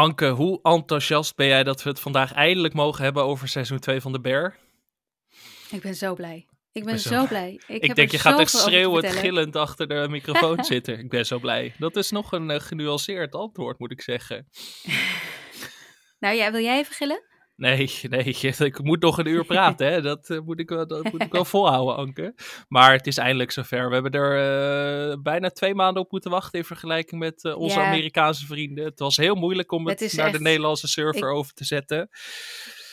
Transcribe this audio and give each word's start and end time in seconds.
Anke, 0.00 0.28
hoe 0.28 0.58
enthousiast 0.62 1.36
ben 1.36 1.46
jij 1.46 1.64
dat 1.64 1.82
we 1.82 1.88
het 1.88 2.00
vandaag 2.00 2.32
eindelijk 2.32 2.74
mogen 2.74 3.04
hebben 3.04 3.22
over 3.22 3.48
seizoen 3.48 3.78
2 3.78 4.00
van 4.00 4.12
de 4.12 4.20
Bear? 4.20 4.56
Ik 5.70 5.80
ben 5.82 5.94
zo 5.94 6.14
blij. 6.14 6.46
Ik 6.72 6.84
ben, 6.84 6.98
zo, 6.98 7.26
blij. 7.26 7.60
Ik, 7.66 7.82
Ik, 7.82 7.94
denk, 7.94 8.10
je 8.10 8.18
gaat 8.18 8.40
echt 8.40 8.50
schreeuwend, 8.50 9.06
gillend 9.06 9.56
achter 9.56 9.88
de 9.88 10.06
microfoon 10.10 10.64
zitten. 10.74 10.98
Ik 10.98 11.08
ben 11.08 11.26
zo 11.26 11.38
blij. 11.38 11.74
Dat 11.78 11.96
is 11.96 12.10
nog 12.10 12.32
een 12.32 12.50
uh, 12.50 12.60
genuanceerd 12.60 13.34
antwoord, 13.34 13.78
moet 13.78 13.90
ik 13.90 14.02
zeggen. 14.02 14.48
nou 16.20 16.36
ja, 16.36 16.50
wil 16.50 16.62
jij 16.62 16.78
even 16.78 16.94
gillen? 16.94 17.22
Nee, 17.60 17.90
nee, 18.08 18.24
ik 18.58 18.82
moet 18.82 19.02
nog 19.02 19.18
een 19.18 19.26
uur 19.26 19.44
praten. 19.44 19.92
Hè? 19.92 20.02
Dat, 20.02 20.30
uh, 20.30 20.40
moet 20.40 20.60
ik 20.60 20.68
wel, 20.68 20.86
dat 20.86 21.12
moet 21.12 21.22
ik 21.22 21.32
wel 21.32 21.44
volhouden, 21.54 21.96
Anke. 21.96 22.34
Maar 22.68 22.92
het 22.92 23.06
is 23.06 23.16
eindelijk 23.16 23.50
zover. 23.50 23.88
We 23.88 23.94
hebben 23.94 24.12
er 24.12 25.10
uh, 25.10 25.16
bijna 25.22 25.50
twee 25.50 25.74
maanden 25.74 26.02
op 26.02 26.10
moeten 26.10 26.30
wachten 26.30 26.58
in 26.58 26.64
vergelijking 26.64 27.20
met 27.20 27.44
uh, 27.44 27.56
onze 27.58 27.78
ja. 27.78 27.86
Amerikaanse 27.86 28.46
vrienden. 28.46 28.84
Het 28.84 28.98
was 28.98 29.16
heel 29.16 29.34
moeilijk 29.34 29.72
om 29.72 29.86
het, 29.88 30.00
het 30.00 30.12
naar 30.12 30.26
echt... 30.26 30.36
de 30.36 30.42
Nederlandse 30.42 30.88
server 30.88 31.28
ik... 31.28 31.34
over 31.34 31.52
te 31.52 31.64
zetten. 31.64 32.08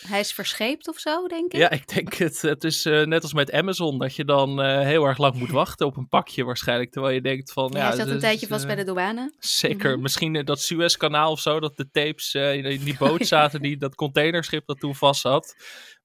Hij 0.07 0.19
is 0.19 0.33
verscheept 0.33 0.87
of 0.87 0.99
zo, 0.99 1.27
denk 1.27 1.53
ik? 1.53 1.59
Ja, 1.59 1.69
ik 1.69 1.87
denk 1.87 2.13
het. 2.13 2.41
Het 2.41 2.63
is 2.63 2.85
uh, 2.85 3.05
net 3.05 3.23
als 3.23 3.33
met 3.33 3.51
Amazon, 3.51 3.99
dat 3.99 4.15
je 4.15 4.25
dan 4.25 4.65
uh, 4.65 4.81
heel 4.81 5.05
erg 5.05 5.17
lang 5.17 5.35
moet 5.35 5.49
wachten 5.49 5.85
op 5.85 5.97
een 5.97 6.07
pakje 6.07 6.43
waarschijnlijk. 6.43 6.91
Terwijl 6.91 7.13
je 7.13 7.21
denkt 7.21 7.51
van... 7.51 7.69
Ja, 7.73 7.79
ja 7.79 7.87
hij 7.87 7.95
zat 7.95 8.07
een 8.07 8.19
tijdje 8.19 8.47
vast 8.47 8.61
uh, 8.61 8.67
bij 8.67 8.75
de 8.75 8.83
douane. 8.83 9.33
Zeker. 9.39 9.87
Mm 9.87 9.93
-hmm. 9.93 10.01
Misschien 10.01 10.45
dat 10.45 10.61
Suezkanaal 10.61 11.31
of 11.31 11.39
zo, 11.39 11.59
dat 11.59 11.77
de 11.77 11.89
tapes 11.91 12.33
in 12.33 12.83
die 12.83 12.97
boot 13.07 13.27
zaten, 13.27 13.61
die, 13.61 13.77
dat 13.77 13.95
containerschip 13.95 14.65
dat 14.65 14.79
toen 14.79 14.95
vast 14.95 15.21
zat. 15.21 15.55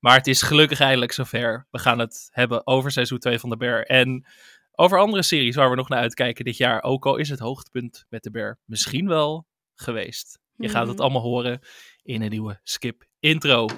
Maar 0.00 0.16
het 0.16 0.26
is 0.26 0.42
gelukkig 0.42 0.80
eindelijk 0.80 1.12
zover. 1.12 1.66
We 1.70 1.78
gaan 1.78 1.98
het 1.98 2.28
hebben 2.30 2.66
over 2.66 2.90
seizoen 2.90 3.18
2 3.18 3.38
van 3.38 3.50
de 3.50 3.56
Bear. 3.56 3.82
En 3.82 4.26
over 4.72 4.98
andere 4.98 5.22
series 5.22 5.56
waar 5.56 5.70
we 5.70 5.76
nog 5.76 5.88
naar 5.88 6.00
uitkijken 6.00 6.44
dit 6.44 6.56
jaar. 6.56 6.82
Ook 6.82 7.06
al 7.06 7.16
is 7.16 7.28
het 7.28 7.38
hoogtepunt 7.38 8.04
met 8.08 8.22
de 8.22 8.30
Bear 8.30 8.58
misschien 8.64 9.08
wel 9.08 9.46
geweest. 9.74 10.40
Je 10.56 10.68
gaat 10.68 10.88
het 10.88 11.00
allemaal 11.00 11.22
horen 11.22 11.60
in 12.02 12.22
een 12.22 12.30
nieuwe 12.30 12.60
Skip 12.62 13.10
intro. 13.22 13.68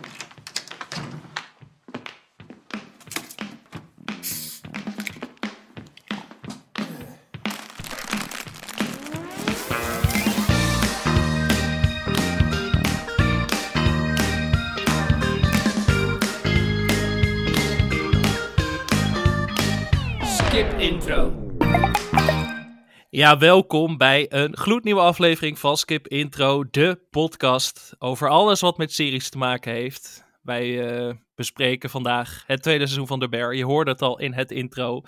Ja, 23.14 23.38
welkom 23.38 23.96
bij 23.96 24.26
een 24.28 24.56
gloednieuwe 24.56 25.00
aflevering 25.00 25.58
van 25.58 25.76
Skip 25.76 26.08
Intro, 26.08 26.64
de 26.70 27.00
podcast 27.10 27.94
over 27.98 28.28
alles 28.28 28.60
wat 28.60 28.78
met 28.78 28.92
series 28.92 29.28
te 29.28 29.38
maken 29.38 29.72
heeft. 29.72 30.24
Wij 30.42 30.66
uh, 30.68 31.14
bespreken 31.34 31.90
vandaag 31.90 32.44
het 32.46 32.62
tweede 32.62 32.84
seizoen 32.84 33.06
van 33.06 33.20
The 33.20 33.28
Bear. 33.28 33.54
Je 33.54 33.64
hoorde 33.64 33.90
het 33.90 34.02
al 34.02 34.18
in 34.18 34.32
het 34.32 34.50
intro. 34.50 35.02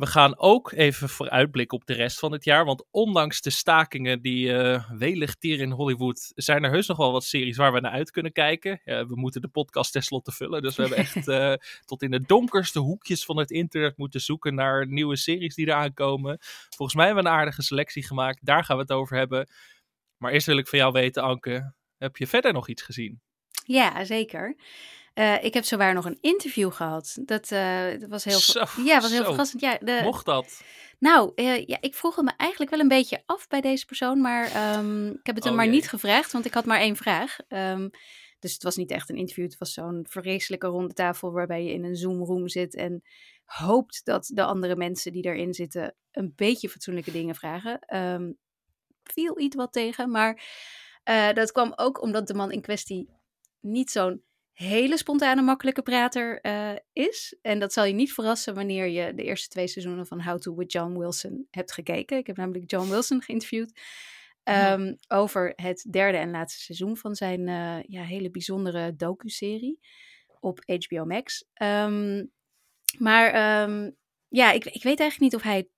We 0.00 0.06
gaan 0.06 0.38
ook 0.38 0.72
even 0.72 1.08
vooruitblikken 1.08 1.78
op 1.78 1.86
de 1.86 1.92
rest 1.92 2.18
van 2.18 2.32
het 2.32 2.44
jaar. 2.44 2.64
Want 2.64 2.84
ondanks 2.90 3.40
de 3.40 3.50
stakingen 3.50 4.22
die 4.22 4.46
uh, 4.46 4.90
welig 4.90 5.34
tieren 5.34 5.64
in 5.64 5.70
Hollywood, 5.70 6.32
zijn 6.34 6.64
er 6.64 6.70
heus 6.70 6.86
nog 6.86 6.96
wel 6.96 7.12
wat 7.12 7.24
series 7.24 7.56
waar 7.56 7.72
we 7.72 7.80
naar 7.80 7.92
uit 7.92 8.10
kunnen 8.10 8.32
kijken. 8.32 8.80
Uh, 8.84 9.06
we 9.06 9.16
moeten 9.16 9.40
de 9.40 9.48
podcast 9.48 9.92
tenslotte 9.92 10.32
vullen. 10.32 10.62
Dus 10.62 10.76
we 10.76 10.82
hebben 10.82 10.98
echt 10.98 11.28
uh, 11.28 11.54
tot 11.90 12.02
in 12.02 12.10
de 12.10 12.20
donkerste 12.20 12.78
hoekjes 12.78 13.24
van 13.24 13.36
het 13.36 13.50
internet 13.50 13.96
moeten 13.96 14.20
zoeken 14.20 14.54
naar 14.54 14.86
nieuwe 14.86 15.16
series 15.16 15.54
die 15.54 15.66
eraan 15.66 15.94
komen. 15.94 16.38
Volgens 16.68 16.96
mij 16.96 17.06
hebben 17.06 17.24
we 17.24 17.30
een 17.30 17.36
aardige 17.36 17.62
selectie 17.62 18.06
gemaakt. 18.06 18.44
Daar 18.44 18.64
gaan 18.64 18.76
we 18.76 18.82
het 18.82 18.92
over 18.92 19.16
hebben. 19.16 19.48
Maar 20.16 20.32
eerst 20.32 20.46
wil 20.46 20.58
ik 20.58 20.68
van 20.68 20.78
jou 20.78 20.92
weten, 20.92 21.22
Anke, 21.22 21.72
heb 21.98 22.16
je 22.16 22.26
verder 22.26 22.52
nog 22.52 22.68
iets 22.68 22.82
gezien? 22.82 23.20
Ja, 23.64 24.04
zeker. 24.04 24.56
Uh, 25.14 25.44
ik 25.44 25.54
heb 25.54 25.64
zowaar 25.64 25.94
nog 25.94 26.04
een 26.04 26.18
interview 26.20 26.72
gehad. 26.72 27.18
Dat, 27.20 27.50
uh, 27.50 27.90
dat 27.98 28.08
was 28.08 28.24
heel, 28.24 28.38
zo, 28.38 28.64
ja, 28.84 29.00
was 29.00 29.10
heel 29.10 29.24
verrassend. 29.24 29.60
Ja, 29.60 29.78
de, 29.78 30.00
Mocht 30.02 30.26
dat? 30.26 30.62
Nou, 30.98 31.32
uh, 31.34 31.66
ja, 31.66 31.76
ik 31.80 31.94
vroeg 31.94 32.16
het 32.16 32.24
me 32.24 32.32
eigenlijk 32.36 32.70
wel 32.70 32.80
een 32.80 32.88
beetje 32.88 33.22
af 33.26 33.48
bij 33.48 33.60
deze 33.60 33.86
persoon, 33.86 34.20
maar 34.20 34.76
um, 34.78 35.08
ik 35.10 35.26
heb 35.26 35.34
het 35.34 35.44
hem 35.44 35.52
Oh, 35.52 35.58
maar 35.58 35.68
jee. 35.68 35.74
niet 35.74 35.88
gevraagd, 35.88 36.32
want 36.32 36.44
ik 36.44 36.54
had 36.54 36.64
maar 36.64 36.80
één 36.80 36.96
vraag. 36.96 37.36
Um, 37.48 37.90
dus 38.38 38.52
het 38.52 38.62
was 38.62 38.76
niet 38.76 38.90
echt 38.90 39.08
een 39.10 39.16
interview, 39.16 39.44
het 39.44 39.58
was 39.58 39.72
zo'n 39.72 40.06
vreselijke 40.08 40.66
ronde 40.66 40.94
tafel 40.94 41.32
waarbij 41.32 41.64
je 41.64 41.72
in 41.72 41.84
een 41.84 41.96
Zoom-room 41.96 42.48
zit 42.48 42.74
en 42.74 43.02
hoopt 43.44 44.04
dat 44.04 44.30
de 44.34 44.44
andere 44.44 44.76
mensen 44.76 45.12
die 45.12 45.24
erin 45.24 45.54
zitten 45.54 45.94
een 46.10 46.32
beetje 46.36 46.68
fatsoenlijke 46.68 47.12
dingen 47.12 47.34
vragen. 47.34 47.96
Um, 47.96 48.38
viel 49.02 49.38
iets 49.38 49.56
wat 49.56 49.72
tegen, 49.72 50.10
maar 50.10 50.42
dat 51.34 51.52
kwam 51.52 51.72
ook 51.76 52.02
omdat 52.02 52.26
de 52.26 52.34
man 52.34 52.52
in 52.52 52.60
kwestie 52.60 53.08
niet 53.60 53.90
zo'n 53.90 54.22
hele 54.52 54.96
spontane, 54.96 55.42
makkelijke 55.42 55.82
prater 55.82 56.38
uh, 56.42 56.72
is. 56.92 57.36
En 57.42 57.58
dat 57.58 57.72
zal 57.72 57.84
je 57.84 57.92
niet 57.92 58.12
verrassen 58.12 58.54
wanneer 58.54 58.86
je 58.86 59.14
de 59.14 59.22
eerste 59.22 59.48
twee 59.48 59.66
seizoenen 59.66 60.06
van 60.06 60.22
How 60.22 60.38
to 60.38 60.54
with 60.54 60.72
John 60.72 60.98
Wilson 60.98 61.46
hebt 61.50 61.72
gekeken. 61.72 62.18
Ik 62.18 62.26
heb 62.26 62.36
namelijk 62.36 62.70
John 62.70 62.90
Wilson 62.90 63.22
geïnterviewd. 63.22 63.80
Um, 64.44 64.54
ja. 64.54 64.96
Over 65.08 65.52
het 65.56 65.86
derde 65.90 66.18
en 66.18 66.30
laatste 66.30 66.60
seizoen 66.60 66.96
van 66.96 67.14
zijn 67.14 67.40
uh, 67.40 67.82
ja, 67.82 68.02
hele 68.02 68.30
bijzondere 68.30 68.96
docu-serie 68.96 69.80
op 70.40 70.60
HBO 70.64 71.04
Max. 71.04 71.44
Um, 71.62 72.30
maar 72.98 73.62
um, 73.62 73.96
ja, 74.28 74.52
ik, 74.52 74.64
ik 74.64 74.82
weet 74.82 75.00
eigenlijk 75.00 75.20
niet 75.20 75.34
of 75.34 75.42
hij 75.42 75.68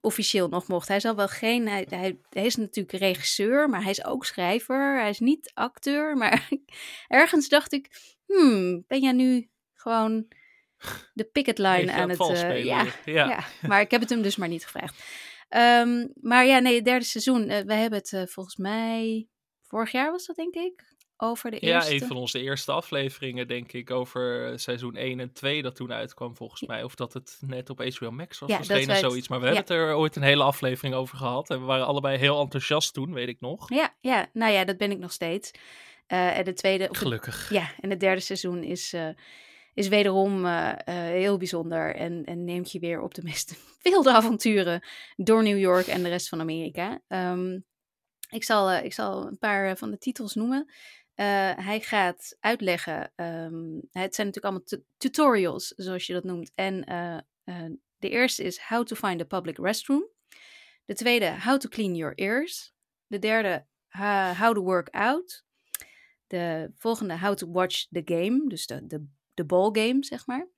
officieel 0.00 0.48
nog 0.48 0.68
mocht. 0.68 0.88
Hij 0.88 1.00
zal 1.00 1.14
wel 1.14 1.28
geen. 1.28 1.68
Hij, 1.68 1.86
hij, 1.88 2.18
hij, 2.30 2.46
is 2.46 2.56
natuurlijk 2.56 2.98
regisseur, 2.98 3.68
maar 3.68 3.82
hij 3.82 3.90
is 3.90 4.04
ook 4.04 4.24
schrijver. 4.24 5.00
Hij 5.00 5.08
is 5.08 5.18
niet 5.18 5.50
acteur. 5.54 6.16
Maar 6.16 6.48
ergens 7.08 7.48
dacht 7.48 7.72
ik. 7.72 8.16
Hmm, 8.28 8.84
ben 8.86 9.00
jij 9.00 9.12
nu 9.12 9.50
gewoon 9.74 10.26
de 11.12 11.24
picket 11.24 11.58
line 11.58 11.92
aan 11.92 12.08
het. 12.08 12.20
Uh, 12.20 12.64
ja, 12.64 12.86
ja. 13.04 13.28
ja, 13.28 13.44
maar 13.68 13.80
ik 13.80 13.90
heb 13.90 14.00
het 14.00 14.10
hem 14.10 14.22
dus 14.22 14.36
maar 14.36 14.48
niet 14.48 14.64
gevraagd. 14.64 15.04
Um, 15.56 16.12
maar 16.20 16.46
ja, 16.46 16.58
nee, 16.58 16.82
derde 16.82 17.04
seizoen. 17.04 17.50
Uh, 17.50 17.58
we 17.58 17.74
hebben 17.74 17.98
het 17.98 18.12
uh, 18.12 18.22
volgens 18.26 18.56
mij. 18.56 19.28
Vorig 19.62 19.92
jaar 19.92 20.10
was 20.10 20.26
dat, 20.26 20.36
denk 20.36 20.54
ik. 20.54 20.96
Over 21.20 21.50
de 21.50 21.58
eerste. 21.58 21.94
Ja, 21.94 22.00
een 22.00 22.06
van 22.06 22.16
onze 22.16 22.40
eerste 22.40 22.72
afleveringen, 22.72 23.48
denk 23.48 23.72
ik, 23.72 23.90
over 23.90 24.52
seizoen 24.58 24.96
1 24.96 25.20
en 25.20 25.32
2 25.32 25.62
dat 25.62 25.76
toen 25.76 25.92
uitkwam, 25.92 26.36
volgens 26.36 26.62
mij. 26.62 26.82
Of 26.82 26.94
dat 26.94 27.12
het 27.12 27.38
net 27.40 27.70
op 27.70 27.82
HBO 27.82 28.10
Max 28.10 28.38
was, 28.38 28.50
ja, 28.50 28.56
verschenen 28.56 28.88
het... 28.88 28.98
zoiets. 28.98 29.28
Maar 29.28 29.40
we 29.40 29.46
ja. 29.46 29.52
hebben 29.54 29.76
het 29.76 29.86
er 29.86 29.94
ooit 29.94 30.16
een 30.16 30.22
hele 30.22 30.42
aflevering 30.42 30.94
over 30.94 31.16
gehad. 31.16 31.50
En 31.50 31.60
we 31.60 31.64
waren 31.64 31.86
allebei 31.86 32.18
heel 32.18 32.40
enthousiast 32.40 32.94
toen, 32.94 33.12
weet 33.12 33.28
ik 33.28 33.40
nog. 33.40 33.74
Ja, 33.74 33.96
ja 34.00 34.28
nou 34.32 34.52
ja, 34.52 34.64
dat 34.64 34.76
ben 34.76 34.90
ik 34.90 34.98
nog 34.98 35.12
steeds. 35.12 35.50
Uh, 36.08 36.38
en 36.38 36.44
de 36.44 36.52
tweede... 36.52 36.88
Gelukkig. 36.90 37.48
Het, 37.48 37.58
ja, 37.58 37.70
en 37.80 37.90
het 37.90 38.00
derde 38.00 38.20
seizoen 38.20 38.62
is, 38.62 38.92
uh, 38.94 39.08
is 39.74 39.88
wederom 39.88 40.44
uh, 40.44 40.72
heel 40.84 41.36
bijzonder. 41.36 41.94
En, 41.94 42.24
en 42.24 42.44
neemt 42.44 42.72
je 42.72 42.78
weer 42.78 43.00
op 43.00 43.14
de 43.14 43.22
meest 43.22 43.54
wilde 43.82 44.12
avonturen 44.12 44.82
door 45.16 45.42
New 45.42 45.58
York 45.58 45.86
en 45.86 46.02
de 46.02 46.08
rest 46.08 46.28
van 46.28 46.40
Amerika. 46.40 47.00
Um, 47.08 47.64
ik, 48.30 48.44
zal, 48.44 48.72
ik 48.72 48.92
zal 48.92 49.26
een 49.26 49.38
paar 49.38 49.76
van 49.76 49.90
de 49.90 49.98
titels 49.98 50.34
noemen. 50.34 50.72
Hij 51.14 51.80
gaat 51.80 52.36
uitleggen, 52.40 53.12
um, 53.16 53.80
het 53.90 54.14
zijn 54.14 54.26
natuurlijk 54.26 54.44
allemaal 54.44 54.82
tutorials, 54.96 55.72
zoals 55.76 56.06
je 56.06 56.12
dat 56.12 56.24
noemt. 56.24 56.52
En 56.54 56.84
de 57.98 58.08
eerste 58.08 58.42
is 58.42 58.58
How 58.58 58.86
to 58.86 58.96
find 58.96 59.20
a 59.20 59.24
public 59.24 59.58
restroom. 59.58 60.08
De 60.84 60.94
tweede, 60.94 61.40
How 61.40 61.58
to 61.58 61.68
clean 61.68 61.94
your 61.94 62.14
ears. 62.14 62.72
De 63.06 63.18
derde, 63.18 63.66
How 64.38 64.54
to 64.54 64.62
work 64.62 64.88
out. 64.90 65.46
De 66.28 66.70
volgende, 66.74 67.18
How 67.18 67.34
to 67.34 67.50
watch 67.50 67.86
the 67.90 68.02
game, 68.04 68.44
dus 68.48 68.66
de, 68.66 68.86
de, 68.86 69.06
de 69.34 69.44
ball 69.44 69.70
game, 69.72 70.04
zeg 70.04 70.26
maar. 70.26 70.48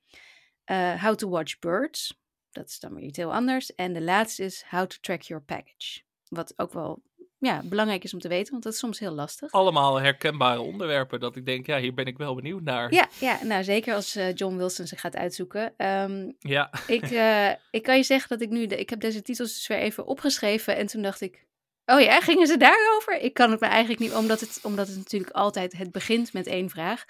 how 0.99 1.15
to 1.15 1.29
watch 1.29 1.59
birds, 1.59 2.21
dat 2.51 2.69
is 2.69 2.79
dan 2.79 2.95
weer 2.95 3.05
iets 3.05 3.19
heel 3.19 3.35
anders. 3.35 3.75
En 3.75 3.93
de 3.93 4.03
laatste 4.03 4.45
is 4.45 4.65
How 4.69 4.87
to 4.87 4.97
track 5.01 5.23
your 5.23 5.43
package. 5.43 6.01
Wat 6.29 6.53
ook 6.57 6.73
wel 6.73 7.03
ja, 7.41 7.63
belangrijk 7.65 8.05
is 8.05 8.13
om 8.13 8.21
te 8.21 8.29
weten, 8.29 8.53
want 8.53 8.63
dat 8.63 8.73
is 8.73 8.79
soms 8.79 8.99
heel 8.99 9.13
lastig. 9.13 9.53
Allemaal 9.53 10.01
herkenbare 10.01 10.61
onderwerpen, 10.61 11.21
dat 11.21 11.37
ik 11.37 11.47
denk, 11.47 11.67
ja, 11.67 11.79
hier 11.79 11.95
ben 11.95 12.05
ik 12.07 12.19
wel 12.19 12.35
benieuwd 12.35 12.63
naar. 12.63 12.93
Ja, 12.93 13.09
ja 13.21 13.45
nou 13.45 13.65
zeker 13.65 13.95
als 13.95 14.17
uh, 14.17 14.35
John 14.35 14.57
Wilson 14.57 14.87
ze 14.87 14.97
gaat 14.97 15.17
uitzoeken. 15.17 15.87
Um, 15.87 16.37
ja. 16.39 16.71
ik, 16.87 17.11
uh, 17.11 17.51
ik 17.71 17.83
kan 17.83 17.97
je 17.97 18.03
zeggen 18.03 18.29
dat 18.29 18.41
ik 18.41 18.51
nu, 18.51 18.67
de, 18.67 18.77
ik 18.77 18.91
heb 18.91 19.01
deze 19.01 19.23
titels 19.23 19.55
dus 19.55 19.67
weer 19.67 19.79
even 19.79 20.07
opgeschreven 20.07 20.77
en 20.77 20.87
toen 20.87 21.03
dacht 21.03 21.21
ik, 21.21 21.47
oh 21.91 22.01
ja, 22.01 22.21
gingen 22.21 22.47
ze 22.47 22.57
daarover? 22.57 23.21
Ik 23.21 23.35
kan 23.35 23.51
het 23.51 23.61
me 23.61 23.67
eigenlijk 23.67 24.01
niet, 24.01 24.15
omdat 24.15 24.41
het, 24.41 24.59
omdat 24.63 24.89
het 24.89 24.97
natuurlijk 24.97 25.33
altijd, 25.33 25.73
het 25.73 25.93
begint 25.93 26.33
met 26.33 26.47
één 26.47 26.71
vraag 26.71 27.05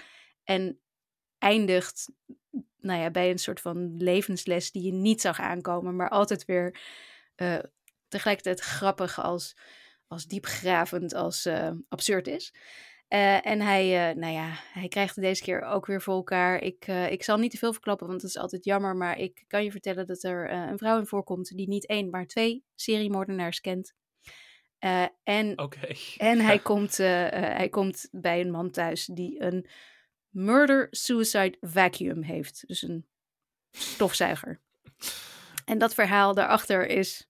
en 0.44 0.80
eindigt, 1.38 2.10
nou 2.80 3.00
ja, 3.00 3.10
bij 3.10 3.30
een 3.30 3.38
soort 3.38 3.60
van 3.60 3.96
levensles 3.96 4.70
die 4.70 4.82
je 4.82 4.92
niet 4.92 5.20
zag 5.20 5.40
aankomen, 5.40 5.96
maar 5.96 6.08
altijd 6.08 6.44
weer 6.44 6.80
uh, 7.36 7.58
tegelijkertijd 8.08 8.60
grappig 8.60 9.20
als 9.22 9.56
als 10.06 10.26
diepgravend 10.26 11.14
als 11.14 11.46
uh, 11.46 11.70
absurd 11.88 12.26
is. 12.26 12.54
Uh, 13.08 13.46
en 13.46 13.60
hij, 13.60 14.14
nou 14.14 14.32
ja, 14.32 14.52
hij 14.72 14.88
krijgt 14.88 15.14
het 15.14 15.24
deze 15.24 15.42
keer 15.42 15.62
ook 15.62 15.86
weer 15.86 16.02
voor 16.02 16.14
elkaar. 16.14 16.62
Ik, 16.62 16.86
ik 16.86 17.22
zal 17.22 17.38
niet 17.38 17.50
te 17.50 17.56
veel 17.58 17.72
verklappen, 17.72 18.06
want 18.06 18.22
het 18.22 18.30
is 18.30 18.36
altijd 18.36 18.64
jammer. 18.64 18.96
Maar 18.96 19.18
ik 19.18 19.44
kan 19.46 19.64
je 19.64 19.70
vertellen 19.70 20.06
dat 20.06 20.22
er 20.22 20.50
een 20.50 20.78
vrouw 20.78 20.98
in 20.98 21.06
voorkomt 21.06 21.56
die 21.56 21.68
niet 21.68 21.86
één, 21.86 22.10
maar 22.10 22.26
twee 22.26 22.64
seriemoordenaars 22.74 23.60
kent. 23.60 23.94
Eh, 24.80 25.06
en, 25.22 25.54
en 26.16 26.40
hij, 26.40 26.58
komt, 26.70 26.98
eh, 26.98 27.26
eh, 27.26 27.56
hij 27.56 27.68
komt 27.68 28.08
bij 28.10 28.40
een 28.40 28.50
man 28.50 28.70
thuis 28.70 29.06
die 29.06 29.42
een 29.42 29.66
murder-suicide 30.28 31.56
vacuum 31.60 32.22
heeft. 32.22 32.66
Dus 32.66 32.82
een 32.82 33.06
stofzuiger. 33.70 34.60
En 35.64 35.78
dat 35.78 35.94
verhaal 35.94 36.34
daarachter 36.34 36.86
is. 36.86 37.28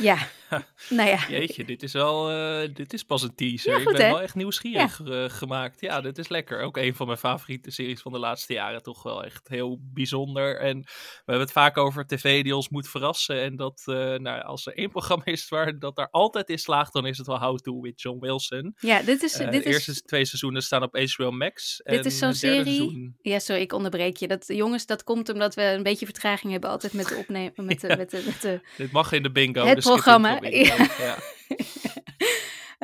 Ja, 0.00 0.18
nou 0.90 1.08
ja. 1.08 1.18
Jeetje, 1.28 1.64
dit 1.64 1.82
is 1.82 1.92
wel, 1.92 2.30
eh, 2.30 2.68
dit 2.74 2.92
is 2.92 3.02
pas 3.02 3.22
een 3.22 3.34
teaser. 3.34 3.72
Ja, 3.72 3.78
ik 3.78 3.84
ben 3.84 3.94
hè? 4.02 4.08
wel 4.10 4.20
echt 4.20 4.34
nieuwsgierig 4.34 5.00
eh, 5.04 5.24
gemaakt. 5.28 5.80
Ja, 5.80 6.00
dit 6.00 6.18
is 6.18 6.28
lekker. 6.28 6.60
Ook 6.62 6.76
een 6.76 6.94
van 6.94 7.06
mijn 7.06 7.18
favoriete 7.18 7.70
series 7.70 8.00
van 8.00 8.12
de 8.12 8.18
laatste 8.18 8.52
jaren. 8.52 8.82
Toch 8.82 9.02
wel 9.02 9.24
echt 9.24 9.48
heel 9.48 9.78
bijzonder. 9.82 10.58
En 10.60 10.80
we 10.80 10.86
hebben 11.24 11.40
het 11.44 11.52
vaak 11.52 11.76
over 11.76 12.06
tv 12.06 12.42
die 12.42 12.56
ons 12.56 12.68
moet 12.68 12.88
verrassen. 12.88 13.40
En 13.42 13.56
dat, 13.56 13.82
eh, 13.84 13.94
nou, 14.14 14.42
als 14.42 14.66
er 14.66 14.74
één 14.76 14.90
programma 14.90 15.24
is 15.24 15.48
waar 15.48 15.78
dat 15.78 15.96
daar 15.96 16.08
altijd 16.10 16.48
in 16.48 16.58
slaagt, 16.58 16.92
dan 16.92 17.06
is 17.06 17.18
het 17.18 17.26
wel 17.26 17.38
How 17.40 17.58
To 17.58 17.80
with 17.80 18.00
John 18.00 18.18
Wilson. 18.20 18.74
Ja, 18.78 19.02
dit 19.02 19.22
is. 19.22 19.32
Dit 19.32 19.50
de 19.52 19.64
eerste 19.64 19.90
is 19.90 20.02
twee 20.02 20.24
seizoenen 20.24 20.62
staan 20.62 20.82
op 20.82 20.96
HBO 20.96 21.30
Max. 21.30 21.80
Dit 21.84 22.06
is 22.06 22.12
en 22.12 22.18
zo'n 22.18 22.28
het 22.28 22.40
derde 22.40 22.70
serie- 22.70 22.76
seizoen- 22.76 23.16
ja, 23.22 23.38
sorry, 23.38 23.60
ik 23.62 23.72
onderbreek 23.72 24.16
je. 24.16 24.28
Dat, 24.28 24.44
jongens, 24.46 24.86
dat 24.86 25.04
komt 25.04 25.28
omdat 25.28 25.54
we 25.54 25.62
een 25.62 25.82
beetje 25.82 26.04
vertraging 26.06 26.52
hebben 26.52 26.70
altijd 26.70 26.92
met 26.92 27.08
de 27.08 27.16
opnemen. 27.16 27.52
Met 27.64 27.80
de, 27.80 27.88
Ja. 27.88 27.96
met 27.96 28.10
de, 28.10 28.22
met 28.26 28.42
de, 28.42 28.60
Dit 28.76 28.92
mag 28.92 29.12
in 29.12 29.22
de 29.22 29.30
bingo. 29.30 29.62
Het 29.66 29.80
programma. 29.80 30.38
Ja. 30.42 31.16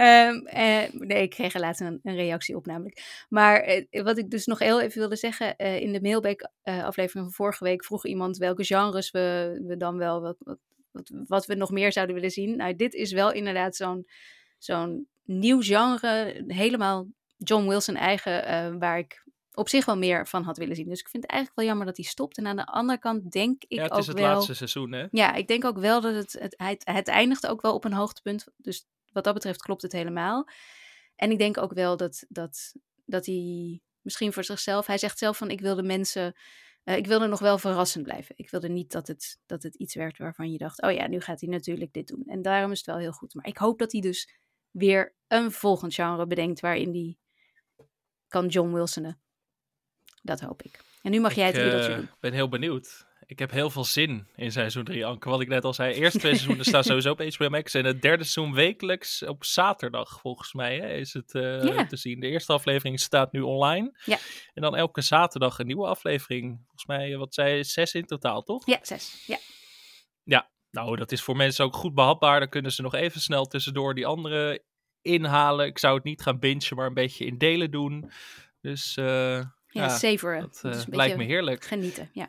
Ehm, 0.00 0.46
eh, 0.46 0.92
nee, 0.92 1.22
ik 1.22 1.30
kreeg 1.30 1.54
er 1.54 1.60
laatst 1.60 1.80
een, 1.80 2.00
een 2.02 2.14
reactie 2.14 2.56
op 2.56 2.66
namelijk. 2.66 3.24
Maar 3.28 3.60
eh, 3.60 4.02
wat 4.02 4.18
ik 4.18 4.30
dus 4.30 4.46
nog 4.46 4.58
heel 4.58 4.80
even 4.80 4.98
wilde 4.98 5.16
zeggen. 5.16 5.56
eh, 5.56 5.80
in 5.80 5.92
de 5.92 6.00
mailback-aflevering 6.00 7.24
van 7.24 7.32
vorige 7.32 7.64
week 7.64 7.84
vroeg 7.84 8.06
iemand 8.06 8.36
welke 8.36 8.64
genres 8.64 9.10
we, 9.10 9.58
we 9.66 9.76
dan 9.76 9.96
wel. 9.96 10.20
Wat, 10.20 10.36
wat, 10.92 11.10
wat, 11.26 11.46
we 11.46 11.54
nog 11.54 11.70
meer 11.70 11.92
zouden 11.92 12.14
willen 12.14 12.30
zien. 12.30 12.56
Nou, 12.56 12.76
dit 12.76 12.94
is 12.94 13.12
wel 13.12 13.32
inderdaad 13.32 13.76
zo'n 13.76 14.06
zo'n 14.58 15.08
nieuw 15.24 15.62
genre. 15.62 16.44
Helemaal 16.46 17.06
John 17.36 17.68
Wilson 17.68 17.96
eigen. 17.96 18.78
waar 18.78 18.98
ik 18.98 19.24
op 19.54 19.68
zich 19.68 19.84
wel 19.84 19.96
meer 19.96 20.26
van 20.26 20.42
had 20.42 20.56
willen 20.56 20.76
zien. 20.76 20.88
Dus 20.88 21.00
ik 21.00 21.08
vind 21.08 21.22
het 21.22 21.32
eigenlijk 21.32 21.60
wel 21.60 21.68
jammer 21.68 21.86
dat 21.86 21.96
hij 21.96 22.06
stopt. 22.06 22.38
En 22.38 22.46
aan 22.46 22.56
de 22.56 22.66
andere 22.66 22.98
kant 22.98 23.30
denk 23.30 23.62
ik 23.62 23.78
ja, 23.78 23.82
het 23.82 23.92
ook 23.92 23.98
is 23.98 24.06
het 24.06 24.18
wel. 24.18 24.34
laatste 24.34 24.54
seizoen, 24.54 24.92
hè? 24.92 25.06
Ja, 25.10 25.34
ik 25.34 25.48
denk 25.48 25.64
ook 25.64 25.78
wel 25.78 26.00
dat 26.00 26.14
het, 26.14 26.32
het, 26.32 26.54
het, 26.56 26.82
het 26.84 27.08
eindigt 27.08 27.46
ook 27.46 27.60
wel 27.60 27.74
op 27.74 27.84
een 27.84 27.92
hoogtepunt. 27.92 28.46
Dus 28.56 28.86
wat 29.12 29.24
dat 29.24 29.34
betreft 29.34 29.62
klopt 29.62 29.82
het 29.82 29.92
helemaal. 29.92 30.48
En 31.16 31.30
ik 31.30 31.38
denk 31.38 31.58
ook 31.58 31.72
wel 31.72 31.96
dat, 31.96 32.24
dat, 32.28 32.74
dat 33.04 33.26
hij 33.26 33.80
misschien 34.00 34.32
voor 34.32 34.44
zichzelf, 34.44 34.86
hij 34.86 34.98
zegt 34.98 35.18
zelf 35.18 35.36
van 35.36 35.50
ik 35.50 35.60
wilde 35.60 35.82
mensen, 35.82 36.36
eh, 36.82 36.96
ik 36.96 37.06
wilde 37.06 37.26
nog 37.26 37.40
wel 37.40 37.58
verrassend 37.58 38.04
blijven. 38.04 38.34
Ik 38.38 38.50
wilde 38.50 38.68
niet 38.68 38.92
dat 38.92 39.06
het, 39.06 39.38
dat 39.46 39.62
het 39.62 39.74
iets 39.74 39.94
werd 39.94 40.18
waarvan 40.18 40.52
je 40.52 40.58
dacht, 40.58 40.82
oh 40.82 40.92
ja, 40.92 41.08
nu 41.08 41.20
gaat 41.20 41.40
hij 41.40 41.50
natuurlijk 41.50 41.92
dit 41.92 42.08
doen. 42.08 42.22
En 42.26 42.42
daarom 42.42 42.70
is 42.70 42.78
het 42.78 42.86
wel 42.86 42.98
heel 42.98 43.12
goed. 43.12 43.34
Maar 43.34 43.46
ik 43.46 43.58
hoop 43.58 43.78
dat 43.78 43.92
hij 43.92 44.00
dus 44.00 44.34
weer 44.70 45.14
een 45.26 45.52
volgend 45.52 45.94
genre 45.94 46.26
bedenkt 46.26 46.60
waarin 46.60 46.92
hij 46.92 47.18
kan 48.28 48.46
John 48.46 48.72
Wilsonen. 48.72 49.20
Dat 50.22 50.40
hoop 50.40 50.62
ik. 50.62 50.80
En 51.02 51.10
nu 51.10 51.20
mag 51.20 51.34
jij 51.34 51.46
het 51.46 51.56
Ik 51.56 51.62
riedeltje 51.62 51.90
eh, 51.90 51.96
doen. 51.96 52.10
ben 52.20 52.32
heel 52.32 52.48
benieuwd. 52.48 53.08
Ik 53.26 53.38
heb 53.38 53.50
heel 53.50 53.70
veel 53.70 53.84
zin 53.84 54.28
in 54.34 54.52
seizoen 54.52 54.84
3, 54.84 55.06
Anke. 55.06 55.28
Wat 55.28 55.40
ik 55.40 55.48
net 55.48 55.64
al 55.64 55.74
zei, 55.74 55.94
eerste 55.94 56.18
twee 56.18 56.32
seizoenen 56.34 56.64
staan 56.64 56.84
sowieso 56.90 57.10
op 57.10 57.22
HBO 57.34 57.48
Max. 57.48 57.74
En 57.74 57.84
het 57.84 58.02
derde 58.02 58.24
seizoen 58.24 58.54
wekelijks 58.54 59.22
op 59.22 59.44
zaterdag, 59.44 60.20
volgens 60.20 60.52
mij, 60.52 60.76
hè, 60.76 60.92
is 60.92 61.12
het 61.12 61.34
eh, 61.34 61.62
Ja. 61.64 61.86
te 61.86 61.96
zien. 61.96 62.20
De 62.20 62.26
eerste 62.26 62.52
aflevering 62.52 63.00
staat 63.00 63.32
nu 63.32 63.40
online. 63.40 63.98
Ja. 64.04 64.18
En 64.54 64.62
dan 64.62 64.76
elke 64.76 65.00
zaterdag 65.00 65.58
een 65.58 65.66
nieuwe 65.66 65.86
aflevering. 65.86 66.56
Volgens 66.62 66.86
mij, 66.86 67.16
wat 67.16 67.34
zei 67.34 67.64
zes 67.64 67.94
in 67.94 68.06
totaal, 68.06 68.42
toch? 68.42 68.66
Ja, 68.66 68.78
zes. 68.82 69.24
Ja. 69.26 69.38
Nou, 70.70 70.96
dat 70.96 71.12
is 71.12 71.22
voor 71.22 71.36
mensen 71.36 71.64
ook 71.64 71.74
goed 71.76 71.94
behapbaar. 71.94 72.40
Dan 72.40 72.48
kunnen 72.48 72.72
ze 72.72 72.82
nog 72.82 72.94
even 72.94 73.20
snel 73.20 73.46
tussendoor 73.46 73.94
die 73.94 74.06
andere 74.06 74.64
inhalen. 75.02 75.66
Ik 75.66 75.78
zou 75.78 75.94
het 75.94 76.04
niet 76.04 76.22
gaan 76.22 76.38
bingen, 76.38 76.76
maar 76.76 76.86
een 76.86 76.94
beetje 76.94 77.24
in 77.26 77.38
delen 77.38 77.70
doen. 77.70 78.10
Dus 78.60 78.96
eh, 78.96 79.44
Ja, 79.70 79.88
savoren. 79.88 80.40
dat 80.40 80.60
eh, 80.64 80.80
lijkt 80.86 81.16
me 81.16 81.24
heerlijk. 81.24 81.64
Genieten, 81.64 82.10
ja. 82.12 82.28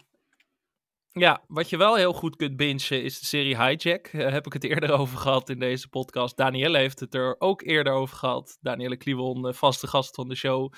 Ja, 1.14 1.44
wat 1.48 1.70
je 1.70 1.78
wel 1.78 1.96
heel 1.96 2.14
goed 2.14 2.36
kunt 2.36 2.56
bingen 2.58 3.04
is 3.04 3.20
de 3.20 3.26
serie 3.26 3.64
Hijack. 3.64 4.12
Daar 4.12 4.32
heb 4.32 4.46
ik 4.46 4.54
het 4.54 4.64
eerder 4.64 4.92
over 5.00 5.18
gehad 5.18 5.50
in 5.50 5.60
deze 5.60 5.88
podcast. 5.90 6.38
Danielle 6.38 6.78
heeft 6.78 7.00
het 7.00 7.14
er 7.14 7.36
ook 7.40 7.62
eerder 7.62 7.94
over 7.94 8.18
gehad. 8.18 8.58
Danielle 8.62 8.98
Kliwon, 8.98 9.48
eh, 9.48 9.54
vaste 9.54 9.88
gast 9.88 10.16
van 10.16 10.28
de 10.28 10.36
show. 10.36 10.74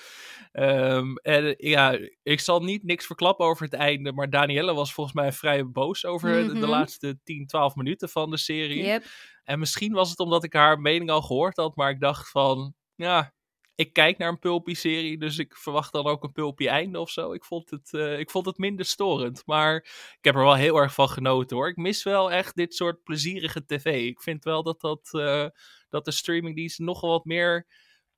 Ehm, 0.52 1.14
en 1.16 1.56
eh, 1.56 1.70
ja, 1.70 1.98
ik 2.22 2.40
zal 2.40 2.60
niet 2.60 2.84
niks 2.84 3.06
verklappen 3.06 3.46
over 3.46 3.64
het 3.64 3.74
einde. 3.74 4.12
Maar 4.12 4.30
Danielle 4.30 4.74
was 4.74 4.92
volgens 4.94 5.16
mij 5.16 5.32
vrij 5.32 5.70
boos 5.70 6.04
over 6.04 6.32
de- 6.42 6.46
de, 6.52 6.54
Mhm. 6.58 6.68
laatste 6.68 7.18
10, 7.24 7.46
12 7.46 7.74
minuten 7.74 8.08
van 8.08 8.30
de 8.30 8.36
serie. 8.38 8.84
Yep. 8.84 9.04
En 9.44 9.58
misschien 9.58 9.92
was 9.92 10.10
het 10.10 10.18
omdat 10.18 10.44
ik 10.44 10.52
haar 10.52 10.80
mening 10.80 11.10
al 11.10 11.22
gehoord 11.22 11.56
had. 11.56 11.76
Maar 11.76 11.90
ik 11.90 12.00
dacht 12.00 12.30
van, 12.30 12.74
ja, 12.94 13.32
ik 13.74 13.92
kijk 13.92 14.18
naar 14.18 14.28
een 14.28 14.38
pulpy 14.38 14.74
serie, 14.74 15.18
dus 15.18 15.38
ik 15.38 15.56
verwacht 15.56 15.92
dan 15.92 16.06
ook 16.06 16.24
een 16.24 16.32
pulpy 16.32 16.66
einde 16.66 17.00
of 17.00 17.10
zo. 17.10 17.32
Ik 17.32 17.44
vond, 17.44 17.70
het, 17.70 17.92
eh, 17.94 18.18
ik 18.18 18.30
vond 18.30 18.46
het 18.46 18.58
minder 18.58 18.84
storend, 18.84 19.42
maar 19.46 19.74
ik 20.18 20.18
heb 20.20 20.34
er 20.34 20.42
wel 20.42 20.54
heel 20.54 20.76
erg 20.76 20.94
van 20.94 21.08
genoten 21.08 21.56
hoor. 21.56 21.68
Ik 21.68 21.76
mis 21.76 22.02
wel 22.02 22.32
echt 22.32 22.56
dit 22.56 22.74
soort 22.74 23.02
plezierige 23.02 23.64
tv. 23.66 24.06
Ik 24.06 24.20
vind 24.20 24.44
wel 24.44 24.62
dat, 24.62 24.80
dat, 24.80 25.08
eh, 25.12 25.46
dat 25.88 26.04
de 26.04 26.10
streamingdiensten 26.10 26.84
nog 26.84 27.00
wel 27.00 27.10
wat 27.10 27.24
meer 27.24 27.66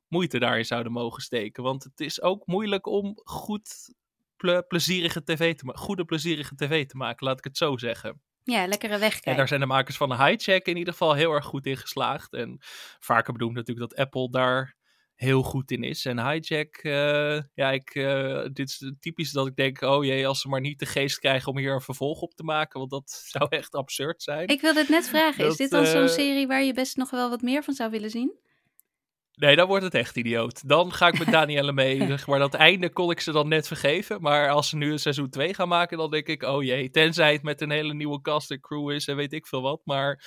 moeite 0.08 0.38
daarin 0.38 0.64
zouden 0.64 0.92
mogen 0.92 1.22
steken. 1.22 1.62
Want 1.62 1.84
het 1.84 2.00
is 2.00 2.22
ook 2.22 2.46
moeilijk 2.46 2.86
om 2.86 3.20
goed 3.24 3.94
ple- 4.36 4.62
plezierige 4.62 5.24
tv 5.24 5.54
te 5.54 5.64
maken, 5.64 5.82
goede 5.82 6.04
plezierige 6.04 6.54
tv 6.54 6.86
te 6.86 6.96
maken, 6.96 7.26
laat 7.26 7.38
ik 7.38 7.44
het 7.44 7.56
zo 7.56 7.76
zeggen. 7.76 8.20
Ja, 8.42 8.66
lekkere 8.66 8.98
weg 8.98 9.20
En 9.20 9.36
daar 9.36 9.48
zijn 9.48 9.60
de 9.60 9.66
makers 9.66 9.96
van 9.96 10.08
de 10.08 10.16
Hijack 10.16 10.66
in 10.66 10.76
ieder 10.76 10.92
geval 10.92 11.14
heel 11.14 11.32
erg 11.32 11.44
goed 11.44 11.66
in 11.66 11.76
geslaagd. 11.76 12.32
En 12.32 12.56
vaker 12.98 13.32
bedoeld 13.32 13.52
natuurlijk 13.54 13.90
dat 13.90 13.98
Apple 13.98 14.30
daar 14.30 14.76
heel 15.16 15.42
goed 15.42 15.70
in 15.70 15.82
is. 15.82 16.04
En 16.04 16.30
Hijack, 16.30 16.76
eh, 16.76 17.40
ja, 17.54 17.70
ik, 17.70 17.94
eh, 17.94 18.44
dit 18.52 18.68
is 18.68 18.92
typisch 19.00 19.32
dat 19.32 19.46
ik 19.46 19.56
denk, 19.56 19.80
oh 19.80 20.04
jee, 20.04 20.26
als 20.26 20.40
ze 20.40 20.48
maar 20.48 20.60
niet 20.60 20.78
de 20.78 20.86
geest 20.86 21.18
krijgen 21.18 21.52
om 21.52 21.58
hier 21.58 21.74
een 21.74 21.80
vervolg 21.80 22.20
op 22.20 22.34
te 22.34 22.42
maken, 22.42 22.78
want 22.78 22.90
dat 22.90 23.10
zou 23.32 23.46
echt 23.48 23.74
absurd 23.74 24.22
zijn. 24.22 24.48
Ik 24.48 24.60
wilde 24.60 24.80
het 24.80 24.88
net 24.88 25.08
vragen. 25.08 25.46
is 25.46 25.56
dit 25.56 25.70
dan 25.70 25.86
zo'n 25.86 26.02
eh, 26.02 26.08
serie 26.08 26.46
waar 26.46 26.62
je 26.62 26.74
best 26.74 26.96
nog 26.96 27.10
wel 27.10 27.30
wat 27.30 27.42
meer 27.42 27.62
van 27.62 27.74
zou 27.74 27.90
willen 27.90 28.10
zien? 28.10 28.44
Nee, 29.34 29.56
dan 29.56 29.66
wordt 29.66 29.84
het 29.84 29.94
echt 29.94 30.16
idioot. 30.16 30.68
Dan 30.68 30.92
ga 30.92 31.06
ik 31.06 31.18
met 31.18 31.30
Danielle 31.30 31.72
mee. 31.72 32.06
Zeg 32.06 32.26
maar 32.26 32.38
dat 32.38 32.54
einde 32.54 32.90
kon 32.90 33.10
ik 33.10 33.20
ze 33.20 33.32
dan 33.32 33.48
net 33.48 33.66
vergeven. 33.66 34.20
Maar 34.20 34.50
als 34.50 34.68
ze 34.68 34.76
nu 34.76 34.92
een 34.92 34.98
seizoen 34.98 35.30
2 35.30 35.54
gaan 35.54 35.68
maken, 35.68 35.98
dan 35.98 36.10
denk 36.10 36.26
ik, 36.26 36.42
oh 36.42 36.62
jee. 36.62 36.90
Tenzij 36.90 37.32
het 37.32 37.42
met 37.42 37.60
een 37.60 37.70
hele 37.70 37.94
nieuwe 37.94 38.20
cast 38.20 38.50
en 38.50 38.60
crew 38.60 38.90
is 38.90 39.08
en 39.08 39.16
weet 39.16 39.32
ik 39.32 39.46
veel 39.46 39.62
wat. 39.62 39.80
Maar 39.84 40.24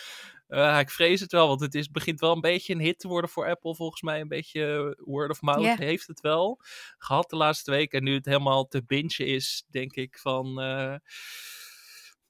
eh, 0.50 0.80
ik 0.80 0.90
vrees 0.90 1.20
het 1.20 1.32
wel, 1.32 1.48
want 1.48 1.60
het 1.62 1.76
is, 1.76 1.90
begint 1.92 2.20
wel 2.20 2.32
een 2.36 2.42
beetje 2.42 2.74
een 2.74 2.80
hit 2.80 3.00
te 3.00 3.08
worden 3.08 3.30
voor 3.30 3.50
Apple. 3.50 3.76
Volgens 3.76 4.02
mij 4.02 4.20
een 4.22 4.28
beetje 4.28 4.94
eh, 4.98 5.06
word 5.06 5.30
of 5.30 5.42
mouth 5.42 5.78
heeft 5.78 6.08
het 6.08 6.20
wel 6.22 6.60
gehad 6.98 7.30
de 7.30 7.36
laatste 7.36 7.72
week. 7.72 7.92
En 7.94 8.04
nu 8.04 8.14
het 8.14 8.26
helemaal 8.26 8.68
te 8.68 8.84
bingen 8.86 9.26
is, 9.26 9.66
denk 9.70 9.96
ik 9.96 10.18
van... 10.20 10.62
eh, 10.62 10.96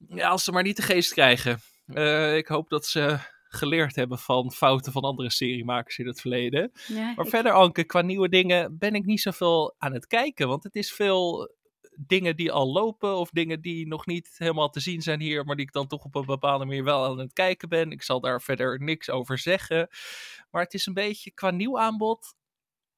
ja, 0.08 0.28
als 0.28 0.44
ze 0.44 0.52
maar 0.52 0.62
niet 0.62 0.76
de 0.76 0.82
geest 0.82 1.12
krijgen. 1.12 1.60
Ik 2.36 2.46
hoop 2.46 2.68
dat 2.68 2.86
ze 2.86 3.18
geleerd 3.48 3.96
hebben 3.96 4.18
van 4.18 4.52
fouten 4.52 4.92
van 4.92 5.02
andere 5.02 5.30
seriemakers 5.30 5.98
in 5.98 6.06
het 6.06 6.20
verleden. 6.20 6.72
Ja, 6.86 7.12
Maar 7.16 7.24
ik- 7.24 7.30
verder, 7.30 7.52
Anke, 7.52 7.84
qua 7.84 8.00
nieuwe 8.00 8.28
dingen 8.28 8.78
ben 8.78 8.94
ik 8.94 9.04
niet 9.04 9.20
zoveel 9.20 9.74
aan 9.78 9.92
het 9.92 10.06
kijken. 10.06 10.48
Want 10.48 10.62
het 10.64 10.74
is 10.74 10.92
veel 10.92 11.50
dingen 12.06 12.36
die 12.36 12.52
al 12.52 12.72
lopen 12.72 13.16
of 13.16 13.30
dingen 13.30 13.60
die 13.60 13.86
nog 13.86 14.06
niet 14.06 14.34
helemaal 14.36 14.70
te 14.70 14.80
zien 14.80 15.02
zijn 15.02 15.20
hier, 15.20 15.44
maar 15.44 15.56
die 15.56 15.66
ik 15.66 15.72
dan 15.72 15.86
toch 15.86 16.04
op 16.04 16.14
een 16.14 16.26
bepaalde 16.26 16.64
manier 16.64 16.84
wel 16.84 17.04
aan 17.04 17.18
het 17.18 17.32
kijken 17.32 17.68
ben. 17.68 17.90
Ik 17.90 18.02
zal 18.02 18.20
daar 18.20 18.42
verder 18.42 18.82
niks 18.82 19.10
over 19.10 19.38
zeggen. 19.38 19.88
Maar 20.50 20.62
het 20.62 20.74
is 20.74 20.86
een 20.86 20.94
beetje 20.94 21.30
qua 21.30 21.50
nieuw 21.50 21.78
aanbod. 21.78 22.34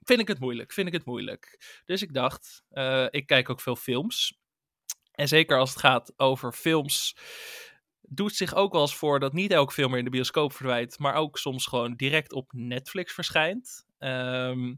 Vind 0.00 0.20
ik 0.20 0.28
het 0.28 0.38
moeilijk, 0.38 0.72
vind 0.72 0.86
ik 0.86 0.92
het 0.92 1.04
moeilijk. 1.04 1.58
Dus 1.84 2.02
ik 2.02 2.14
dacht, 2.14 2.64
eh, 2.68 3.06
ik 3.10 3.26
kijk 3.26 3.50
ook 3.50 3.60
veel 3.60 3.76
films. 3.76 4.40
En 5.12 5.28
zeker 5.28 5.58
als 5.58 5.70
het 5.70 5.78
gaat 5.78 6.12
over 6.16 6.52
films, 6.52 7.16
doet 8.00 8.34
zich 8.34 8.54
ook 8.54 8.72
wel 8.72 8.80
eens 8.80 8.94
voor 8.94 9.20
dat 9.20 9.32
niet 9.32 9.52
elke 9.52 9.72
film 9.72 9.90
meer 9.90 9.98
in 9.98 10.04
de 10.04 10.10
bioscoop 10.10 10.52
verdwijnt, 10.52 10.98
maar 10.98 11.14
ook 11.14 11.38
soms 11.38 11.66
gewoon 11.66 11.94
direct 11.94 12.32
op 12.32 12.52
Netflix 12.52 13.12
verschijnt. 13.12 13.86
Ehm, 13.98 14.74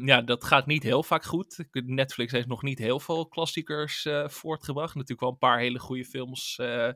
ja, 0.00 0.22
dat 0.22 0.44
gaat 0.44 0.66
niet 0.66 0.82
heel 0.82 1.02
vaak 1.02 1.24
goed. 1.24 1.64
Netflix 1.70 2.32
heeft 2.32 2.46
nog 2.46 2.62
niet 2.62 2.78
heel 2.78 3.00
veel 3.00 3.28
klassiekers 3.28 4.04
eh, 4.04 4.28
voortgebracht. 4.28 4.94
Natuurlijk 4.94 5.20
wel 5.20 5.30
een 5.30 5.38
paar 5.38 5.58
hele 5.58 5.78
goede 5.78 6.04
films, 6.04 6.58
eh, 6.58 6.90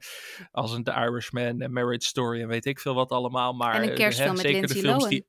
als 0.51 0.73
een 0.73 0.85
The 0.85 0.91
Irishman 0.91 1.61
en 1.61 1.73
Marriage 1.73 2.07
Story 2.07 2.41
en 2.41 2.49
weet 2.49 2.67
ik 2.67 2.81
veel 2.81 2.95
wat 2.95 3.11
allemaal. 3.11 3.53
Maar 3.53 3.75
En 3.75 3.89
een 3.89 3.95
kerstfilm 3.95 4.37
hè, 4.37 4.43
met 4.43 4.43
zeker 4.43 4.67
de 4.67 4.75
films 4.75 4.87
Lohan. 4.87 5.09
die 5.09 5.27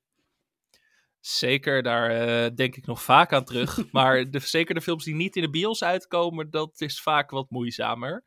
Zeker, 1.26 1.82
daar 1.82 2.10
eh, 2.10 2.50
denk 2.54 2.76
ik 2.76 2.86
nog 2.86 3.02
vaak 3.02 3.32
aan 3.32 3.44
terug. 3.44 3.78
maar 3.92 4.30
de, 4.30 4.38
zeker 4.38 4.74
de 4.74 4.80
films 4.80 5.04
die 5.04 5.14
niet 5.14 5.36
in 5.36 5.42
de 5.42 5.50
bios 5.50 5.84
uitkomen, 5.84 6.50
dat 6.50 6.80
is 6.80 7.00
vaak 7.00 7.30
wat 7.30 7.50
moeizamer. 7.50 8.24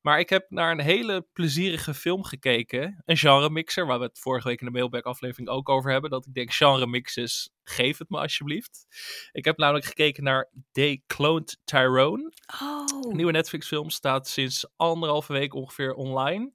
Maar 0.00 0.18
ik 0.18 0.28
heb 0.28 0.46
naar 0.50 0.70
een 0.70 0.80
hele 0.80 1.26
plezierige 1.32 1.94
film 1.94 2.24
gekeken. 2.24 3.02
Een 3.04 3.16
genre-mixer, 3.16 3.86
waar 3.86 3.98
we 3.98 4.04
het 4.04 4.18
vorige 4.18 4.48
week 4.48 4.60
in 4.60 4.66
de 4.66 4.72
mailback-aflevering 4.72 5.48
ook 5.48 5.68
over 5.68 5.90
hebben. 5.90 6.10
Dat 6.10 6.26
ik 6.26 6.34
denk, 6.34 6.52
genre-mixes, 6.52 7.50
geef 7.62 7.98
het 7.98 8.08
me 8.08 8.18
alsjeblieft. 8.18 8.86
Ik 9.32 9.44
heb 9.44 9.56
namelijk 9.56 9.86
gekeken 9.86 10.24
naar 10.24 10.50
They 10.72 11.02
Cloned 11.06 11.58
Tyrone. 11.64 12.32
Oh, 12.62 12.84
Een 13.10 13.16
nieuwe 13.16 13.32
Netflix-film 13.32 13.90
staat 13.90 14.28
sinds 14.28 14.66
anderhalve 14.76 15.32
week 15.32 15.54
ongeveer 15.54 15.94
online. 15.94 16.52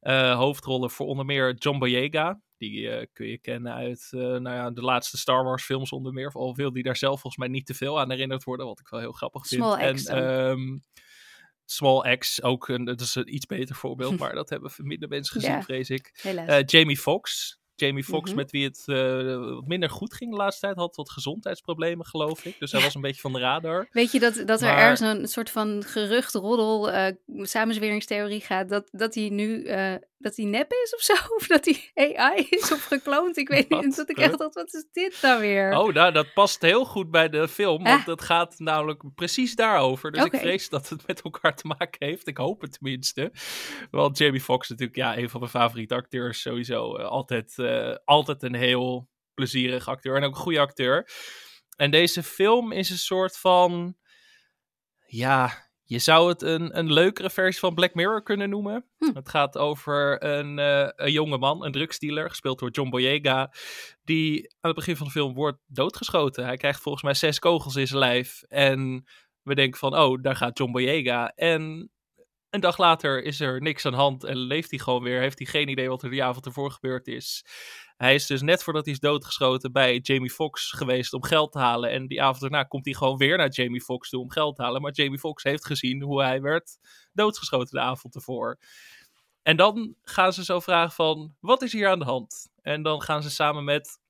Eh, 0.00 0.36
hoofdrollen 0.36 0.90
voor 0.90 1.06
onder 1.06 1.24
meer 1.24 1.54
John 1.54 1.78
Boyega, 1.78 2.40
Die 2.60 2.90
eh, 2.90 3.06
kun 3.12 3.26
je 3.26 3.38
kennen 3.38 3.72
uit 3.74 4.08
eh, 4.10 4.20
nou 4.20 4.50
ja, 4.50 4.70
de 4.70 4.80
laatste 4.82 5.16
Star 5.18 5.44
Wars 5.44 5.64
films 5.64 5.90
onder 5.92 6.12
meer. 6.12 6.30
Al 6.32 6.54
wil 6.54 6.72
die 6.72 6.82
daar 6.82 6.96
zelf 6.96 7.20
volgens 7.20 7.36
mij 7.36 7.48
niet 7.48 7.66
te 7.66 7.74
veel 7.74 8.00
aan 8.00 8.10
herinnerd 8.10 8.44
worden, 8.44 8.66
wat 8.66 8.80
ik 8.80 8.88
wel 8.88 9.00
heel 9.00 9.12
grappig 9.12 9.46
vind. 9.46 9.62
Small 9.62 9.92
X 9.94 10.04
en 10.04 10.16
ehm, 10.48 10.78
Small 11.64 12.16
X, 12.16 12.42
ook 12.42 12.68
een, 12.68 12.84
dat 12.84 13.00
is 13.00 13.14
een 13.14 13.34
iets 13.34 13.46
beter 13.46 13.74
voorbeeld, 13.74 14.18
maar 14.20 14.34
dat 14.34 14.50
hebben 14.50 14.72
minder 14.76 15.08
mensen 15.08 15.32
gezien, 15.40 15.50
Ja. 15.56 15.62
vrees 15.62 15.90
ik. 15.90 16.20
Eh, 16.22 16.58
Jamie 16.66 16.98
Foxx. 16.98 17.58
Jamie 17.74 18.04
Foxx, 18.04 18.28
Mhm. 18.30 18.38
met 18.38 18.50
wie 18.50 18.64
het 18.64 18.82
wat 19.54 19.66
minder 19.66 19.90
goed 19.90 20.14
ging 20.14 20.30
de 20.30 20.36
laatste 20.36 20.66
tijd, 20.66 20.76
had 20.78 20.96
wat 20.96 21.10
gezondheidsproblemen, 21.10 22.06
geloof 22.06 22.44
ik. 22.44 22.58
Dus 22.58 22.72
hij 22.72 22.80
was 22.80 22.94
een 22.94 23.00
beetje 23.00 23.20
van 23.20 23.32
de 23.32 23.38
radar. 23.38 23.88
Weet 23.90 24.12
je 24.12 24.18
dat, 24.20 24.42
dat 24.46 24.62
er 24.62 24.68
ergens 24.76 25.00
een 25.00 25.26
soort 25.26 25.50
van 25.50 25.82
gerucht, 25.84 26.34
roddel, 26.34 26.90
samenzweringstheorie 27.26 28.40
gaat 28.40 28.68
dat, 28.68 28.88
dat 28.92 29.14
hij 29.14 29.28
nu 29.28 29.64
dat 30.22 30.36
hij 30.36 30.44
nep 30.44 30.72
is 30.72 30.94
of 30.94 31.00
zo? 31.00 31.12
Of 31.36 31.46
dat 31.46 31.64
hij 31.64 31.90
AI 32.18 32.46
is 32.50 32.72
of 32.72 32.84
gekloond? 32.84 33.36
Ik 33.36 33.48
weet 33.48 33.68
Wat? 33.68 33.84
niet. 33.84 33.96
Dat 33.96 34.10
ik 34.10 34.16
echt 34.18 34.38
dacht, 34.38 34.54
wat 34.54 34.74
is 34.74 34.84
dit 34.92 35.18
nou 35.22 35.40
weer? 35.40 35.78
Oh, 35.78 35.92
nou, 35.94 36.12
dat 36.12 36.32
past 36.34 36.62
heel 36.62 36.84
goed 36.84 37.10
bij 37.10 37.28
de 37.28 37.48
film, 37.48 37.82
want 37.82 38.00
Ah. 38.00 38.06
het 38.06 38.22
gaat 38.22 38.58
namelijk 38.58 39.14
precies 39.14 39.54
daarover. 39.54 40.12
Dus 40.12 40.24
ik 40.24 40.34
vrees 40.36 40.68
dat 40.68 40.88
het 40.88 41.06
met 41.06 41.22
elkaar 41.22 41.56
te 41.56 41.66
maken 41.66 42.06
heeft. 42.06 42.26
Ik 42.26 42.36
hoop 42.36 42.60
het 42.60 42.72
tenminste. 42.72 43.32
Want 43.90 44.18
Jamie 44.18 44.40
Foxx 44.40 44.68
natuurlijk, 44.68 44.98
ja, 44.98 45.16
een 45.16 45.30
van 45.30 45.40
mijn 45.40 45.52
favoriete 45.52 45.94
acteurs 45.94 46.40
sowieso. 46.40 46.96
Eh, 46.96 47.04
altijd, 47.06 47.58
eh, 47.58 47.94
altijd 48.04 48.42
een 48.42 48.54
heel 48.54 49.08
plezierig 49.34 49.88
acteur 49.88 50.16
en 50.16 50.24
ook 50.24 50.34
een 50.34 50.40
goede 50.42 50.60
acteur. 50.60 51.10
En 51.76 51.90
deze 51.90 52.22
film 52.22 52.72
is 52.72 52.90
een 52.90 52.98
soort 52.98 53.38
van, 53.38 53.96
ja, 55.06 55.69
je 55.90 55.98
zou 55.98 56.28
het 56.28 56.42
een, 56.42 56.78
een 56.78 56.92
leukere 56.92 57.30
versie 57.30 57.60
van 57.60 57.74
Black 57.74 57.94
Mirror 57.94 58.22
kunnen 58.22 58.50
noemen. 58.50 58.84
Hm. 58.98 59.14
Het 59.14 59.28
gaat 59.28 59.58
over 59.58 60.24
een, 60.24 60.58
eh, 60.58 60.88
een 60.96 61.12
jonge 61.12 61.38
man, 61.38 61.64
een 61.64 61.72
drugsdealer, 61.72 62.28
gespeeld 62.28 62.58
door 62.58 62.70
John 62.70 62.90
Boyega, 62.90 63.52
die 64.04 64.42
aan 64.42 64.70
het 64.70 64.74
begin 64.74 64.96
van 64.96 65.06
de 65.06 65.12
film 65.12 65.34
wordt 65.34 65.58
doodgeschoten. 65.66 66.44
Hij 66.44 66.56
krijgt 66.56 66.80
volgens 66.80 67.04
mij 67.04 67.14
zes 67.14 67.38
kogels 67.38 67.76
in 67.76 67.86
zijn 67.86 67.98
lijf 67.98 68.42
en 68.42 69.04
we 69.42 69.54
denken 69.54 69.78
van, 69.78 69.98
oh, 69.98 70.22
daar 70.22 70.36
gaat 70.36 70.58
John 70.58 70.72
Boyega. 70.72 71.32
En 71.34 71.90
een 72.50 72.60
dag 72.60 72.78
later 72.78 73.22
is 73.22 73.40
er 73.40 73.60
niks 73.60 73.86
aan 73.86 73.92
de 73.92 73.98
hand 73.98 74.24
en 74.24 74.36
leeft 74.36 74.70
hij 74.70 74.78
gewoon 74.78 75.02
weer. 75.02 75.20
Heeft 75.20 75.38
hij 75.38 75.46
geen 75.46 75.68
idee 75.68 75.88
wat 75.88 76.02
er 76.02 76.10
die 76.10 76.24
avond 76.24 76.46
ervoor 76.46 76.70
gebeurd 76.70 77.06
is. 77.06 77.44
Hij 78.00 78.14
is 78.14 78.26
dus 78.26 78.42
net 78.42 78.62
voordat 78.62 78.84
hij 78.84 78.94
is 78.94 79.00
doodgeschoten 79.00 79.72
bij 79.72 79.98
Jamie 79.98 80.30
Foxx 80.30 80.70
geweest 80.70 81.12
om 81.12 81.24
geld 81.24 81.52
te 81.52 81.58
halen. 81.58 81.90
En 81.90 82.06
die 82.06 82.22
avond 82.22 82.40
daarna 82.40 82.62
komt 82.62 82.84
hij 82.84 82.94
gewoon 82.94 83.16
weer 83.16 83.36
naar 83.36 83.50
Jamie 83.50 83.82
Foxx 83.82 84.08
toe 84.08 84.20
om 84.20 84.30
geld 84.30 84.56
te 84.56 84.62
halen. 84.62 84.82
Maar 84.82 84.92
Jamie 84.92 85.18
Foxx 85.18 85.42
heeft 85.42 85.66
gezien 85.66 86.02
hoe 86.02 86.22
hij 86.22 86.40
werd 86.40 86.78
doodgeschoten 87.12 87.74
de 87.74 87.80
avond 87.80 88.14
ervoor. 88.14 88.58
En 89.42 89.56
dan 89.56 89.94
gaan 90.02 90.32
ze 90.32 90.44
zo 90.44 90.60
vragen 90.60 90.92
van, 90.92 91.34
wat 91.40 91.62
is 91.62 91.72
hier 91.72 91.88
aan 91.88 91.98
de 91.98 92.04
hand? 92.04 92.50
En 92.62 92.82
dan 92.82 93.02
gaan 93.02 93.22
ze 93.22 93.30
samen 93.30 93.64
met, 93.64 94.00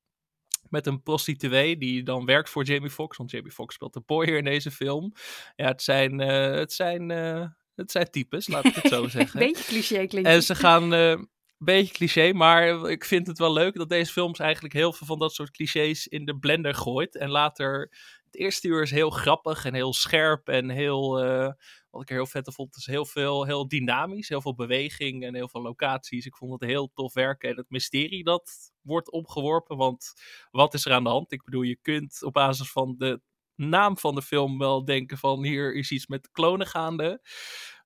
met 0.69 0.87
een 0.87 1.03
prostituee 1.03 1.77
die 1.77 2.03
dan 2.03 2.25
werkt 2.25 2.49
voor 2.49 2.63
Jamie 2.63 2.89
Foxx. 2.89 3.17
Want 3.17 3.31
Jamie 3.31 3.51
Foxx 3.51 3.75
speelt 3.75 3.93
de 3.93 4.03
boy 4.05 4.25
hier 4.25 4.37
in 4.37 4.43
deze 4.43 4.71
film. 4.71 5.13
Ja, 5.55 5.67
het 5.67 5.81
zijn, 5.81 6.19
eh, 6.19 6.51
het 6.51 6.73
zijn, 6.73 7.11
eh, 7.11 7.45
het 7.75 7.91
zijn 7.91 8.09
types, 8.11 8.47
laat 8.47 8.65
ik 8.65 8.75
het 8.75 8.87
zo 8.87 9.07
zeggen. 9.17 9.39
Beetje 9.39 9.63
cliché 9.63 10.05
klinkt 10.05 10.29
En 10.29 10.43
ze 10.43 10.55
gaan, 10.55 10.93
eh, 10.93 11.09
een 11.09 11.29
beetje 11.65 11.93
cliché, 11.93 12.33
maar 12.33 12.89
ik 12.89 13.05
vind 13.05 13.27
het 13.27 13.37
wel 13.37 13.53
leuk 13.53 13.75
dat 13.75 13.89
deze 13.89 14.11
films 14.11 14.39
eigenlijk 14.39 14.73
heel 14.73 14.93
veel 14.93 15.07
van 15.07 15.19
dat 15.19 15.33
soort 15.33 15.51
clichés 15.51 16.07
in 16.07 16.25
de 16.25 16.37
blender 16.37 16.75
gooit. 16.75 17.15
En 17.15 17.29
later, 17.29 17.79
het 18.23 18.35
eerste 18.35 18.67
uur 18.67 18.81
is 18.81 18.91
heel 18.91 19.09
grappig 19.09 19.65
en 19.65 19.73
heel 19.73 19.93
scherp 19.93 20.47
en 20.47 20.69
heel, 20.69 21.23
eh, 21.23 21.51
wat 21.89 22.01
ik 22.01 22.09
er 22.09 22.15
heel 22.15 22.25
vet 22.25 22.53
vond, 22.53 22.75
is 22.75 22.85
heel 22.85 23.05
veel, 23.05 23.45
heel 23.45 23.67
dynamisch, 23.67 24.29
heel 24.29 24.41
veel 24.41 24.55
beweging 24.55 25.23
en 25.23 25.35
heel 25.35 25.49
veel 25.49 25.61
locaties. 25.61 26.25
Ik 26.25 26.35
vond 26.35 26.51
het 26.51 26.69
heel 26.69 26.91
tof 26.93 27.13
werken 27.13 27.49
en 27.49 27.57
het 27.57 27.69
mysterie 27.69 28.23
dat 28.23 28.51
wordt 28.81 29.11
opgeworpen, 29.11 29.77
want 29.77 30.13
wat 30.51 30.73
is 30.73 30.85
er 30.85 30.93
aan 30.93 31.03
de 31.03 31.09
hand? 31.09 31.31
Ik 31.31 31.43
bedoel, 31.43 31.61
je 31.61 31.77
kunt 31.81 32.23
op 32.23 32.33
basis 32.33 32.71
van 32.71 32.95
de 32.97 33.21
naam 33.55 33.97
van 33.97 34.15
de 34.15 34.21
film 34.21 34.57
wel 34.57 34.85
denken 34.85 35.17
van 35.17 35.43
hier 35.43 35.75
is 35.75 35.91
iets 35.91 36.07
met 36.07 36.31
klonen 36.31 36.67
gaande. 36.67 37.21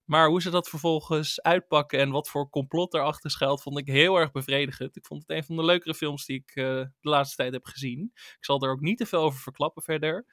Maar 0.05 0.27
hoe 0.27 0.41
ze 0.41 0.49
dat 0.49 0.69
vervolgens 0.69 1.41
uitpakken 1.41 1.99
en 1.99 2.09
wat 2.09 2.29
voor 2.29 2.49
complot 2.49 2.93
erachter 2.93 3.31
schuilt, 3.31 3.61
vond 3.61 3.77
ik 3.77 3.87
heel 3.87 4.15
erg 4.15 4.31
bevredigend. 4.31 4.95
Ik 4.95 5.05
vond 5.05 5.21
het 5.27 5.37
een 5.37 5.43
van 5.43 5.55
de 5.55 5.63
leukere 5.63 5.93
films 5.93 6.25
die 6.25 6.43
ik 6.45 6.55
eh, 6.55 6.63
de 6.99 7.09
laatste 7.09 7.35
tijd 7.35 7.53
heb 7.53 7.65
gezien. 7.65 8.11
Ik 8.13 8.45
zal 8.45 8.61
er 8.61 8.71
ook 8.71 8.79
niet 8.79 8.97
te 8.97 9.05
veel 9.05 9.21
over 9.21 9.39
verklappen 9.39 9.83
verder. 9.83 10.25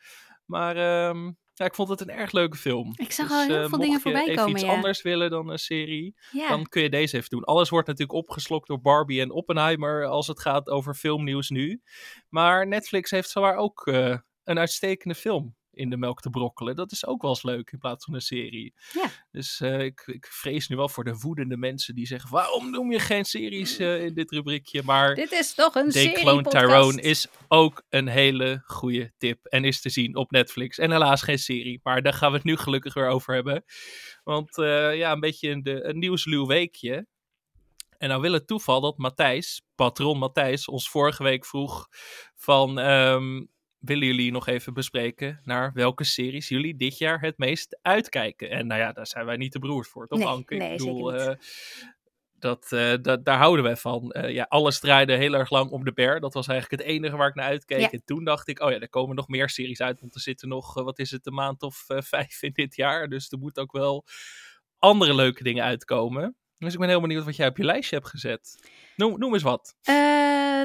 Maar 0.45 0.77
ehm, 0.77 1.25
ja, 1.55 1.65
ik 1.65 1.75
vond 1.75 1.89
het 1.89 2.01
een 2.01 2.11
erg 2.11 2.33
leuke 2.33 2.57
film. 2.57 2.93
Ik 2.97 3.13
zag 3.13 3.29
Dus, 3.29 3.37
al 3.37 3.43
heel 3.47 3.63
eh, 3.63 3.69
veel 3.69 3.79
dingen 3.79 3.97
je 3.97 4.01
voorbij 4.01 4.35
komen, 4.35 4.51
iets 4.51 4.63
ja. 4.63 4.75
anders 4.75 5.03
willen 5.03 5.31
dan 5.31 5.49
een 5.49 5.59
serie, 5.59 6.15
ja. 6.31 6.49
dan 6.49 6.67
kun 6.67 6.83
je 6.83 6.91
deze 6.91 7.17
even 7.17 7.31
doen. 7.31 7.45
Alles 7.45 7.69
wordt 7.69 7.87
natuurlijk 7.87 8.19
opgeslokt 8.19 8.69
door 8.69 8.81
Barbie 8.81 9.21
en 9.21 9.31
Oppenheimer 9.31 10.07
als 10.07 10.27
het 10.27 10.41
gaat 10.41 10.69
over 10.69 10.95
filmnieuws 10.95 11.51
nu. 11.51 11.83
Maar 12.29 12.67
Netflix 12.67 13.11
heeft 13.11 13.31
zowaar 13.31 13.57
ook 13.57 13.87
eh, 13.87 14.17
een 14.45 14.59
uitstekende 14.59 15.15
film 15.15 15.57
in 15.75 15.91
de 15.91 15.97
melk 15.97 16.21
te 16.21 16.31
brokkelen. 16.31 16.77
Dat 16.77 16.93
is 16.93 17.07
ook 17.07 17.23
wel 17.23 17.31
eens 17.31 17.43
leuk 17.43 17.71
in 17.73 17.79
plaats 17.79 18.05
van 18.05 18.15
een 18.15 18.21
serie. 18.21 18.75
Ja. 18.93 19.11
Dus 19.31 19.61
eh, 19.61 19.81
ik, 19.81 20.03
ik 20.07 20.27
vrees 20.27 20.69
nu 20.69 20.77
wel 20.77 20.89
voor 20.89 21.05
de 21.05 21.19
woedende 21.19 21.57
mensen 21.57 21.95
die 21.95 22.07
zeggen: 22.07 22.31
waarom 22.31 22.71
noem 22.71 22.93
je 22.93 22.99
geen 22.99 23.25
series 23.25 23.79
eh, 23.79 24.05
in 24.05 24.15
dit 24.15 24.31
rubriekje? 24.31 24.83
Maar 24.83 25.15
Dit 25.15 25.33
is 25.33 25.55
toch 25.55 25.75
een 25.75 25.93
serie 25.93 26.15
Clone. 26.15 26.43
Tyrone 26.43 27.01
is 27.01 27.27
ook 27.49 27.83
een 27.89 28.09
hele 28.09 28.63
goede 28.65 29.13
tip. 29.19 29.47
En 29.47 29.65
is 29.65 29.81
te 29.81 29.91
zien 29.91 30.17
op 30.17 30.31
Netflix. 30.31 30.79
En 30.79 30.91
helaas 30.91 31.23
geen 31.23 31.39
serie. 31.39 31.81
Maar 31.83 32.03
daar 32.03 32.15
gaan 32.15 32.31
we 32.31 32.37
het 32.37 32.47
nu 32.47 32.57
gelukkig 32.57 32.95
weer 32.95 33.09
over 33.09 33.35
hebben. 33.35 33.65
Want 34.25 34.59
eh, 34.59 34.97
ja, 34.97 35.13
een 35.13 35.21
beetje 35.21 35.51
een, 35.51 35.63
de, 35.63 35.85
een 35.85 35.99
nieuwsluw 35.99 36.47
weekje. 36.47 37.07
En 37.99 38.09
nou 38.09 38.21
wil 38.21 38.33
het 38.33 38.47
toeval 38.47 38.81
dat 38.81 38.99
Matthijs, 38.99 39.63
patron 39.75 40.19
Matthijs, 40.19 40.69
ons 40.69 40.91
vorige 40.91 41.23
week 41.23 41.47
vroeg 41.47 41.89
van... 42.35 42.79
ehm, 42.79 43.43
willen 43.83 44.07
jullie 44.07 44.33
nog 44.33 44.47
even 44.47 44.75
bespreken 44.75 45.41
naar 45.45 45.73
welke 45.75 46.05
series 46.05 46.49
jullie 46.49 46.77
dit 46.77 46.99
jaar 46.99 47.21
het 47.21 47.39
meest 47.39 47.79
uitkijken? 47.83 48.51
En 48.51 48.67
nou 48.67 48.81
ja, 48.81 48.93
daar 48.93 49.07
zijn 49.07 49.27
wij 49.27 49.37
niet 49.37 49.53
te 49.53 49.59
beroerd 49.59 49.89
voor, 49.89 50.07
toch 50.07 50.19
Nee, 50.19 50.29
Anke? 50.29 50.55
nee, 50.55 50.73
Ik 50.73 50.79
bedoel, 50.79 51.15
eh, 51.15 51.35
dat, 52.39 52.73
eh, 52.73 52.95
dat, 53.03 53.25
daar 53.25 53.39
houden 53.39 53.65
wij 53.65 53.77
van. 53.77 54.11
Eh, 54.11 54.33
ja, 54.33 54.47
alles 54.49 54.81
draaide 54.81 55.17
heel 55.17 55.35
erg 55.35 55.51
lang 55.51 55.71
om 55.71 55.85
de 55.85 55.93
bear. 55.93 56.21
Dat 56.21 56.35
was 56.35 56.47
eigenlijk 56.47 56.83
het 56.83 56.91
enige 56.91 57.17
waar 57.17 57.29
ik 57.29 57.35
naar 57.35 57.45
uitkeek. 57.45 57.81
Ja. 57.81 57.91
En 57.91 58.03
toen 58.05 58.25
dacht 58.25 58.49
ik, 58.49 58.61
oh 58.61 58.71
ja, 58.71 58.79
er 58.79 58.89
komen 58.89 59.17
nog 59.17 59.29
meer 59.29 59.49
series 59.49 59.81
uit. 59.81 60.01
Want 60.01 60.15
er 60.15 60.21
zitten 60.21 60.49
nog, 60.49 60.75
wat 60.75 60.99
is 60.99 61.11
het, 61.11 61.27
een 61.27 61.35
maand 61.35 61.63
of 61.63 61.85
vijf 61.87 62.43
in 62.43 62.53
dit 62.53 62.77
jaar. 62.77 63.09
Dus 63.09 63.31
er 63.31 63.39
moeten 63.39 63.63
ook 63.63 63.73
wel 63.73 64.05
andere 64.79 65.15
leuke 65.15 65.43
dingen 65.43 65.65
uitkomen. 65.65 66.37
Dus 66.65 66.73
ik 66.73 66.79
ben 66.81 66.89
heel 66.89 67.01
benieuwd 67.01 67.25
wat 67.25 67.37
jij 67.37 67.47
op 67.49 67.57
je 67.57 67.65
lijstje 67.65 67.97
hebt 67.97 68.09
gezet. 68.09 68.71
Noem, 68.97 69.19
noem 69.19 69.33
eens 69.33 69.43
wat. 69.43 69.77
Eh, 69.83 69.95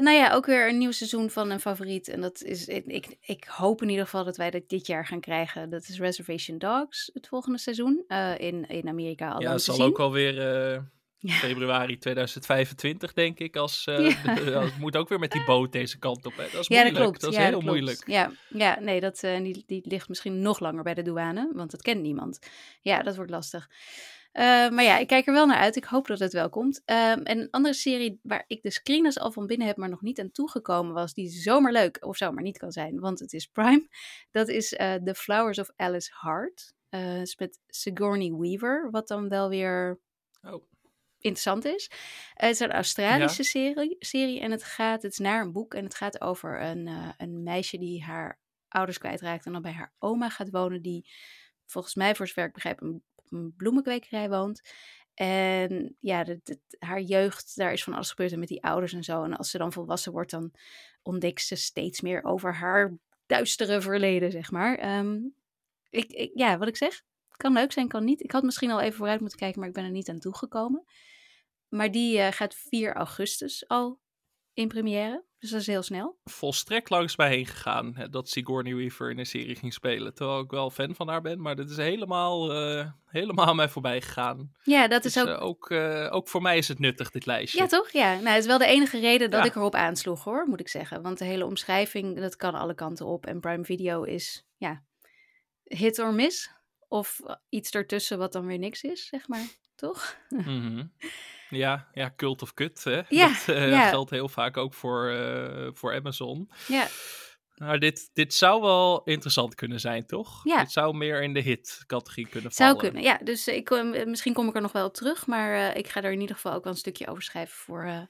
nou 0.00 0.10
ja, 0.10 0.32
ook 0.32 0.46
weer 0.46 0.68
een 0.68 0.78
nieuw 0.78 0.90
seizoen 0.90 1.30
van 1.30 1.50
een 1.50 1.60
favoriet. 1.60 2.08
En 2.08 2.20
dat 2.20 2.42
is, 2.42 2.66
ik, 2.66 3.16
ik, 3.20 3.44
hoop 3.44 3.82
in 3.82 3.88
ieder 3.88 4.04
geval 4.04 4.24
dat 4.24 4.36
wij 4.36 4.50
dat 4.50 4.68
dit 4.68 4.86
jaar 4.86 5.06
gaan 5.06 5.20
krijgen. 5.20 5.70
Dat 5.70 5.88
is 5.88 5.98
Reservation 5.98 6.58
Dogs, 6.58 7.10
het 7.14 7.28
volgende 7.28 7.58
seizoen. 7.58 8.04
eh, 8.08 8.38
in, 8.38 8.66
in 8.68 8.88
Amerika 8.88 9.30
al 9.30 9.40
ja, 9.40 9.52
te 9.52 9.58
zal 9.58 9.74
zien. 9.74 9.84
ook 9.84 9.98
alweer 9.98 10.38
eh, 10.72 10.80
Ja. 11.20 11.32
februari 11.32 11.98
2025, 11.98 13.12
denk 13.12 13.38
ik. 13.38 13.56
Als, 13.56 13.84
eh, 13.86 14.10
Ja. 14.24 14.34
de- 14.34 14.50
ja, 14.50 14.60
het 14.64 14.78
moet 14.78 14.96
ook 14.96 15.08
weer 15.08 15.18
met 15.18 15.32
die 15.32 15.44
boot 15.44 15.72
deze 15.72 15.98
kant 15.98 16.26
op. 16.26 16.36
Hè. 16.36 16.42
Dat 16.52 16.60
is 16.60 16.66
Ja, 16.66 16.74
moeilijk. 16.74 16.94
dat 16.94 17.02
klopt. 17.02 17.20
Dat 17.20 17.30
is 17.30 17.36
ja, 17.36 17.42
heel 17.42 17.52
dat 17.52 17.62
moeilijk. 17.62 18.02
Ja, 18.06 18.30
ja 18.48 18.78
nee, 18.80 19.00
dat, 19.00 19.22
eh, 19.22 19.42
die, 19.42 19.62
die 19.66 19.82
ligt 19.84 20.08
misschien 20.08 20.40
nog 20.42 20.60
langer 20.60 20.82
bij 20.82 20.94
de 20.94 21.02
douane, 21.02 21.50
want 21.54 21.70
dat 21.70 21.82
kent 21.82 22.02
niemand. 22.02 22.38
Ja, 22.80 23.02
dat 23.02 23.16
wordt 23.16 23.30
lastig. 23.30 23.68
Eh, 24.32 24.44
maar 24.70 24.84
ja, 24.84 24.98
ik 24.98 25.06
kijk 25.06 25.26
er 25.26 25.32
wel 25.32 25.46
naar 25.46 25.56
uit. 25.58 25.76
Ik 25.76 25.84
hoop 25.84 26.06
dat 26.06 26.18
het 26.18 26.32
wel 26.32 26.48
komt. 26.48 26.82
Ehm, 26.84 27.20
en 27.22 27.38
een 27.38 27.50
andere 27.50 27.74
serie 27.74 28.20
waar 28.22 28.44
ik 28.46 28.62
de 28.62 28.70
screeners 28.70 29.18
al 29.18 29.32
van 29.32 29.46
binnen 29.46 29.66
heb, 29.66 29.76
maar 29.76 29.88
nog 29.88 30.02
niet 30.02 30.20
aan 30.20 30.30
toegekomen 30.30 30.94
was, 30.94 31.14
die 31.14 31.28
zomaar 31.28 31.72
leuk 31.72 31.96
of 32.00 32.16
zomaar 32.16 32.42
niet 32.42 32.58
kan 32.58 32.72
zijn, 32.72 33.00
want 33.00 33.18
het 33.18 33.32
is 33.32 33.46
Prime. 33.46 33.88
Dat 34.30 34.48
is 34.48 34.72
eh 34.74 34.94
The 34.94 35.14
Flowers 35.14 35.58
of 35.58 35.70
Alice 35.76 36.10
Hart. 36.12 36.74
Eh 36.88 37.20
is 37.20 37.36
met 37.36 37.58
Sigourney 37.66 38.32
Weaver, 38.32 38.88
wat 38.90 39.08
dan 39.08 39.28
wel 39.28 39.48
weer 39.48 40.00
Oh. 40.42 40.64
interessant 41.18 41.64
is. 41.64 41.90
Het 42.34 42.50
is 42.50 42.60
een 42.60 42.72
Australische 42.72 43.42
serie, 43.42 43.96
serie 43.98 44.40
en 44.40 44.50
het 44.50 44.64
gaat, 44.64 45.02
het 45.02 45.12
is 45.12 45.18
naar 45.18 45.40
een 45.42 45.52
boek 45.52 45.74
en 45.74 45.84
het 45.84 45.94
gaat 45.94 46.20
over 46.20 46.62
een, 46.62 46.86
eh, 46.86 47.08
een 47.16 47.42
meisje 47.42 47.78
die 47.78 48.02
haar 48.04 48.38
ouders 48.68 48.98
kwijtraakt 48.98 49.46
en 49.46 49.52
dan 49.52 49.62
bij 49.62 49.72
haar 49.72 49.92
oma 49.98 50.28
gaat 50.28 50.50
wonen, 50.50 50.82
die 50.82 51.08
volgens 51.66 51.94
mij, 51.94 52.14
voor 52.14 52.26
zover 52.26 52.44
ik 52.44 52.52
begrijp, 52.52 52.80
een, 52.82 53.02
een 53.30 53.54
bloemenkwekerij 53.56 54.28
woont. 54.28 54.60
En 55.14 55.96
ja, 56.00 56.24
haar 56.78 57.00
jeugd, 57.00 57.56
daar 57.56 57.72
is 57.72 57.84
van 57.84 57.94
alles 57.94 58.10
gebeurd 58.10 58.32
en 58.32 58.38
met 58.38 58.48
die 58.48 58.62
ouders 58.62 58.92
en 58.92 59.04
zo. 59.04 59.22
En 59.22 59.36
als 59.36 59.50
ze 59.50 59.58
dan 59.58 59.72
volwassen 59.72 60.12
wordt, 60.12 60.30
dan 60.30 60.52
ontdekt 61.02 61.42
ze 61.42 61.56
steeds 61.56 62.00
meer 62.00 62.24
over 62.24 62.54
haar 62.54 62.98
duistere 63.26 63.80
verleden, 63.80 64.30
zeg 64.30 64.50
maar. 64.50 64.78
Ehm, 64.78 65.18
ik, 65.90 66.10
ik, 66.10 66.30
ja, 66.34 66.58
wat 66.58 66.68
ik 66.68 66.76
zeg, 66.76 67.02
kan 67.36 67.52
leuk 67.52 67.72
zijn, 67.72 67.88
kan 67.88 68.04
niet. 68.04 68.22
Ik 68.22 68.30
had 68.30 68.42
misschien 68.42 68.70
al 68.70 68.80
even 68.80 68.96
vooruit 68.96 69.20
moeten 69.20 69.38
kijken, 69.38 69.58
maar 69.60 69.68
ik 69.68 69.74
ben 69.74 69.84
er 69.84 69.90
niet 69.90 70.08
aan 70.08 70.18
toegekomen. 70.18 70.84
Maar 71.68 71.90
die 71.90 72.18
eh, 72.18 72.32
gaat 72.32 72.54
4 72.54 72.94
augustus 72.94 73.68
al 73.68 74.00
in 74.58 74.68
première. 74.68 75.24
Dus 75.38 75.50
dat 75.50 75.60
is 75.60 75.66
heel 75.66 75.82
snel. 75.82 76.18
Volstrekt 76.24 76.90
langs 76.90 77.16
mij 77.16 77.28
heen 77.28 77.46
gegaan 77.46 77.96
hè, 77.96 78.08
dat 78.08 78.28
Sigourney 78.28 78.74
Weaver 78.74 79.10
in 79.10 79.18
een 79.18 79.26
serie 79.26 79.56
ging 79.56 79.72
spelen. 79.72 80.14
Terwijl 80.14 80.40
ik 80.40 80.50
wel 80.50 80.70
fan 80.70 80.94
van 80.94 81.08
haar 81.08 81.20
ben, 81.20 81.40
maar 81.40 81.56
dit 81.56 81.70
is 81.70 81.76
helemaal, 81.76 82.62
uh, 82.62 82.86
helemaal 83.06 83.54
mij 83.54 83.68
voorbij 83.68 84.00
gegaan. 84.00 84.52
Ja, 84.62 84.88
dat 84.88 85.04
is 85.04 85.12
dus, 85.12 85.22
ook... 85.22 85.28
Uh, 85.28 85.42
ook, 85.42 85.70
uh, 85.70 86.08
ook 86.10 86.28
voor 86.28 86.42
mij 86.42 86.56
is 86.56 86.68
het 86.68 86.78
nuttig, 86.78 87.10
dit 87.10 87.26
lijstje. 87.26 87.58
Ja, 87.58 87.66
toch? 87.66 87.90
Ja, 87.90 88.14
nou, 88.14 88.28
het 88.28 88.38
is 88.38 88.46
wel 88.46 88.58
de 88.58 88.66
enige 88.66 89.00
reden 89.00 89.30
dat 89.30 89.40
ja. 89.40 89.46
ik 89.46 89.54
erop 89.54 89.74
aansloeg, 89.74 90.24
hoor, 90.24 90.46
moet 90.48 90.60
ik 90.60 90.68
zeggen. 90.68 91.02
Want 91.02 91.18
de 91.18 91.24
hele 91.24 91.46
omschrijving, 91.46 92.20
dat 92.20 92.36
kan 92.36 92.54
alle 92.54 92.74
kanten 92.74 93.06
op. 93.06 93.26
En 93.26 93.40
Prime 93.40 93.64
Video 93.64 94.02
is, 94.02 94.46
ja, 94.56 94.82
hit 95.64 95.98
or 95.98 96.14
miss. 96.14 96.50
Of 96.88 97.20
iets 97.48 97.70
ertussen 97.70 98.18
wat 98.18 98.32
dan 98.32 98.46
weer 98.46 98.58
niks 98.58 98.82
is, 98.82 99.06
zeg 99.06 99.28
maar. 99.28 99.46
Toch? 99.74 100.16
Mm 100.28 100.42
-hmm. 100.42 100.92
Ja, 101.48 101.88
ja, 101.92 102.12
cult 102.16 102.42
of 102.42 102.54
kut. 102.54 102.84
Hè? 102.84 103.00
Ja, 103.08 103.28
dat 103.28 103.56
uh, 103.56 103.70
ja. 103.70 103.88
geldt 103.88 104.10
heel 104.10 104.28
vaak 104.28 104.56
ook 104.56 104.74
voor, 104.74 105.10
uh, 105.10 105.68
voor 105.72 105.94
Amazon. 105.94 106.50
Ja. 106.66 106.86
Maar 107.56 107.78
dit, 107.78 108.10
dit 108.12 108.34
zou 108.34 108.60
wel 108.60 109.02
interessant 109.04 109.54
kunnen 109.54 109.80
zijn, 109.80 110.06
toch? 110.06 110.40
Ja. 110.44 110.60
Dit 110.60 110.72
zou 110.72 110.96
meer 110.96 111.22
in 111.22 111.34
de 111.34 111.40
hit-categorie 111.40 112.28
kunnen 112.28 112.52
vallen. 112.52 112.72
Zou 112.72 112.90
kunnen, 112.90 113.02
ja. 113.02 113.18
Dus 113.24 113.48
ik, 113.48 113.70
uh, 113.70 114.04
misschien 114.04 114.32
kom 114.32 114.48
ik 114.48 114.54
er 114.54 114.60
nog 114.60 114.72
wel 114.72 114.86
op 114.86 114.94
terug. 114.94 115.26
Maar 115.26 115.76
ik 115.76 115.88
ga 115.88 116.02
er 116.02 116.12
in 116.12 116.20
ieder 116.20 116.36
geval 116.36 116.52
ook 116.52 116.64
wel 116.64 116.72
een 116.72 116.78
stukje 116.78 117.06
over 117.06 117.22
schrijven 117.22 117.56
voor 117.56 118.08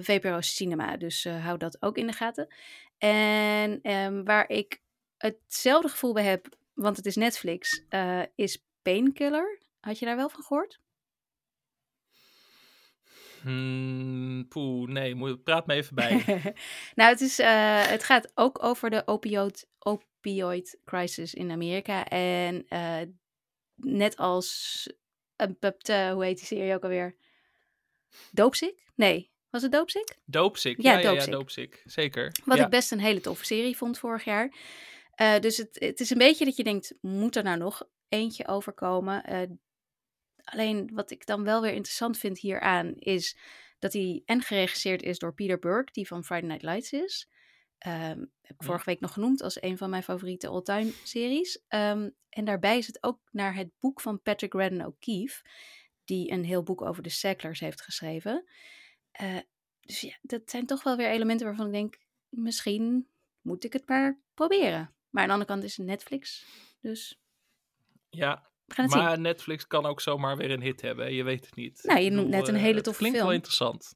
VPRO 0.00 0.40
Cinema. 0.40 0.96
Dus 0.96 1.24
hou 1.24 1.58
dat 1.58 1.82
ook 1.82 1.96
in 1.96 2.06
de 2.06 2.12
gaten. 2.12 2.54
En 2.98 3.90
um, 3.92 4.24
waar 4.24 4.48
ik 4.48 4.80
hetzelfde 5.16 5.88
gevoel 5.88 6.12
bij 6.12 6.24
heb, 6.24 6.48
want 6.74 6.96
het 6.96 7.06
is 7.06 7.16
Netflix, 7.16 7.84
is 8.34 8.64
Painkiller. 8.82 9.58
Had 9.80 9.98
je 9.98 10.06
daar 10.06 10.16
wel 10.16 10.28
van 10.28 10.42
gehoord? 10.42 10.80
Hmm, 13.42 14.48
poeh, 14.48 14.88
nee, 14.88 15.14
moet, 15.14 15.42
praat 15.42 15.66
me 15.66 15.74
even 15.74 15.94
bij. 15.94 16.24
nou, 16.94 17.10
het, 17.10 17.20
is, 17.20 17.40
uh, 17.40 17.86
het 17.86 18.04
gaat 18.04 18.32
ook 18.34 18.64
over 18.64 18.90
de 18.90 19.02
opioid, 19.06 19.68
opioid 19.78 20.78
crisis 20.84 21.34
in 21.34 21.50
Amerika. 21.50 22.08
En 22.08 22.66
uh, 22.68 23.00
net 23.74 24.16
als, 24.16 24.86
uh, 25.36 26.10
hoe 26.12 26.24
heet 26.24 26.36
die 26.36 26.46
serie 26.46 26.74
ook 26.74 26.82
alweer? 26.82 27.16
Doopsick? 28.30 28.88
Nee, 28.94 29.30
was 29.50 29.62
het 29.62 29.72
Doopsick? 29.72 30.16
Doopsick, 30.24 30.82
ja, 30.82 30.98
ja, 30.98 31.26
Doopsick. 31.26 31.82
zeker. 31.84 32.32
Wat 32.44 32.56
ja. 32.56 32.64
ik 32.64 32.70
best 32.70 32.92
een 32.92 33.00
hele 33.00 33.20
toffe 33.20 33.44
serie 33.44 33.76
vond 33.76 33.98
vorig 33.98 34.24
jaar. 34.24 34.54
dus 35.40 35.56
het, 35.56 35.76
het 35.78 36.00
is 36.00 36.10
een 36.10 36.18
beetje 36.18 36.44
dat 36.44 36.56
je 36.56 36.64
denkt, 36.64 36.94
moet 37.00 37.36
er 37.36 37.42
nou 37.42 37.58
nog 37.58 37.82
eentje 38.08 38.46
overkomen? 38.46 39.22
Alleen 40.44 40.90
wat 40.94 41.10
ik 41.10 41.26
dan 41.26 41.44
wel 41.44 41.62
weer 41.62 41.72
interessant 41.72 42.18
vind 42.18 42.38
hieraan 42.38 42.94
is 42.94 43.36
dat 43.78 43.92
hij 43.92 44.22
en 44.24 44.42
geregisseerd 44.42 45.02
is 45.02 45.18
door 45.18 45.34
Peter 45.34 45.58
Burke, 45.58 45.92
die 45.92 46.06
van 46.06 46.24
Friday 46.24 46.48
Night 46.48 46.62
Lights 46.62 46.92
is. 46.92 47.28
Um, 47.86 48.32
heb 48.42 48.56
ik 48.56 48.62
vorige 48.62 48.84
week 48.84 49.00
nog 49.00 49.12
genoemd 49.12 49.42
als 49.42 49.62
een 49.62 49.78
van 49.78 49.90
mijn 49.90 50.02
favoriete 50.02 50.48
all-time 50.48 50.92
series. 51.04 51.64
Um, 51.68 52.14
en 52.28 52.44
daarbij 52.44 52.78
is 52.78 52.86
het 52.86 53.02
ook 53.02 53.20
naar 53.30 53.54
het 53.54 53.70
boek 53.78 54.00
van 54.00 54.22
Patrick 54.22 54.52
Radden 54.52 54.86
O'Keefe, 54.86 55.44
die 56.04 56.30
een 56.30 56.44
heel 56.44 56.62
boek 56.62 56.82
over 56.82 57.02
de 57.02 57.08
Sacklers 57.08 57.60
heeft 57.60 57.82
geschreven. 57.82 58.44
Uh, 59.22 59.38
dus 59.80 60.00
ja, 60.00 60.18
dat 60.22 60.50
zijn 60.50 60.66
toch 60.66 60.82
wel 60.82 60.96
weer 60.96 61.08
elementen 61.08 61.46
waarvan 61.46 61.66
ik 61.66 61.72
denk, 61.72 61.98
misschien 62.28 63.08
moet 63.40 63.64
ik 63.64 63.72
het 63.72 63.88
maar 63.88 64.20
proberen. 64.34 64.94
Maar 65.10 65.22
aan 65.22 65.28
de 65.28 65.34
andere 65.34 65.50
kant 65.50 65.64
is 65.64 65.76
het 65.76 65.86
Netflix, 65.86 66.46
dus... 66.80 67.20
Ja, 68.08 68.49
maar 68.76 69.10
zien. 69.12 69.22
Netflix 69.22 69.66
kan 69.66 69.86
ook 69.86 70.00
zomaar 70.00 70.36
weer 70.36 70.50
een 70.50 70.62
hit 70.62 70.80
hebben. 70.80 71.14
Je 71.14 71.22
weet 71.22 71.44
het 71.44 71.54
niet. 71.54 71.80
Nou, 71.82 72.00
je 72.00 72.10
noemt 72.10 72.28
net 72.28 72.48
een 72.48 72.54
hele 72.54 72.80
toffe 72.80 72.98
klinkt 72.98 73.16
film. 73.16 73.28
wel 73.28 73.36
interessant. 73.36 73.94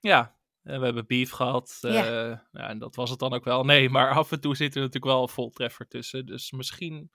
Ja, 0.00 0.36
we 0.62 0.84
hebben 0.84 1.06
Beef 1.06 1.30
gehad. 1.30 1.78
Ja. 1.80 1.90
Uh, 1.90 2.38
ja, 2.52 2.68
en 2.68 2.78
dat 2.78 2.94
was 2.94 3.10
het 3.10 3.18
dan 3.18 3.32
ook 3.32 3.44
wel. 3.44 3.64
Nee, 3.64 3.88
maar 3.88 4.10
af 4.10 4.32
en 4.32 4.40
toe 4.40 4.56
zit 4.56 4.74
er 4.74 4.80
natuurlijk 4.80 5.12
wel 5.12 5.22
een 5.22 5.28
voltreffer 5.28 5.88
tussen. 5.88 6.26
Dus 6.26 6.50
misschien 6.50 7.10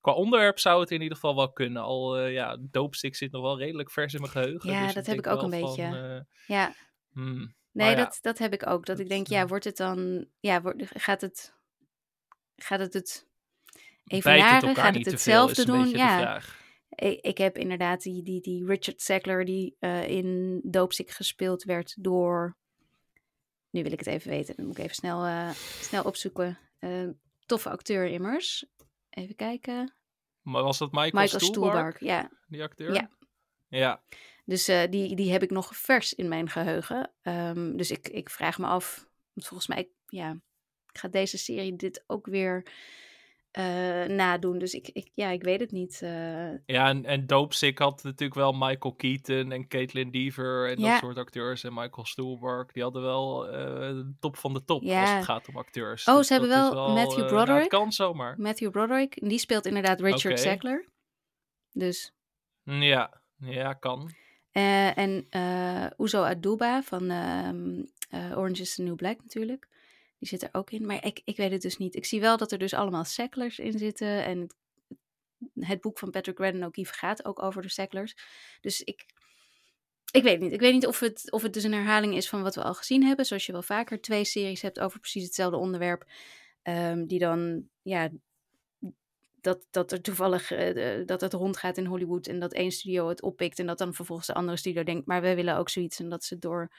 qua 0.00 0.12
onderwerp 0.12 0.58
zou 0.58 0.80
het 0.80 0.90
in 0.90 1.00
ieder 1.00 1.14
geval 1.14 1.36
wel 1.36 1.52
kunnen. 1.52 1.82
Al 1.82 2.20
uh, 2.20 2.32
ja, 2.32 2.58
Doopstick 2.60 3.16
zit 3.16 3.32
nog 3.32 3.42
wel 3.42 3.58
redelijk 3.58 3.90
vers 3.90 4.14
in 4.14 4.20
mijn 4.20 4.32
geheugen. 4.32 4.70
Ja, 4.70 4.84
dus 4.84 4.94
dat 4.94 5.06
heb 5.06 5.18
ik 5.18 5.26
ook 5.26 5.42
een 5.42 5.50
van, 5.50 5.60
beetje. 5.60 5.82
Uh, 5.82 6.20
ja. 6.46 6.74
Hmm, 7.12 7.54
nee, 7.72 7.90
ja. 7.90 7.96
dat, 7.96 8.18
dat 8.20 8.38
heb 8.38 8.52
ik 8.52 8.66
ook. 8.66 8.86
Dat, 8.86 8.96
dat 8.96 8.98
ik 8.98 9.08
denk, 9.08 9.26
ja, 9.26 9.46
wordt 9.46 9.64
het 9.64 9.76
dan... 9.76 10.26
Ja, 10.40 10.62
wordt, 10.62 10.82
gaat 10.94 11.20
het... 11.20 11.56
Gaat 12.56 12.80
het 12.80 12.92
het 12.92 13.27
evenaren? 14.08 14.74
Gaat 14.74 14.94
het 14.94 15.06
hetzelfde 15.06 15.64
doen? 15.64 15.88
Ja. 15.88 16.40
Ik, 17.20 17.38
heb 17.38 17.58
inderdaad 17.58 18.02
die, 18.02 18.22
die, 18.22 18.40
die 18.40 18.64
Richard 18.66 19.00
Sackler 19.00 19.44
die 19.44 19.76
uh, 19.80 20.08
in 20.08 20.60
Doopsick 20.64 21.10
gespeeld 21.10 21.62
werd 21.62 21.96
door... 21.98 22.56
Nu 23.70 23.82
wil 23.82 23.92
ik 23.92 23.98
het 23.98 24.08
even 24.08 24.30
weten. 24.30 24.56
Dan 24.56 24.66
moet 24.66 24.78
ik 24.78 24.84
even 24.84 24.96
snel, 24.96 25.26
uh, 25.26 25.50
snel 25.80 26.02
opzoeken. 26.02 26.58
Uh, 26.80 27.08
toffe 27.46 27.70
acteur 27.70 28.06
immers. 28.06 28.66
Even 29.10 29.36
kijken. 29.36 29.94
Maar 30.42 30.62
was 30.62 30.78
dat 30.78 30.92
Michael, 30.92 31.22
Michael 31.22 31.40
Stuhlbarg? 31.40 31.96
Stuhlbarg? 31.96 32.00
Ja. 32.00 32.30
Die 32.46 32.62
acteur? 32.62 32.92
Ja. 32.94 33.10
Ja. 33.68 34.02
Dus 34.44 34.68
uh, 34.68 34.82
die, 34.90 35.16
die 35.16 35.32
heb 35.32 35.42
ik 35.42 35.50
nog 35.50 35.76
vers 35.76 36.14
in 36.14 36.28
mijn 36.28 36.48
geheugen. 36.48 37.12
Um, 37.22 37.76
dus 37.76 37.90
ik, 37.90 38.08
ik 38.08 38.30
vraag 38.30 38.58
me 38.58 38.66
af, 38.66 39.08
want 39.32 39.46
volgens 39.46 39.68
mij, 39.68 39.88
ja, 40.06 40.40
gaat 40.86 41.12
deze 41.12 41.38
serie 41.38 41.76
dit 41.76 42.04
ook 42.06 42.26
weer 42.26 42.66
uh, 43.58 44.04
nadoen. 44.04 44.58
Dus 44.58 44.72
ik, 44.74 44.88
ik, 44.88 45.10
ja, 45.14 45.28
ik 45.30 45.42
weet 45.42 45.60
het 45.60 45.70
niet. 45.70 46.00
Uh... 46.04 46.50
Ja, 46.66 46.88
en, 46.88 47.04
en 47.04 47.26
Dopesick 47.26 47.78
had 47.78 48.02
natuurlijk 48.02 48.34
wel 48.34 48.52
Michael 48.52 48.94
Keaton 48.94 49.52
en 49.52 49.68
Caitlin 49.68 50.10
Deaver 50.10 50.70
en 50.70 50.78
Ja. 50.80 50.90
dat 50.90 50.98
soort 51.00 51.16
acteurs. 51.16 51.64
En 51.64 51.74
Michael 51.74 52.06
Stuhlbarg, 52.06 52.72
die 52.72 52.82
hadden 52.82 53.02
wel 53.02 53.48
eh, 53.48 53.58
de 53.88 54.14
top 54.20 54.36
van 54.36 54.52
de 54.54 54.64
top 54.64 54.82
Ja. 54.82 55.00
als 55.00 55.10
het 55.10 55.24
gaat 55.24 55.48
om 55.48 55.56
acteurs. 55.56 56.04
Oh, 56.04 56.16
Dus 56.16 56.26
ze 56.26 56.32
hebben 56.32 56.50
dat 56.50 56.72
wel 56.72 56.88
Matthew 56.88 57.10
eh, 57.10 57.16
nou, 57.16 57.28
Broderick. 57.28 57.60
het 57.60 57.70
kan 57.70 57.92
zomaar. 57.92 58.34
Matthew 58.40 58.70
Broderick, 58.70 59.28
die 59.28 59.38
speelt 59.38 59.66
inderdaad 59.66 60.00
Richard 60.00 60.24
Oké. 60.24 60.36
Sackler. 60.36 60.88
Dus, 61.72 62.12
Ja, 62.62 63.20
ja, 63.38 63.72
kan. 63.72 64.10
eh, 64.52 64.98
en 64.98 65.26
eh 65.30 65.86
Uzo 65.98 66.22
Aduba 66.22 66.82
van 66.82 67.10
ehm, 67.10 67.82
eh, 68.10 68.38
Orange 68.38 68.60
is 68.60 68.74
the 68.74 68.82
New 68.82 68.94
Black 68.96 69.18
natuurlijk. 69.22 69.68
Die 70.18 70.28
zit 70.28 70.42
er 70.42 70.48
ook 70.52 70.70
in, 70.70 70.86
maar 70.86 71.04
ik, 71.04 71.20
ik 71.24 71.36
weet 71.36 71.50
het 71.50 71.62
dus 71.62 71.76
niet. 71.76 71.94
Ik 71.94 72.04
zie 72.04 72.20
wel 72.20 72.36
dat 72.36 72.52
er 72.52 72.58
dus 72.58 72.74
allemaal 72.74 73.04
Sacklers 73.04 73.58
in 73.58 73.78
zitten. 73.78 74.24
En 74.24 74.46
het, 75.54 75.80
boek 75.80 75.98
van 75.98 76.10
Patrick 76.10 76.38
Redden 76.38 76.64
O'Keefe 76.64 76.94
gaat 76.94 77.24
ook 77.24 77.42
over 77.42 77.62
de 77.62 77.68
Sacklers. 77.68 78.16
Dus 78.60 78.82
ik, 78.82 79.06
ik 80.12 80.22
weet 80.22 80.40
niet. 80.40 80.52
Ik 80.52 80.60
weet 80.60 80.72
niet 80.72 80.86
of 80.86 81.00
het, 81.00 81.30
of 81.30 81.42
het 81.42 81.52
dus 81.52 81.64
een 81.64 81.72
herhaling 81.72 82.14
is 82.14 82.28
van 82.28 82.42
wat 82.42 82.54
we 82.54 82.62
al 82.62 82.74
gezien 82.74 83.04
hebben. 83.04 83.24
Zoals 83.24 83.46
je 83.46 83.52
wel 83.52 83.62
vaker 83.62 84.00
twee 84.00 84.24
series 84.24 84.62
hebt 84.62 84.80
over 84.80 85.00
precies 85.00 85.24
hetzelfde 85.24 85.56
onderwerp. 85.56 86.04
ehm, 86.62 87.06
die 87.06 87.18
dan, 87.18 87.68
ja, 87.82 88.10
dat, 89.40 89.66
dat 89.70 89.92
er 89.92 90.00
toevallig, 90.02 90.50
eh, 90.50 91.06
dat 91.06 91.20
het 91.20 91.32
rondgaat 91.32 91.76
in 91.76 91.86
Hollywood. 91.86 92.26
En 92.26 92.38
dat 92.38 92.52
één 92.52 92.70
studio 92.70 93.08
het 93.08 93.22
oppikt. 93.22 93.58
En 93.58 93.66
dat 93.66 93.78
dan 93.78 93.94
vervolgens 93.94 94.26
de 94.26 94.34
andere 94.34 94.56
studio 94.56 94.82
denkt, 94.82 95.06
maar 95.06 95.22
we 95.22 95.34
willen 95.34 95.56
ook 95.56 95.68
zoiets. 95.68 95.98
En 95.98 96.08
dat 96.08 96.24
ze 96.24 96.38
door 96.38 96.72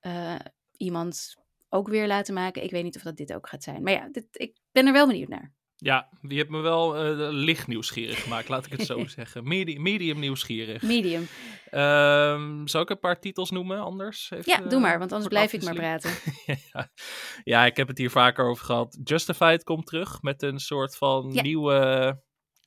eh, 0.00 0.38
iemand 0.76 1.34
ook 1.70 1.88
weer 1.88 2.06
laten 2.06 2.34
maken. 2.34 2.62
Ik 2.64 2.70
weet 2.70 2.84
niet 2.84 2.96
of 2.96 3.02
dat 3.02 3.16
dit 3.16 3.32
ook 3.34 3.48
gaat 3.48 3.62
zijn. 3.62 3.82
Maar 3.82 3.92
ja, 3.92 4.08
dit, 4.12 4.26
ik 4.32 4.56
ben 4.72 4.86
er 4.86 4.92
wel 4.92 5.06
benieuwd 5.06 5.28
naar. 5.28 5.54
Ja, 5.76 6.08
die 6.22 6.38
heeft 6.38 6.50
me 6.50 6.60
wel 6.60 6.96
eh, 6.96 7.28
licht 7.30 7.66
nieuwsgierig 7.66 8.22
gemaakt, 8.22 8.48
laat 8.48 8.66
ik 8.66 8.72
het 8.72 8.86
zo 8.86 9.06
zeggen. 9.18 9.48
Medium, 9.48 9.82
medium 9.82 10.18
nieuwsgierig. 10.18 10.82
Medium. 10.82 11.26
Ehm, 11.70 12.66
zal 12.66 12.80
ik 12.82 12.90
een 12.90 12.98
paar 12.98 13.20
titels 13.20 13.50
noemen 13.50 13.80
anders? 13.80 14.28
Heeft, 14.28 14.46
Ja, 14.46 14.62
eh, 14.62 14.68
doe 14.68 14.80
maar, 14.80 14.98
want 14.98 15.12
anders 15.12 15.28
blijf 15.30 15.52
ik 15.52 15.62
maar 15.62 15.74
praten. 15.74 16.10
ja. 16.72 16.90
ja, 17.44 17.64
ik 17.66 17.76
heb 17.76 17.88
het 17.88 17.98
hier 17.98 18.10
vaker 18.10 18.44
over 18.44 18.64
gehad. 18.64 18.98
Justified 19.04 19.64
komt 19.64 19.86
terug 19.86 20.22
met 20.22 20.42
een 20.42 20.58
soort 20.58 20.96
van 20.96 21.30
Ja. 21.32 21.42
nieuwe. 21.42 22.20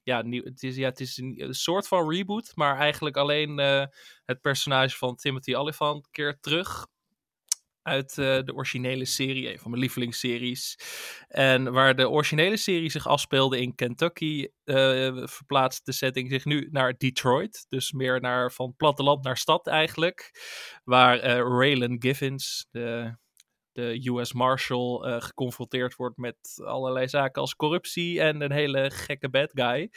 Ja, 0.04 0.22
nieuw, 0.22 0.44
het, 0.44 0.64
is, 0.64 0.76
ja, 0.76 0.90
het 0.90 1.00
is 1.00 1.18
een, 1.18 1.34
een 1.44 1.54
soort 1.54 1.88
van 1.88 2.10
reboot, 2.12 2.52
maar 2.56 2.78
eigenlijk 2.78 3.18
alleen 3.18 3.60
eh, 3.60 3.86
het 4.26 4.42
personage 4.42 4.98
van 4.98 5.16
Timothy 5.16 5.54
Olyphant 5.54 6.08
keert 6.12 6.42
terug 6.42 6.88
uit 7.84 8.18
eh, 8.18 8.40
de 8.44 8.54
originele 8.54 9.06
serie, 9.06 9.52
een 9.52 9.60
van 9.60 9.70
mijn 9.70 9.82
lievelingsseries. 9.82 10.78
En 11.28 11.72
waar 11.72 11.96
de 11.96 12.10
originele 12.10 12.58
serie 12.58 12.90
zich 12.90 13.08
afspeelde 13.08 13.62
in 13.62 13.76
Kentucky, 13.76 14.48
eh, 14.64 15.26
verplaatst 15.28 15.86
de 15.86 15.92
setting 15.92 16.30
zich 16.30 16.46
nu 16.46 16.68
naar 16.72 16.98
Detroit. 16.98 17.66
Dus 17.70 17.92
meer 17.92 18.22
naar 18.22 18.52
van 18.52 18.74
platteland 18.78 19.24
naar 19.24 19.38
stad 19.38 19.68
eigenlijk. 19.68 20.32
Waar 20.84 21.20
eh 21.20 21.36
Raylan 21.36 21.96
Givens, 22.00 22.68
de, 22.72 23.16
de 23.72 24.10
US 24.10 24.34
Marshal, 24.34 25.22
geconfronteerd 25.22 25.96
wordt 25.96 26.18
met 26.18 26.62
allerlei 26.64 27.08
zaken 27.08 27.42
als 27.42 27.56
corruptie 27.56 28.22
en 28.22 28.42
een 28.42 28.52
hele 28.52 28.92
gekke 28.92 29.30
bad 29.30 29.52
guy. 29.54 29.92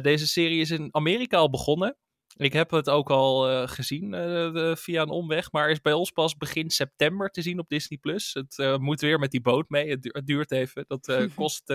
Deze 0.00 0.26
serie 0.26 0.60
is 0.60 0.70
in 0.70 0.88
Amerika 0.90 1.36
al 1.36 1.50
begonnen. 1.50 1.96
Ik 2.36 2.52
heb 2.52 2.70
het 2.70 2.90
ook 2.90 3.10
al 3.10 3.48
eh, 3.48 3.68
gezien 3.68 4.14
eh, 4.14 4.74
via 4.76 5.02
een 5.02 5.08
omweg, 5.08 5.52
maar 5.52 5.70
is 5.70 5.80
bij 5.80 5.92
ons 5.92 6.10
pas 6.10 6.36
begin 6.36 6.70
september 6.70 7.30
te 7.30 7.42
zien 7.42 7.58
op 7.58 7.68
Disney+. 7.68 7.98
Plus. 7.98 8.34
Het 8.34 8.58
eh, 8.58 8.76
moet 8.76 9.00
weer 9.00 9.18
met 9.18 9.30
die 9.30 9.40
boot 9.40 9.68
mee, 9.68 9.90
het, 9.90 10.02
du- 10.02 10.10
het 10.12 10.26
duurt 10.26 10.50
even. 10.50 10.84
Dat 10.88 11.06
kost 11.34 11.74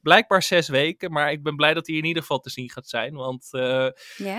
blijkbaar 0.00 0.42
zes 0.42 0.68
weken, 0.68 1.12
maar 1.12 1.32
ik 1.32 1.42
ben 1.42 1.56
blij 1.56 1.74
dat 1.74 1.86
hij 1.86 1.96
in 1.96 2.04
ieder 2.04 2.22
geval 2.22 2.38
te 2.40 2.50
zien 2.50 2.70
gaat 2.70 2.88
zijn. 2.88 3.14
Want 3.14 3.48
eh, 3.50 3.88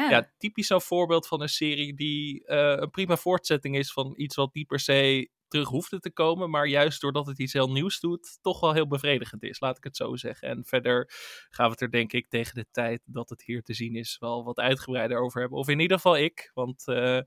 Ja, 0.09 0.29
typisch 0.37 0.67
zo'n 0.67 0.81
voorbeeld 0.81 1.27
van 1.27 1.41
een 1.41 1.49
serie 1.49 1.95
die 1.95 2.43
een 2.51 2.89
prima 2.89 3.17
voortzetting 3.17 3.77
is 3.77 3.91
van 3.91 4.13
iets 4.15 4.35
wat 4.35 4.53
niet 4.53 4.67
per 4.67 4.79
se 4.79 5.29
terug 5.53 5.69
hoefde 5.69 5.99
te 5.99 6.11
komen. 6.11 6.49
Maar 6.49 6.67
juist 6.67 7.01
doordat 7.01 7.27
het 7.27 7.39
iets 7.39 7.53
heel 7.53 7.71
nieuws 7.71 7.99
doet, 7.99 8.37
toch 8.41 8.59
wel 8.59 8.73
heel 8.73 8.87
bevredigend 8.87 9.43
is, 9.43 9.59
laat 9.59 9.77
ik 9.77 9.83
het 9.83 9.95
zo 9.95 10.15
zeggen. 10.15 10.47
En 10.47 10.65
verder 10.65 11.11
gaan 11.49 11.65
we 11.65 11.71
het 11.71 11.81
er 11.81 11.91
denk 11.91 12.13
ik 12.13 12.29
tegen 12.29 12.55
de 12.55 12.65
tijd 12.71 13.01
dat 13.05 13.29
het 13.29 13.43
hier 13.43 13.61
te 13.61 13.73
zien 13.73 13.95
is 13.95 14.17
wel 14.19 14.43
wat 14.43 14.57
uitgebreider 14.57 15.17
over 15.17 15.39
hebben. 15.39 15.59
Of 15.59 15.67
in 15.67 15.79
ieder 15.79 15.97
geval 15.97 16.17
ik, 16.17 16.51
want 16.53 16.83
uh, 16.87 17.19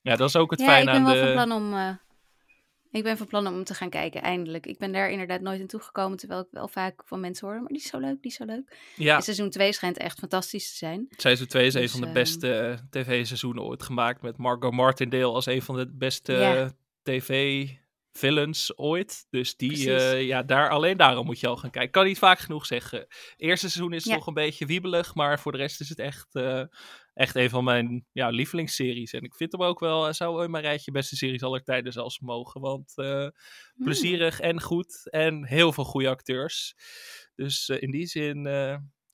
ja, 0.00 0.16
dat 0.16 0.28
is 0.28 0.36
ook 0.36 0.50
het 0.50 0.60
ja, 0.60 0.66
fijne 0.66 0.90
aan 0.90 1.04
de... 1.04 1.10
ik 1.10 1.16
ben 1.16 1.24
wel 1.24 1.34
van 1.34 1.46
plan 1.46 1.62
om... 1.62 1.72
Uh, 1.72 1.94
ik 2.90 3.02
ben 3.02 3.16
van 3.16 3.26
plan 3.26 3.46
om 3.46 3.64
te 3.64 3.74
gaan 3.74 3.90
kijken, 3.90 4.22
eindelijk. 4.22 4.66
Ik 4.66 4.78
ben 4.78 4.92
daar 4.92 5.10
inderdaad 5.10 5.40
nooit 5.40 5.60
in 5.60 5.66
toegekomen, 5.66 6.18
terwijl 6.18 6.40
ik 6.40 6.48
wel 6.50 6.68
vaak 6.68 7.02
van 7.04 7.20
mensen 7.20 7.46
hoor, 7.46 7.56
maar 7.56 7.68
die 7.68 7.76
is 7.76 7.88
zo 7.88 7.98
leuk, 7.98 8.22
die 8.22 8.30
is 8.30 8.36
zo 8.36 8.44
leuk. 8.44 8.78
Ja. 8.96 9.16
En 9.16 9.22
seizoen 9.22 9.50
2 9.50 9.72
schijnt 9.72 9.98
echt 9.98 10.18
fantastisch 10.18 10.70
te 10.70 10.76
zijn. 10.76 11.06
Seizoen 11.10 11.46
2 11.46 11.66
is 11.66 11.72
Dus, 11.72 11.82
een 11.82 11.88
van 11.88 12.00
de 12.00 12.06
ehm, 12.06 12.14
beste 12.14 12.54
eh, 12.54 12.78
tv-seizoenen 12.90 13.62
ooit 13.62 13.82
gemaakt, 13.82 14.22
met 14.22 14.36
Margot 14.36 14.72
Martindale 14.72 15.32
als 15.32 15.46
een 15.46 15.62
van 15.62 15.76
de 15.76 15.90
beste 15.92 16.72
Ja. 17.02 17.12
tv-villains 18.12 18.78
ooit. 18.78 19.26
Dus 19.30 19.56
die, 19.56 19.94
eh, 19.94 20.22
ja, 20.26 20.42
daar, 20.42 20.70
alleen 20.70 20.96
daarom 20.96 21.26
moet 21.26 21.40
je 21.40 21.46
al 21.46 21.56
gaan 21.56 21.70
kijken. 21.70 21.90
Kan 21.90 22.04
niet 22.06 22.18
vaak 22.18 22.38
genoeg 22.38 22.66
zeggen. 22.66 23.06
Eerste 23.36 23.70
seizoen 23.70 23.92
is 23.92 24.04
Ja. 24.04 24.14
nog 24.14 24.26
een 24.26 24.34
beetje 24.34 24.66
wiebelig, 24.66 25.14
maar 25.14 25.40
voor 25.40 25.52
de 25.52 25.58
rest 25.58 25.80
is 25.80 25.88
het 25.88 25.98
echt, 25.98 26.34
eh, 26.34 26.62
echt 27.14 27.34
een 27.34 27.50
van 27.50 27.64
mijn 27.64 28.06
ja, 28.12 28.28
lievelingsseries. 28.28 29.12
En 29.12 29.22
ik 29.22 29.34
vind 29.34 29.52
hem 29.52 29.62
ook 29.62 29.80
wel, 29.80 30.14
zou 30.14 30.44
in 30.44 30.50
mijn 30.50 30.64
rijtje 30.64 30.90
beste 30.90 31.16
series 31.16 31.42
aller 31.42 31.62
tijden 31.62 31.92
zelfs 31.92 32.18
mogen. 32.20 32.60
Want 32.60 32.92
eh, 32.96 33.06
Hmm. 33.06 33.32
plezierig 33.84 34.40
en 34.40 34.60
goed 34.60 35.10
en 35.10 35.46
heel 35.46 35.72
veel 35.72 35.84
goede 35.84 36.08
acteurs. 36.08 36.74
Dus 37.34 37.68
in 37.68 37.90
die 37.90 38.06
zin 38.06 38.42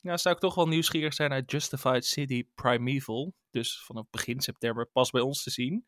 ja, 0.01 0.17
zou 0.17 0.35
ik 0.35 0.41
toch 0.41 0.55
wel 0.55 0.69
nieuwsgierig 0.69 1.15
zijn 1.15 1.31
naar 1.31 1.43
Justified 1.47 2.05
City 2.05 2.45
Primeval. 2.55 3.35
Dus 3.51 3.83
vanaf 3.85 4.05
begin 4.11 4.41
september 4.41 4.87
pas 4.93 5.11
bij 5.11 5.21
ons 5.21 5.43
te 5.43 5.51
zien. 5.51 5.85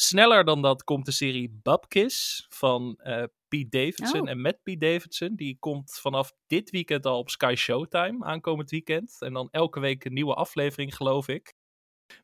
Sneller 0.00 0.44
dan 0.44 0.62
dat 0.62 0.84
komt 0.84 1.04
de 1.04 1.12
serie 1.12 1.60
Babkiss 1.62 2.46
van 2.48 2.96
eh 2.96 3.24
Pete 3.48 3.68
Davidson 3.68 4.20
Oh. 4.20 4.30
en 4.30 4.40
met 4.40 4.62
Pete 4.62 4.78
Davidson. 4.78 5.34
Die 5.36 5.56
komt 5.58 5.98
vanaf 6.00 6.32
dit 6.46 6.70
weekend 6.70 7.06
al 7.06 7.18
op 7.18 7.30
Sky 7.30 7.54
Showtime, 7.56 8.24
aankomend 8.24 8.70
weekend. 8.70 9.16
En 9.18 9.32
dan 9.32 9.48
elke 9.50 9.80
week 9.80 10.04
een 10.04 10.12
nieuwe 10.12 10.34
aflevering, 10.34 10.96
geloof 10.96 11.28
ik. 11.28 11.54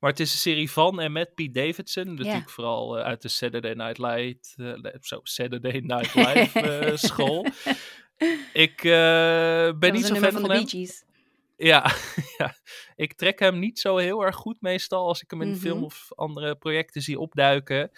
Maar 0.01 0.11
het 0.11 0.21
is 0.21 0.33
een 0.33 0.39
serie 0.39 0.71
van 0.71 1.01
en 1.01 1.13
met 1.13 1.35
Pete 1.35 1.51
Davidson. 1.61 2.15
Natuurlijk 2.15 2.51
vooral 2.51 2.99
eh, 2.99 3.05
uit 3.05 3.23
de 3.23 3.29
Saturday 3.29 3.73
Night 3.73 3.99
Live, 3.99 4.99
zo, 5.01 5.21
Saturday 5.23 5.81
Night 5.81 6.15
Live 6.15 6.61
eh, 6.61 6.97
school. 7.11 7.47
Ik 8.53 8.81
ben 9.79 9.93
niet 9.93 10.07
zo 10.07 10.15
fan 10.15 10.33
van 10.33 10.43
de 10.43 10.55
hem. 10.55 10.67
Ja, 11.57 11.91
ja, 12.39 12.55
ik 12.95 13.13
trek 13.15 13.39
hem 13.39 13.59
niet 13.59 13.79
zo 13.79 13.97
heel 13.97 14.25
erg 14.25 14.37
goed 14.37 14.61
meestal 14.61 15.07
als 15.07 15.23
ik 15.23 15.31
hem 15.31 15.43
in 15.43 15.49
Mhm. 15.49 15.59
film 15.59 15.85
of 15.85 16.07
andere 16.15 16.57
projecten 16.57 17.03
zie 17.03 17.19
opduiken. 17.19 17.91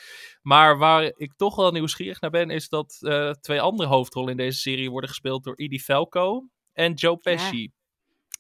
Maar 0.43 0.79
waar 0.79 1.13
ik 1.17 1.33
toch 1.37 1.57
wel 1.57 1.71
nieuwsgierig 1.73 2.21
naar 2.21 2.31
ben, 2.31 2.51
is 2.51 2.69
dat 2.69 2.97
eh, 3.01 3.31
twee 3.31 3.61
andere 3.61 3.89
hoofdrollen 3.89 4.31
in 4.31 4.37
deze 4.37 4.59
serie 4.59 4.91
worden 4.91 5.11
gespeeld 5.11 5.45
door 5.45 5.55
Edie 5.55 5.81
Falco 5.81 6.49
en 6.73 6.93
Joe 6.93 7.17
Pesci. 7.17 7.73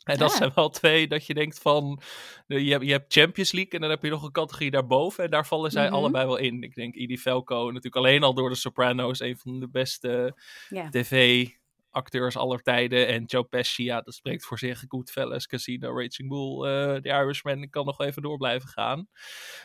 En 0.04 0.18
dat 0.18 0.32
zijn 0.32 0.52
wel 0.54 0.68
twee 0.70 1.08
dat 1.08 1.26
je 1.26 1.34
denkt 1.34 1.58
van, 1.58 2.00
eh, 2.46 2.58
je 2.64 2.70
hebt, 2.70 2.84
je 2.84 2.90
hebt 2.90 3.12
Champions 3.12 3.52
League 3.52 3.72
en 3.72 3.80
dan 3.80 3.90
heb 3.90 4.02
je 4.02 4.10
nog 4.10 4.22
een 4.22 4.32
categorie 4.32 4.70
daarboven. 4.70 5.24
En 5.24 5.30
daar 5.30 5.46
vallen 5.46 5.70
zij 5.70 5.84
Mhm. 5.86 5.94
allebei 5.94 6.26
wel 6.26 6.36
in. 6.36 6.62
Ik 6.62 6.74
denk 6.74 6.94
Edie 6.96 7.18
Falco 7.18 7.64
natuurlijk 7.66 7.96
alleen 7.96 8.22
al 8.22 8.34
door 8.34 8.48
de 8.48 8.54
Sopranos, 8.54 9.20
een 9.20 9.36
van 9.38 9.60
de 9.60 9.68
beste 9.68 10.36
Ja. 10.68 10.88
Tv-acteurs 11.90 12.36
aller 12.36 12.62
tijden. 12.62 13.06
En 13.06 13.24
Joe 13.24 13.44
Pesci, 13.44 13.84
ja, 13.84 14.00
dat 14.00 14.14
spreekt 14.14 14.44
voor 14.44 14.58
zich. 14.58 14.84
Goodfellas, 14.88 15.46
Casino, 15.46 15.88
Raging 15.88 16.28
Bull, 16.28 16.64
eh 16.64 17.00
The 17.00 17.08
Irishman. 17.08 17.62
Ik 17.62 17.70
kan 17.70 17.84
nog 17.84 18.00
even 18.00 18.22
door 18.22 18.36
blijven 18.36 18.68
gaan. 18.68 19.08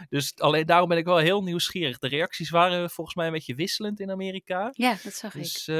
Dus 0.10 0.34
alleen 0.40 0.66
daarom 0.66 0.90
ben 0.90 0.98
ik 0.98 1.06
wel 1.06 1.18
heel 1.18 1.44
nieuwsgierig. 1.44 1.98
De 1.98 2.08
reacties 2.08 2.50
waren 2.50 2.90
volgens 2.90 3.16
mij 3.16 3.26
een 3.26 3.32
beetje 3.34 3.56
wisselend 3.56 4.00
in 4.00 4.12
Amerika. 4.12 4.70
ja, 4.72 4.96
dat 5.04 5.14
zag 5.14 5.36
ik. 5.36 5.42
Dus, 5.42 5.68
eh, 5.68 5.76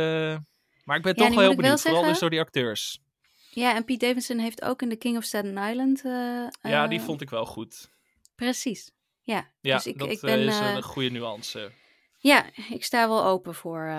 maar 0.84 0.98
ik 0.98 1.04
ben 1.04 1.14
Ja, 1.16 1.26
toch 1.26 1.30
wel 1.30 1.40
heel 1.40 1.40
ik 1.40 1.40
wel 1.40 1.56
benieuwd. 1.56 1.82
Vooral 1.82 2.04
dus 2.04 2.20
door 2.20 2.30
die 2.30 2.40
acteurs. 2.40 3.02
Ja, 3.50 3.76
en 3.76 3.86
Pete 3.86 4.06
Davidson 4.06 4.38
heeft 4.38 4.62
ook 4.62 4.82
in 4.82 4.90
The 4.90 4.96
King 4.96 5.18
of 5.18 5.24
Staten 5.24 5.58
Island... 5.58 6.06
eh, 6.06 6.48
ja, 6.62 6.88
die 6.88 7.02
vond 7.02 7.22
ik 7.22 7.30
wel 7.30 7.46
goed. 7.46 7.92
Precies. 8.36 8.92
Ja, 9.22 9.52
Ja, 9.62 9.76
dus 9.76 9.88
ik, 9.88 9.98
dat 9.98 10.10
ik 10.10 10.22
ben... 10.22 10.40
is 10.40 10.60
een 10.60 10.84
goede 10.84 11.10
nuance. 11.10 11.72
Ja, 12.18 12.46
ik 12.70 12.84
sta 12.84 13.08
wel 13.08 13.26
open 13.26 13.56
voor 13.56 13.94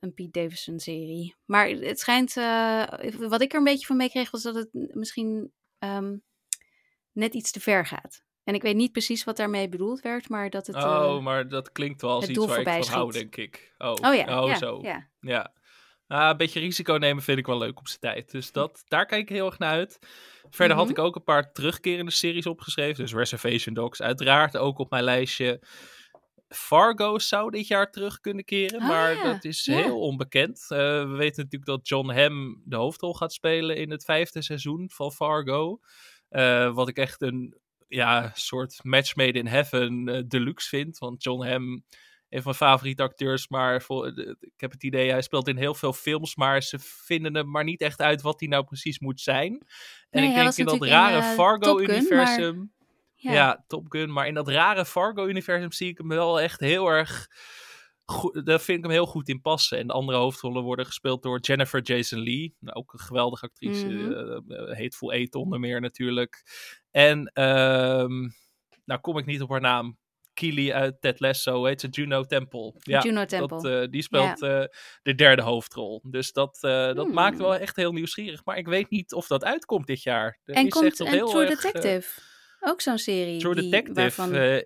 een 0.00 0.14
Pete 0.14 0.40
Davidson 0.40 0.78
serie. 0.78 1.34
Maar 1.44 1.68
het 1.68 2.00
schijnt, 2.00 2.36
eh, 2.36 2.82
wat 3.18 3.40
ik 3.42 3.52
er 3.52 3.58
een 3.58 3.64
beetje 3.64 3.86
van 3.86 3.96
meekreeg, 3.96 4.30
was 4.30 4.42
dat 4.42 4.54
het 4.54 4.68
misschien 4.72 5.52
ehm, 5.78 6.16
net 7.12 7.34
iets 7.34 7.50
te 7.50 7.60
ver 7.60 7.86
gaat. 7.86 8.22
En 8.44 8.54
ik 8.54 8.62
weet 8.62 8.76
niet 8.76 8.92
precies 8.92 9.24
wat 9.24 9.36
daarmee 9.36 9.68
bedoeld 9.68 10.00
werd, 10.00 10.28
maar 10.28 10.50
dat 10.50 10.66
het... 10.66 10.76
eh, 10.76 10.82
oh, 10.82 11.22
maar 11.22 11.48
dat 11.48 11.72
klinkt 11.72 12.00
wel 12.02 12.10
als 12.10 12.28
iets 12.28 12.38
waar 12.38 12.46
ik 12.46 12.54
van 12.54 12.72
voorbij 12.74 12.82
hou, 12.94 13.12
schiet. 13.12 13.20
denk 13.32 13.36
ik. 13.36 13.74
Oh, 13.78 13.90
oh 14.00 14.14
ja, 14.14 14.42
oh 14.42 14.48
ja, 14.48 14.56
zo. 14.56 14.78
ja. 14.82 15.08
Ja. 15.20 15.52
Ah, 16.06 16.28
een 16.30 16.36
beetje 16.36 16.60
risico 16.60 16.94
nemen 16.94 17.22
vind 17.22 17.38
ik 17.38 17.46
wel 17.46 17.58
leuk 17.58 17.78
op 17.78 17.88
zijn 17.88 18.00
tijd. 18.00 18.30
Dus 18.30 18.52
dat, 18.52 18.82
daar 18.86 19.06
kijk 19.06 19.22
ik 19.22 19.28
heel 19.28 19.46
erg 19.46 19.58
naar 19.58 19.70
uit. 19.72 19.98
Verder 20.50 20.76
had 20.76 20.84
Mhm. 20.86 20.94
ik 20.94 21.04
ook 21.04 21.16
een 21.16 21.24
paar 21.24 21.52
terugkerende 21.52 22.10
series 22.10 22.46
opgeschreven. 22.46 23.02
Dus 23.02 23.14
Reservation 23.14 23.74
Dogs 23.74 24.02
uiteraard 24.02 24.56
ook 24.56 24.78
op 24.78 24.90
mijn 24.90 25.04
lijstje. 25.04 25.60
Fargo 26.48 27.18
zou 27.18 27.50
dit 27.50 27.66
jaar 27.66 27.90
terug 27.90 28.20
kunnen 28.20 28.44
keren, 28.44 28.80
Ah, 28.80 28.88
maar 28.88 29.14
ja. 29.14 29.32
dat 29.32 29.44
is 29.44 29.64
Ja. 29.64 29.74
heel 29.76 30.00
onbekend. 30.00 30.66
Eh, 30.68 30.78
we 30.78 31.14
weten 31.16 31.42
natuurlijk 31.42 31.64
dat 31.70 31.88
John 31.88 32.10
Hamm 32.10 32.62
de 32.64 32.76
hoofdrol 32.76 33.14
gaat 33.14 33.32
spelen 33.32 33.76
in 33.76 33.90
het 33.90 34.04
vijfde 34.04 34.42
seizoen 34.42 34.90
van 34.90 35.12
Fargo. 35.12 35.78
Eh, 36.28 36.74
wat 36.74 36.88
ik 36.88 36.96
echt 36.96 37.22
een 37.22 37.56
ja, 37.88 38.30
soort 38.34 38.78
match 38.82 39.14
made 39.16 39.38
in 39.38 39.46
heaven 39.46 40.08
eh, 40.08 40.22
deluxe 40.28 40.68
vind. 40.68 40.98
Want 40.98 41.22
John 41.22 41.46
Hamm, 41.46 41.72
een 42.28 42.42
van 42.42 42.54
mijn 42.58 42.70
favoriete 42.70 43.02
acteurs, 43.02 43.48
maar 43.48 43.82
voor, 43.82 44.06
ik 44.40 44.60
heb 44.60 44.70
het 44.70 44.84
idee, 44.84 45.10
hij 45.10 45.22
speelt 45.22 45.48
in 45.48 45.56
heel 45.56 45.74
veel 45.74 45.92
films, 45.92 46.36
maar 46.36 46.62
ze 46.62 46.78
vinden 46.80 47.34
hem 47.34 47.50
maar 47.50 47.64
niet 47.64 47.80
echt 47.80 48.00
uit 48.00 48.22
wat 48.22 48.40
hij 48.40 48.48
nou 48.48 48.64
precies 48.64 48.98
moet 48.98 49.20
zijn. 49.20 49.52
En 50.10 50.20
Nee, 50.20 50.28
ik 50.28 50.34
denk 50.34 50.56
in 50.56 50.64
dat 50.64 50.82
rare 50.88 51.22
Fargo-universum. 51.34 52.72
Ja. 53.20 53.32
Ja. 53.32 53.64
Top 53.66 53.86
Gun. 53.88 54.12
Maar 54.12 54.26
in 54.26 54.34
dat 54.34 54.48
rare 54.48 54.84
Fargo-universum 54.84 55.72
zie 55.72 55.88
ik 55.88 55.98
hem 55.98 56.08
wel 56.08 56.40
echt 56.40 56.60
heel 56.60 56.86
erg. 56.86 57.26
Goed, 58.04 58.46
daar 58.46 58.60
vind 58.60 58.78
ik 58.78 58.84
hem 58.84 58.92
heel 58.92 59.06
goed 59.06 59.28
in 59.28 59.40
passen. 59.40 59.78
En 59.78 59.86
de 59.86 59.92
andere 59.92 60.18
hoofdrollen 60.18 60.62
worden 60.62 60.86
gespeeld 60.86 61.22
door 61.22 61.40
Jennifer 61.40 61.82
Jason 61.82 62.18
Lee. 62.22 62.56
Nou, 62.60 62.76
ook 62.76 62.92
een 62.92 62.98
geweldige 62.98 63.44
actrice. 63.44 63.86
Mhm. 63.86 64.12
eh, 64.12 64.36
eh, 64.70 64.78
Hateful 64.78 65.12
Eight 65.12 65.34
onder 65.34 65.60
meer 65.60 65.80
natuurlijk. 65.80 66.42
En, 66.90 67.26
ehm, 67.34 68.28
nou 68.84 69.00
kom 69.00 69.18
ik 69.18 69.26
niet 69.26 69.42
op 69.42 69.50
haar 69.50 69.60
naam. 69.60 69.98
Keely 70.32 70.72
uit 70.72 71.00
Ted 71.00 71.20
Lasso, 71.20 71.64
heet 71.64 71.80
ze 71.80 71.88
Juno 71.88 72.24
Temple. 72.24 72.74
Ja, 72.78 73.00
Juno 73.02 73.24
Temple. 73.24 73.48
dat, 73.62 73.64
eh, 73.64 73.88
die 73.90 74.02
speelt 74.02 74.38
de 75.02 75.14
derde 75.14 75.42
hoofdrol. 75.42 76.02
Dus 76.10 76.32
dat, 76.32 76.58
dat 76.60 76.96
Hmm. 76.96 77.12
maakt 77.14 77.38
wel 77.38 77.56
echt 77.56 77.76
heel 77.76 77.92
nieuwsgierig. 77.92 78.44
Maar 78.44 78.56
ik 78.56 78.66
weet 78.66 78.90
niet 78.90 79.12
of 79.12 79.26
dat 79.26 79.44
uitkomt 79.44 79.86
dit 79.86 80.02
jaar. 80.02 80.38
Er 80.44 80.54
en 80.54 80.66
is 80.66 80.72
komt 80.72 80.84
echt 80.84 80.98
heel 81.10 81.28
True 81.28 81.46
erg, 81.46 81.60
Detective. 81.60 82.20
Ook 82.60 82.80
zo'n 82.80 82.98
serie. 82.98 83.40
True 83.40 83.54
die, 83.54 83.62
Detective 83.62 84.00
waarvan... 84.00 84.34
eh, 84.34 84.62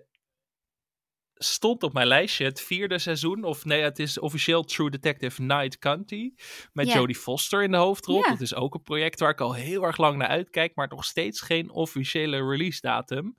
stond 1.33 1.83
op 1.83 1.93
mijn 1.93 2.07
lijstje. 2.07 2.45
Het 2.45 2.61
vierde 2.61 2.99
seizoen, 2.99 3.43
of 3.43 3.65
nee, 3.65 3.81
het 3.81 3.99
is 3.99 4.19
officieel 4.19 4.63
True 4.63 4.89
Detective 4.89 5.41
Night 5.41 5.77
County. 5.77 6.33
Met. 6.73 6.91
Jodie 6.91 7.15
Foster 7.15 7.63
in 7.63 7.71
de 7.71 7.77
hoofdrol. 7.77 8.21
Dat 8.21 8.41
is 8.41 8.55
ook 8.55 8.73
een 8.73 8.81
project 8.83 9.19
waar 9.19 9.29
ik 9.29 9.41
al 9.41 9.53
heel 9.53 9.83
erg 9.83 9.97
lang 9.97 10.17
naar 10.17 10.27
uitkijk, 10.27 10.75
maar 10.75 10.87
nog 10.87 11.05
steeds 11.05 11.41
geen 11.41 11.69
officiële 11.69 12.49
release 12.49 12.81
datum. 12.81 13.35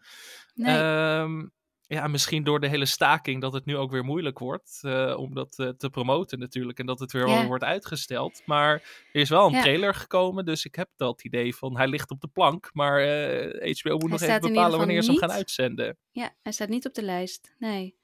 nee. 0.55 0.77
Ehm, 0.77 1.47
ja, 1.95 2.07
misschien 2.07 2.45
door 2.45 2.61
de 2.61 2.69
hele 2.69 2.87
staking 2.87 3.41
dat 3.41 3.53
het 3.53 3.65
nu 3.65 3.77
ook 3.77 3.91
weer 3.91 4.05
moeilijk 4.05 4.39
wordt 4.39 4.79
eh, 4.83 5.15
om 5.19 5.35
dat 5.35 5.59
eh, 5.59 5.69
te 5.69 5.91
promoten 5.91 6.39
natuurlijk. 6.39 6.79
En 6.79 6.87
dat 6.87 6.99
het 6.99 7.13
weer 7.13 7.47
wordt 7.47 7.65
uitgesteld. 7.65 8.43
Maar 8.47 8.73
er 9.13 9.21
is 9.21 9.29
wel 9.29 9.47
een 9.47 9.61
trailer 9.61 9.95
gekomen, 9.95 10.45
dus 10.45 10.65
ik 10.65 10.75
heb 10.75 10.89
dat 10.97 11.25
idee 11.25 11.55
van 11.55 11.77
hij 11.77 11.89
ligt 11.89 12.11
op 12.11 12.21
de 12.21 12.29
plank. 12.29 12.71
Maar 12.73 13.01
eh, 13.01 13.79
HBO 13.81 13.97
moet 13.97 14.11
nog 14.11 14.21
even 14.21 14.41
bepalen 14.41 14.79
wanneer 14.79 15.03
ze 15.03 15.11
hem 15.11 15.19
gaan 15.21 15.33
uitzenden. 15.33 15.99
ja, 16.11 16.35
hij 16.43 16.53
staat 16.53 16.69
niet 16.69 16.87
op 16.87 16.95
de 16.95 17.03
lijst. 17.03 17.55
Nee. 17.59 18.03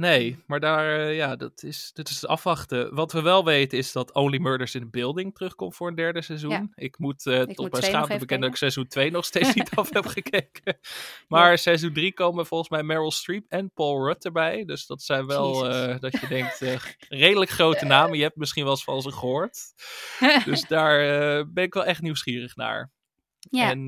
Nee, 0.00 0.38
maar 0.46 0.60
daar, 0.60 1.00
eh, 1.00 1.16
ja, 1.16 1.36
dat 1.36 1.62
is, 1.62 1.90
dat 1.94 2.08
is 2.08 2.26
afwachten. 2.26 2.94
Wat 2.94 3.12
we 3.12 3.22
wel 3.22 3.44
weten 3.44 3.78
is 3.78 3.92
dat 3.92 4.12
Only 4.12 4.38
Murders 4.38 4.74
in 4.74 4.80
the 4.80 4.86
Building 4.86 5.34
terugkomt 5.34 5.76
voor 5.76 5.88
een 5.88 5.94
derde 5.94 6.22
seizoen. 6.22 6.50
Ja. 6.50 6.68
Ik 6.74 6.98
moet 6.98 7.26
eh, 7.26 7.40
tot 7.40 7.58
moet 7.58 7.72
mijn 7.72 7.84
schaamte 7.84 8.18
bekennen 8.18 8.40
dat 8.40 8.50
ik 8.50 8.56
seizoen 8.56 8.86
2 8.86 9.10
nog 9.10 9.24
steeds 9.24 9.54
niet 9.58 9.70
af 9.70 9.92
heb 9.92 10.06
gekeken. 10.06 10.78
Maar 11.28 11.58
seizoen 11.58 11.92
3 11.92 12.12
komen 12.12 12.46
volgens 12.46 12.70
mij 12.70 12.82
Meryl 12.82 13.10
Streep 13.10 13.46
en 13.48 13.72
Paul 13.72 14.06
Rudd 14.06 14.24
erbij. 14.24 14.64
Dus 14.64 14.86
dat 14.86 15.02
zijn 15.02 15.26
wel, 15.26 15.70
eh, 15.70 15.98
dat 15.98 16.20
je 16.20 16.26
denkt, 16.28 16.60
redelijk 17.08 17.50
grote 17.50 17.84
namen. 17.84 18.16
Je 18.16 18.22
hebt 18.22 18.36
misschien 18.36 18.64
wel 18.64 18.72
eens 18.72 18.84
van 18.84 19.02
ze 19.02 19.12
gehoord. 19.12 19.58
Dus 20.44 20.66
daar 20.66 20.98
ben 21.52 21.64
ik 21.64 21.74
wel 21.74 21.84
echt 21.84 22.02
nieuwsgierig 22.02 22.56
naar. 22.56 22.90
ja. 23.38 23.70
En 23.70 23.86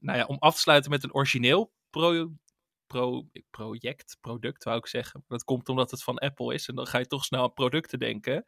nou 0.00 0.18
ja, 0.18 0.24
om 0.24 0.36
af 0.38 0.54
te 0.54 0.60
sluiten 0.60 0.90
met 0.90 1.04
een 1.04 1.14
origineel 1.14 1.72
pro, 1.90 2.30
pro, 2.86 3.28
project, 3.50 4.16
product 4.20 4.64
wou 4.64 4.76
ik 4.78 4.86
zeggen. 4.86 5.24
Dat 5.28 5.44
komt 5.44 5.68
omdat 5.68 5.90
het 5.90 6.02
van 6.02 6.18
Apple 6.18 6.54
is 6.54 6.68
en 6.68 6.74
dan 6.74 6.86
ga 6.86 6.98
je 6.98 7.06
toch 7.06 7.24
snel 7.24 7.42
aan 7.42 7.52
producten 7.52 7.98
denken. 7.98 8.44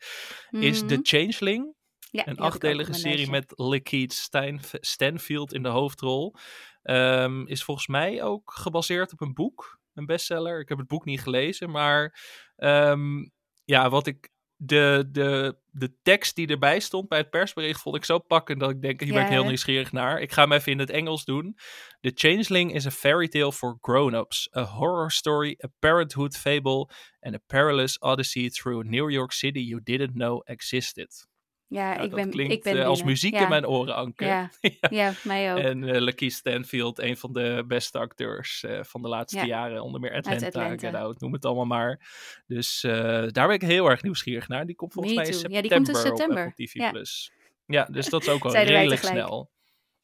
Is 0.51 0.81
Mhm. 0.81 0.88
The 0.88 0.98
Changeling, 1.03 1.74
Ja, 2.11 2.24
die 2.24 2.33
een 2.33 2.38
achtdelige 2.38 2.92
serie 2.92 3.31
met 3.31 3.53
Lakeith 3.57 4.12
Stein, 4.12 4.61
Stanfield 4.72 5.53
in 5.55 5.62
de 5.62 5.68
hoofdrol. 5.68 6.35
Ehm, 6.83 7.46
is 7.46 7.64
volgens 7.64 7.87
mij 7.87 8.22
ook 8.22 8.53
gebaseerd 8.53 9.12
op 9.12 9.20
een 9.20 9.35
boek, 9.35 9.81
een 9.94 10.07
bestseller. 10.07 10.61
Ik 10.61 10.68
heb 10.68 10.79
het 10.79 10.87
boek 10.87 11.05
niet 11.05 11.20
gelezen, 11.20 11.70
maar 11.70 12.20
ehm, 12.57 13.27
ja, 13.64 13.90
wat 13.90 14.07
ik 14.07 14.31
de, 14.61 15.09
de, 15.12 15.57
de 15.71 15.92
tekst 16.03 16.37
die 16.37 16.47
erbij 16.47 16.81
stond 16.81 17.09
bij 17.09 17.18
het 17.18 17.31
persbericht 17.31 17.81
vond 17.81 17.97
ik 17.97 18.05
zo 18.05 18.18
pakkend 18.18 18.61
dat 18.61 18.71
ik 18.71 18.83
denk, 18.83 19.01
hier 19.01 19.12
ben 19.12 19.23
ik 19.23 19.29
heel 19.29 19.44
nieuwsgierig 19.44 19.92
naar. 19.92 20.21
Ik 20.21 20.33
ga 20.33 20.42
hem 20.42 20.53
even 20.53 20.73
in 20.73 20.79
het 20.79 20.90
Engels 20.90 21.25
doen. 21.25 21.57
The 22.01 22.12
Changeling 22.14 22.75
is 22.75 22.87
a 22.87 22.90
fairy 22.90 23.29
tale 23.29 23.53
for 23.53 23.79
grown-ups, 23.81 24.49
a 24.57 24.62
horror 24.62 25.11
story, 25.11 25.59
a 25.64 25.68
parenthood 25.79 26.37
fable 26.37 26.90
and 27.21 27.35
a 27.35 27.40
perilous 27.47 28.01
odyssey 28.01 28.51
through 28.51 28.88
New 28.88 29.11
York 29.11 29.33
City 29.33 29.61
you 29.61 29.81
didn't 29.83 30.12
know 30.12 30.42
existed. 30.44 31.28
Ja, 31.70 31.88
Nou, 31.94 32.02
ik 32.04 32.11
dat 32.11 32.20
ben, 32.20 32.31
klinkt 32.31 32.52
ik 32.52 32.62
ben 32.62 32.78
eh, 32.78 32.87
als 32.87 32.96
binnen. 32.96 33.07
muziek 33.12 33.33
ja. 33.35 33.42
in 33.42 33.48
mijn 33.48 33.66
oren, 33.66 33.94
Anke. 33.94 34.24
Ja, 34.28 34.50
ja, 34.90 35.12
mij 35.24 35.52
ook. 35.52 35.59
En 35.59 35.83
uh, 35.83 36.00
Lakeith 36.00 36.33
Stanfield, 36.33 36.98
een 36.98 37.16
van 37.16 37.33
de 37.33 37.64
beste 37.66 37.98
acteurs 37.98 38.64
eh, 38.64 38.83
van 38.83 39.02
de 39.02 39.09
laatste 39.09 39.38
Ja. 39.38 39.44
jaren. 39.44 39.83
Onder 39.83 40.00
meer 40.00 40.14
Atlanta, 40.14 40.46
Atlanta. 40.46 40.90
Out, 40.98 41.20
noem 41.20 41.33
het 41.33 41.44
allemaal 41.44 41.64
maar. 41.64 42.00
Dus 42.46 42.81
daar 42.81 43.33
ben 43.46 43.50
ik 43.50 43.62
heel 43.62 43.90
erg 43.90 44.02
nieuwsgierig 44.02 44.48
naar. 44.48 44.66
Die 44.66 44.74
komt 44.76 44.92
volgens 44.92 45.14
Me 45.14 45.20
mij 45.20 45.31
in 45.31 45.38
too. 45.38 45.40
september, 45.40 45.70
Ja, 45.72 45.78
die 45.78 45.85
komt 45.87 45.96
in 46.04 46.11
op 46.11 46.16
september. 46.18 46.46
Apple 46.46 46.64
TV+. 46.66 46.72
Ja. 46.74 46.90
Plus. 46.90 47.33
Ja, 47.66 47.85
dus 47.90 48.09
dat 48.09 48.22
is 48.22 48.28
ook 48.28 48.44
al 48.44 48.52
redelijk 48.74 49.02
snel. 49.04 49.50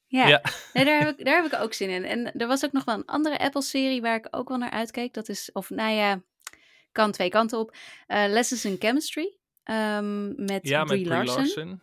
Ja, 0.07 0.27
Ja. 0.29 0.43
Nee, 0.73 0.85
daar, 0.85 0.99
heb 1.01 1.19
ik, 1.19 1.25
daar 1.25 1.43
heb 1.43 1.53
ik 1.53 1.61
ook 1.61 1.73
zin 1.75 1.91
in. 1.91 2.05
En 2.05 2.33
er 2.33 2.47
was 2.47 2.65
ook 2.65 2.73
nog 2.73 2.85
wel 2.85 2.95
een 2.95 3.05
andere 3.07 3.39
Apple-serie 3.39 4.01
waar 4.01 4.17
ik 4.17 4.27
ook 4.31 4.49
wel 4.49 4.59
naar 4.59 4.71
uitkeek. 4.71 5.15
Dat 5.15 5.29
is, 5.29 5.51
of 5.53 5.71
nou 5.71 5.93
ja, 5.95 6.23
kan 6.93 7.13
twee 7.13 7.29
kanten 7.29 7.59
op. 7.59 7.77
Lessons 8.07 8.65
in 8.65 8.77
Chemistry. 8.79 9.37
Ehm, 9.65 10.45
met 10.45 10.69
Ja, 10.69 10.79
met 10.79 10.87
Brie 10.87 11.03
Brie 11.05 11.17
Larson. 11.17 11.37
Larson. 11.37 11.81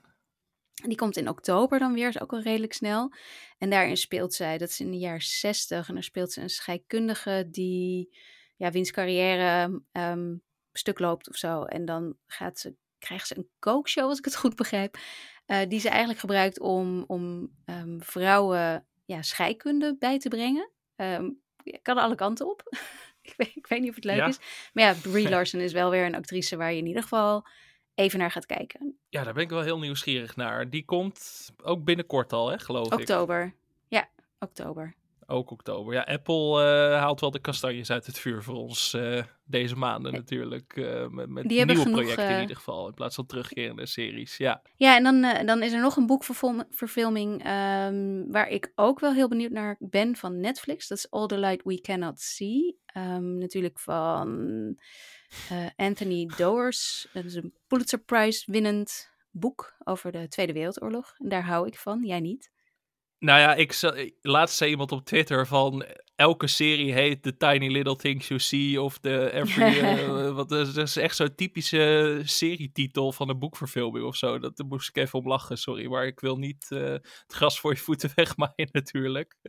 Die 0.73 0.97
komt 0.97 1.17
in 1.17 1.29
oktober 1.29 1.79
dan 1.79 1.93
weer, 1.93 2.07
is 2.07 2.19
ook 2.21 2.33
al 2.33 2.41
redelijk 2.41 2.73
snel. 2.73 3.13
En 3.57 3.69
daarin 3.69 3.97
speelt 3.97 4.33
zij, 4.33 4.57
dat 4.57 4.69
is 4.69 4.79
in 4.79 4.91
de 4.91 4.97
jaren 4.97 5.21
60, 5.21 5.87
en 5.87 5.93
daar 5.93 6.03
speelt 6.03 6.31
ze 6.31 6.41
een 6.41 6.49
scheikundige 6.49 7.47
die, 7.51 8.17
ja, 8.55 8.71
wiens 8.71 8.91
carrière 8.91 9.81
ehm, 9.91 10.35
stuk 10.73 10.99
loopt 10.99 11.29
of 11.29 11.35
zo. 11.35 11.63
En 11.63 11.85
dan 11.85 12.17
gaat 12.27 12.59
ze, 12.59 12.75
krijgt 12.99 13.27
ze 13.27 13.37
een 13.37 13.49
kookshow, 13.59 14.07
als 14.09 14.17
ik 14.17 14.25
het 14.25 14.35
goed 14.35 14.55
begrijp, 14.55 14.97
eh, 15.45 15.59
die 15.67 15.79
ze 15.79 15.89
eigenlijk 15.89 16.19
gebruikt 16.19 16.59
om, 16.59 17.03
om 17.07 17.51
ehm, 17.65 17.99
vrouwen 17.99 18.85
ja, 19.05 19.21
scheikunde 19.21 19.95
bij 19.99 20.19
te 20.19 20.29
brengen. 20.29 20.69
Ja, 21.63 21.77
kan 21.81 21.97
alle 21.97 22.15
kanten 22.15 22.49
op. 22.49 22.63
ik, 23.21 23.33
weet, 23.37 23.55
ik 23.55 23.67
weet 23.67 23.79
niet 23.79 23.89
of 23.89 23.95
het 23.95 24.03
leuk 24.03 24.15
Ja. 24.15 24.27
is. 24.27 24.39
Maar 24.73 24.83
ja, 24.83 24.93
Brie 25.01 25.29
Larson 25.35 25.59
is 25.59 25.73
wel 25.73 25.89
weer 25.89 26.05
een 26.05 26.15
actrice 26.15 26.57
waar 26.57 26.71
je 26.71 26.77
in 26.77 26.87
ieder 26.87 27.01
geval 27.01 27.47
even 27.95 28.19
naar 28.19 28.31
gaat 28.31 28.45
kijken. 28.45 28.97
Ja, 29.09 29.23
daar 29.23 29.33
ben 29.33 29.43
ik 29.43 29.49
wel 29.49 29.61
heel 29.61 29.79
nieuwsgierig 29.79 30.35
naar. 30.35 30.69
Die 30.69 30.85
komt 30.85 31.49
ook 31.63 31.83
binnenkort 31.83 32.33
al, 32.33 32.49
hè, 32.49 32.59
geloof 32.59 32.91
ik. 32.91 32.99
Oktober. 32.99 33.53
Ja, 33.87 34.09
oktober. 34.39 34.95
Ook 35.25 35.51
oktober. 35.51 35.93
Ja, 35.93 36.01
Apple 36.01 36.63
eh, 36.63 36.99
haalt 36.99 37.19
wel 37.19 37.31
de 37.31 37.39
kastanjes 37.39 37.91
uit 37.91 38.05
het 38.05 38.19
vuur 38.19 38.43
voor 38.43 38.55
ons 38.55 38.93
eh, 38.93 39.23
deze 39.43 39.75
maanden 39.75 40.13
natuurlijk. 40.13 40.75
eh, 40.75 41.07
met 41.07 41.29
met 41.29 41.47
Die 41.47 41.65
nieuwe 41.65 41.81
genoeg, 41.81 41.99
projecten 41.99 42.35
in 42.35 42.41
ieder 42.41 42.55
geval. 42.55 42.87
In 42.87 42.93
plaats 42.93 43.15
van 43.15 43.25
terugkerende 43.25 43.85
series. 43.85 44.37
Ja, 44.37 44.61
Ja, 44.75 44.95
en 44.95 45.03
dan, 45.03 45.45
dan 45.45 45.63
is 45.63 45.73
er 45.73 45.81
nog 45.81 45.95
een 45.95 46.05
boekverfilming 46.05 47.43
ehm, 47.43 48.23
waar 48.31 48.47
ik 48.47 48.71
ook 48.75 48.99
wel 48.99 49.13
heel 49.13 49.27
benieuwd 49.27 49.51
naar 49.51 49.75
ben 49.79 50.15
van 50.15 50.39
Netflix. 50.39 50.87
Dat 50.87 50.97
is 50.97 51.11
All 51.11 51.27
the 51.27 51.37
Light 51.37 51.63
We 51.63 51.81
Cannot 51.81 52.19
See. 52.19 52.79
Ehm, 52.85 53.37
natuurlijk 53.37 53.79
van 53.79 54.29
eh, 55.49 55.65
Anthony 55.75 56.31
Doers. 56.37 57.07
Dat 57.13 57.25
is 57.25 57.35
een 57.35 57.53
Pulitzer 57.67 57.99
Prize 57.99 58.51
winnend 58.51 59.09
boek 59.31 59.75
over 59.83 60.11
de 60.11 60.27
Tweede 60.27 60.53
Wereldoorlog. 60.53 61.15
En 61.17 61.29
daar 61.29 61.45
hou 61.45 61.67
ik 61.67 61.77
van, 61.77 62.05
jij 62.05 62.19
niet. 62.19 62.51
Nou 63.21 63.39
ja, 63.39 63.55
ik 63.55 63.79
laatst 64.21 64.57
zei 64.57 64.69
iemand 64.69 64.91
op 64.91 65.05
Twitter 65.05 65.47
van 65.47 65.85
elke 66.15 66.47
serie 66.47 66.93
heet 66.93 67.23
The 67.23 67.37
Tiny 67.37 67.67
Little 67.67 67.95
Things 67.95 68.27
You 68.27 68.39
See 68.39 68.81
of 68.81 68.99
de 68.99 69.31
Every... 69.31 69.79
eh, 69.79 70.35
wat 70.35 70.51
is, 70.51 70.73
dat 70.73 70.87
is 70.87 70.95
echt 70.95 71.15
zo'n 71.15 71.35
typische 71.35 72.21
serietitel 72.23 73.11
van 73.11 73.29
een 73.29 73.39
boekverfilming 73.39 74.05
of 74.05 74.15
zo. 74.15 74.39
Dat, 74.39 74.57
daar 74.57 74.67
moest 74.67 74.89
ik 74.89 74.97
even 74.97 75.19
om 75.19 75.27
lachen, 75.27 75.57
sorry. 75.57 75.87
Maar 75.87 76.05
ik 76.05 76.19
wil 76.19 76.37
niet 76.37 76.67
eh, 76.69 76.91
het 76.91 77.23
gras 77.27 77.59
voor 77.59 77.71
je 77.71 77.79
voeten 77.79 78.11
wegmaaien 78.15 78.69
natuurlijk. 78.71 79.35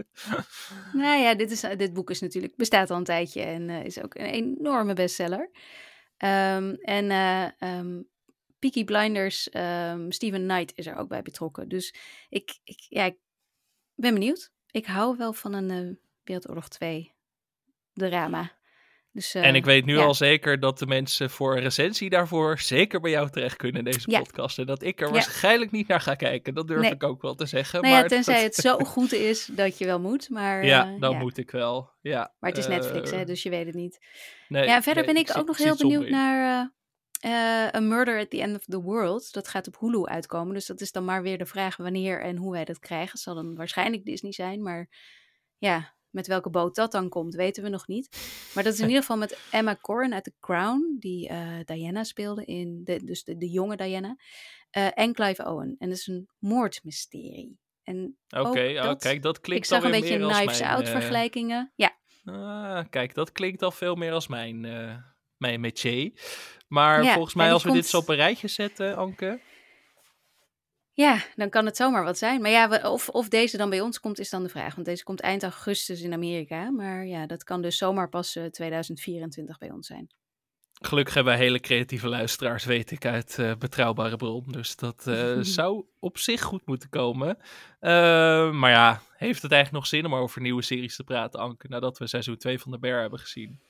Nou 0.92 1.20
ja, 1.20 1.35
dit, 1.35 1.50
is, 1.50 1.61
dit 1.61 1.92
boek 1.92 2.11
is 2.11 2.20
natuurlijk, 2.20 2.56
bestaat 2.56 2.90
al 2.90 2.96
een 2.96 3.04
tijdje 3.04 3.42
en 3.42 3.70
eh, 3.70 3.85
is 3.85 4.02
ook 4.02 4.14
een 4.14 4.26
enorme 4.26 4.94
bestseller. 4.94 5.50
Ehm, 6.16 6.74
en 6.80 7.11
ehm, 7.58 8.02
Peaky 8.58 8.85
Blinders, 8.85 9.50
ehm 9.50 10.11
Steven 10.11 10.42
Knight 10.42 10.72
is 10.74 10.87
er 10.87 10.96
ook 10.96 11.08
bij 11.08 11.22
betrokken. 11.22 11.68
Dus 11.68 11.94
ik, 12.28 12.58
ik, 12.64 12.87
ja, 12.88 13.04
ik 13.04 13.16
ben 13.94 14.12
benieuwd. 14.14 14.50
Ik 14.70 14.87
hou 14.87 15.16
wel 15.16 15.33
van 15.33 15.52
een 15.52 15.70
eh, 15.70 15.96
Wereldoorlog 16.24 16.68
2 16.68 17.12
drama. 17.94 18.52
Dus, 19.12 19.35
eh, 19.35 19.46
en 19.46 19.55
ik 19.55 19.64
weet 19.64 19.85
nu 19.85 19.96
ja. 19.96 20.05
al 20.05 20.14
zeker 20.14 20.61
dat 20.61 20.78
de 20.78 20.87
mensen 20.87 21.31
voor 21.31 21.57
een 21.57 21.62
recensie 21.62 22.11
daarvoor 22.11 22.59
zeker 22.59 23.00
bij 23.00 23.11
jou 23.11 23.31
terecht 23.31 23.57
kunnen 23.57 23.85
in 23.85 23.90
deze 23.90 24.11
Ja. 24.11 24.18
podcast. 24.18 24.59
En 24.59 24.66
dat 24.66 24.83
ik 24.83 25.00
er 25.00 25.07
Ja. 25.07 25.12
waarschijnlijk 25.12 25.70
niet 25.70 25.88
naar 25.88 26.00
ga 26.00 26.14
kijken. 26.14 26.55
Dat 26.55 26.68
durf 26.68 26.81
Nee. 26.81 26.90
ik 26.90 27.02
ook 27.02 27.22
wel 27.22 27.35
te 27.35 27.46
zeggen. 27.46 27.81
Nou 27.83 27.94
ja, 27.94 28.00
maar 28.00 28.09
tenzij 28.09 28.35
dat- 28.35 28.42
het 28.44 28.55
zo 28.55 28.76
goed 28.78 29.12
is 29.12 29.46
dat 29.46 29.78
je 29.78 29.85
wel 29.85 30.00
moet. 30.00 30.28
Maar, 30.31 30.64
Ja, 30.64 30.87
eh, 30.94 31.00
dan 31.00 31.16
moet 31.16 31.38
ik 31.38 31.50
wel. 31.50 31.90
Ja, 32.00 32.35
Maar 32.40 32.50
het 32.50 32.59
is 32.59 32.66
Netflix, 32.68 33.11
hè, 33.11 33.24
dus 33.24 33.42
je 33.42 33.50
weet 33.50 33.66
het 33.66 33.74
niet. 33.74 33.98
nee, 34.48 34.64
ja, 34.66 34.83
verder 34.83 35.05
nee, 35.05 35.14
ben 35.14 35.22
ik 35.22 35.37
ook 35.38 35.46
nog 35.46 35.57
heel 35.57 35.76
benieuwd 35.76 36.09
naar 36.09 36.70
A 37.24 37.80
Murder 37.80 38.18
at 38.20 38.30
the 38.30 38.40
End 38.40 38.56
of 38.56 38.64
the 38.64 38.80
World. 38.82 39.32
Dat 39.32 39.48
gaat 39.48 39.66
op 39.66 39.78
Hulu 39.78 40.04
uitkomen. 40.04 40.54
Dus 40.54 40.66
dat 40.66 40.80
is 40.80 40.92
dan 40.92 41.04
maar 41.04 41.22
weer 41.22 41.38
de 41.38 41.46
vraag 41.46 41.76
wanneer 41.76 42.20
en 42.22 42.37
hoe 42.37 42.52
wij 42.52 42.64
dat 42.64 42.78
krijgen. 42.78 43.11
Het 43.12 43.20
zal 43.20 43.35
dan 43.35 43.54
waarschijnlijk 43.54 44.04
Disney 44.04 44.32
zijn. 44.32 44.62
Maar 44.62 44.88
ja, 45.58 45.94
met 46.11 46.26
welke 46.26 46.50
boot 46.50 46.74
dat 46.74 46.92
dan 46.92 47.08
komt, 47.08 47.35
weten 47.35 47.62
we 47.62 47.68
nog 47.68 47.87
niet. 47.87 48.16
Maar 48.54 48.64
dat 48.64 48.72
is 48.72 48.78
in 48.80 48.87
ieder 48.87 49.00
geval 49.00 49.16
met 49.16 49.38
Emma 49.50 49.76
Corrin 49.80 50.14
uit 50.14 50.24
The 50.24 50.32
Crown. 50.40 50.96
Die 50.98 51.28
eh, 51.28 51.58
Diana 51.64 52.04
speelde 52.04 52.44
in, 52.44 52.80
de, 52.85 53.04
dus 53.04 53.24
de, 53.24 53.37
de 53.37 53.48
jonge 53.50 53.76
Diana. 53.76 54.16
eh, 54.70 54.88
en 54.94 55.12
Clive 55.12 55.44
Owen. 55.44 55.76
En 55.78 55.88
dat 55.88 55.98
is 55.98 56.06
een 56.06 56.28
moordmysterie. 56.38 57.58
En 57.82 58.18
Oké, 58.28 58.48
oh, 58.76 58.82
dat- 58.82 59.02
kijk, 59.02 59.22
dat 59.22 59.37
ik 59.37 59.42
klinkt 59.42 59.66
zag 59.66 59.85
een 59.85 59.90
beetje 59.90 60.16
Knives 60.18 60.58
mijn, 60.58 60.70
Out 60.70 60.85
eh, 60.85 60.90
vergelijkingen. 60.90 61.72
Ja, 61.76 62.00
Ah, 62.24 62.85
kijk, 62.90 63.14
dat 63.14 63.32
klinkt 63.32 63.62
al 63.62 63.70
veel 63.70 63.94
meer 63.94 64.12
als 64.12 64.26
mijn, 64.28 64.64
eh 64.64 64.96
mijn 65.37 65.61
métier. 65.61 66.12
Maar 66.72 67.02
Ja, 67.04 67.12
volgens 67.12 67.35
en 67.35 67.40
mij, 67.40 67.52
als 67.52 67.62
we 67.62 67.72
dit 67.72 67.87
zo 67.87 67.98
op 67.98 68.08
een 68.08 68.16
rijtje 68.16 68.48
zetten, 68.48 68.96
Anke. 68.96 69.40
Ja, 70.92 71.18
dan 71.37 71.48
kan 71.48 71.66
het 71.66 71.76
zomaar 71.76 72.04
wat 72.04 72.18
zijn. 72.18 72.40
Maar 72.40 72.50
ja, 72.50 72.68
we- 72.68 72.90
of, 72.90 73.08
of 73.08 73.28
deze 73.28 73.56
dan 73.56 73.70
bij 73.70 73.80
ons 73.80 74.00
komt, 74.00 74.18
is 74.18 74.30
dan 74.30 74.42
de 74.42 74.48
vraag. 74.48 74.74
Want 74.74 74.87
deze 74.87 75.04
komt 75.04 75.20
eind 75.20 75.42
augustus 75.42 76.00
in 76.02 76.12
Amerika. 76.12 76.70
Maar 76.70 77.06
ja, 77.06 77.26
dat 77.26 77.44
kan 77.44 77.62
dus 77.62 77.76
zomaar 77.76 78.08
pas 78.08 78.37
eh, 78.37 78.44
2024 78.44 79.58
bij 79.58 79.70
ons 79.70 79.87
zijn. 79.87 80.14
Gelukkig 80.80 81.14
hebben 81.14 81.32
wij 81.32 81.42
hele 81.42 81.61
creatieve 81.61 82.08
luisteraars, 82.08 82.64
weet 82.64 82.90
ik, 82.90 83.04
uit 83.06 83.38
eh, 83.38 83.52
betrouwbare 83.58 84.16
bron. 84.16 84.44
Dus 84.46 84.76
dat 84.76 85.06
eh, 85.06 85.38
zou 85.58 85.85
op 85.98 86.18
zich 86.18 86.42
goed 86.42 86.66
moeten 86.66 86.88
komen. 86.88 87.37
Eh, 87.80 88.50
maar 88.50 88.70
ja, 88.70 89.02
heeft 89.16 89.42
het 89.42 89.52
eigenlijk 89.52 89.82
nog 89.82 89.87
zin 89.87 90.04
om 90.06 90.14
over 90.14 90.40
nieuwe 90.40 90.62
series 90.62 90.96
te 90.96 91.04
praten, 91.04 91.40
Anke, 91.40 91.68
nadat 91.68 91.98
we 91.98 92.06
seizoen 92.06 92.37
2 92.37 92.58
van 92.58 92.70
de 92.72 92.78
Bear 92.78 93.00
hebben 93.00 93.18
gezien? 93.18 93.61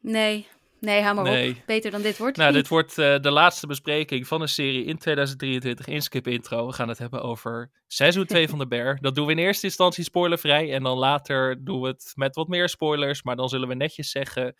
Nee, 0.00 0.46
nee, 0.80 1.02
hou 1.02 1.14
maar 1.14 1.24
Nee. 1.24 1.50
op. 1.50 1.56
Beter 1.66 1.90
dan 1.90 2.02
dit 2.02 2.18
wordt 2.18 2.36
Nou, 2.36 2.52
niet. 2.52 2.60
dit 2.60 2.68
wordt 2.76 2.98
eh, 2.98 3.18
de 3.20 3.30
laatste 3.30 3.66
bespreking 3.66 4.26
van 4.26 4.40
een 4.40 4.48
serie 4.48 4.84
in 4.84 4.98
2023 4.98 5.86
in 5.86 6.02
Skip 6.02 6.26
Intro. 6.26 6.66
We 6.66 6.72
gaan 6.72 6.88
het 6.88 6.98
hebben 6.98 7.22
over 7.22 7.70
seizoen 7.86 8.26
2 8.34 8.48
van 8.48 8.58
de 8.58 8.66
Bear. 8.66 8.98
Dat 9.00 9.14
doen 9.14 9.26
we 9.26 9.32
in 9.32 9.38
eerste 9.38 9.66
instantie 9.66 10.04
spoilervrij. 10.04 10.72
En 10.72 10.82
dan 10.82 10.96
later 10.98 11.64
doen 11.64 11.80
we 11.80 11.88
het 11.88 12.12
met 12.14 12.34
wat 12.34 12.48
meer 12.48 12.68
spoilers. 12.68 13.22
Maar 13.22 13.36
dan 13.36 13.48
zullen 13.48 13.68
we 13.68 13.74
netjes 13.74 14.10
zeggen 14.10 14.54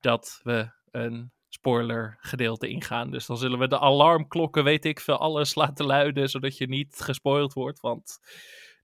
dat 0.00 0.40
we 0.42 0.70
een 0.90 1.32
spoiler 1.48 2.16
gedeelte 2.20 2.68
ingaan. 2.68 3.10
Dus 3.10 3.26
dan 3.26 3.36
zullen 3.38 3.58
we 3.58 3.68
de 3.68 3.78
alarmklokken, 3.78 4.64
weet 4.64 4.84
ik 4.84 5.00
veel, 5.00 5.18
alles 5.18 5.54
laten 5.62 5.86
luiden. 5.86 6.28
Zodat 6.28 6.56
je 6.56 6.68
niet 6.68 6.94
gespoild 7.00 7.52
wordt. 7.52 7.80
Want 7.80 8.18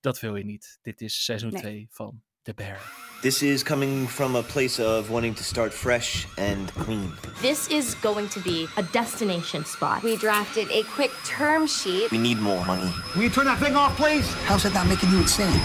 dat 0.00 0.20
wil 0.20 0.36
je 0.36 0.44
niet. 0.44 0.78
Dit 0.82 1.00
is 1.00 1.24
seizoen 1.24 1.50
Nee. 1.50 1.60
2 1.60 1.86
van 1.90 2.22
The 2.48 2.54
Bear. 2.54 2.78
This 3.22 3.42
is 3.42 3.62
coming 3.62 4.06
from 4.06 4.34
a 4.34 4.42
place 4.42 4.80
of 4.80 5.10
wanting 5.10 5.34
to 5.34 5.44
start 5.44 5.70
fresh 5.70 6.26
and 6.38 6.72
clean. 6.72 7.12
This 7.42 7.68
is 7.68 7.94
going 7.96 8.30
to 8.30 8.40
be 8.40 8.66
a 8.78 8.82
destination 8.84 9.66
spot. 9.66 10.02
We 10.02 10.16
drafted 10.16 10.66
a 10.70 10.82
quick 10.84 11.10
term 11.26 11.66
sheet. 11.66 12.10
We 12.10 12.16
need 12.16 12.38
more 12.38 12.64
money. 12.64 12.90
Will 13.14 13.24
you 13.24 13.28
turn 13.28 13.44
that 13.44 13.58
thing 13.58 13.76
off, 13.76 13.98
please? 13.98 14.26
How's 14.46 14.62
that 14.62 14.72
not 14.72 14.86
making 14.86 15.10
you 15.10 15.18
insane? 15.18 15.60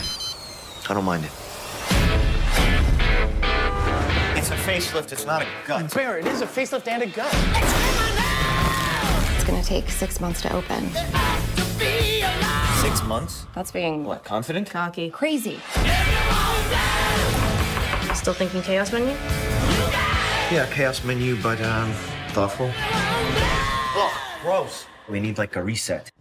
I 0.90 0.94
don't 0.94 1.06
mind 1.06 1.24
it. 1.24 1.32
It's 4.38 4.52
a 4.52 4.56
facelift, 4.56 5.14
it's 5.14 5.26
not 5.26 5.42
a 5.42 5.48
gut. 5.66 5.94
Bear, 5.94 6.18
it 6.18 6.28
is 6.28 6.42
a 6.42 6.46
facelift 6.46 6.90
and 6.90 7.04
a 7.04 7.08
gun. 7.08 7.30
It's 9.36 9.46
gonna 9.46 9.64
take 9.64 9.90
six 9.90 10.20
months 10.20 10.42
to 10.42 10.54
open. 10.54 10.90
Six 12.82 13.02
months? 13.04 13.46
That's 13.56 13.72
being 13.72 14.04
What, 14.04 14.26
confident? 14.26 14.70
Cocky. 14.70 15.10
crazy. 15.10 15.62
Still 18.16 18.34
thinking 18.34 18.64
chaos 18.64 18.92
menu? 18.92 19.12
Yeah, 20.52 20.66
chaos 20.70 21.02
menu, 21.02 21.36
but 21.36 21.60
um, 21.60 21.92
thoughtful. 22.34 22.66
Oh, 23.96 24.14
gross. 24.44 24.88
We 25.08 25.20
need 25.20 25.38
like 25.38 25.60
a 25.60 25.64
reset. 25.64 26.12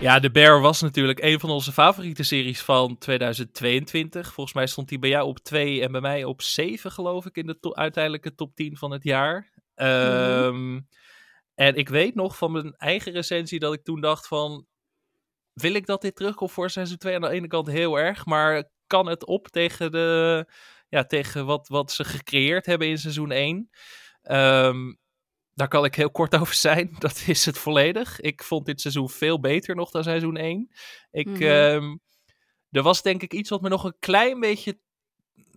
Ja, 0.00 0.20
The 0.20 0.30
Bear 0.30 0.60
was 0.60 0.80
natuurlijk 0.82 1.22
een 1.22 1.40
van 1.40 1.50
onze 1.50 1.72
favoriete 1.72 2.22
series 2.22 2.62
van 2.62 2.98
2022. 2.98 4.32
Volgens 4.32 4.54
mij 4.56 4.66
stond 4.66 4.88
die 4.88 4.98
bij 4.98 5.10
jou 5.10 5.26
op 5.26 5.38
2 5.38 5.82
en 5.82 5.92
bij 5.92 6.00
mij 6.00 6.24
op 6.24 6.42
7, 6.42 6.90
geloof 6.92 7.26
ik, 7.26 7.36
in 7.36 7.46
de 7.46 7.58
to- 7.60 7.74
uiteindelijke 7.74 8.34
top 8.34 8.54
10 8.54 8.76
van 8.76 8.90
het 8.90 9.02
jaar. 9.04 9.50
Ehm, 9.74 10.80
En 11.54 11.74
ik 11.76 11.88
weet 11.88 12.14
nog 12.14 12.36
van 12.36 12.52
mijn 12.52 12.74
eigen 12.76 13.12
recensie 13.12 13.58
dat 13.58 13.72
ik 13.74 13.84
toen 13.84 14.00
dacht 14.00 14.26
van... 14.26 14.66
Wil 15.60 15.74
ik 15.74 15.86
dat 15.86 16.02
dit 16.02 16.16
terugkomt 16.16 16.52
voor 16.52 16.70
seizoen 16.70 16.96
2? 16.96 17.14
Aan 17.14 17.20
de 17.20 17.30
ene 17.30 17.46
kant 17.46 17.66
heel 17.66 17.98
erg, 17.98 18.26
maar 18.26 18.70
kan 18.86 19.06
het 19.06 19.26
op 19.26 19.48
tegen, 19.48 19.90
de, 19.90 20.46
ja, 20.88 21.04
tegen 21.04 21.46
wat, 21.46 21.68
wat 21.68 21.92
ze 21.92 22.04
gecreëerd 22.04 22.66
hebben 22.66 22.88
in 22.88 22.98
seizoen 22.98 23.30
1? 23.30 23.70
Ehm, 24.22 24.94
daar 25.54 25.68
kan 25.68 25.84
ik 25.84 25.94
heel 25.94 26.10
kort 26.10 26.36
over 26.40 26.54
zijn. 26.54 26.94
Dat 26.98 27.24
is 27.26 27.44
het 27.44 27.58
volledig. 27.58 28.20
Ik 28.20 28.42
vond 28.42 28.66
dit 28.66 28.80
seizoen 28.80 29.10
veel 29.10 29.40
beter 29.40 29.74
nog 29.74 29.90
dan 29.90 30.02
seizoen 30.02 30.36
1. 30.36 30.68
Ik, 31.10 31.40
ehm, 31.40 31.96
er 32.70 32.82
was 32.82 33.02
denk 33.02 33.22
ik 33.22 33.32
iets 33.32 33.50
wat 33.50 33.60
me 33.60 33.68
nog 33.68 33.84
een 33.84 33.96
klein 33.98 34.40
beetje... 34.40 34.78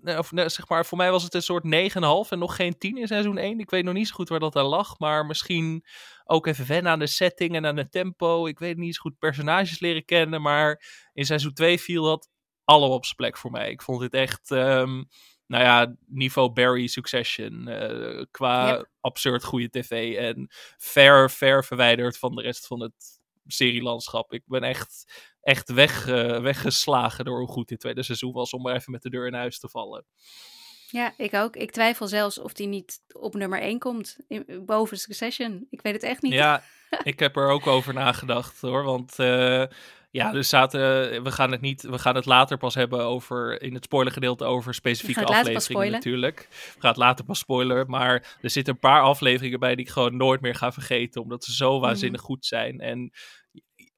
Of 0.03 0.29
zeg 0.33 0.67
maar, 0.67 0.85
voor 0.85 0.97
mij 0.97 1.12
was 1.12 1.23
het 1.23 1.33
een 1.33 1.41
soort 1.41 1.63
9,5 1.63 2.29
en 2.31 2.39
nog 2.39 2.55
geen 2.55 2.77
10 2.77 2.97
in 2.97 3.07
seizoen 3.07 3.38
1. 3.38 3.59
Ik 3.59 3.69
weet 3.69 3.83
nog 3.83 3.93
niet 3.93 4.07
zo 4.07 4.13
goed 4.15 4.29
waar 4.29 4.39
dat 4.39 4.55
aan 4.55 4.65
lag. 4.65 4.99
Maar 4.99 5.25
misschien 5.25 5.85
ook 6.23 6.47
even 6.47 6.67
wennen 6.67 6.91
aan 6.91 6.99
de 6.99 7.07
setting 7.07 7.55
en 7.55 7.65
aan 7.65 7.77
het 7.77 7.91
tempo. 7.91 8.47
Ik 8.47 8.59
weet 8.59 8.77
niet 8.77 8.95
zo 8.95 9.01
goed 9.01 9.17
personages 9.19 9.79
leren 9.79 10.05
kennen. 10.05 10.41
Maar 10.41 10.83
in 11.13 11.25
seizoen 11.25 11.53
2 11.53 11.79
viel 11.79 12.03
dat 12.03 12.29
allemaal 12.65 12.95
op 12.95 13.03
zijn 13.05 13.15
plek 13.15 13.38
voor 13.38 13.51
mij. 13.51 13.69
Ik 13.71 13.81
vond 13.81 14.01
dit 14.01 14.13
echt... 14.13 14.51
ehm, 14.51 15.03
nou 15.47 15.63
ja, 15.63 15.95
niveau 16.05 16.49
Barry 16.51 16.88
Succession. 16.88 17.67
eh, 17.67 18.23
qua 18.31 18.67
Yep. 18.67 18.89
absurd 19.01 19.43
goede 19.43 19.69
tv. 19.69 20.15
En 20.17 20.47
ver, 20.77 21.29
ver 21.31 21.65
verwijderd 21.65 22.17
van 22.17 22.35
de 22.35 22.41
rest 22.41 22.67
van 22.67 22.81
het 22.81 23.18
serielandschap. 23.47 24.34
Ik 24.34 24.43
ben 24.45 24.63
echt, 24.63 25.13
echt 25.41 25.69
weg, 25.69 26.08
eh, 26.08 26.41
weggeslagen 26.41 27.25
door 27.25 27.39
hoe 27.39 27.47
goed 27.47 27.67
dit 27.67 27.80
tweede 27.80 28.04
seizoen 28.04 28.34
was. 28.34 28.54
Om 28.54 28.62
maar 28.62 28.75
even 28.75 28.91
met 28.91 29.02
de 29.02 29.10
deur 29.10 29.28
in 29.28 29.34
huis 29.34 29.60
te 29.60 29.69
vallen. 29.69 30.06
Ja, 30.91 31.13
ik 31.17 31.34
ook. 31.34 31.56
Ik 31.56 31.71
twijfel 31.71 32.08
zelfs 32.08 32.38
of 32.38 32.54
die 32.54 32.67
niet 32.67 33.02
op 33.12 33.34
nummer 33.34 33.62
1 33.62 33.80
komt. 33.80 34.17
In, 34.28 34.65
boven 34.65 34.97
Succession. 34.97 35.67
Ik 35.69 35.82
weet 35.82 35.93
het 35.93 36.04
echt 36.04 36.21
niet. 36.21 36.34
Ja, 36.34 36.63
ik 37.04 37.19
heb 37.19 37.36
er 37.36 37.49
ook 37.49 37.67
over 37.67 37.93
nagedacht 37.93 38.62
hoor. 38.62 38.84
Want 38.84 39.19
eh, 39.19 39.63
ja, 40.12 40.32
dus 40.32 40.50
zaten, 40.50 40.80
we, 41.24 41.32
gaan 41.32 41.52
het 41.52 41.62
niet, 41.62 41.82
we 41.82 42.00
gaan 42.00 42.15
het 42.15 42.26
later 42.26 42.58
pas 42.58 42.76
hebben 42.76 43.04
over, 43.04 43.62
in 43.62 43.74
het 43.74 43.84
spoilergedeelte 43.84 44.43
over 44.43 44.74
specifieke 44.74 45.26
afleveringen 45.26 45.91
natuurlijk. 45.91 46.48
We 46.50 46.80
gaan 46.80 46.89
het 46.89 47.00
later 47.00 47.26
pas 47.26 47.39
spoilen. 47.39 47.89
Maar 47.89 48.38
er 48.41 48.50
zitten 48.50 48.74
een 48.74 48.80
paar 48.80 49.02
afleveringen 49.02 49.60
bij 49.60 49.76
die 49.76 49.86
ik 49.86 49.91
gewoon 49.91 50.17
nooit 50.17 50.41
meer 50.41 50.56
ga 50.56 50.72
vergeten. 50.72 51.22
Omdat 51.22 51.43
ze 51.43 51.50
Mhm. 51.52 51.60
zo 51.60 51.80
waanzinnig 51.80 52.22
goed 52.22 52.45
zijn. 52.45 52.80
En 52.80 53.12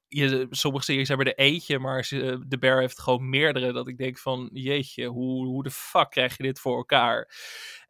je, 0.08 0.46
sommige 0.50 0.84
series 0.84 1.08
hebben 1.08 1.26
er 1.26 1.38
eentje, 1.44 1.78
maar 1.78 2.08
de 2.48 2.56
Bear 2.58 2.80
heeft 2.80 3.00
gewoon 3.00 3.28
meerdere. 3.28 3.72
Dat 3.72 3.88
ik 3.88 3.96
denk 3.96 4.18
van, 4.18 4.50
jeetje, 4.52 5.06
hoe, 5.06 5.46
hoe 5.46 5.62
de 5.62 5.70
fuck 5.70 6.10
krijg 6.10 6.36
je 6.36 6.42
dit 6.42 6.60
voor 6.60 6.76
elkaar? 6.76 7.28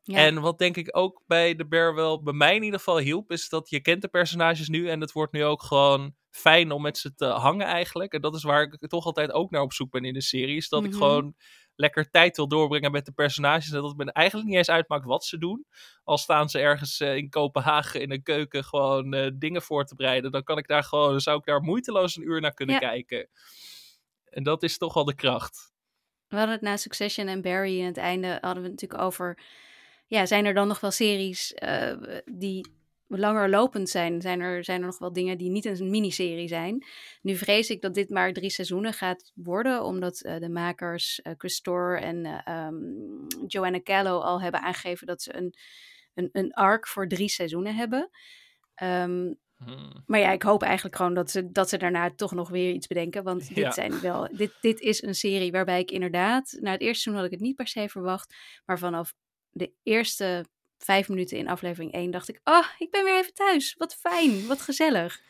Ja. 0.02 0.16
En 0.16 0.40
wat 0.40 0.58
denk 0.58 0.76
ik 0.76 0.96
ook 0.96 1.22
bij 1.26 1.54
de 1.54 1.66
Bear 1.66 1.94
wel, 1.94 2.22
bij 2.22 2.32
mij 2.32 2.54
in 2.56 2.62
ieder 2.62 2.78
geval 2.78 2.98
hielp, 2.98 3.30
is 3.30 3.48
dat 3.48 3.70
je 3.70 3.80
kent 3.80 4.02
de 4.02 4.08
personages 4.08 4.68
nu 4.68 4.88
en 4.88 5.00
het 5.00 5.12
wordt 5.12 5.32
nu 5.32 5.44
ook 5.44 5.62
gewoon 5.62 6.14
fijn 6.32 6.70
om 6.70 6.82
met 6.82 6.98
ze 6.98 7.14
te 7.14 7.24
hangen 7.24 7.66
eigenlijk. 7.66 8.12
En 8.12 8.20
dat 8.20 8.34
is 8.34 8.42
waar 8.42 8.62
ik 8.62 8.88
toch 8.88 9.04
altijd 9.04 9.32
ook 9.32 9.50
naar 9.50 9.62
op 9.62 9.72
zoek 9.72 9.90
ben 9.90 10.04
in 10.04 10.12
de 10.14 10.22
series. 10.22 10.68
Dat 10.68 10.84
ik 10.84 10.90
Mhm. 10.90 10.98
gewoon 10.98 11.34
lekker 11.74 12.10
tijd 12.10 12.36
wil 12.36 12.48
doorbrengen 12.48 12.92
met 12.92 13.04
de 13.06 13.12
personages. 13.12 13.66
En 13.68 13.80
dat 13.80 13.84
het 13.88 13.96
me 13.96 14.12
eigenlijk 14.12 14.48
niet 14.48 14.56
eens 14.58 14.70
uitmaakt 14.70 15.04
wat 15.04 15.24
ze 15.24 15.38
doen. 15.38 15.66
Al 16.04 16.18
staan 16.18 16.48
ze 16.48 16.58
ergens 16.58 17.00
eh, 17.00 17.16
in 17.16 17.28
Kopenhagen 17.28 18.00
in 18.00 18.10
een 18.12 18.22
keuken 18.22 18.64
gewoon 18.64 19.14
eh, 19.14 19.30
dingen 19.34 19.62
voor 19.62 19.84
te 19.84 19.94
bereiden. 19.94 20.30
Dan 20.32 20.42
kan 20.42 20.58
ik 20.58 20.66
daar 20.66 20.84
gewoon, 20.84 21.10
dan 21.10 21.20
zou 21.20 21.38
ik 21.38 21.44
daar 21.44 21.62
moeiteloos 21.62 22.16
een 22.16 22.22
uur 22.28 22.40
naar 22.40 22.54
kunnen 22.54 22.74
Ja. 22.74 22.80
kijken. 22.80 23.28
En 24.24 24.42
dat 24.42 24.62
is 24.62 24.78
toch 24.78 24.94
wel 24.94 25.04
de 25.04 25.14
kracht. 25.14 25.72
We 26.28 26.36
hadden 26.36 26.54
het 26.54 26.64
na 26.64 26.76
Succession 26.76 27.26
en 27.28 27.42
Barry 27.42 27.78
in 27.78 27.84
het 27.86 27.96
einde 27.96 28.28
hadden 28.40 28.62
we 28.62 28.68
het 28.70 28.80
natuurlijk 28.80 29.02
over. 29.02 29.38
Ja, 30.06 30.26
zijn 30.26 30.44
er 30.44 30.54
dan 30.54 30.68
nog 30.68 30.80
wel 30.80 30.90
series 30.90 31.54
eh, 31.54 31.96
die 32.24 32.80
langer 33.18 33.48
lopend 33.50 33.88
zijn? 33.88 34.20
Zijn 34.20 34.40
er, 34.40 34.64
zijn 34.64 34.80
er 34.80 34.86
nog 34.86 34.98
wel 34.98 35.12
dingen 35.12 35.38
die 35.38 35.50
niet 35.50 35.64
een 35.64 35.90
miniserie 35.90 36.48
zijn? 36.48 36.84
Nu 37.22 37.36
vrees 37.36 37.70
ik 37.70 37.80
dat 37.80 37.94
dit 37.94 38.10
maar 38.10 38.32
drie 38.32 38.50
seizoenen 38.50 38.92
gaat 38.92 39.32
worden, 39.34 39.84
omdat 39.84 40.20
eh, 40.20 40.38
de 40.38 40.48
makers 40.48 41.20
Chris 41.36 41.54
Storr 41.54 42.00
en 42.00 42.24
eh, 42.26 42.40
ehm, 42.44 43.46
Joanna 43.46 43.80
Callow 43.82 44.22
al 44.22 44.40
hebben 44.42 44.60
aangegeven 44.60 45.06
dat 45.06 45.22
ze 45.22 45.36
een, 45.36 45.54
een, 46.14 46.28
een 46.32 46.52
arc 46.52 46.86
voor 46.88 47.08
drie 47.08 47.28
seizoenen 47.28 47.74
hebben. 47.74 48.10
Ehm, 48.74 49.32
Hmm. 49.64 50.02
maar 50.06 50.20
ja, 50.20 50.30
ik 50.30 50.42
hoop 50.42 50.62
eigenlijk 50.62 50.96
gewoon 50.96 51.14
dat 51.14 51.30
ze, 51.30 51.50
dat 51.52 51.68
ze 51.68 51.76
daarna 51.76 52.10
toch 52.14 52.32
nog 52.32 52.48
weer 52.48 52.72
iets 52.72 52.86
bedenken. 52.86 53.22
Want 53.22 53.48
dit, 53.48 53.56
Ja. 53.56 53.70
zijn 53.70 54.00
wel, 54.00 54.28
dit, 54.32 54.52
dit 54.60 54.80
is 54.80 55.02
een 55.02 55.14
serie 55.14 55.52
waarbij 55.52 55.80
ik 55.80 55.90
inderdaad... 55.90 56.56
Na 56.60 56.70
het 56.70 56.80
eerste 56.80 57.02
seizoen 57.02 57.14
had 57.14 57.24
ik 57.24 57.38
het 57.38 57.46
niet 57.46 57.56
per 57.56 57.66
se 57.66 57.88
verwacht. 57.88 58.34
Maar 58.64 58.78
vanaf 58.78 59.14
de 59.50 59.72
eerste 59.82 60.44
vijf 60.84 61.08
minuten 61.08 61.38
in 61.38 61.48
aflevering 61.48 61.92
1 61.92 62.10
dacht 62.10 62.28
ik... 62.28 62.40
Oh, 62.44 62.66
ik 62.78 62.90
ben 62.90 63.04
weer 63.04 63.18
even 63.18 63.34
thuis. 63.34 63.74
Wat 63.78 63.94
fijn, 63.94 64.46
wat 64.46 64.60
gezellig. 64.62 65.20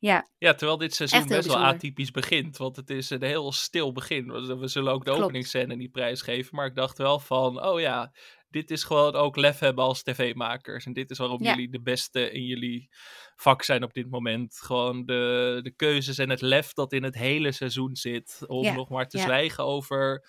Ja, 0.00 0.28
Ja, 0.38 0.54
terwijl 0.54 0.78
dit 0.78 0.94
seizoen 0.94 1.26
best 1.26 1.46
wel 1.48 1.56
atypisch 1.56 2.10
begint. 2.10 2.56
Want 2.56 2.76
het 2.76 2.90
is 2.90 3.10
een 3.10 3.22
heel 3.22 3.52
stil 3.52 3.92
begin. 3.92 4.32
We 4.32 4.56
we 4.56 4.68
zullen 4.68 4.92
ook 4.92 5.04
de 5.04 5.10
Klopt. 5.10 5.24
openingsscène 5.24 5.76
niet 5.76 5.92
prijsgeven. 5.92 6.56
Maar 6.56 6.66
ik 6.66 6.74
dacht 6.74 6.98
wel 6.98 7.18
van, 7.18 7.64
oh 7.64 7.80
ja, 7.80 8.12
dit 8.50 8.70
is 8.70 8.84
gewoon 8.84 9.14
ook 9.14 9.36
lef 9.36 9.58
hebben 9.58 9.84
als 9.84 10.02
tv-makers. 10.02 10.84
En 10.86 10.92
dit 10.92 11.10
is 11.10 11.18
waarom 11.18 11.42
Ja. 11.42 11.50
jullie 11.50 11.70
de 11.70 11.80
beste 11.82 12.30
in 12.30 12.44
jullie 12.44 12.88
vak 13.36 13.62
zijn 13.62 13.82
op 13.82 13.92
dit 13.92 14.10
moment. 14.10 14.60
Gewoon 14.62 15.04
de, 15.04 15.60
de 15.62 15.70
keuzes 15.76 16.18
en 16.18 16.30
het 16.30 16.40
lef 16.40 16.72
dat 16.72 16.92
in 16.92 17.02
het 17.02 17.14
hele 17.14 17.52
seizoen 17.52 17.96
zit. 17.96 18.38
Om 18.46 18.64
Ja, 18.64 18.74
nog 18.74 18.88
maar 18.88 19.08
te 19.08 19.16
ja. 19.18 19.24
zwijgen 19.24 19.64
over 19.64 20.26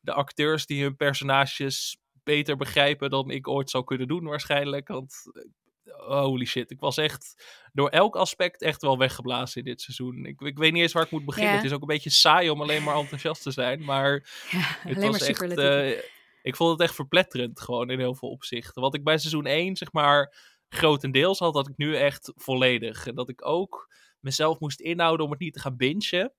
de 0.00 0.12
acteurs 0.12 0.66
die 0.66 0.82
hun 0.82 0.96
personages 0.96 1.98
beter 2.26 2.56
begrijpen 2.56 3.10
dan 3.10 3.30
ik 3.30 3.48
ooit 3.48 3.70
zou 3.70 3.84
kunnen 3.84 4.08
doen 4.08 4.24
waarschijnlijk. 4.24 4.88
Want 4.88 5.14
eh, 5.84 6.20
holy 6.20 6.44
shit, 6.44 6.70
ik 6.70 6.80
was 6.80 6.96
echt 6.96 7.44
door 7.72 7.88
elk 7.88 8.16
aspect 8.16 8.62
echt 8.62 8.82
wel 8.82 8.98
weggeblazen 8.98 9.60
in 9.60 9.66
dit 9.66 9.80
seizoen. 9.80 10.26
Ik, 10.26 10.40
ik 10.40 10.58
weet 10.58 10.72
niet 10.72 10.82
eens 10.82 10.92
waar 10.92 11.04
ik 11.04 11.10
moet 11.10 11.24
beginnen. 11.24 11.52
Ja. 11.52 11.56
Het 11.56 11.66
is 11.66 11.72
ook 11.72 11.80
een 11.80 11.86
beetje 11.86 12.10
saai 12.10 12.50
om 12.50 12.60
alleen 12.62 12.82
maar 12.82 12.96
enthousiast 12.96 13.42
te 13.42 13.50
zijn. 13.50 13.84
Maar 13.84 14.12
ja 14.50 14.58
het 14.58 14.94
was 14.94 15.04
maar 15.04 15.12
echt. 15.12 15.24
superlatieven. 15.24 15.96
eh, 15.96 16.02
ik 16.42 16.56
vond 16.56 16.70
het 16.70 16.80
echt 16.80 16.94
verpletterend 16.94 17.60
gewoon 17.60 17.90
in 17.90 17.98
heel 17.98 18.14
veel 18.14 18.30
opzichten. 18.30 18.82
Wat 18.82 18.94
ik 18.94 19.04
bij 19.04 19.18
seizoen 19.18 19.46
1 19.46 19.76
zeg 19.76 19.92
maar 19.92 20.34
grotendeels 20.68 21.38
had, 21.38 21.54
had 21.54 21.68
ik 21.68 21.76
nu 21.76 21.96
echt 21.96 22.32
volledig. 22.36 23.06
En 23.06 23.14
dat 23.14 23.28
ik 23.28 23.46
ook 23.46 23.94
mezelf 24.20 24.58
moest 24.58 24.80
inhouden 24.80 25.24
om 25.24 25.30
het 25.30 25.40
niet 25.40 25.52
te 25.52 25.60
gaan 25.60 25.76
bingen. 25.76 26.32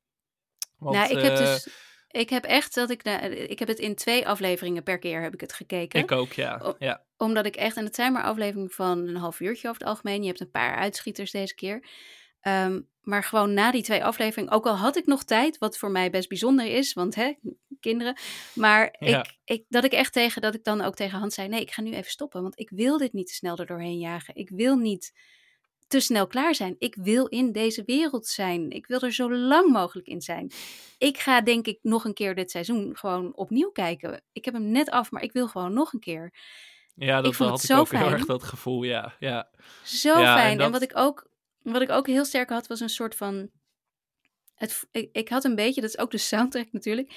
Want, 0.77 0.95
nou, 0.95 1.09
ik 1.09 1.21
heb 1.21 1.31
eh, 1.31 1.37
dus... 1.37 1.67
Ik 2.07 2.29
heb 2.29 2.43
echt 2.43 2.73
dat 2.73 2.89
ik... 2.89 3.03
Ik 3.49 3.59
heb 3.59 3.67
het 3.67 3.79
in 3.79 3.95
twee 3.95 4.27
afleveringen 4.27 4.83
per 4.83 4.99
keer 4.99 5.21
heb 5.21 5.33
ik 5.33 5.41
het 5.41 5.53
gekeken. 5.53 5.99
ik 5.99 6.11
ook, 6.11 6.33
ja. 6.33 6.75
Ja. 6.79 7.03
Omdat 7.17 7.45
ik 7.45 7.55
echt, 7.55 7.77
en 7.77 7.85
het 7.85 7.95
zijn 7.95 8.13
maar 8.13 8.23
afleveringen 8.23 8.69
van 8.69 9.07
een 9.07 9.15
half 9.15 9.39
uurtje 9.39 9.67
over 9.69 9.81
het 9.81 9.89
algemeen. 9.89 10.21
Je 10.21 10.27
hebt 10.27 10.39
een 10.39 10.51
paar 10.51 10.75
uitschieters 10.75 11.31
deze 11.31 11.55
keer. 11.55 11.87
Ehm, 12.41 12.81
maar 13.01 13.23
gewoon 13.23 13.53
na 13.53 13.71
die 13.71 13.83
twee 13.83 14.03
afleveringen, 14.03 14.53
ook 14.53 14.65
al 14.65 14.75
had 14.75 14.97
ik 14.97 15.05
nog 15.05 15.23
tijd, 15.23 15.57
wat 15.57 15.77
voor 15.77 15.91
mij 15.91 16.09
best 16.09 16.29
bijzonder 16.29 16.65
is, 16.65 16.93
want 16.93 17.15
hè, 17.15 17.33
kinderen. 17.79 18.17
Maar 18.53 18.95
Ja. 18.99 19.19
ik, 19.19 19.37
ik, 19.45 19.65
dat 19.69 19.83
ik 19.83 19.91
echt 19.91 20.13
tegen, 20.13 20.41
dat 20.41 20.55
ik 20.55 20.63
dan 20.63 20.81
ook 20.81 20.95
tegen 20.95 21.19
Hans 21.19 21.35
zei, 21.35 21.47
nee, 21.47 21.61
ik 21.61 21.71
ga 21.71 21.81
nu 21.81 21.91
even 21.91 22.11
stoppen, 22.11 22.41
want 22.41 22.59
ik 22.59 22.69
wil 22.69 22.97
dit 22.97 23.13
niet 23.13 23.27
te 23.27 23.33
snel 23.33 23.57
er 23.57 23.65
doorheen 23.65 23.99
jagen. 23.99 24.35
Ik 24.35 24.49
wil 24.49 24.75
niet 24.75 25.13
te 25.87 25.99
snel 25.99 26.27
klaar 26.27 26.55
zijn. 26.55 26.75
Ik 26.79 26.95
wil 26.95 27.25
in 27.25 27.51
deze 27.51 27.83
wereld 27.85 28.27
zijn. 28.27 28.69
Ik 28.69 28.87
wil 28.87 28.99
er 28.99 29.13
zo 29.13 29.31
lang 29.33 29.71
mogelijk 29.71 30.07
in 30.07 30.21
zijn. 30.21 30.51
Ik 30.97 31.17
ga 31.17 31.41
denk 31.41 31.67
ik 31.67 31.79
nog 31.81 32.05
een 32.05 32.13
keer 32.13 32.35
dit 32.35 32.51
seizoen 32.51 32.97
gewoon 32.97 33.35
opnieuw 33.35 33.69
kijken. 33.71 34.21
Ik 34.31 34.45
heb 34.45 34.53
hem 34.53 34.71
net 34.71 34.89
af, 34.89 35.11
maar 35.11 35.21
ik 35.23 35.31
wil 35.31 35.47
gewoon 35.47 35.73
nog 35.73 35.93
een 35.93 35.99
keer. 35.99 36.33
Ja, 36.95 37.21
dat 37.21 37.35
vond 37.35 37.49
had 37.49 37.59
ik 37.59 37.65
zo 37.65 37.79
ook 37.79 37.91
heel 37.91 37.99
fijn. 37.99 38.11
erg 38.13 38.25
dat 38.25 38.43
gevoel, 38.43 38.83
ja. 38.83 39.15
ja. 39.19 39.49
Zo 39.83 40.19
Ja, 40.19 40.35
fijn. 40.35 40.51
En, 40.51 40.57
dat- 40.57 40.71
wat, 40.71 40.81
ik 40.81 40.91
ook, 40.97 41.29
wat 41.61 41.81
ik 41.81 41.89
ook 41.89 42.07
heel 42.07 42.25
sterk 42.25 42.49
had, 42.49 42.67
was 42.67 42.79
een 42.79 42.89
soort 42.89 43.15
van. 43.15 43.49
Het, 44.55 44.87
ik, 44.91 45.09
ik 45.11 45.29
had 45.29 45.43
een 45.43 45.55
beetje, 45.55 45.81
dat 45.81 45.89
is 45.89 45.97
ook 45.97 46.11
de 46.11 46.17
soundtrack 46.17 46.71
natuurlijk. 46.71 47.13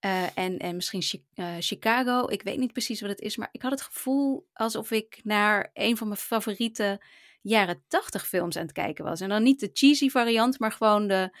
eh, 0.00 0.38
en, 0.38 0.58
en 0.58 0.74
misschien 0.74 1.02
Chi- 1.02 1.24
eh, 1.34 1.54
Chicago. 1.58 2.28
Ik 2.28 2.42
weet 2.42 2.58
niet 2.58 2.72
precies 2.72 3.00
wat 3.00 3.10
het 3.10 3.20
is, 3.20 3.36
maar 3.36 3.48
ik 3.52 3.62
had 3.62 3.70
het 3.70 3.82
gevoel 3.82 4.48
alsof 4.52 4.90
ik 4.90 5.20
naar 5.22 5.70
een 5.72 5.96
van 5.96 6.08
mijn 6.08 6.20
favoriete 6.20 7.00
jaren 7.40 7.84
tachtig 7.88 8.26
films 8.26 8.56
aan 8.56 8.62
het 8.62 8.72
kijken 8.72 9.04
was. 9.04 9.20
En 9.20 9.28
dan 9.28 9.42
niet 9.42 9.60
de 9.60 9.70
cheesy 9.72 10.08
variant, 10.08 10.58
maar 10.58 10.72
gewoon 10.72 11.08
de, 11.08 11.36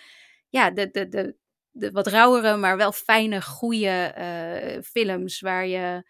ja, 0.48 0.70
de, 0.70 0.90
de, 0.90 1.08
de, 1.08 1.36
de 1.70 1.90
wat 1.90 2.06
rauwere, 2.06 2.56
maar 2.56 2.76
wel 2.76 2.92
fijne, 2.92 3.42
goede 3.42 3.86
eh, 3.86 4.82
films 4.82 5.40
waar 5.40 5.66
je. 5.66 6.02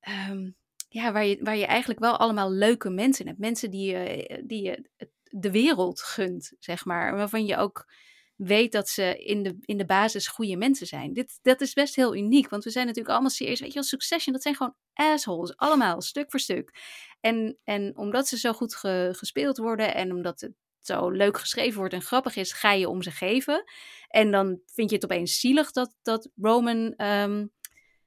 ehm, 0.00 0.50
ja, 0.88 1.12
waar 1.12 1.24
je, 1.26 1.38
waar 1.40 1.56
je 1.56 1.66
eigenlijk 1.66 2.00
wel 2.00 2.16
allemaal 2.16 2.52
leuke 2.52 2.90
mensen 2.90 3.26
hebt. 3.26 3.38
Mensen 3.38 3.70
die 3.70 3.90
je, 3.92 4.42
die 4.46 4.62
je 4.62 4.90
de 5.30 5.50
wereld 5.50 6.02
gunt, 6.02 6.52
zeg 6.58 6.84
maar. 6.84 7.16
Waarvan 7.16 7.46
je 7.46 7.56
ook 7.56 7.92
weet 8.36 8.72
dat 8.72 8.88
ze 8.88 9.24
in 9.24 9.42
de, 9.42 9.56
in 9.60 9.76
de 9.76 9.84
basis 9.84 10.28
goede 10.28 10.56
mensen 10.56 10.86
zijn. 10.86 11.12
Dit, 11.12 11.38
dat 11.42 11.60
is 11.60 11.72
best 11.72 11.96
heel 11.96 12.16
uniek, 12.16 12.48
want 12.48 12.64
we 12.64 12.70
zijn 12.70 12.86
natuurlijk 12.86 13.12
allemaal 13.12 13.30
series, 13.30 13.60
weet 13.60 13.68
je 13.68 13.74
wel, 13.74 13.82
Succession, 13.82 14.32
dat 14.32 14.42
zijn 14.42 14.54
gewoon 14.54 14.74
assholes, 15.00 15.56
allemaal, 15.56 16.00
stuk 16.02 16.30
voor 16.30 16.40
stuk. 16.40 16.74
En, 17.20 17.58
en 17.64 17.96
omdat 17.96 18.28
ze 18.28 18.38
zo 18.38 18.52
goed 18.52 18.74
ge- 18.74 19.12
gespeeld 19.16 19.58
worden 19.58 19.94
en 19.94 20.12
omdat 20.12 20.40
het 20.40 20.52
zo 20.80 21.10
leuk 21.10 21.38
geschreven 21.38 21.78
wordt 21.78 21.94
en 21.94 22.02
grappig 22.02 22.36
is, 22.36 22.52
ga 22.52 22.72
je 22.72 22.88
om 22.88 23.02
ze 23.02 23.10
geven. 23.10 23.64
En 24.08 24.30
dan 24.30 24.60
vind 24.66 24.90
je 24.90 24.94
het 24.96 25.04
opeens 25.04 25.40
zielig 25.40 25.70
dat, 25.70 25.96
dat 26.02 26.28
Roman, 26.40 26.94
ehm, 26.96 27.46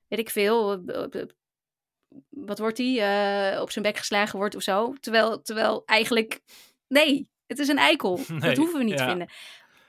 weet 0.08 0.20
ik 0.20 0.30
veel, 0.30 0.84
eh, 0.86 1.24
wat 2.30 2.60
wordt 2.60 2.78
hij, 2.78 3.54
eh, 3.54 3.62
op 3.62 3.72
zijn 3.72 3.86
bek 3.86 3.98
geslagen 3.98 4.40
wordt 4.40 4.56
of 4.56 4.62
zo. 4.62 4.94
Terwijl, 5.00 5.42
terwijl 5.42 5.84
eigenlijk, 5.86 6.42
nee, 6.88 7.30
het 7.48 7.60
is 7.60 7.68
een 7.68 7.78
eikel. 7.78 8.20
Nee, 8.28 8.40
dat 8.40 8.58
hoeven 8.58 8.78
we 8.78 8.84
niet 8.84 9.00
ja. 9.00 9.06
te 9.06 9.10
vinden. 9.10 9.30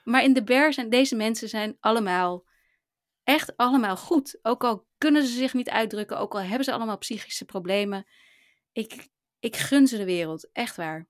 Maar 0.05 0.23
in 0.23 0.33
de 0.33 0.45
Bear 0.45 0.73
zijn 0.73 0.89
deze 0.89 1.17
mensen 1.17 1.49
zijn 1.49 1.77
allemaal, 1.81 2.45
echt 3.25 3.57
allemaal 3.57 3.97
goed. 3.97 4.39
Ook 4.43 4.65
al 4.65 4.87
kunnen 5.05 5.27
ze 5.27 5.33
zich 5.37 5.55
niet 5.55 5.71
uitdrukken, 5.71 6.19
ook 6.19 6.35
al 6.35 6.41
hebben 6.41 6.65
ze 6.65 6.73
allemaal 6.73 6.99
psychische 6.99 7.45
problemen. 7.45 8.07
Ik, 8.73 9.09
ik 9.41 9.57
gun 9.57 9.87
ze 9.87 9.97
de 9.97 10.05
wereld, 10.05 10.49
echt 10.53 10.77
waar. 10.77 11.09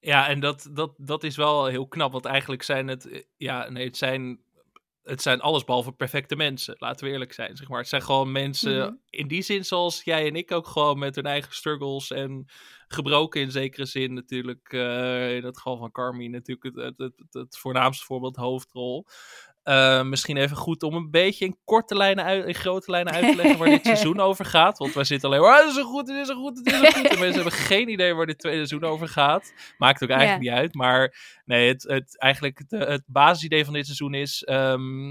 Ja, 0.00 0.28
en 0.28 0.40
dat, 0.40 0.68
dat, 0.72 0.94
dat 0.96 1.24
is 1.24 1.36
wel 1.36 1.66
heel 1.66 1.88
knap, 1.88 2.12
want 2.12 2.24
eigenlijk 2.24 2.62
zijn 2.62 2.88
het, 2.88 3.08
eh, 3.08 3.22
ja, 3.36 3.68
nee, 3.68 3.86
het 3.86 3.96
zijn, 3.96 4.40
het 5.02 5.22
zijn 5.22 5.40
allesbehalve 5.40 5.92
perfecte 5.92 6.36
mensen, 6.36 6.74
laten 6.78 7.06
we 7.06 7.12
eerlijk 7.12 7.32
zijn, 7.32 7.56
zeg 7.56 7.68
maar. 7.68 7.78
Het 7.78 7.88
zijn 7.88 8.02
gewoon 8.02 8.32
mensen, 8.32 8.76
Mhm. 8.78 8.94
in 9.10 9.28
die 9.28 9.42
zin 9.42 9.64
zoals 9.64 10.02
jij 10.04 10.26
en 10.26 10.36
ik 10.36 10.52
ook 10.52 10.66
gewoon 10.66 10.98
met 10.98 11.14
hun 11.14 11.26
eigen 11.26 11.54
struggles 11.54 12.10
en 12.10 12.46
gebroken 12.88 13.40
in 13.40 13.50
zekere 13.50 13.84
zin 13.84 14.12
natuurlijk, 14.12 14.72
eh, 14.72 15.36
in 15.36 15.44
het 15.44 15.56
geval 15.56 15.76
van 15.76 15.90
Carmi 15.92 16.28
natuurlijk 16.28 16.76
het, 16.76 16.98
het, 16.98 16.98
het, 17.16 17.32
het 17.34 17.58
voornaamste 17.58 18.04
voorbeeld, 18.04 18.36
hoofdrol. 18.36 19.06
Eh, 19.68 20.02
misschien 20.02 20.36
even 20.36 20.56
goed 20.56 20.82
om 20.82 20.94
een 20.94 21.10
beetje 21.10 21.44
in 21.44 21.56
korte 21.64 21.94
lijnen, 21.96 22.24
uit, 22.24 22.44
in 22.46 22.54
grote 22.54 22.90
lijnen 22.90 23.12
uit 23.12 23.30
te 23.30 23.36
leggen 23.42 23.58
waar 23.58 23.68
dit 23.68 23.84
seizoen 23.84 24.20
over 24.20 24.44
gaat. 24.44 24.78
Want 24.78 24.94
wij 24.94 25.04
zitten 25.04 25.28
alleen 25.28 25.40
maar, 25.40 25.50
"Ah, 25.52 25.58
het 25.58 25.68
is 25.68 25.74
zo 25.74 25.82
goed, 25.84 26.08
het 26.08 26.16
is 26.16 26.26
zo 26.26 26.34
goed, 26.34 26.58
het 26.58 26.66
is 26.66 26.78
zo 26.78 26.84
goed. 26.90 27.08
En 27.10 27.18
mensen 27.18 27.42
hebben 27.42 27.52
geen 27.72 27.88
idee 27.88 28.14
waar 28.14 28.26
dit 28.26 28.38
tweede 28.38 28.66
seizoen 28.66 28.90
over 28.90 29.08
gaat. 29.08 29.52
Maakt 29.78 30.02
ook 30.02 30.08
eigenlijk 30.08 30.40
niet 30.40 30.50
uit. 30.52 30.74
Maar 30.74 31.16
nee, 31.44 31.68
het, 31.68 31.82
het, 31.82 32.18
eigenlijk 32.18 32.58
het, 32.68 32.88
het 32.88 33.02
basisidee 33.06 33.64
van 33.64 33.74
dit 33.74 33.84
seizoen 33.84 34.14
is 34.14 34.44
ehm, 34.44 35.10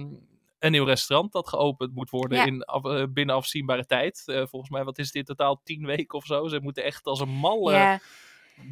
een 0.59 0.71
nieuw 0.71 0.85
restaurant 0.85 1.31
dat 1.31 1.47
geopend 1.49 1.93
moet 1.95 2.09
worden 2.09 2.37
Ja. 2.37 2.45
in, 2.45 2.63
af- 2.63 2.85
eh, 2.85 3.03
binnen 3.09 3.35
afzienbare 3.35 3.85
tijd. 3.85 4.23
Eh, 4.25 4.43
volgens 4.45 4.71
mij, 4.71 4.83
wat 4.83 4.97
is 4.97 5.11
dit 5.11 5.15
in 5.29 5.35
totaal? 5.35 5.61
Tien 5.63 5.85
weken 5.85 6.17
of 6.17 6.25
zo. 6.25 6.47
Ze 6.47 6.59
moeten 6.61 6.83
echt 6.83 7.05
als 7.05 7.19
een 7.19 7.29
malle 7.29 7.71
Ja, 7.71 7.99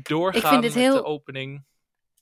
doorgaan 0.03 0.59
met 0.59 0.73
heel- 0.73 0.93
de 0.93 1.03
opening. 1.03 1.63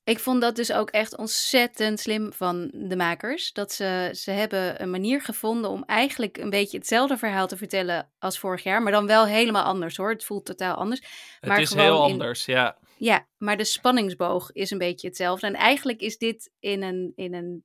Ik 0.03 0.19
vond 0.19 0.41
dat 0.41 0.55
dus 0.55 0.71
ook 0.73 0.89
echt 0.89 1.17
ontzettend 1.17 1.99
slim 1.99 2.33
van 2.33 2.71
de 2.73 2.95
makers. 2.95 3.53
Dat 3.53 3.71
ze, 3.71 4.09
ze 4.13 4.31
hebben 4.31 4.81
een 4.81 4.89
manier 4.89 5.21
gevonden 5.21 5.69
om 5.69 5.83
eigenlijk 5.83 6.37
een 6.37 6.49
beetje 6.49 6.77
hetzelfde 6.77 7.17
verhaal 7.17 7.47
te 7.47 7.57
vertellen 7.57 8.11
als 8.19 8.39
vorig 8.39 8.63
jaar. 8.63 8.81
Maar 8.81 8.91
dan 8.91 9.07
wel 9.07 9.25
helemaal 9.25 9.63
anders 9.63 9.97
hoor. 9.97 10.09
Het 10.09 10.23
voelt 10.25 10.45
totaal 10.45 10.75
anders. 10.75 10.99
Het 11.39 11.49
Maar 11.49 11.61
is 11.61 11.73
heel 11.73 12.05
in- 12.05 12.11
anders, 12.11 12.45
ja. 12.45 12.77
Ja, 12.97 13.27
maar 13.37 13.57
de 13.57 13.63
spanningsboog 13.63 14.51
is 14.51 14.71
een 14.71 14.77
beetje 14.77 15.07
hetzelfde. 15.07 15.47
En 15.47 15.53
eigenlijk 15.53 16.01
is 16.01 16.17
dit 16.17 16.51
in 16.59 16.83
een, 16.83 17.11
in 17.15 17.33
een, 17.33 17.63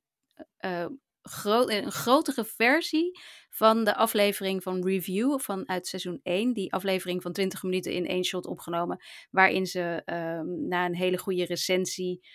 eh, 0.57 0.85
gro- 1.29 1.67
een 1.67 1.91
grotere 1.91 2.45
versie 2.45 3.19
van 3.49 3.83
de 3.83 3.95
aflevering 3.95 4.63
van 4.63 4.85
Review 4.85 5.39
van 5.39 5.69
uit 5.69 5.87
seizoen 5.87 6.19
1. 6.23 6.53
Die 6.53 6.73
aflevering 6.73 7.21
van 7.21 7.33
20 7.33 7.63
minuten 7.63 7.91
in 7.91 8.05
één 8.05 8.23
shot 8.23 8.45
opgenomen. 8.45 9.03
Waarin 9.29 9.65
ze 9.65 10.01
ehm, 10.05 10.67
na 10.67 10.85
een 10.85 10.95
hele 10.95 11.17
goede 11.17 11.45
recensie 11.45 12.27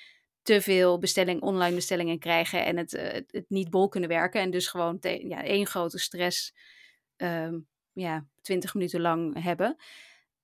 te 0.43 0.61
veel 0.61 0.99
bestelling, 0.99 1.43
online 1.43 1.75
bestellingen 1.75 2.19
krijgen 2.19 2.65
en 2.65 2.77
het, 2.77 2.95
eh, 2.95 3.13
het, 3.13 3.45
niet 3.49 3.71
bol 3.71 3.89
kunnen 3.89 4.09
werken. 4.09 4.41
En 4.41 4.51
dus 4.51 4.67
gewoon 4.67 4.99
ja, 5.01 5.45
één 5.45 5.67
grote 5.67 5.99
stress 5.99 6.55
ehm, 7.17 7.59
ja, 7.93 8.27
20 8.41 8.75
minuten 8.75 9.01
lang 9.01 9.43
hebben. 9.43 9.77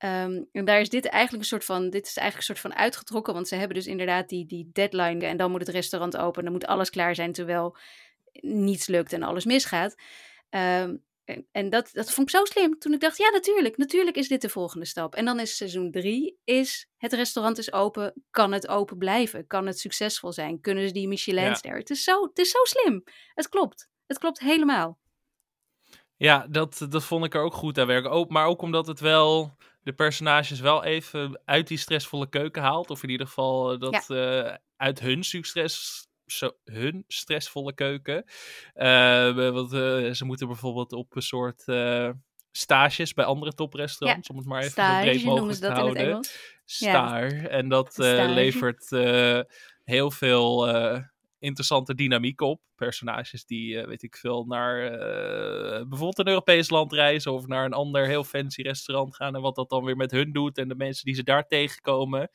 Ehm, 0.01 0.43
en 0.53 0.65
daar 0.65 0.81
is 0.81 0.89
dit 0.89 1.07
eigenlijk 1.07 1.43
een 1.43 1.49
soort 1.49 1.65
van, 1.65 1.91
dit 1.91 2.07
is 2.07 2.17
eigenlijk 2.17 2.37
een 2.49 2.57
soort 2.57 2.73
van 2.73 2.83
uitgetrokken, 2.83 3.35
want 3.35 3.49
ze 3.49 3.55
hebben 3.55 3.77
dus 3.77 3.87
inderdaad 3.87 4.29
die, 4.29 4.47
die 4.47 4.71
deadline 4.73 5.27
en 5.27 5.37
dan 5.37 5.51
moet 5.51 5.61
het 5.61 5.69
restaurant 5.69 6.17
open, 6.17 6.43
dan 6.43 6.53
moet 6.53 6.67
alles 6.67 6.91
klaar 6.91 7.15
zijn, 7.15 7.33
terwijl 7.33 7.77
niets 8.33 8.87
lukt 8.87 9.13
en 9.13 9.23
alles 9.23 9.45
misgaat. 9.45 9.95
Ehm, 10.51 10.97
en 11.53 11.71
dat, 11.71 11.91
dat 11.93 12.13
vond 12.13 12.29
ik 12.31 12.37
zo 12.37 12.45
slim 12.45 12.79
toen 12.79 12.93
ik 12.93 13.01
dacht, 13.01 13.17
ja 13.17 13.31
natuurlijk, 13.31 13.77
natuurlijk 13.77 14.17
is 14.17 14.29
dit 14.29 14.41
de 14.41 14.49
volgende 14.49 14.87
stap. 14.87 15.15
En 15.15 15.25
dan 15.25 15.41
is 15.41 15.57
seizoen 15.57 15.91
drie, 15.91 16.39
is 16.45 16.89
het 16.97 17.13
restaurant 17.13 17.59
is 17.59 17.73
open, 17.73 18.23
kan 18.31 18.53
het 18.53 18.69
open 18.69 18.99
blijven? 18.99 19.47
Kan 19.47 19.67
het 19.67 19.79
succesvol 19.79 20.33
zijn? 20.33 20.61
Kunnen 20.61 20.87
ze 20.87 20.93
die 20.93 21.09
Michelinster? 21.09 21.77
Het, 21.77 21.91
is 21.91 22.05
zo, 22.05 22.23
het 22.23 22.39
is 22.39 22.51
zo 22.51 22.59
slim. 22.63 23.05
Het 23.35 23.49
klopt. 23.49 23.89
Het 24.07 24.19
klopt 24.19 24.41
helemaal. 24.41 24.99
Ja, 26.17 26.47
dat, 26.51 26.87
dat 26.89 27.05
vond 27.05 27.25
ik 27.25 27.35
er 27.35 27.43
ook 27.43 27.55
goed 27.55 27.79
aan 27.79 27.87
werken. 27.87 28.11
Ook, 28.11 28.31
maar 28.31 28.47
ook 28.47 28.63
omdat 28.63 28.87
het 28.87 29.01
wel 29.01 29.57
de 29.83 29.93
personages 29.93 30.61
wel 30.61 30.85
even 30.85 31.41
uit 31.45 31.69
die 31.69 31.79
stressvolle 31.79 32.29
keuken 32.29 32.63
haalt. 32.63 32.91
Of 32.91 33.03
in 33.03 33.11
ieder 33.11 33.27
geval 33.27 33.73
eh, 33.73 33.79
dat 33.79 34.11
eh, 34.11 34.55
uit 34.77 35.01
hun 35.01 35.25
succes. 35.25 36.07
Zo, 36.31 36.51
hun 36.65 37.05
stressvolle 37.09 37.75
keuken. 37.75 38.25
Eh, 38.75 39.35
want 39.35 39.73
eh, 39.73 40.11
ze 40.11 40.25
moeten 40.25 40.47
bijvoorbeeld 40.47 40.93
op 40.93 41.17
een 41.17 41.23
soort 41.23 41.63
eh, 41.67 42.11
stages 42.53 43.15
bij 43.15 43.25
andere 43.25 43.55
toprestaurants. 43.55 44.29
Om 44.29 44.37
het 44.37 44.47
maar 44.47 44.59
even 44.59 44.71
Stage 44.71 45.05
breed 45.05 45.25
mogelijk 45.25 45.55
ze 45.55 45.61
te 45.61 45.69
dat 45.69 45.79
in 45.79 45.85
het 45.85 45.97
houden. 45.97 46.13
Engels. 46.13 46.59
Staar. 46.65 47.45
En 47.45 47.69
dat 47.69 47.97
levert 47.97 48.89
heel 49.85 50.11
veel 50.11 50.69
interessante 51.39 51.95
dynamiek 51.95 52.41
op. 52.41 52.61
Personages 52.77 53.45
die, 53.45 53.87
weet 53.87 54.03
ik 54.03 54.17
veel, 54.17 54.45
naar 54.45 54.91
bijvoorbeeld 55.89 56.19
een 56.19 56.29
Europees 56.29 56.71
land 56.71 56.93
reizen 56.93 57.33
of 57.33 57.47
naar 57.47 57.65
een 57.65 57.73
ander 57.73 58.07
heel 58.07 58.25
fancy 58.25 58.63
restaurant 58.63 59.17
gaan. 59.17 59.35
En 59.35 59.41
wat 59.41 59.55
dat 59.55 59.71
dan 59.71 59.85
weer 59.85 59.97
met 59.97 60.11
hun 60.11 60.33
doet 60.33 60.59
en 60.59 60.69
de 60.69 60.75
mensen 60.75 61.05
die 61.05 61.15
ze 61.15 61.23
daar 61.23 61.47
tegenkomen. 61.47 62.31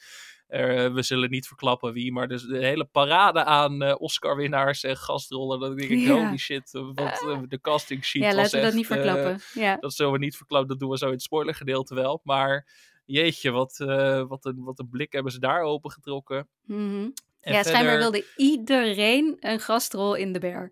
Eh, 0.48 0.94
we 0.94 1.02
zullen 1.02 1.30
niet 1.30 1.48
verklappen 1.48 1.94
wie, 1.94 2.12
maar 2.12 2.28
dus 2.28 2.44
de 2.44 2.58
hele 2.66 2.86
parade 2.86 3.44
aan 3.44 3.82
eh, 3.82 3.96
Oscar-winnaars 3.98 4.84
en 4.84 4.98
gastrollen. 4.98 5.60
Dat 5.60 5.78
denk 5.78 5.90
ik, 5.90 6.00
Ja. 6.00 6.14
holy 6.26 6.38
shit, 6.38 6.74
eh, 6.74 6.82
wat 6.94 7.50
de 7.50 7.62
casting 7.62 8.06
sheet 8.06 8.22
Ja, 8.24 8.34
laten 8.34 8.60
we 8.60 8.66
dat 8.66 8.74
niet 8.74 8.86
verklappen. 8.86 9.40
ja. 9.54 9.76
dat 9.76 9.94
zullen 9.94 10.12
we 10.12 10.18
niet 10.18 10.38
verklappen, 10.38 10.70
dat 10.70 10.80
doen 10.80 10.90
we 10.90 10.98
zo 10.98 11.06
in 11.06 11.12
het 11.12 11.22
spoilergedeelte 11.22 11.96
wel. 11.96 12.22
Maar 12.24 12.68
jeetje, 13.06 13.52
wat, 13.52 13.78
wat, 14.28 14.46
een, 14.46 14.64
wat 14.64 14.80
een 14.80 14.90
blik 14.90 15.14
hebben 15.14 15.32
ze 15.32 15.40
daar 15.40 15.62
opengetrokken. 15.62 16.48
Mhm. 16.66 17.10
En 17.42 17.54
ja, 17.54 17.64
schijnbaar 17.64 17.98
wilde 17.98 18.26
iedereen 18.36 19.38
een 19.40 19.60
gastrol 19.60 20.16
in 20.16 20.34
de 20.34 20.40
bear. 20.40 20.72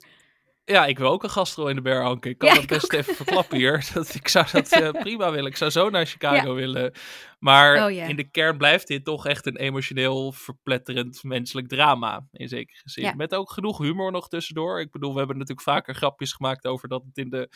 Ja, 0.66 0.86
ik 0.86 0.98
wil 0.98 1.10
ook 1.10 1.24
een 1.24 1.30
gastrol 1.30 1.68
in 1.68 1.76
de 1.76 1.82
bear. 1.82 2.12
Ik 2.12 2.38
kan 2.38 2.50
Ja, 2.50 2.54
dat 2.54 2.64
ik 2.64 2.70
best 2.70 2.94
even 2.94 3.16
verklappen 3.16 3.58
hier. 3.58 3.86
Dat, 3.94 4.14
ik 4.16 4.28
zou 4.28 4.46
dat 4.52 4.72
eh, 4.72 4.90
prima 4.90 5.32
willen. 5.32 5.50
Ik 5.50 5.58
zou 5.58 5.72
zo 5.72 5.90
naar 5.90 6.06
Chicago 6.06 6.54
willen. 6.54 6.94
Maar 7.40 7.86
Oh, 7.86 7.92
in 8.10 8.16
de 8.16 8.30
kern 8.30 8.58
blijft 8.58 8.88
dit 8.88 9.06
toch 9.06 9.26
echt 9.28 9.46
een 9.46 9.58
emotioneel 9.58 10.32
verpletterend 10.32 11.24
menselijk 11.24 11.68
drama. 11.68 12.28
In 12.32 12.48
zekere 12.48 12.82
zin. 12.84 13.04
Ja. 13.04 13.14
Met 13.16 13.36
ook 13.36 13.52
genoeg 13.52 13.78
humor 13.78 14.12
nog 14.12 14.28
tussendoor. 14.28 14.80
Ik 14.80 14.92
bedoel, 14.92 15.12
we 15.12 15.18
hebben 15.18 15.38
natuurlijk 15.38 15.68
vaker 15.68 15.96
grapjes 15.96 16.34
gemaakt 16.34 16.66
over 16.66 16.88
dat 16.88 17.04
het 17.06 17.18
in 17.18 17.30
de 17.30 17.50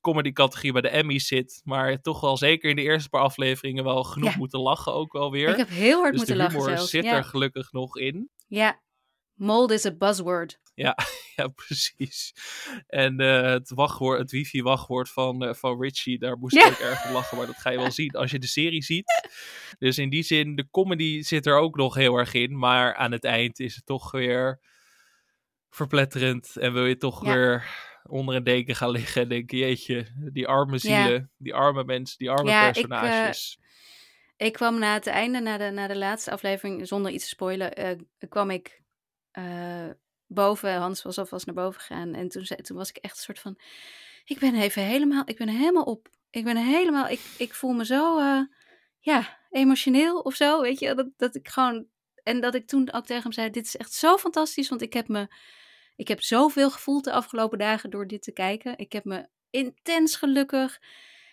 comedy-categorie 0.00 0.72
bij 0.72 0.80
de 0.80 0.88
Emmys 0.88 1.26
zit. 1.26 1.60
Maar 1.64 2.00
toch 2.00 2.20
wel 2.20 2.36
zeker 2.36 2.70
in 2.70 2.76
de 2.76 2.82
eerste 2.82 3.08
paar 3.08 3.22
afleveringen 3.22 3.84
wel 3.84 4.04
genoeg 4.04 4.36
moeten 4.36 4.60
lachen 4.60 4.92
ook 4.94 5.12
wel 5.12 5.30
weer. 5.30 5.48
Ik 5.48 5.56
heb 5.56 5.68
heel 5.68 5.98
hard 5.98 6.10
dus 6.10 6.18
moeten 6.18 6.36
de 6.36 6.42
lachen 6.42 6.58
humor 6.58 6.76
zelfs. 6.76 6.90
zit 6.90 7.04
er 7.04 7.24
gelukkig 7.24 7.72
nog 7.72 7.96
in. 7.96 8.30
ja, 8.46 8.80
mold 9.34 9.70
is 9.70 9.84
a 9.86 9.92
buzzword. 9.96 10.60
Ja, 11.36 11.48
precies. 11.54 12.32
En 12.86 13.20
eh, 13.20 13.42
het, 13.42 13.70
wachtwoord, 13.70 14.18
het 14.18 14.30
wifi-wachtwoord 14.30 15.10
van, 15.10 15.44
eh, 15.44 15.54
van 15.54 15.80
Richie, 15.82 16.18
daar 16.18 16.38
moest 16.38 16.54
Ja. 16.54 16.68
ik 16.70 16.78
erg 16.78 17.06
om 17.06 17.12
lachen. 17.12 17.36
Maar 17.36 17.46
dat 17.46 17.56
ga 17.56 17.70
je 17.70 17.78
wel 17.78 17.90
zien 17.90 18.10
als 18.10 18.30
je 18.30 18.38
de 18.38 18.46
serie 18.46 18.82
ziet. 18.82 19.28
Dus 19.78 19.98
in 19.98 20.10
die 20.10 20.22
zin, 20.22 20.54
de 20.56 20.68
comedy 20.70 21.22
zit 21.22 21.46
er 21.46 21.56
ook 21.56 21.76
nog 21.76 21.94
heel 21.94 22.16
erg 22.16 22.34
in. 22.34 22.58
Maar 22.58 22.94
aan 22.94 23.12
het 23.12 23.24
eind 23.24 23.60
is 23.60 23.74
het 23.74 23.86
toch 23.86 24.10
weer 24.10 24.60
verpletterend. 25.70 26.56
En 26.56 26.72
wil 26.72 26.86
je 26.86 26.96
toch 26.96 27.24
Ja. 27.24 27.32
weer 27.34 27.66
onder 28.02 28.34
een 28.34 28.44
deken 28.44 28.76
gaan 28.76 28.90
liggen 28.90 29.22
en 29.22 29.28
denken, 29.28 29.58
jeetje, 29.58 30.06
die 30.32 30.48
arme 30.48 30.78
zielen, 30.78 31.30
die 31.36 31.54
arme 31.54 31.84
mensen, 31.84 32.18
die 32.18 32.30
arme 32.30 32.50
Ja, 32.50 32.68
ik, 32.68 32.76
eh, 32.76 32.82
personages. 32.82 33.58
Ik 34.36 34.52
kwam 34.52 34.78
na 34.78 34.94
het 34.94 35.06
einde, 35.06 35.40
na 35.40 35.58
de, 35.58 35.70
na 35.70 35.86
de 35.86 35.96
laatste 35.98 36.30
aflevering, 36.30 36.86
zonder 36.88 37.12
iets 37.12 37.24
te 37.24 37.28
spoilen, 37.30 38.06
kwam 38.28 38.50
ik 38.50 38.80
boven. 40.32 40.74
Hans 40.74 41.02
was 41.02 41.18
alvast 41.18 41.46
naar 41.46 41.54
boven 41.54 41.80
gegaan. 41.80 42.14
En 42.14 42.28
toen, 42.28 42.44
toen 42.44 42.76
was 42.76 42.88
ik 42.88 42.96
echt 42.96 43.16
een 43.16 43.22
soort 43.22 43.38
van, 43.38 43.58
ik 44.24 44.38
ben 44.38 44.54
even 44.54 44.82
helemaal, 44.82 45.22
ik 45.24 45.36
ben 45.36 45.48
helemaal 45.48 45.84
op. 45.84 46.08
Ik 46.30 46.44
ben 46.44 46.56
helemaal, 46.56 47.08
ik, 47.08 47.20
ik 47.38 47.54
voel 47.54 47.72
me 47.72 47.84
zo, 47.84 48.18
eh, 48.18 48.40
ja, 49.00 49.38
emotioneel 49.50 50.20
of 50.20 50.34
zo, 50.34 50.60
weet 50.60 50.78
je. 50.78 50.94
Dat, 50.94 51.08
dat 51.16 51.34
ik 51.34 51.48
gewoon, 51.48 51.86
en 52.22 52.40
dat 52.40 52.54
ik 52.54 52.66
toen 52.66 52.92
ook 52.92 53.06
tegen 53.06 53.22
hem 53.22 53.32
zei, 53.32 53.50
dit 53.50 53.66
is 53.66 53.76
echt 53.76 53.92
zo 53.92 54.16
fantastisch, 54.16 54.68
want 54.68 54.82
ik 54.82 54.92
heb 54.92 55.08
me, 55.08 55.28
ik 55.96 56.08
heb 56.08 56.22
zoveel 56.22 56.70
gevoeld 56.70 57.04
de 57.04 57.12
afgelopen 57.12 57.58
dagen 57.58 57.90
door 57.90 58.06
dit 58.06 58.22
te 58.22 58.32
kijken. 58.32 58.78
Ik 58.78 58.92
heb 58.92 59.04
me 59.04 59.28
intens 59.50 60.16
gelukkig 60.16 60.80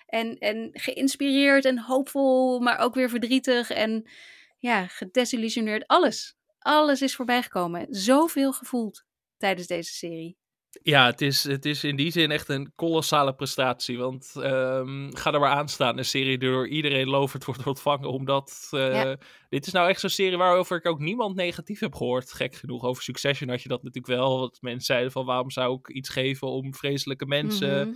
en, 0.05 0.37
en 0.37 0.69
geïnspireerd 0.73 1.65
en 1.65 1.79
hoopvol, 1.79 2.59
maar 2.59 2.77
ook 2.77 2.93
weer 2.93 3.09
verdrietig 3.09 3.69
en 3.69 4.09
ja, 4.57 4.87
gedesillusioneerd. 4.87 5.87
Alles, 5.87 6.38
alles 6.59 7.01
is 7.01 7.15
voorbijgekomen. 7.15 7.87
Zoveel 7.89 8.53
gevoeld 8.53 9.05
tijdens 9.37 9.67
deze 9.67 9.93
serie. 9.93 10.38
Ja, 10.81 11.05
het 11.05 11.21
is, 11.21 11.43
het 11.43 11.65
is 11.65 11.83
in 11.83 11.95
die 11.95 12.11
zin 12.11 12.31
echt 12.31 12.49
een 12.49 12.71
kolossale 12.75 13.33
prestatie. 13.33 13.97
Want 13.97 14.31
ehm, 14.35 15.09
ga 15.11 15.33
er 15.33 15.39
maar 15.39 15.51
aan 15.51 15.69
staan. 15.69 15.97
Een 15.97 16.05
serie 16.05 16.37
die 16.37 16.49
door 16.49 16.67
iedereen 16.67 17.07
lovend 17.07 17.45
wordt 17.45 17.65
ontvangen. 17.67 18.09
Omdat 18.09 18.67
eh, 18.71 18.93
Ja. 18.93 19.17
dit 19.49 19.67
is 19.67 19.73
nou 19.73 19.89
echt 19.89 19.99
zo'n 19.99 20.09
serie 20.09 20.37
waarover 20.37 20.77
ik 20.77 20.87
ook 20.87 20.99
niemand 20.99 21.35
negatief 21.35 21.79
heb 21.79 21.95
gehoord. 21.95 22.31
Gek 22.31 22.55
genoeg. 22.55 22.83
Over 22.83 23.03
Succession 23.03 23.49
had 23.49 23.61
je 23.61 23.69
dat 23.69 23.83
natuurlijk 23.83 24.13
wel. 24.19 24.39
Want 24.39 24.61
mensen 24.61 24.85
zeiden 24.85 25.11
van 25.11 25.25
waarom 25.25 25.51
zou 25.51 25.79
ik 25.79 25.89
iets 25.89 26.09
geven 26.09 26.47
om 26.47 26.73
vreselijke 26.73 27.25
mensen. 27.25 27.87
Mhm. 27.87 27.95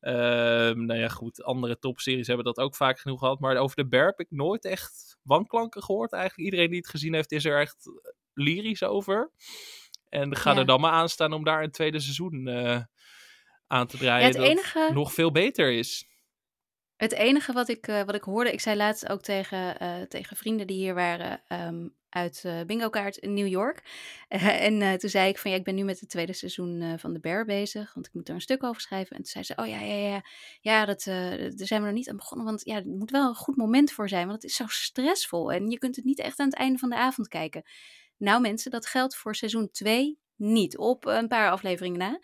Ehm, 0.00 0.84
nou 0.84 1.00
ja, 1.00 1.08
goed. 1.08 1.42
Andere 1.42 1.78
topseries 1.78 2.26
hebben 2.26 2.44
dat 2.44 2.58
ook 2.58 2.76
vaak 2.76 2.98
genoeg 2.98 3.18
gehad. 3.18 3.40
Maar 3.40 3.56
over 3.56 3.76
de 3.76 3.88
Bear 3.88 4.06
heb 4.06 4.20
ik 4.20 4.30
nooit 4.30 4.64
echt 4.64 5.16
wanklanken 5.22 5.82
gehoord. 5.82 6.12
Eigenlijk 6.12 6.44
iedereen 6.50 6.70
die 6.70 6.78
het 6.78 6.88
gezien 6.88 7.14
heeft 7.14 7.32
is 7.32 7.44
er 7.44 7.60
echt 7.60 7.90
lyrisch 8.32 8.82
over. 8.82 9.30
En 10.08 10.36
ga 10.36 10.52
Ja. 10.52 10.58
er 10.58 10.66
dan 10.66 10.80
maar 10.80 10.92
aan 10.92 11.08
staan 11.08 11.32
om 11.32 11.44
daar 11.44 11.62
een 11.62 11.70
tweede 11.70 12.00
seizoen 12.00 12.46
eh, 12.48 12.80
aan 13.66 13.86
te 13.86 13.96
draaien. 13.96 14.20
Ja, 14.20 14.26
het 14.26 14.36
dat 14.36 14.46
enige- 14.46 14.90
nog 14.92 15.12
veel 15.12 15.30
beter 15.30 15.72
is. 15.72 16.06
Het 16.96 17.12
enige 17.12 17.52
wat 17.52 17.68
ik, 17.68 17.86
eh, 17.86 18.02
wat 18.02 18.14
ik 18.14 18.22
hoorde, 18.22 18.52
ik 18.52 18.60
zei 18.60 18.76
laatst 18.76 19.08
ook 19.08 19.22
tegen, 19.22 19.78
eh, 19.78 20.02
tegen 20.02 20.36
vrienden 20.36 20.66
die 20.66 20.76
hier 20.76 20.94
waren 20.94 21.42
ehm, 21.48 21.88
uit 22.08 22.44
Bingo 22.66 22.88
Kaart 22.88 23.16
in 23.16 23.34
New 23.34 23.46
York. 23.46 23.82
En 24.68 24.98
toen 24.98 25.10
zei 25.10 25.28
ik 25.28 25.38
van 25.38 25.50
ja, 25.50 25.56
ik 25.56 25.64
ben 25.64 25.74
nu 25.74 25.84
met 25.84 26.00
het 26.00 26.08
tweede 26.08 26.32
seizoen 26.32 26.98
van 26.98 27.12
The 27.12 27.20
Bear 27.20 27.44
bezig, 27.44 27.94
want 27.94 28.06
ik 28.06 28.14
moet 28.14 28.28
er 28.28 28.34
een 28.34 28.40
stuk 28.40 28.62
over 28.64 28.80
schrijven. 28.80 29.16
En 29.16 29.22
toen 29.22 29.30
zei 29.30 29.44
ze, 29.44 29.52
oh 29.56 29.66
ja, 29.66 29.80
ja, 29.80 29.94
ja, 30.08 30.22
ja, 30.60 30.84
dat, 30.84 31.02
daar 31.04 31.50
zijn 31.66 31.80
we 31.80 31.86
nog 31.86 31.96
niet 31.96 32.08
aan 32.08 32.16
begonnen, 32.16 32.46
want 32.46 32.64
ja, 32.64 32.76
er 32.76 32.86
moet 32.86 33.10
wel 33.10 33.28
een 33.28 33.34
goed 33.34 33.56
moment 33.56 33.92
voor 33.92 34.08
zijn, 34.08 34.26
want 34.26 34.42
het 34.42 34.50
is 34.50 34.56
zo 34.56 34.64
stressvol 34.66 35.52
en 35.52 35.70
je 35.70 35.78
kunt 35.78 35.96
het 35.96 36.04
niet 36.04 36.18
echt 36.18 36.38
aan 36.38 36.46
het 36.48 36.56
einde 36.56 36.78
van 36.78 36.88
de 36.88 36.96
avond 36.96 37.28
kijken. 37.28 37.62
Nou 38.18 38.40
mensen, 38.40 38.70
dat 38.70 38.86
geldt 38.86 39.16
voor 39.16 39.34
seizoen 39.34 39.70
2 39.70 40.18
niet, 40.36 40.78
op 40.78 41.06
een 41.06 41.28
paar 41.28 41.50
afleveringen 41.50 41.98
na. 41.98 42.20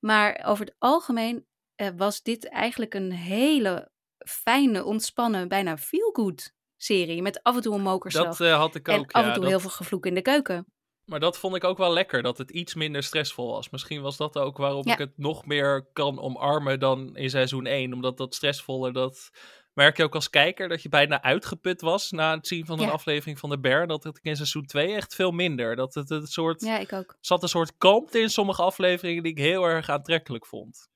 Maar 0.00 0.42
over 0.46 0.64
het 0.64 0.74
algemeen 0.78 1.46
eh, 1.74 1.88
was 1.96 2.22
dit 2.22 2.48
eigenlijk 2.48 2.94
een 2.94 3.12
hele 3.12 3.90
fijne, 4.26 4.84
ontspannen, 4.84 5.48
bijna 5.48 5.76
feel-good 5.78 6.52
serie. 6.76 7.22
Met 7.22 7.42
af 7.42 7.56
en 7.56 7.62
toe 7.62 7.74
een 7.74 7.80
mokerslag. 7.82 8.24
Dat 8.36 8.40
eh, 8.40 8.56
had 8.58 8.74
ik 8.74 8.88
en 8.88 8.98
ook. 8.98 9.12
af 9.12 9.20
ja, 9.22 9.26
en 9.28 9.32
toe 9.32 9.42
dat- 9.42 9.50
heel 9.50 9.60
veel 9.60 9.70
gevloek 9.70 10.06
in 10.06 10.14
de 10.14 10.22
keuken. 10.22 10.66
Maar 11.04 11.20
dat 11.20 11.38
vond 11.38 11.56
ik 11.56 11.64
ook 11.64 11.78
wel 11.78 11.92
lekker, 11.92 12.22
dat 12.22 12.38
het 12.38 12.50
iets 12.50 12.74
minder 12.74 13.02
stressvol 13.02 13.50
was. 13.52 13.70
Misschien 13.70 14.02
was 14.02 14.16
dat 14.16 14.38
ook 14.38 14.56
waarom 14.56 14.86
Ja. 14.86 14.92
ik 14.92 14.98
het 14.98 15.12
nog 15.16 15.46
meer 15.46 15.88
kan 15.92 16.20
omarmen 16.20 16.80
dan 16.80 17.16
in 17.16 17.30
seizoen 17.30 17.66
1. 17.66 17.92
Omdat 17.92 18.16
dat 18.16 18.34
stressvolle, 18.34 18.92
dat 18.92 19.30
merk 19.78 19.96
je 19.96 20.02
ook 20.04 20.14
als 20.14 20.30
kijker, 20.30 20.68
dat 20.68 20.82
je 20.82 20.88
bijna 20.88 21.22
uitgeput 21.22 21.80
was 21.80 22.10
na 22.10 22.34
het 22.36 22.46
zien 22.46 22.66
van 22.66 22.78
een 22.78 22.86
Ja. 22.86 22.92
aflevering 22.92 23.38
van 23.38 23.50
de 23.50 23.58
Bear. 23.58 23.86
Dat 23.86 24.04
het 24.04 24.18
in 24.22 24.36
seizoen 24.36 24.66
2 24.66 24.94
echt 24.94 25.14
veel 25.14 25.30
minder. 25.30 25.76
Dat 25.76 25.94
het 25.94 26.10
een 26.10 26.26
soort, 26.26 26.60
Ja, 26.60 26.78
ik 26.78 26.92
ook. 26.92 27.16
zat 27.20 27.42
een 27.42 27.48
soort 27.48 27.72
kalmte 27.78 28.18
in 28.20 28.30
sommige 28.30 28.62
afleveringen 28.62 29.22
die 29.22 29.32
ik 29.32 29.38
heel 29.38 29.64
erg 29.64 29.88
aantrekkelijk 29.88 30.46
vond. 30.46 30.88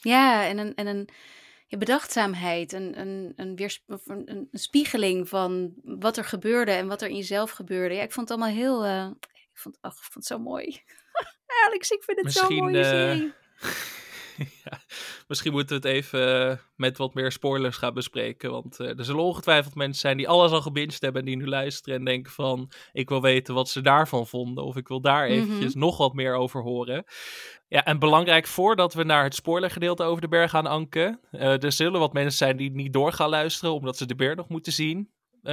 Ja, 0.00 0.46
en 0.46 0.58
een, 0.58 0.74
en 0.74 0.86
een 0.86 1.08
bedachtzaamheid, 1.78 2.72
een, 2.72 3.00
een, 3.00 3.32
een, 3.36 3.56
weers, 3.56 3.82
of 3.86 4.06
een, 4.06 4.48
spiegeling 4.52 5.28
van 5.28 5.72
wat 5.82 6.16
er 6.16 6.24
gebeurde 6.24 6.70
en 6.72 6.86
wat 6.88 7.02
er 7.02 7.08
in 7.08 7.16
jezelf 7.16 7.50
gebeurde. 7.50 7.94
Ja, 7.94 8.02
ik 8.02 8.12
vond 8.12 8.28
het 8.28 8.38
allemaal 8.38 8.56
heel. 8.56 8.84
eh, 8.84 9.10
ik, 9.52 9.58
vond, 9.60 9.78
ach, 9.80 9.92
ik 9.96 10.02
vond 10.02 10.14
het 10.14 10.26
zo 10.26 10.38
mooi. 10.38 10.82
Alex, 11.66 11.90
ik 11.90 12.02
vind 12.02 12.16
het 12.16 12.26
Misschien, 12.26 12.56
mooie 12.56 12.80
eh. 12.80 13.30
ja, 14.64 14.78
misschien 15.28 15.52
moeten 15.52 15.80
we 15.80 15.88
het 15.88 15.96
even 15.96 16.50
eh, 16.50 16.56
met 16.76 16.98
wat 16.98 17.14
meer 17.14 17.32
spoilers 17.32 17.76
gaan 17.76 17.94
bespreken. 17.94 18.50
Want 18.50 18.80
eh, 18.80 18.98
er 18.98 19.04
zullen 19.04 19.22
ongetwijfeld 19.22 19.74
mensen 19.74 20.00
zijn 20.00 20.16
die 20.16 20.28
alles 20.28 20.50
al 20.50 20.60
gebinged 20.60 21.00
hebben 21.00 21.20
en 21.20 21.26
die 21.26 21.36
nu 21.36 21.46
luisteren 21.48 21.98
en 21.98 22.04
denken 22.04 22.32
van... 22.32 22.70
Ik 22.92 23.08
wil 23.08 23.22
weten 23.22 23.54
wat 23.54 23.68
ze 23.68 23.80
daarvan 23.80 24.26
vonden 24.26 24.64
of 24.64 24.76
ik 24.76 24.88
wil 24.88 25.00
daar 25.00 25.28
Mhm. 25.28 25.38
eventjes 25.38 25.74
nog 25.74 25.96
wat 25.96 26.14
meer 26.14 26.34
over 26.34 26.62
horen. 26.62 27.04
Ja, 27.68 27.84
en 27.84 27.98
belangrijk 27.98 28.46
voordat 28.46 28.94
we 28.94 29.04
naar 29.04 29.24
het 29.24 29.34
spoilergedeelte 29.34 30.02
over 30.02 30.20
de 30.20 30.28
berg 30.28 30.50
gaan 30.50 30.66
anken. 30.66 31.20
eh, 31.30 31.62
er 31.62 31.72
zullen 31.72 32.00
wat 32.00 32.12
mensen 32.12 32.36
zijn 32.38 32.56
die 32.56 32.70
niet 32.70 32.92
door 32.92 33.12
gaan 33.12 33.28
luisteren 33.28 33.74
omdat 33.74 33.96
ze 33.96 34.06
de 34.06 34.14
berg 34.14 34.36
nog 34.36 34.48
moeten 34.48 34.72
zien. 34.72 35.12
Mhm. 35.42 35.52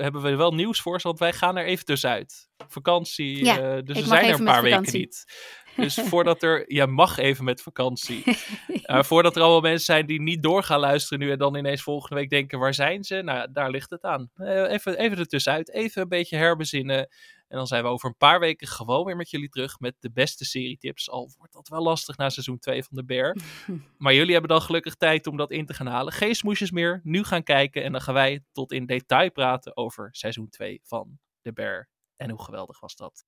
Hebben 0.00 0.22
we 0.22 0.36
wel 0.36 0.54
nieuws 0.54 0.80
voor 0.80 1.00
want 1.02 1.18
wij 1.18 1.32
gaan 1.32 1.56
er 1.56 1.64
even 1.64 1.84
tussenuit. 1.84 2.48
Vakantie, 2.68 3.44
Ja, 3.44 3.80
dus 3.80 3.98
we 4.00 4.06
zijn 4.06 4.24
er 4.24 4.38
een 4.38 4.44
paar 4.44 4.62
weken 4.62 4.92
niet. 4.92 5.24
Dus 5.78 5.94
voordat 5.94 6.42
er, 6.42 6.72
je 6.72 6.86
mag 6.86 7.18
even 7.18 7.44
met 7.44 7.62
vakantie. 7.62 8.22
Uh, 8.86 9.02
voordat 9.10 9.36
er 9.36 9.42
allemaal 9.42 9.60
mensen 9.60 9.84
zijn 9.84 10.06
die 10.06 10.20
niet 10.20 10.42
door 10.42 10.62
gaan 10.62 10.80
luisteren 10.80 11.18
nu 11.18 11.30
en 11.30 11.38
dan 11.38 11.56
ineens 11.56 11.82
volgende 11.82 12.14
week 12.14 12.30
denken, 12.30 12.58
waar 12.58 12.74
zijn 12.74 13.04
ze? 13.04 13.22
Nou, 13.22 13.48
daar 13.52 13.70
ligt 13.70 13.90
het 13.90 14.02
aan. 14.02 14.30
Eh, 14.34 14.70
even, 14.72 14.98
even 14.98 15.18
ertussenuit, 15.18 15.72
even 15.72 16.02
een 16.02 16.08
beetje 16.08 16.36
herbezinnen. 16.36 17.08
En 17.48 17.56
dan 17.56 17.66
zijn 17.66 17.82
we 17.82 17.88
over 17.88 18.08
een 18.08 18.16
paar 18.16 18.40
weken 18.40 18.66
gewoon 18.66 19.04
weer 19.04 19.16
met 19.16 19.30
jullie 19.30 19.48
terug 19.48 19.80
met 19.80 19.94
de 20.00 20.10
beste 20.10 20.44
serietips. 20.44 21.10
Al 21.10 21.30
wordt 21.38 21.52
dat 21.52 21.68
wel 21.68 21.82
lastig 21.82 22.16
na 22.16 22.28
seizoen 22.28 22.58
2 22.58 22.84
van 22.84 22.96
de 22.96 23.04
Bear. 23.04 23.36
Maar 23.98 24.14
jullie 24.14 24.32
hebben 24.32 24.50
dan 24.50 24.62
gelukkig 24.62 24.94
tijd 24.94 25.26
om 25.26 25.36
dat 25.36 25.50
in 25.50 25.66
te 25.66 25.74
gaan 25.74 25.86
halen. 25.86 26.12
Geen 26.12 26.34
smoesjes 26.34 26.70
meer, 26.70 27.00
nu 27.04 27.24
gaan 27.24 27.42
kijken. 27.42 27.82
En 27.82 27.92
dan 27.92 28.00
gaan 28.00 28.14
wij 28.14 28.44
tot 28.52 28.72
in 28.72 28.86
detail 28.86 29.30
praten 29.30 29.76
over 29.76 30.08
seizoen 30.10 30.48
2 30.48 30.80
van 30.82 31.18
de 31.42 31.52
Bear. 31.52 31.88
En 32.16 32.30
hoe 32.30 32.42
geweldig 32.42 32.80
was 32.80 32.96
dat? 32.96 33.24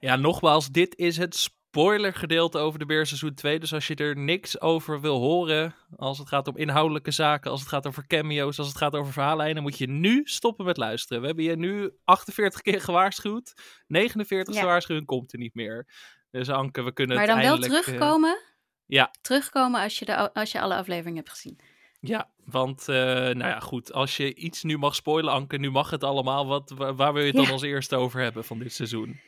Ja, 0.00 0.16
nogmaals, 0.16 0.68
dit 0.68 0.96
is 0.96 1.16
het 1.16 1.36
spoilergedeelte 1.36 2.58
over 2.58 2.78
de 2.78 2.86
Bear 2.86 3.06
seizoen 3.06 3.34
2. 3.34 3.58
Dus 3.58 3.74
als 3.74 3.86
je 3.86 3.94
er 3.94 4.16
niks 4.16 4.60
over 4.60 5.00
wil 5.00 5.18
horen, 5.18 5.74
als 5.96 6.18
het 6.18 6.28
gaat 6.28 6.48
om 6.48 6.56
inhoudelijke 6.56 7.10
zaken, 7.10 7.50
als 7.50 7.60
het 7.60 7.68
gaat 7.68 7.86
over 7.86 8.06
cameo's, 8.06 8.58
als 8.58 8.68
het 8.68 8.76
gaat 8.76 8.94
over 8.94 9.12
verhaallijnen, 9.12 9.62
moet 9.62 9.78
je 9.78 9.88
nu 9.88 10.20
stoppen 10.24 10.64
met 10.64 10.76
luisteren. 10.76 11.20
We 11.20 11.26
hebben 11.26 11.44
je 11.44 11.56
nu 11.56 11.90
48 12.04 12.60
keer 12.60 12.80
gewaarschuwd. 12.80 13.54
49 13.86 14.54
e 14.54 14.58
Ja. 14.58 14.64
waarschuwing 14.64 15.06
komt 15.06 15.32
er 15.32 15.38
niet 15.38 15.54
meer. 15.54 15.86
Dus 16.30 16.48
Anke, 16.48 16.82
we 16.82 16.92
kunnen 16.92 17.16
Maar 17.16 17.26
het 17.26 17.34
dan 17.34 17.44
wel 17.44 17.52
eindelijk, 17.52 17.78
eh, 17.78 17.84
terugkomen. 17.84 18.38
ja. 18.86 19.10
Terugkomen 19.20 19.80
als 19.80 19.98
je, 19.98 20.04
de, 20.04 20.34
als 20.34 20.52
je 20.52 20.60
alle 20.60 20.74
afleveringen 20.74 21.16
hebt 21.18 21.30
gezien. 21.30 21.58
Ja, 22.00 22.30
want, 22.44 22.88
eh, 22.88 22.94
nou 22.94 23.38
ja, 23.38 23.60
goed. 23.60 23.92
Als 23.92 24.16
je 24.16 24.34
iets 24.34 24.62
nu 24.62 24.78
mag 24.78 24.94
spoilen, 24.94 25.32
Anke, 25.32 25.56
nu 25.56 25.70
mag 25.70 25.90
het 25.90 26.04
allemaal. 26.04 26.46
Wat, 26.46 26.70
waar, 26.70 26.94
waar 26.94 27.12
wil 27.12 27.22
je 27.22 27.28
het 27.28 27.36
dan 27.36 27.50
als 27.50 27.62
eerste 27.62 27.96
over 27.96 28.20
hebben 28.20 28.44
van 28.44 28.58
dit 28.58 28.72
seizoen? 28.72 29.20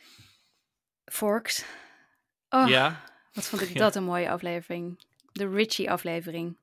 Forks. 1.12 1.64
Oh, 2.48 2.68
Ja, 2.68 3.04
wat 3.32 3.46
vond 3.46 3.62
ik 3.62 3.68
Ja. 3.74 3.78
dat 3.78 3.94
een 3.96 4.04
mooie 4.04 4.30
aflevering. 4.30 5.04
De 5.32 5.48
Richie-aflevering. 5.48 6.56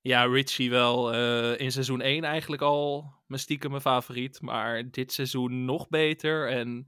ja, 0.00 0.24
Richie 0.24 0.70
wel 0.70 1.12
eh, 1.12 1.60
in 1.60 1.72
seizoen 1.72 2.00
1 2.00 2.24
eigenlijk 2.24 2.62
al 2.62 3.14
mijn 3.26 3.40
stiekem 3.40 3.70
mijn 3.70 3.82
favoriet. 3.82 4.40
Maar 4.40 4.90
dit 4.90 5.12
seizoen 5.12 5.64
nog 5.64 5.88
beter. 5.88 6.48
En 6.50 6.86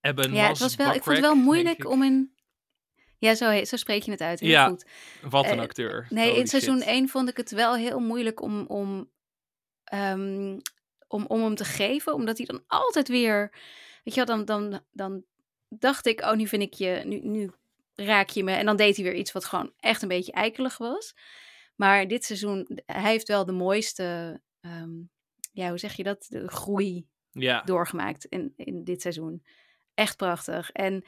Eben 0.00 0.32
Ja, 0.34 0.48
het 0.48 0.58
was 0.58 0.76
wel, 0.76 0.94
ik 0.94 1.02
vond 1.02 1.16
het 1.16 1.24
wel 1.24 1.34
moeilijk 1.34 1.88
om 1.88 2.02
in... 2.02 2.34
Ja, 3.18 3.34
zo, 3.34 3.64
zo 3.64 3.76
spreek 3.76 4.02
je 4.02 4.10
het 4.10 4.20
uit. 4.20 4.40
Heel 4.40 4.50
Ja, 4.50 4.68
goed. 4.68 4.84
Wat 5.22 5.44
een 5.44 5.56
eh, 5.56 5.60
acteur. 5.60 6.06
Nee, 6.10 6.28
Holy 6.28 6.40
in 6.40 6.46
seizoen 6.46 6.78
shit. 6.78 6.86
1 6.86 7.08
vond 7.08 7.28
ik 7.28 7.36
het 7.36 7.50
wel 7.50 7.74
heel 7.76 8.00
moeilijk 8.00 8.42
om, 8.42 8.66
om, 8.66 9.10
ehm, 9.84 10.58
om, 11.06 11.24
om 11.26 11.42
hem 11.42 11.54
te 11.54 11.64
geven. 11.64 12.14
Omdat 12.14 12.36
hij 12.36 12.46
dan 12.46 12.64
altijd 12.66 13.08
weer... 13.08 13.50
Weet 14.04 14.14
je 14.14 14.24
wel, 14.24 14.36
dan, 14.36 14.44
dan, 14.44 14.80
dan 14.92 15.24
dacht 15.78 16.06
ik, 16.06 16.20
oh, 16.20 16.32
nu 16.32 16.46
vind 16.46 16.62
ik 16.62 16.74
je... 16.74 17.02
Nu, 17.04 17.20
nu 17.20 17.50
raak 17.94 18.28
je 18.28 18.44
me. 18.44 18.52
En 18.52 18.66
dan 18.66 18.76
deed 18.76 18.96
hij 18.96 19.04
weer 19.04 19.14
iets 19.14 19.32
wat 19.32 19.44
gewoon 19.44 19.72
echt 19.76 20.02
een 20.02 20.08
beetje 20.08 20.32
eikelig 20.32 20.78
was. 20.78 21.14
Maar 21.76 22.08
dit 22.08 22.24
seizoen, 22.24 22.80
hij 22.86 23.10
heeft 23.10 23.28
wel 23.28 23.44
de 23.44 23.52
mooiste... 23.52 24.40
ehm, 24.60 24.90
ja, 25.52 25.68
hoe 25.68 25.78
zeg 25.78 25.94
je 25.94 26.02
dat? 26.02 26.26
De 26.28 26.48
groei 26.48 27.06
Ja, 27.30 27.62
doorgemaakt 27.62 28.24
in, 28.24 28.52
in 28.56 28.84
dit 28.84 29.02
seizoen. 29.02 29.44
Echt 29.94 30.16
prachtig. 30.16 30.70
En 30.70 31.04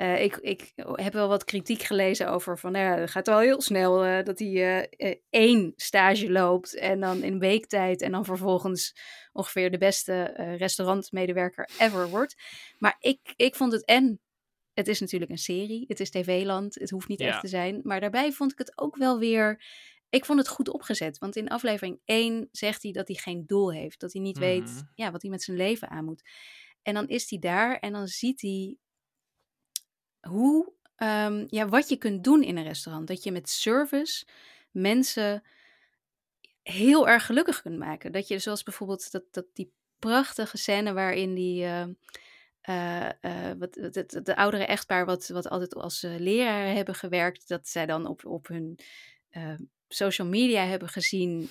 eh, 0.00 0.22
ik, 0.22 0.36
ik 0.36 0.72
heb 0.76 1.12
wel 1.12 1.28
wat 1.28 1.44
kritiek 1.44 1.82
gelezen 1.82 2.28
over 2.30 2.58
van, 2.58 2.72
nou 2.72 2.84
ja, 2.84 3.00
het 3.00 3.10
gaat 3.10 3.26
wel 3.26 3.38
heel 3.38 3.60
snel 3.60 4.04
eh, 4.04 4.24
dat 4.24 4.38
hij 4.38 4.86
eh, 4.90 5.14
één 5.30 5.72
stage 5.76 6.30
loopt 6.32 6.76
en 6.76 7.00
dan 7.00 7.22
in 7.22 7.32
een 7.32 7.38
week 7.38 7.66
tijd 7.66 8.02
en 8.02 8.12
dan 8.12 8.24
vervolgens 8.24 8.96
ongeveer 9.32 9.70
de 9.70 9.78
beste 9.78 10.22
restaurantmedewerker 10.58 11.68
ever 11.78 12.08
wordt. 12.08 12.34
Maar 12.78 12.96
ik, 12.98 13.18
ik 13.36 13.54
vond 13.54 13.72
het 13.72 13.84
en, 13.84 14.20
het 14.72 14.88
is 14.88 15.00
natuurlijk 15.00 15.30
een 15.30 15.38
serie, 15.38 15.84
het 15.88 16.00
is 16.00 16.10
tv-land, 16.10 16.74
het 16.74 16.90
hoeft 16.90 17.08
niet 17.08 17.20
Ja. 17.20 17.26
echt 17.28 17.40
te 17.40 17.48
zijn, 17.48 17.80
maar 17.82 18.00
daarbij 18.00 18.32
vond 18.32 18.52
ik 18.52 18.58
het 18.58 18.72
ook 18.78 18.96
wel 18.96 19.18
weer, 19.18 19.62
ik 20.08 20.24
vond 20.24 20.38
het 20.38 20.48
goed 20.48 20.68
opgezet. 20.68 21.18
Want 21.18 21.36
in 21.36 21.48
aflevering 21.48 22.00
1 22.04 22.48
zegt 22.52 22.82
hij 22.82 22.92
dat 22.92 23.08
hij 23.08 23.16
geen 23.16 23.46
doel 23.46 23.72
heeft, 23.72 24.00
dat 24.00 24.12
hij 24.12 24.22
niet 24.22 24.36
Mhm. 24.38 24.44
weet 24.44 24.84
ja, 24.94 25.10
wat 25.10 25.22
hij 25.22 25.30
met 25.30 25.42
zijn 25.42 25.56
leven 25.56 25.88
aan 25.88 26.04
moet. 26.04 26.22
En 26.82 26.94
dan 26.94 27.08
is 27.08 27.30
hij 27.30 27.38
daar 27.38 27.78
en 27.78 27.92
dan 27.92 28.06
ziet 28.06 28.40
hij 28.40 28.76
hoe, 30.20 30.72
ehm, 30.96 31.44
ja, 31.48 31.68
wat 31.68 31.88
je 31.88 31.96
kunt 31.96 32.24
doen 32.24 32.42
in 32.42 32.56
een 32.56 32.64
restaurant. 32.64 33.06
Dat 33.06 33.22
je 33.22 33.32
met 33.32 33.48
service 33.48 34.26
mensen 34.70 35.42
heel 36.62 37.08
erg 37.08 37.26
gelukkig 37.26 37.62
kunt 37.62 37.78
maken. 37.78 38.12
Dat 38.12 38.28
je, 38.28 38.38
zoals 38.38 38.62
bijvoorbeeld 38.62 39.12
dat, 39.12 39.24
dat 39.30 39.46
die 39.52 39.72
prachtige 39.98 40.56
scène 40.56 40.92
waarin 40.92 41.34
die, 41.34 41.64
eh, 41.64 41.86
eh, 42.60 43.08
eh, 43.20 43.58
wat, 43.58 43.72
de 44.24 44.36
oudere 44.36 44.64
echtpaar, 44.64 45.06
wat, 45.06 45.28
wat 45.28 45.48
altijd 45.48 45.74
als 45.74 46.02
eh, 46.02 46.18
leraren 46.18 46.74
hebben 46.74 46.94
gewerkt, 46.94 47.48
dat 47.48 47.68
zij 47.68 47.86
dan 47.86 48.06
op, 48.06 48.26
op 48.26 48.46
hun 48.46 48.78
eh, 49.30 49.54
social 49.88 50.28
media 50.28 50.64
hebben 50.64 50.88
gezien 50.88 51.50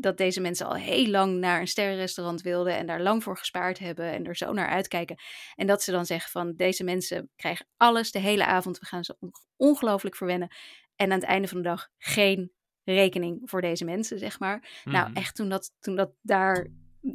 dat 0.00 0.16
deze 0.16 0.40
mensen 0.40 0.66
al 0.66 0.74
heel 0.74 1.06
lang 1.06 1.38
naar 1.38 1.60
een 1.60 1.68
sterrenrestaurant 1.68 2.40
wilden 2.42 2.76
en 2.76 2.86
daar 2.86 3.00
lang 3.00 3.22
voor 3.22 3.36
gespaard 3.38 3.78
hebben 3.78 4.12
en 4.12 4.26
er 4.26 4.36
zo 4.36 4.52
naar 4.52 4.68
uitkijken. 4.68 5.16
En 5.54 5.66
dat 5.66 5.82
ze 5.82 5.90
dan 5.90 6.06
zeggen 6.06 6.30
van 6.30 6.52
deze 6.56 6.84
mensen 6.84 7.30
krijgen 7.36 7.66
alles 7.76 8.10
de 8.10 8.18
hele 8.18 8.44
avond, 8.44 8.78
we 8.78 8.86
gaan 8.86 9.04
ze 9.04 9.16
ongelooflijk 9.56 10.16
verwennen. 10.16 10.48
En 10.96 11.12
aan 11.12 11.18
het 11.20 11.28
einde 11.28 11.48
van 11.48 11.56
de 11.56 11.68
dag 11.68 11.88
geen 11.98 12.52
rekening 12.84 13.40
voor 13.44 13.60
deze 13.60 13.84
mensen, 13.84 14.18
zeg 14.18 14.38
maar. 14.38 14.80
Nou, 14.84 15.08
Mhm. 15.08 15.16
echt 15.16 15.34
toen 15.34 15.48
dat, 15.48 15.72
toen 15.80 15.96
dat 15.96 16.10
daar 16.22 16.66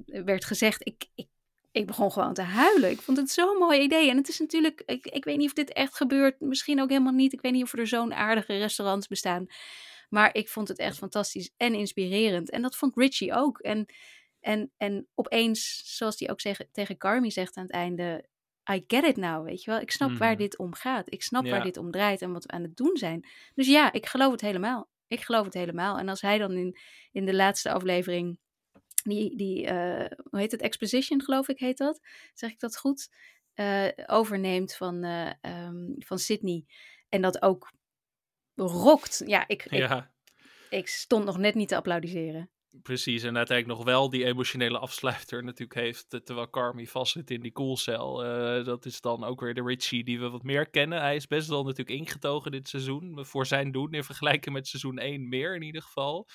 werd 0.05 0.45
gezegd, 0.45 0.87
ik, 0.87 1.05
ik, 1.15 1.27
ik 1.71 1.87
begon 1.87 2.11
gewoon 2.11 2.33
te 2.33 2.41
huilen. 2.41 2.89
Ik 2.89 3.01
vond 3.01 3.17
het 3.17 3.29
zo'n 3.29 3.57
mooi 3.57 3.81
idee. 3.81 4.09
En 4.09 4.17
het 4.17 4.27
is 4.27 4.39
natuurlijk, 4.39 4.83
ik, 4.85 5.05
ik 5.05 5.23
weet 5.23 5.37
niet 5.37 5.47
of 5.47 5.53
dit 5.53 5.73
echt 5.73 5.95
gebeurt, 5.95 6.39
misschien 6.39 6.81
ook 6.81 6.89
helemaal 6.89 7.13
niet. 7.13 7.33
Ik 7.33 7.41
weet 7.41 7.51
niet 7.51 7.63
of 7.63 7.73
er 7.73 7.87
zo'n 7.87 8.13
aardige 8.13 8.57
restaurants 8.57 9.07
bestaan. 9.07 9.45
Maar 10.15 10.35
ik 10.35 10.49
vond 10.49 10.67
het 10.67 10.77
echt 10.77 10.97
fantastisch 10.97 11.51
en 11.57 11.73
inspirerend. 11.73 12.49
En 12.49 12.61
dat 12.61 12.75
vond 12.75 12.95
Richie 12.97 13.33
ook. 13.33 13.59
En, 13.59 13.85
en, 14.39 14.71
en 14.77 15.07
opeens, 15.15 15.81
zoals 15.97 16.19
hij 16.19 16.29
ook 16.29 16.41
zeg, 16.41 16.59
tegen 16.71 16.97
Carmi 16.97 17.31
zegt 17.31 17.55
aan 17.57 17.63
het 17.63 17.71
einde... 17.71 18.25
I 18.71 18.83
get 18.87 19.03
it 19.05 19.15
now, 19.15 19.45
weet 19.45 19.63
je 19.63 19.71
wel. 19.71 19.79
Ik 19.79 19.91
snap 19.91 20.11
waar 20.17 20.29
Mhm. 20.31 20.37
dit 20.37 20.57
om 20.57 20.73
gaat. 20.73 21.13
Ik 21.13 21.23
snap 21.23 21.45
Ja. 21.45 21.51
waar 21.51 21.63
dit 21.63 21.77
om 21.77 21.91
draait 21.91 22.21
en 22.21 22.31
wat 22.33 22.45
we 22.45 22.51
aan 22.51 22.61
het 22.61 22.77
doen 22.77 22.97
zijn. 22.97 23.27
Dus 23.55 23.67
ja, 23.67 23.91
ik 23.91 24.05
geloof 24.05 24.31
het 24.31 24.41
helemaal. 24.41 24.89
Ik 25.07 25.21
geloof 25.21 25.45
het 25.45 25.53
helemaal. 25.53 25.97
En 25.97 26.09
als 26.09 26.21
hij 26.21 26.37
dan 26.37 26.51
in, 26.51 26.77
in 27.11 27.25
de 27.25 27.35
laatste 27.35 27.71
aflevering... 27.71 28.39
Die, 29.03 29.35
die 29.37 29.65
eh, 29.65 30.11
hoe 30.29 30.39
heet 30.39 30.51
het? 30.51 30.61
Exposition, 30.61 31.21
geloof 31.23 31.47
ik, 31.47 31.59
heet 31.59 31.77
dat. 31.77 31.99
Zeg 32.33 32.51
ik 32.51 32.59
dat 32.59 32.77
goed? 32.77 33.09
Eh, 33.53 33.87
overneemt 34.05 34.75
van, 34.75 35.03
eh 35.03 35.31
ehm, 35.41 35.85
van 35.97 36.19
Sydney. 36.19 36.65
En 37.09 37.21
dat 37.21 37.41
ook 37.41 37.71
rokt. 38.55 39.23
Ja, 39.25 39.43
ik, 39.47 39.65
ik, 39.65 39.71
Ja, 39.71 40.11
ik 40.69 40.87
stond 40.87 41.25
nog 41.25 41.37
net 41.37 41.55
niet 41.55 41.67
te 41.67 41.75
applaudisseren. 41.75 42.49
precies. 42.81 43.23
En 43.23 43.37
uiteindelijk 43.37 43.77
nog 43.77 43.87
wel 43.87 44.09
die 44.09 44.25
emotionele 44.25 44.79
afsluiter 44.79 45.43
natuurlijk 45.43 45.79
heeft, 45.79 46.13
eh, 46.13 46.19
terwijl 46.19 46.49
Carmi 46.49 46.87
vastzit 46.87 47.31
in 47.31 47.41
die 47.41 47.51
koelcel. 47.51 48.23
Eh, 48.25 48.65
dat 48.65 48.85
is 48.85 49.01
dan 49.01 49.23
ook 49.23 49.41
weer 49.41 49.53
de 49.53 49.63
Richie 49.63 50.03
die 50.03 50.19
we 50.19 50.29
wat 50.29 50.43
meer 50.43 50.69
kennen. 50.69 51.01
Hij 51.01 51.15
is 51.15 51.27
best 51.27 51.47
wel 51.47 51.63
natuurlijk 51.63 51.99
ingetogen 51.99 52.51
dit 52.51 52.67
seizoen, 52.69 53.25
voor 53.25 53.45
zijn 53.45 53.71
doen, 53.71 53.93
in 53.93 54.03
vergelijking 54.03 54.55
met 54.55 54.67
seizoen 54.67 54.99
1 54.99 55.29
meer 55.29 55.55
in 55.55 55.61
ieder 55.61 55.81
geval. 55.81 56.27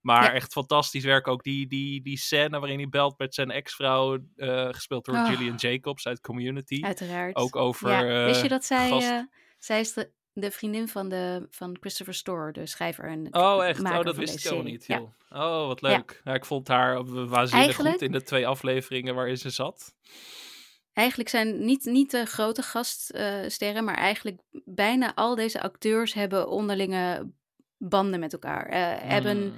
Maar 0.00 0.22
Ja. 0.24 0.32
echt 0.32 0.52
fantastisch 0.52 1.04
werk 1.04 1.28
ook. 1.28 1.42
Die, 1.42 1.66
die, 1.66 2.02
die 2.02 2.16
scène 2.18 2.58
waarin 2.58 2.78
hij 2.78 2.88
belt 2.88 3.18
met 3.18 3.34
zijn 3.34 3.50
ex-vrouw, 3.50 4.18
eh, 4.36 4.68
gespeeld 4.70 5.04
door 5.04 5.14
Oh. 5.14 5.26
Gillian 5.28 5.56
Jacobs 5.56 6.06
uit 6.06 6.20
Community. 6.20 6.82
Uiteraard. 6.84 7.36
Ook 7.36 7.56
over, 7.56 7.90
Ja, 7.90 8.24
wist 8.24 8.38
je 8.38 8.44
eh, 8.44 8.50
dat 8.50 8.64
zij... 8.64 8.88
gast- 8.88 9.08
eh, 9.10 9.20
zij 9.58 9.80
is 9.80 9.92
de, 9.92 10.12
de 10.40 10.50
vriendin 10.50 10.88
van, 10.88 11.08
de, 11.08 11.46
van 11.50 11.76
Christopher 11.80 12.14
Storr, 12.14 12.52
de 12.52 12.66
schrijver 12.66 13.04
en 13.04 13.34
Oh, 13.34 13.66
echt? 13.66 13.80
Oh, 13.80 14.02
dat 14.02 14.16
wist 14.16 14.46
ik 14.46 14.52
ook 14.52 14.64
niet. 14.64 14.86
Ja. 14.86 14.96
joh. 14.98 15.10
Oh, 15.42 15.66
wat 15.66 15.82
leuk. 15.82 16.20
Ja. 16.24 16.34
ik 16.34 16.44
vond 16.44 16.68
haar 16.68 16.94
waanzinnig 17.04 17.52
Eigenlijk- 17.52 17.90
goed 17.94 18.02
in 18.02 18.12
de 18.12 18.22
twee 18.22 18.46
afleveringen 18.46 19.14
waarin 19.14 19.38
ze 19.38 19.50
zat. 19.50 19.94
Eigenlijk 20.92 21.28
zijn 21.28 21.64
niet, 21.64 21.84
niet 21.84 22.10
de 22.10 22.24
grote 22.24 22.62
gaststerren, 22.62 23.84
maar 23.84 23.96
eigenlijk 23.96 24.40
bijna 24.64 25.14
al 25.14 25.34
deze 25.34 25.60
acteurs 25.62 26.14
hebben 26.14 26.48
onderlinge 26.48 27.30
banden 27.76 28.20
met 28.20 28.32
elkaar. 28.32 28.66
Eh, 28.66 29.08
Hebben 29.10 29.54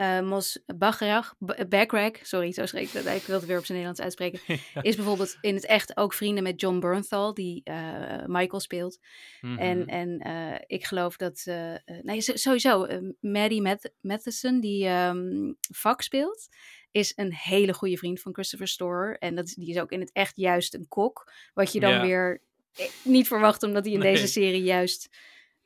Eh 0.00 0.20
Mos 0.20 0.58
Bachrach, 0.76 1.34
B- 1.46 1.64
Backrack, 1.68 2.18
sorry, 2.22 2.52
zo 2.52 2.66
schreef 2.66 2.94
ik 2.94 3.04
dat. 3.04 3.14
Ik 3.14 3.22
wil 3.22 3.36
het 3.36 3.46
weer 3.46 3.58
op 3.58 3.64
zijn 3.64 3.78
Nederlands 3.78 4.00
uitspreken. 4.00 4.40
Ja. 4.74 4.82
Is 4.82 4.96
bijvoorbeeld 4.96 5.36
in 5.40 5.54
het 5.54 5.66
echt 5.66 5.96
ook 5.96 6.14
vrienden 6.14 6.42
met 6.42 6.60
John 6.60 6.78
Bernthal, 6.78 7.34
die 7.34 7.60
eh, 7.64 8.24
Michael 8.26 8.60
speelt. 8.60 8.98
Mhm. 9.40 9.58
En, 9.58 9.86
en 9.86 10.18
eh, 10.18 10.58
ik 10.66 10.84
geloof 10.84 11.16
dat, 11.16 11.42
eh, 11.44 11.74
eh, 11.74 11.80
nee, 12.02 12.20
so- 12.20 12.36
sowieso, 12.36 12.84
eh, 12.84 12.98
Maddie 13.20 13.62
Math- 13.62 13.92
Matheson, 14.00 14.60
die 14.60 14.86
ehm 14.86 15.52
vak 15.74 16.02
speelt, 16.02 16.48
is 16.90 17.12
een 17.16 17.34
hele 17.34 17.72
goede 17.74 17.96
vriend 17.96 18.20
van 18.20 18.32
Christopher 18.34 18.68
Storer. 18.68 19.18
En 19.18 19.34
dat 19.34 19.46
is, 19.46 19.54
die 19.54 19.70
is 19.70 19.78
ook 19.80 19.92
in 19.92 20.00
het 20.00 20.12
echt 20.12 20.36
juist 20.36 20.74
een 20.74 20.88
kok. 20.88 21.32
Wat 21.54 21.72
je 21.72 21.80
dan 21.80 21.90
Ja. 21.92 22.00
weer 22.02 22.42
eh, 22.74 22.86
niet 23.02 23.26
verwacht, 23.26 23.62
omdat 23.62 23.84
hij 23.84 23.92
in 23.94 23.98
Nee. 24.00 24.12
deze 24.12 24.26
serie 24.26 24.62
juist 24.62 25.08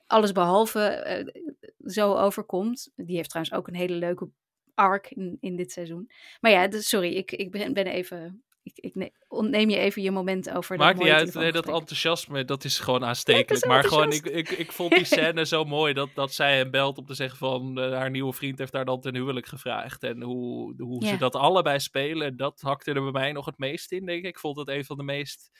alles 0.07 0.33
behalve 0.33 0.81
eh, 0.81 1.43
zo 1.85 2.15
overkomt. 2.15 2.91
Die 2.97 3.17
heeft 3.17 3.31
trouwens 3.31 3.57
ook 3.57 3.69
een 3.69 3.75
hele 3.75 3.95
leuke 3.95 4.29
arc 4.75 5.11
in, 5.11 5.37
in 5.41 5.57
dit 5.57 5.73
seizoen. 5.73 6.11
Maar 6.41 6.51
ja, 6.51 6.69
dus, 6.69 6.89
sorry, 6.89 7.13
ik, 7.13 7.33
ik 7.33 7.51
ben, 7.51 7.73
ben 7.73 7.87
even... 7.87 8.45
Ik, 8.63 8.79
ik 8.79 8.95
ne- 8.95 9.13
ontneem 9.29 9.71
je 9.71 9.79
even 9.79 10.03
je 10.03 10.11
moment 10.11 10.51
over 10.51 10.77
Maakt 10.77 10.99
niet 10.99 11.09
uit, 11.09 11.35
nee, 11.35 11.53
dat 11.53 11.69
enthousiasme, 11.69 12.45
dat 12.45 12.65
is 12.65 12.79
gewoon 12.79 13.05
aanstekelijk. 13.05 13.67
maar 13.67 13.85
gewoon, 13.85 14.13
ik, 14.13 14.27
ik, 14.27 14.51
ik 14.51 14.73
vond 14.73 14.91
die 14.95 15.05
scène 15.15 15.47
zo 15.47 15.65
mooi 15.65 15.93
dat, 15.93 16.09
dat 16.15 16.33
zij 16.33 16.57
hem 16.57 16.71
belt 16.71 16.99
om 16.99 17.07
te 17.07 17.15
zeggen 17.15 17.39
van 17.39 17.81
eh, 17.81 17.93
haar 17.93 18.11
nieuwe 18.11 18.33
vriend 18.33 18.59
heeft 18.59 18.73
haar 18.73 18.85
dan 18.85 19.01
ten 19.01 19.15
huwelijk 19.15 19.47
gevraagd. 19.47 20.03
En 20.03 20.23
hoe, 20.23 20.83
hoe 20.83 21.07
ze 21.07 21.17
dat 21.17 21.35
allebei 21.35 21.81
spelen, 21.81 22.37
dat 22.37 22.61
hakte 22.61 22.93
er 22.93 23.03
bij 23.03 23.13
mij 23.13 23.33
nog 23.33 23.47
het 23.47 23.59
meest 23.59 23.93
in, 23.93 24.07
denk 24.07 24.19
ik. 24.19 24.29
Ik 24.29 24.39
vond 24.39 24.57
het 24.57 24.69
een 24.69 24.85
van 24.85 24.97
de 24.97 25.03
meest 25.03 25.51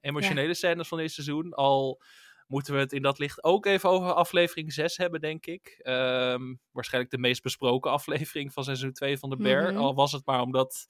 emotionele 0.00 0.54
scènes 0.54 0.88
van 0.88 0.98
dit 0.98 1.12
seizoen. 1.12 1.52
Al 1.52 2.00
moeten 2.50 2.74
we 2.74 2.80
het 2.80 2.92
in 2.92 3.02
dat 3.02 3.18
licht 3.18 3.44
ook 3.44 3.66
even 3.66 3.90
over 3.90 4.12
aflevering 4.12 4.72
6 4.72 4.96
hebben, 4.96 5.20
denk 5.20 5.46
ik. 5.46 5.78
Ehm, 5.82 6.54
waarschijnlijk 6.70 7.12
de 7.12 7.18
meest 7.18 7.42
besproken 7.42 7.90
aflevering 8.00 8.52
van 8.52 8.64
seizoen 8.64 8.92
2 8.92 9.18
van 9.18 9.30
de 9.30 9.36
Bear. 9.36 9.72
Mhm. 9.72 9.80
Al 9.80 9.94
was 9.94 10.12
het 10.12 10.26
maar 10.26 10.40
omdat 10.40 10.86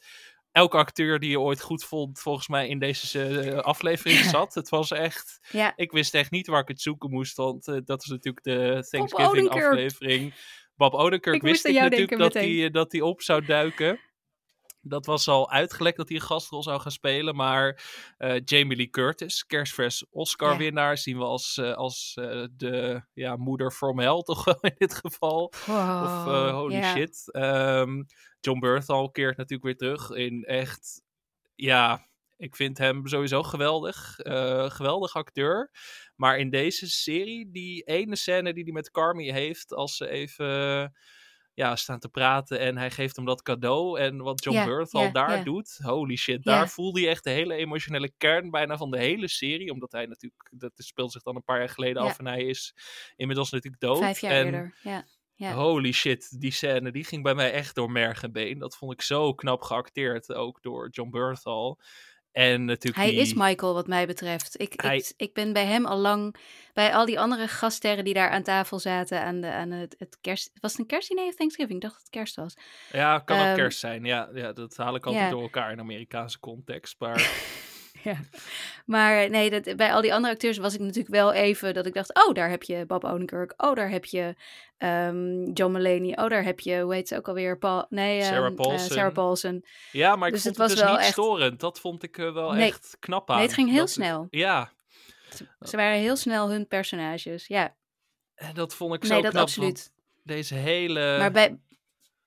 elke 0.53 0.77
acteur 0.77 1.19
die 1.19 1.31
je 1.31 1.41
ooit 1.41 1.61
goed 1.61 1.85
vond, 1.85 2.21
volgens 2.21 2.49
mij 2.49 2.69
in 2.69 2.79
deze 2.79 3.23
eh, 3.23 3.59
aflevering 3.59 4.19
zat. 4.19 4.55
Het 4.55 4.69
was 4.69 4.91
echt... 4.91 5.39
Ja, 5.51 5.73
Ik 5.77 5.93
wist 5.93 6.15
echt 6.15 6.31
niet 6.31 6.47
waar 6.47 6.61
ik 6.61 6.69
het 6.69 6.81
zoeken 6.81 7.11
moest, 7.11 7.37
want 7.37 7.69
eh, 7.69 7.77
dat 7.85 8.03
is 8.03 8.09
natuurlijk 8.09 8.45
de 8.45 8.87
Thanksgiving 8.91 9.49
aflevering. 9.49 10.35
Bob 10.77 10.95
Odenkirk 10.95 11.37
Ik 11.37 11.43
wist 11.43 11.65
ik 11.65 11.75
natuurlijk 11.75 12.19
dat 12.19 12.35
hij, 12.35 12.65
eh, 12.65 12.73
dat 12.73 12.93
hij 12.93 13.01
op 13.01 13.23
zou 13.23 13.45
duiken. 13.45 14.01
Dat 14.83 15.07
was 15.07 15.29
al 15.29 15.51
uitgelekt 15.51 15.97
dat 15.97 16.09
hij 16.09 16.17
een 16.17 16.23
gastrol 16.23 16.63
zou 16.63 16.81
gaan 16.81 16.93
spelen. 16.93 17.37
Maar 17.37 17.83
eh, 18.19 18.41
Jamie 18.45 18.77
Lee 18.77 18.91
Curtis, 18.91 19.47
kerstvers 19.47 20.05
Oscar-winnaar, 20.11 20.99
zien 20.99 21.19
we 21.19 21.25
als, 21.25 21.57
eh, 21.57 21.75
als 21.75 22.17
eh, 22.21 22.45
de 22.57 23.03
ja, 23.13 23.37
moeder 23.37 23.71
from 23.71 23.99
hell 23.99 24.23
toch 24.23 24.45
wel 24.45 24.59
in 24.61 24.75
dit 24.79 24.95
geval. 24.95 25.45
Of 25.45 25.67
eh, 26.27 26.53
holy 26.53 26.83
shit. 26.83 27.31
Ehm, 27.33 28.03
John 28.41 28.59
Berthal 28.59 29.11
keert 29.11 29.37
natuurlijk 29.37 29.63
weer 29.63 29.77
terug 29.77 30.11
in 30.11 30.45
echt... 30.45 31.03
Ja, 31.55 32.09
ik 32.37 32.57
vind 32.57 32.79
hem 32.79 33.07
sowieso 33.07 33.43
geweldig. 33.43 34.15
geweldig 34.73 35.15
acteur. 35.15 35.71
Maar 36.17 36.39
in 36.39 36.51
deze 36.51 36.91
serie, 36.91 37.51
die 37.51 37.83
ene 37.83 38.17
scène 38.17 38.53
die 38.53 38.65
hij 38.65 38.73
met 38.73 38.91
Carmi 38.91 39.33
heeft... 39.33 39.75
als 39.75 39.97
ze 39.97 40.09
even 40.09 40.93
ja, 41.55 41.77
staan 41.77 41.99
te 41.99 42.09
praten 42.09 42.59
en 42.59 42.77
hij 42.77 42.91
geeft 42.91 43.17
hem 43.17 43.25
dat 43.25 43.43
cadeau... 43.43 43.99
en 43.99 44.17
wat 44.23 44.45
John 44.45 44.65
Berthal 44.65 45.03
ja, 45.03 45.11
daar 45.11 45.45
doet... 45.45 45.79
Holy 45.83 46.17
shit, 46.17 46.43
daar 46.43 46.69
voelde 46.69 47.01
hij 47.01 47.09
echt 47.09 47.25
de 47.25 47.31
hele 47.31 47.55
emotionele 47.55 48.13
kern 48.17 48.51
bijna 48.51 48.77
van 48.77 48.91
de 48.91 48.99
hele 48.99 49.29
serie. 49.29 49.73
Omdat 49.73 49.93
hij 49.93 50.07
natuurlijk... 50.07 50.49
Dat 50.51 50.73
speelt 50.77 51.13
zich 51.13 51.23
dan 51.23 51.37
een 51.37 51.45
paar 51.45 51.59
jaar 51.59 51.69
geleden 51.69 52.03
af 52.03 52.19
en 52.19 52.27
hij 52.27 52.45
is 52.45 52.75
inmiddels 53.17 53.51
natuurlijk 53.51 53.83
dood. 53.83 53.99
Vijf 53.99 54.21
jaar 54.21 54.33
en 54.33 54.45
eerder, 54.45 54.79
ja. 54.83 55.07
ja. 55.35 55.55
Holy 55.55 55.93
shit, 55.93 56.41
die 56.41 56.53
scène 56.53 56.93
die 56.93 57.05
ging 57.05 57.23
bij 57.23 57.35
mij 57.35 57.53
echt 57.53 57.75
door 57.75 57.91
merg 57.91 58.23
en 58.23 58.33
been. 58.33 58.59
Dat 58.59 58.77
vond 58.77 58.93
ik 58.93 59.03
zo 59.03 59.35
knap 59.35 59.63
geacteerd, 59.63 60.35
ook 60.35 60.63
door 60.63 60.89
John 60.91 61.11
Berthal. 61.11 61.81
En 62.33 62.65
natuurlijk 62.65 63.03
Hij 63.05 63.11
die... 63.11 63.21
is 63.21 63.35
Michael, 63.35 63.75
wat 63.75 63.87
mij 63.87 64.07
betreft. 64.07 64.61
Ik, 64.61 64.73
Hij- 64.77 64.97
ik, 64.97 65.13
ik 65.17 65.35
ben 65.35 65.53
bij 65.53 65.67
hem 65.67 65.87
al 65.87 65.99
lang, 65.99 66.35
bij 66.75 66.95
al 66.95 67.07
die 67.07 67.21
andere 67.21 67.49
gaststerren 67.49 68.05
die 68.05 68.15
daar 68.15 68.31
aan 68.31 68.43
tafel 68.43 68.79
zaten, 68.79 69.23
aan, 69.23 69.41
de, 69.41 69.51
aan 69.53 69.71
het, 69.71 69.95
het 69.99 70.19
kerst... 70.21 70.51
Was 70.61 70.71
het 70.71 70.81
een 70.81 70.87
kerstdiner 70.87 71.27
of 71.27 71.35
Thanksgiving? 71.35 71.75
Ik 71.75 71.81
dacht 71.81 71.95
dat 71.95 72.03
het 72.03 72.11
kerst 72.13 72.37
was. 72.37 72.55
Ja, 72.93 73.19
kan 73.19 73.39
ook 73.39 73.45
Ehm, 73.45 73.55
kerst 73.55 73.79
zijn. 73.79 74.05
Ja, 74.05 74.29
ja, 74.35 74.53
dat 74.53 74.77
haal 74.77 74.95
ik 74.95 75.07
altijd 75.07 75.31
door 75.31 75.43
elkaar 75.43 75.73
in 75.73 75.81
Amerikaanse 75.81 76.39
context. 76.41 76.95
Maar 76.99 77.17
Ja. 78.03 78.17
Maar 78.87 79.31
nee, 79.31 79.51
dat, 79.61 79.77
bij 79.77 79.93
al 79.93 80.01
die 80.01 80.15
andere 80.15 80.33
acteurs 80.33 80.59
was 80.59 80.75
ik 80.75 80.81
natuurlijk 80.81 81.09
wel 81.15 81.33
even 81.33 81.75
dat 81.75 81.87
ik 81.87 81.95
dacht, 81.95 82.15
oh, 82.27 82.35
daar 82.35 82.51
heb 82.51 82.63
je 82.63 82.87
Bob 82.87 83.05
Odenkirk. 83.05 83.53
Oh, 83.57 83.75
daar 83.75 83.91
heb 83.91 84.05
je 84.05 84.35
ehm, 84.79 85.51
John 85.53 85.73
Mulaney. 85.73 86.19
Oh, 86.19 86.29
daar 86.29 86.45
heb 86.45 86.61
je, 86.61 86.81
hoe 86.81 86.95
heet 86.95 87.09
ze 87.09 87.17
ook 87.17 87.29
alweer? 87.29 87.59
Paul, 87.59 87.87
nee, 87.89 88.23
Sarah 88.23 88.37
ehm, 88.45 88.47
eh, 88.47 88.55
Paulson. 88.55 88.91
Sarah 88.91 89.13
Paulson. 89.13 89.65
ja, 89.93 90.17
maar 90.17 90.29
ik 90.29 90.35
Dus 90.35 90.43
vond 90.43 90.57
het 90.57 90.67
was 90.67 90.75
dus 90.77 90.85
wel 90.85 90.93
niet 90.93 91.01
echt- 91.01 91.13
storend. 91.13 91.61
Dat 91.61 91.81
vond 91.81 92.03
ik 92.03 92.19
eh, 92.19 92.33
wel 92.33 92.53
Nee. 92.53 92.67
echt 92.69 92.97
knap 93.01 93.31
aan. 93.31 93.37
Nee, 93.37 93.47
het 93.47 93.55
ging 93.55 93.71
heel 93.71 93.79
Dat- 93.79 93.91
snel. 93.91 94.27
Ja, 94.31 94.73
Ze 95.61 95.77
waren 95.77 95.99
heel 95.99 96.17
snel 96.17 96.51
hun 96.51 96.67
personages. 96.69 97.47
Ja, 97.47 97.75
en 98.35 98.55
dat 98.55 98.75
vond 98.75 98.95
ik 98.95 99.05
zo 99.05 99.13
nee, 99.13 99.23
dat 99.23 99.31
knap. 99.31 99.43
absoluut. 99.43 99.93
Deze 100.25 100.55
hele... 100.55 101.19
Maar 101.19 101.31
bij, 101.33 101.59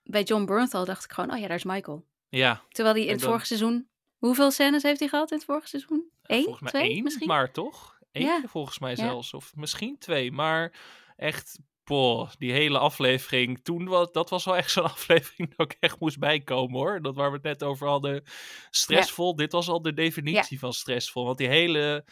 bij 0.04 0.24
John 0.24 0.46
Bernthal 0.46 0.86
dacht 0.86 1.04
ik 1.04 1.12
gewoon, 1.12 1.32
oh 1.34 1.40
ja, 1.40 1.48
daar 1.48 1.58
is 1.58 1.64
Michael. 1.64 2.06
Ja, 2.30 2.62
Terwijl 2.70 2.96
hij 2.96 3.04
in 3.06 3.12
het 3.12 3.20
dan- 3.20 3.30
vorige 3.30 3.46
seizoen... 3.46 3.88
Hoeveel 4.26 4.52
scènes 4.52 4.84
heeft 4.84 5.00
hij 5.00 5.08
gehad 5.10 5.32
in 5.32 5.38
het 5.38 5.46
vorige 5.46 5.68
seizoen? 5.68 6.10
Eén? 6.24 6.44
volgens 6.44 6.62
mij 6.72 6.72
twee 6.82 6.92
één, 6.94 7.04
misschien? 7.04 7.28
maar 7.28 7.52
toch? 7.52 7.98
Eentje 8.12 8.32
Ja. 8.42 8.48
volgens 8.48 8.80
mij 8.80 8.90
Ja. 8.90 8.96
zelfs. 8.96 9.34
Of 9.34 9.52
misschien 9.56 9.98
twee. 9.98 10.32
Maar 10.32 10.74
echt, 11.18 11.60
boah, 11.84 12.30
die 12.38 12.52
hele 12.52 12.78
aflevering 12.80 13.64
toen, 13.64 13.86
was, 13.86 14.12
dat 14.12 14.30
was 14.30 14.46
wel 14.46 14.58
echt 14.58 14.72
zo'n 14.72 14.84
aflevering 14.98 15.56
dat 15.56 15.72
ik 15.72 15.78
echt 15.80 16.00
moest 16.00 16.20
bijkomen 16.20 16.80
hoor. 16.80 17.02
Dat 17.02 17.16
waar 17.16 17.30
we 17.30 17.36
het 17.36 17.46
net 17.46 17.64
over 17.64 17.88
hadden. 17.88 18.24
Stressvol, 18.70 19.36
dit 19.36 19.52
was 19.52 19.68
al 19.70 19.82
de 19.82 19.94
definitie 19.94 20.60
van 20.60 20.74
stressvol. 20.74 21.26
Want 21.26 21.38
die 21.38 21.48
hele 21.48 22.06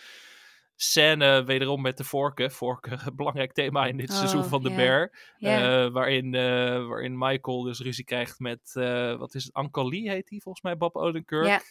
scène 0.83 1.43
wederom 1.43 1.81
met 1.81 1.97
de 1.97 2.03
vorken. 2.03 2.51
Vorken, 2.51 2.99
belangrijk 3.15 3.53
thema 3.53 3.85
in 3.85 3.97
dit 3.97 4.09
Oh, 4.09 4.15
seizoen 4.15 4.43
van 4.43 4.61
The 4.63 4.69
ja. 4.69 4.75
Bear. 4.75 5.11
Eh, 5.39 5.91
waarin, 5.91 6.33
eh, 6.35 6.87
waarin 6.87 7.17
Michael 7.17 7.61
dus 7.61 7.79
ruzie 7.79 8.03
krijgt 8.03 8.39
met, 8.39 8.71
eh, 8.73 9.15
wat 9.17 9.35
is 9.35 9.43
het, 9.43 9.57
Uncle 9.57 9.89
Lee 9.89 10.09
heet 10.09 10.29
hij 10.29 10.39
volgens 10.39 10.63
mij, 10.63 10.77
Bob 10.77 10.95
Odenkirk. 10.95 11.45
Ja. 11.45 11.61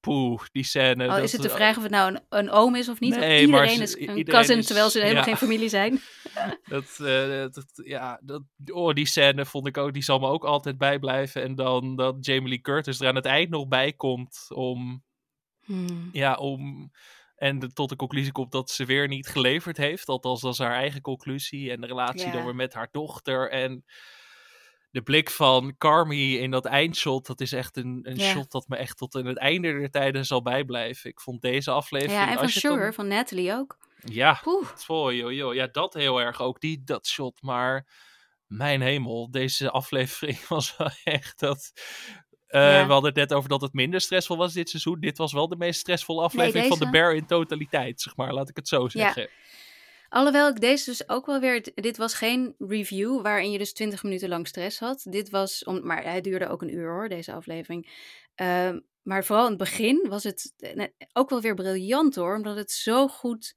Poeh, 0.00 0.40
die 0.52 0.64
scène. 0.64 1.06
Dat- 1.06 1.18
is 1.18 1.32
het 1.32 1.42
de 1.42 1.48
vraag 1.48 1.76
of 1.76 1.82
het 1.82 1.92
nou 1.92 2.14
een, 2.14 2.20
een 2.28 2.50
oom 2.50 2.74
is 2.74 2.88
of 2.88 3.00
niet. 3.00 3.16
Nee, 3.16 3.40
iedereen 3.46 3.80
is 3.80 3.94
een 3.94 4.00
iedereen 4.00 4.24
cousin, 4.24 4.58
is- 4.58 4.66
terwijl 4.66 4.90
ze 4.90 4.98
helemaal 4.98 5.16
ja. 5.22 5.28
geen 5.28 5.36
familie 5.48 5.68
zijn. 5.68 6.00
Dat, 6.68 6.96
dat, 7.52 7.64
ja, 7.84 8.20
dat, 8.22 8.42
oh, 8.72 8.92
die 8.94 9.06
scène 9.06 9.44
vond 9.46 9.66
ik 9.66 9.76
ook, 9.76 9.92
die 9.92 10.02
zal 10.02 10.18
me 10.18 10.26
ook 10.26 10.44
altijd 10.44 10.78
bijblijven. 10.78 11.42
En 11.42 11.54
dan 11.54 11.96
dat 11.96 12.16
Jamie 12.26 12.48
Lee 12.48 12.60
Curtis 12.60 13.00
er 13.00 13.08
aan 13.08 13.14
het 13.14 13.24
eind 13.24 13.50
nog 13.50 13.68
bij 13.68 13.92
komt 13.92 14.46
om, 14.48 15.04
Hmm. 15.64 16.08
ja, 16.12 16.34
om, 16.34 16.90
en 17.42 17.58
de- 17.58 17.72
tot 17.72 17.88
de 17.88 17.96
conclusie 17.96 18.32
komt 18.32 18.52
dat 18.52 18.70
ze 18.70 18.84
weer 18.84 19.08
niet 19.08 19.26
geleverd 19.28 19.76
heeft. 19.76 20.08
Althans, 20.08 20.40
dat 20.40 20.52
is 20.52 20.58
haar 20.58 20.74
eigen 20.74 21.00
conclusie. 21.00 21.70
En 21.70 21.80
de 21.80 21.86
relatie 21.86 22.26
Ja. 22.26 22.32
dan 22.32 22.44
weer 22.44 22.54
met 22.54 22.74
haar 22.74 22.88
dochter. 22.90 23.50
En 23.50 23.84
de 24.90 25.02
blik 25.02 25.30
van 25.30 25.74
Carmi 25.78 26.38
in 26.38 26.50
dat 26.50 26.64
eindshot, 26.64 27.26
dat 27.26 27.40
is 27.40 27.52
echt 27.52 27.76
een, 27.76 28.00
een 28.02 28.20
shot 28.20 28.50
dat 28.50 28.68
me 28.68 28.76
echt 28.76 28.96
tot 28.96 29.14
in 29.14 29.26
het 29.26 29.38
einde 29.38 29.72
der 29.72 29.90
tijden 29.90 30.26
zal 30.26 30.42
bijblijven. 30.42 31.10
Ik 31.10 31.20
vond 31.20 31.42
deze 31.42 31.70
aflevering... 31.70 32.18
Ja, 32.18 32.26
en 32.26 32.32
van 32.32 32.42
dan- 32.42 32.48
Sugar, 32.48 32.94
van 32.94 33.08
Natalie 33.08 33.52
ook. 33.52 33.78
Ja. 34.04 34.40
Fooi, 34.76 35.16
joh, 35.16 35.32
joh. 35.32 35.54
Ja, 35.54 35.66
dat 35.66 35.94
heel 35.94 36.20
erg 36.20 36.40
ook, 36.40 36.60
die, 36.60 36.82
dat 36.84 37.06
shot. 37.06 37.42
Maar 37.42 37.86
mijn 38.46 38.80
hemel, 38.80 39.30
deze 39.30 39.70
aflevering 39.70 40.46
was 40.48 40.76
wel 40.76 40.90
echt 41.04 41.38
dat... 41.40 41.72
eh, 42.52 42.60
Ja. 42.60 42.86
We 42.86 42.92
hadden 42.92 43.10
het 43.10 43.18
net 43.18 43.32
over 43.32 43.48
dat 43.48 43.60
het 43.60 43.72
minder 43.72 44.00
stressvol 44.00 44.36
was 44.36 44.52
dit 44.52 44.70
seizoen. 44.70 45.00
Dit 45.00 45.18
was 45.18 45.32
wel 45.32 45.48
de 45.48 45.56
meest 45.56 45.80
stressvolle 45.80 46.22
aflevering 46.22 46.66
van 46.66 46.78
de 46.78 46.90
Bear 46.90 47.14
in 47.14 47.26
totaliteit, 47.26 48.00
zeg 48.00 48.16
maar. 48.16 48.32
Laat 48.32 48.48
ik 48.48 48.56
het 48.56 48.68
zo 48.68 48.88
zeggen. 48.88 49.28
Alhoewel 50.08 50.48
ik 50.48 50.60
deze 50.60 50.90
dus 50.90 51.08
ook 51.08 51.26
wel 51.26 51.40
weer. 51.40 51.68
Dit 51.74 51.96
was 51.96 52.14
geen 52.14 52.54
review 52.58 53.22
waarin 53.22 53.50
je 53.50 53.58
dus 53.58 53.72
20 53.72 54.02
minuten 54.02 54.28
lang 54.28 54.46
stress 54.46 54.78
had. 54.78 55.06
Dit 55.08 55.30
was. 55.30 55.64
Om, 55.64 55.86
maar 55.86 56.02
hij 56.02 56.20
duurde 56.20 56.48
ook 56.48 56.62
een 56.62 56.74
uur 56.74 56.90
hoor, 56.90 57.08
deze 57.08 57.32
aflevering. 57.32 57.90
Ehm, 58.34 58.80
maar 59.02 59.24
vooral 59.24 59.44
in 59.44 59.50
het 59.50 59.58
begin 59.58 60.06
was 60.08 60.24
het 60.24 60.54
eh, 60.56 60.86
ook 61.12 61.30
wel 61.30 61.40
weer 61.40 61.54
briljant 61.54 62.14
hoor. 62.14 62.36
Omdat 62.36 62.56
het 62.56 62.70
zo 62.70 63.08
goed. 63.08 63.54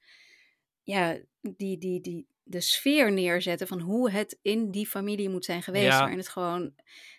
Ja, 0.83 1.17
die, 1.41 1.77
die, 1.77 2.01
die, 2.01 2.27
de 2.47 2.61
sfeer 2.61 3.11
neerzetten 3.11 3.67
van 3.67 3.79
hoe 3.79 4.11
het 4.11 4.37
in 4.41 4.71
die 4.71 4.87
familie 4.87 5.29
moet 5.29 5.45
zijn 5.45 5.63
geweest. 5.63 5.85
Ja. 5.85 5.99
Waarin 5.99 6.17
het 6.17 6.29
gewoon. 6.29 6.73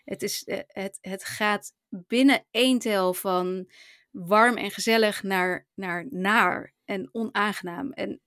Het, 0.05 0.23
is, 0.23 0.45
eh, 0.45 0.59
het, 0.67 0.99
het 1.01 1.25
gaat 1.25 1.73
binnen 1.89 2.45
één 2.51 2.79
tel 2.79 3.15
van 3.15 3.71
warm 4.11 4.57
en 4.57 4.71
gezellig 4.71 5.23
naar, 5.23 5.67
naar 5.75 6.07
naar 6.11 6.73
en 6.85 7.09
onaangenaam. 7.13 7.93
En 7.93 8.21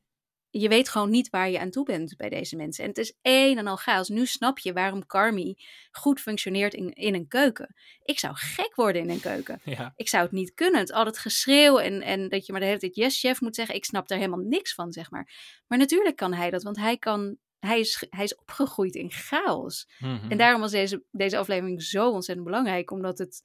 je 0.51 0.69
weet 0.69 0.89
gewoon 0.89 1.09
niet 1.09 1.29
waar 1.29 1.49
je 1.49 1.59
aan 1.59 1.69
toe 1.69 1.85
bent 1.85 2.17
bij 2.17 2.29
deze 2.29 2.55
mensen. 2.55 2.83
En 2.83 2.89
het 2.89 2.97
is 2.97 3.17
één 3.21 3.57
en 3.57 3.67
al 3.67 3.75
chaos. 3.75 4.09
Nu 4.09 4.25
snap 4.25 4.59
je 4.59 4.73
waarom 4.73 5.05
Carmi 5.05 5.55
goed 5.91 6.19
functioneert 6.19 6.73
in, 6.73 6.93
in 6.93 7.13
een 7.13 7.27
keuken. 7.27 7.75
Ik 8.03 8.19
zou 8.19 8.33
gek 8.35 8.75
worden 8.75 9.01
in 9.01 9.09
een 9.09 9.19
keuken. 9.19 9.61
Ja, 9.69 9.93
Ik 9.95 10.09
zou 10.09 10.23
het 10.23 10.31
niet 10.31 10.53
kunnen. 10.53 10.79
Het 10.79 10.91
al 10.91 11.05
het 11.05 11.17
geschreeuw 11.17 11.79
en, 11.79 12.01
en 12.01 12.29
dat 12.29 12.45
je 12.45 12.51
maar 12.51 12.61
de 12.61 12.67
hele 12.67 12.79
tijd 12.79 12.95
yes 12.95 13.19
chef 13.19 13.41
moet 13.41 13.55
zeggen. 13.55 13.75
Ik 13.75 13.85
snap 13.85 14.07
daar 14.07 14.17
helemaal 14.17 14.45
niks 14.45 14.73
van, 14.73 14.91
zeg 14.91 15.11
maar. 15.11 15.31
Maar 15.67 15.77
natuurlijk 15.77 16.15
kan 16.15 16.33
hij 16.33 16.49
dat, 16.49 16.63
want 16.63 16.77
hij, 16.77 16.97
kan, 16.97 17.37
hij, 17.59 17.79
is, 17.79 18.05
hij 18.09 18.23
is 18.23 18.35
opgegroeid 18.35 18.95
in 18.95 19.11
chaos. 19.11 19.89
Mhm. 19.99 20.31
En 20.31 20.37
daarom 20.37 20.61
was 20.61 20.71
deze, 20.71 21.03
deze 21.11 21.37
aflevering 21.37 21.83
zo 21.83 22.11
ontzettend 22.11 22.47
belangrijk, 22.47 22.91
omdat 22.91 23.17
het, 23.17 23.43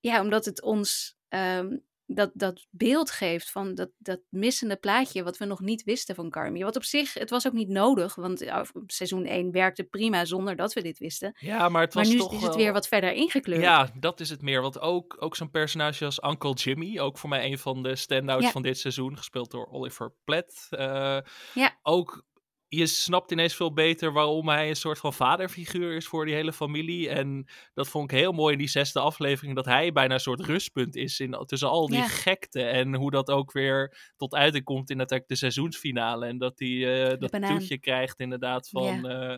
ja, 0.00 0.20
omdat 0.20 0.44
het 0.44 0.62
ons 0.62 1.16
ehm, 1.28 1.76
dat, 2.10 2.30
dat 2.34 2.66
beeld 2.70 3.10
geeft 3.10 3.50
van 3.50 3.74
dat, 3.74 3.90
dat 3.98 4.20
missende 4.28 4.76
plaatje 4.76 5.22
wat 5.22 5.36
we 5.38 5.44
nog 5.44 5.60
niet 5.60 5.82
wisten 5.84 6.14
van 6.14 6.30
Carmi. 6.30 6.62
Wat 6.64 6.76
op 6.76 6.84
zich, 6.84 7.14
het 7.14 7.30
was 7.30 7.46
ook 7.46 7.52
niet 7.52 7.68
nodig, 7.68 8.14
want 8.14 8.44
seizoen 8.86 9.24
1 9.24 9.50
werkte 9.52 9.82
prima 9.84 10.24
zonder 10.24 10.56
dat 10.56 10.72
we 10.72 10.82
dit 10.82 10.98
wisten. 10.98 11.36
ja, 11.38 11.68
maar 11.68 11.82
het 11.82 11.94
was 11.94 12.06
maar 12.06 12.14
nu 12.14 12.20
toch 12.20 12.32
is 12.32 12.38
het 12.40 12.48
wel- 12.48 12.56
weer 12.56 12.72
wat 12.72 12.88
verder 12.88 13.12
ingekleurd. 13.12 13.62
Ja, 13.62 13.90
dat 13.94 14.20
is 14.20 14.30
het 14.30 14.42
meer. 14.42 14.62
Want 14.62 14.80
ook, 14.80 15.16
ook 15.20 15.36
zo'n 15.36 15.50
personage 15.50 16.04
als 16.04 16.20
Uncle 16.24 16.52
Jimmy, 16.54 16.98
ook 16.98 17.18
voor 17.18 17.28
mij 17.28 17.44
een 17.50 17.58
van 17.58 17.82
de 17.82 17.96
standouts 17.96 18.44
Ja. 18.44 18.50
van 18.50 18.62
dit 18.62 18.78
seizoen, 18.78 19.16
gespeeld 19.16 19.50
door 19.50 19.66
Oliver 19.70 20.12
Platt. 20.24 20.66
eh, 20.70 21.18
Ja. 21.54 21.78
Ook, 21.82 22.24
je 22.68 22.86
snapt 22.86 23.30
ineens 23.30 23.54
veel 23.54 23.72
beter 23.72 24.12
waarom 24.12 24.48
hij 24.48 24.68
een 24.68 24.76
soort 24.76 24.98
van 24.98 25.12
vaderfiguur 25.14 25.96
is 25.96 26.06
voor 26.06 26.24
die 26.26 26.34
hele 26.34 26.52
familie. 26.52 27.08
En 27.08 27.48
dat 27.74 27.88
vond 27.88 28.12
ik 28.12 28.18
heel 28.18 28.32
mooi 28.32 28.52
in 28.52 28.58
die 28.58 28.68
zesde 28.68 29.00
aflevering, 29.00 29.54
dat 29.54 29.64
hij 29.64 29.92
bijna 29.92 30.14
een 30.14 30.20
soort 30.20 30.40
rustpunt 30.40 30.96
is 30.96 31.20
in, 31.20 31.42
tussen 31.46 31.68
al 31.68 31.86
die 31.88 31.96
Ja. 31.98 32.08
gekte. 32.08 32.62
En 32.62 32.94
hoe 32.94 33.10
dat 33.10 33.30
ook 33.30 33.52
weer 33.52 34.12
tot 34.16 34.34
uiting 34.34 34.64
komt 34.64 34.90
in 34.90 34.98
de 34.98 35.36
seizoensfinale. 35.36 36.26
En 36.26 36.38
dat 36.38 36.58
hij 36.58 37.08
eh, 37.10 37.18
dat 37.18 37.42
toetje 37.46 37.78
krijgt 37.78 38.20
inderdaad 38.20 38.68
van... 38.68 39.08
eh, 39.08 39.36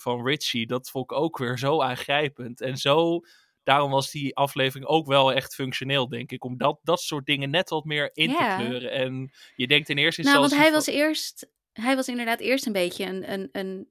van 0.00 0.26
Richie, 0.26 0.66
dat 0.66 0.90
vond 0.90 1.10
ik 1.10 1.16
ook 1.16 1.38
weer 1.38 1.58
zo 1.58 1.82
aangrijpend. 1.82 2.60
En 2.60 2.76
zo, 2.76 3.20
daarom 3.62 3.90
was 3.90 4.10
die 4.10 4.36
aflevering 4.36 4.88
ook 4.88 5.06
wel 5.06 5.32
echt 5.32 5.54
functioneel, 5.54 6.08
denk 6.08 6.32
ik. 6.32 6.44
Om 6.44 6.56
dat, 6.56 6.78
dat 6.82 7.00
soort 7.00 7.26
dingen 7.26 7.50
net 7.50 7.68
wat 7.68 7.84
meer 7.84 8.10
in 8.12 8.30
Ja. 8.30 8.56
te 8.56 8.62
kleuren. 8.62 8.90
En 8.90 9.32
je 9.56 9.66
denkt 9.66 9.88
in 9.88 9.98
eerste 9.98 10.22
Nou, 10.22 10.38
want 10.38 10.52
instantie... 10.52 10.70
hij 10.72 10.78
was 10.78 11.08
eerst, 11.08 11.48
hij 11.80 11.96
was 11.96 12.08
inderdaad 12.08 12.40
eerst 12.40 12.66
een 12.66 12.72
beetje 12.72 13.04
een, 13.04 13.32
een, 13.32 13.48
een 13.52 13.88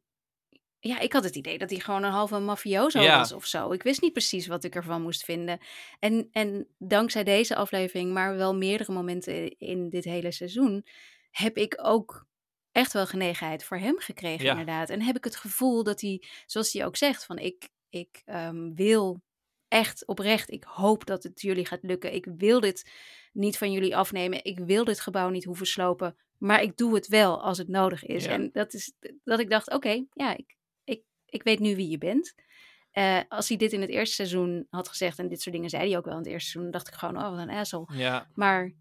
ja, 0.79 0.99
ik 0.99 1.13
had 1.13 1.23
het 1.23 1.35
idee 1.35 1.57
dat 1.57 1.69
hij 1.69 1.79
gewoon 1.79 2.03
een 2.03 2.11
halve 2.11 2.39
mafioso 2.39 3.01
Ja. 3.01 3.17
was 3.17 3.31
of 3.31 3.45
zo. 3.45 3.71
Ik 3.71 3.83
wist 3.83 4.01
niet 4.01 4.13
precies 4.13 4.47
wat 4.47 4.63
ik 4.63 4.75
ervan 4.75 5.01
moest 5.01 5.23
vinden. 5.23 5.59
En, 5.99 6.27
en 6.31 6.67
dankzij 6.77 7.23
deze 7.23 7.55
aflevering, 7.55 8.13
maar 8.13 8.35
wel 8.35 8.55
meerdere 8.55 8.93
momenten 8.93 9.57
in 9.57 9.89
dit 9.89 10.03
hele 10.03 10.31
seizoen, 10.31 10.85
heb 11.31 11.57
ik 11.57 11.79
ook 11.81 12.25
echt 12.71 12.93
wel 12.93 13.05
genegenheid 13.07 13.63
voor 13.63 13.77
hem 13.77 13.99
gekregen, 13.99 14.45
Ja. 14.45 14.51
inderdaad. 14.51 14.89
En 14.89 15.01
heb 15.01 15.15
ik 15.17 15.23
het 15.23 15.35
gevoel 15.35 15.83
dat 15.83 16.01
hij, 16.01 16.23
zoals 16.45 16.73
hij 16.73 16.85
ook 16.85 16.95
zegt, 16.97 17.25
van 17.25 17.37
ik, 17.37 17.69
ik 17.89 18.21
ehm, 18.25 18.73
wil 18.73 19.21
echt 19.67 20.05
oprecht, 20.05 20.51
ik 20.51 20.63
hoop 20.63 21.05
dat 21.05 21.23
het 21.23 21.41
jullie 21.41 21.65
gaat 21.65 21.83
lukken. 21.83 22.13
Ik 22.13 22.27
wil 22.37 22.59
dit 22.59 22.91
niet 23.33 23.57
van 23.57 23.71
jullie 23.71 23.95
afnemen. 23.95 24.43
Ik 24.43 24.59
wil 24.59 24.83
dit 24.83 24.99
gebouw 24.99 25.29
niet 25.29 25.43
hoeven 25.45 25.65
slopen. 25.67 26.17
Maar 26.37 26.61
ik 26.61 26.77
doe 26.77 26.95
het 26.95 27.07
wel 27.07 27.41
als 27.41 27.57
het 27.57 27.67
nodig 27.67 28.05
is. 28.05 28.25
Ja. 28.25 28.31
En 28.31 28.49
dat 28.53 28.73
is 28.73 28.93
dat 29.23 29.39
ik 29.39 29.49
dacht, 29.49 29.73
oké, 29.73 30.05
ja, 30.13 30.37
ik, 30.37 30.55
ik, 30.83 31.01
ik 31.25 31.43
weet 31.43 31.59
nu 31.59 31.75
wie 31.75 31.89
je 31.89 31.97
bent. 31.97 32.33
Eh, 32.91 33.21
als 33.27 33.47
hij 33.47 33.57
dit 33.57 33.73
in 33.73 33.81
het 33.81 33.89
eerste 33.89 34.15
seizoen 34.15 34.67
had 34.69 34.87
gezegd, 34.87 35.19
en 35.19 35.27
dit 35.27 35.41
soort 35.41 35.55
dingen 35.55 35.69
zei 35.69 35.87
hij 35.89 35.97
ook 35.97 36.05
wel 36.05 36.13
in 36.13 36.19
het 36.19 36.29
eerste 36.29 36.49
seizoen, 36.49 36.71
dacht 36.71 36.87
ik 36.87 36.93
gewoon, 36.93 37.17
oh, 37.17 37.29
wat 37.29 37.39
een 37.39 37.49
asshole. 37.49 37.85
Ja, 37.93 38.27
Maar 38.33 38.71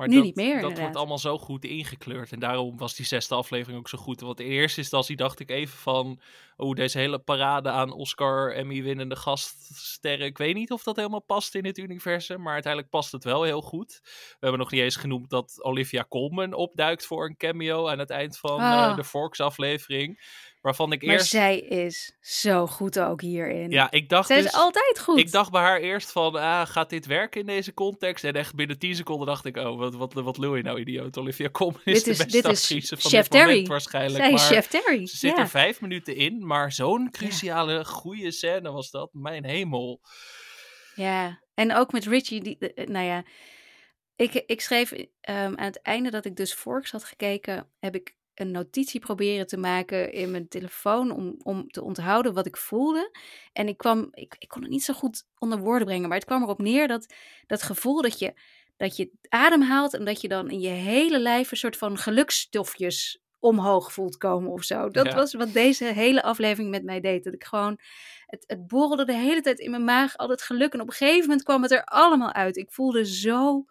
maar 0.00 0.08
Nu 0.08 0.14
dat, 0.14 0.24
niet 0.24 0.36
meer, 0.36 0.60
Dat 0.60 0.78
wordt 0.78 0.96
allemaal 0.96 1.18
zo 1.18 1.38
goed 1.38 1.64
ingekleurd. 1.64 2.32
En 2.32 2.38
daarom 2.38 2.78
was 2.78 2.94
die 2.94 3.06
zesde 3.06 3.34
aflevering 3.34 3.78
ook 3.78 3.88
zo 3.88 3.98
goed. 3.98 4.20
Want 4.20 4.40
in 4.40 4.46
eerste 4.46 4.80
instantie 4.80 5.16
dacht 5.16 5.40
ik 5.40 5.50
even 5.50 5.78
van... 5.78 6.20
Oh, 6.56 6.74
deze 6.74 6.98
hele 6.98 7.18
parade 7.18 7.70
aan 7.70 7.92
Oscar, 7.92 8.54
Emmy-winnende 8.54 9.16
gaststerren. 9.16 10.26
Ik 10.26 10.38
weet 10.38 10.54
niet 10.54 10.72
of 10.72 10.82
dat 10.82 10.96
helemaal 10.96 11.22
past 11.22 11.54
in 11.54 11.64
het 11.64 11.78
universum. 11.78 12.42
Maar 12.42 12.52
uiteindelijk 12.52 12.92
past 12.92 13.12
het 13.12 13.24
wel 13.24 13.42
heel 13.42 13.60
goed. 13.62 14.00
We 14.02 14.36
hebben 14.40 14.58
nog 14.58 14.70
niet 14.70 14.80
eens 14.80 14.96
genoemd 14.96 15.30
dat 15.30 15.58
Olivia 15.62 16.04
Colman 16.08 16.52
opduikt 16.52 17.06
voor 17.06 17.26
een 17.26 17.36
cameo... 17.36 17.88
aan 17.88 17.98
het 17.98 18.10
eind 18.10 18.38
van 18.38 18.60
eh, 18.60 18.72
Ah. 18.72 18.96
de 18.96 19.04
Forks-aflevering. 19.04 20.20
Waarvan 20.60 20.92
ik 20.92 21.06
maar 21.06 21.14
eerst... 21.14 21.28
zij 21.28 21.58
is 21.58 22.16
zo 22.20 22.66
goed 22.66 22.98
ook 22.98 23.20
hierin. 23.20 23.70
Ja, 23.70 23.90
ik 23.90 24.08
dacht 24.08 24.26
zij 24.26 24.38
is 24.38 24.44
dus... 24.44 24.52
altijd 24.52 24.98
goed. 25.00 25.18
Ik 25.18 25.32
dacht 25.32 25.50
bij 25.50 25.60
haar 25.60 25.80
eerst 25.80 26.12
van, 26.12 26.34
ah, 26.34 26.66
gaat 26.66 26.90
dit 26.90 27.06
werken 27.06 27.40
in 27.40 27.46
deze 27.46 27.74
context? 27.74 28.24
En 28.24 28.32
echt 28.32 28.54
binnen 28.54 28.78
10 28.78 28.94
seconden 28.94 29.26
dacht 29.26 29.44
ik, 29.44 29.56
oh, 29.56 29.78
wat, 29.78 29.94
wat, 29.94 30.12
wat 30.12 30.38
lul 30.38 30.56
je 30.56 30.62
nou, 30.62 30.80
idioot? 30.80 31.18
Olivia 31.18 31.50
Colman 31.50 31.80
is 31.84 31.94
dit 31.94 32.04
de 32.04 32.10
is, 32.10 32.16
beste 32.16 32.42
dit 32.74 32.82
is 32.82 32.88
van 32.88 33.10
Chef 33.10 33.28
dit 33.28 33.42
moment 33.42 33.68
waarschijnlijk. 33.68 34.24
Zij 34.24 34.32
is 34.32 34.46
Chef 34.46 34.66
Terry. 34.66 35.06
ze 35.06 35.16
zit 35.16 35.36
ja. 35.36 35.42
er 35.42 35.48
vijf 35.48 35.80
minuten 35.80 36.16
in, 36.16 36.46
maar 36.46 36.72
zo'n 36.72 37.10
cruciale, 37.10 37.84
goede 37.84 38.30
scène 38.30 38.70
was 38.70 38.90
dat. 38.90 39.12
Mijn 39.12 39.44
hemel. 39.44 40.00
Ja, 40.94 41.42
en 41.54 41.74
ook 41.74 41.92
met 41.92 42.06
Richie, 42.06 42.40
die, 42.40 42.58
eh, 42.58 42.86
nou 42.86 43.06
ja, 43.06 43.24
ik, 44.16 44.34
ik 44.46 44.60
schreef 44.60 44.92
ehm, 45.20 45.52
aan 45.56 45.64
het 45.64 45.82
einde 45.82 46.10
dat 46.10 46.24
ik 46.24 46.36
dus 46.36 46.52
Forks 46.52 46.90
had 46.90 47.04
gekeken, 47.04 47.70
heb 47.78 47.94
ik 47.94 48.18
een 48.40 48.50
notitie 48.50 49.00
proberen 49.00 49.46
te 49.46 49.56
maken 49.56 50.12
in 50.12 50.30
mijn 50.30 50.48
telefoon 50.48 51.10
om, 51.10 51.34
om 51.42 51.68
te 51.68 51.82
onthouden 51.82 52.34
wat 52.34 52.46
ik 52.46 52.56
voelde. 52.56 53.10
En 53.52 53.68
ik 53.68 53.76
kwam, 53.76 54.08
ik, 54.10 54.34
ik 54.38 54.48
kon 54.48 54.62
het 54.62 54.70
niet 54.70 54.84
zo 54.84 54.94
goed 54.94 55.24
onder 55.38 55.58
woorden 55.58 55.86
brengen, 55.86 56.08
maar 56.08 56.18
het 56.18 56.26
kwam 56.26 56.42
erop 56.42 56.58
neer 56.58 56.88
dat 56.88 57.14
dat 57.46 57.62
gevoel 57.62 58.02
dat 58.02 58.18
je, 58.18 58.34
dat 58.76 58.96
je 58.96 59.10
adem 59.28 59.62
haalt 59.62 59.94
en 59.94 60.04
dat 60.04 60.20
je 60.20 60.28
dan 60.28 60.50
in 60.50 60.60
je 60.60 60.68
hele 60.68 61.18
lijf 61.18 61.50
een 61.50 61.56
soort 61.56 61.76
van 61.76 61.98
gelukstofjes 61.98 63.20
omhoog 63.38 63.92
voelt 63.92 64.16
komen 64.16 64.50
of 64.50 64.64
zo. 64.64 64.88
Dat 64.88 65.06
Ja. 65.06 65.14
was 65.14 65.34
wat 65.34 65.52
deze 65.52 65.84
hele 65.84 66.22
aflevering 66.22 66.70
met 66.70 66.84
mij 66.84 67.00
deed. 67.00 67.24
Dat 67.24 67.34
ik 67.34 67.44
gewoon 67.44 67.78
het, 68.26 68.44
het 68.46 68.66
borrelde 68.66 69.04
de 69.04 69.14
hele 69.14 69.40
tijd 69.40 69.58
in 69.58 69.70
mijn 69.70 69.84
maag, 69.84 70.16
al 70.16 70.28
het 70.28 70.42
geluk. 70.42 70.72
En 70.72 70.80
op 70.80 70.86
een 70.86 70.92
gegeven 70.92 71.20
moment 71.20 71.42
kwam 71.42 71.62
het 71.62 71.70
er 71.70 71.84
allemaal 71.84 72.32
uit. 72.32 72.56
Ik 72.56 72.72
voelde 72.72 73.06
zo, 73.06 73.64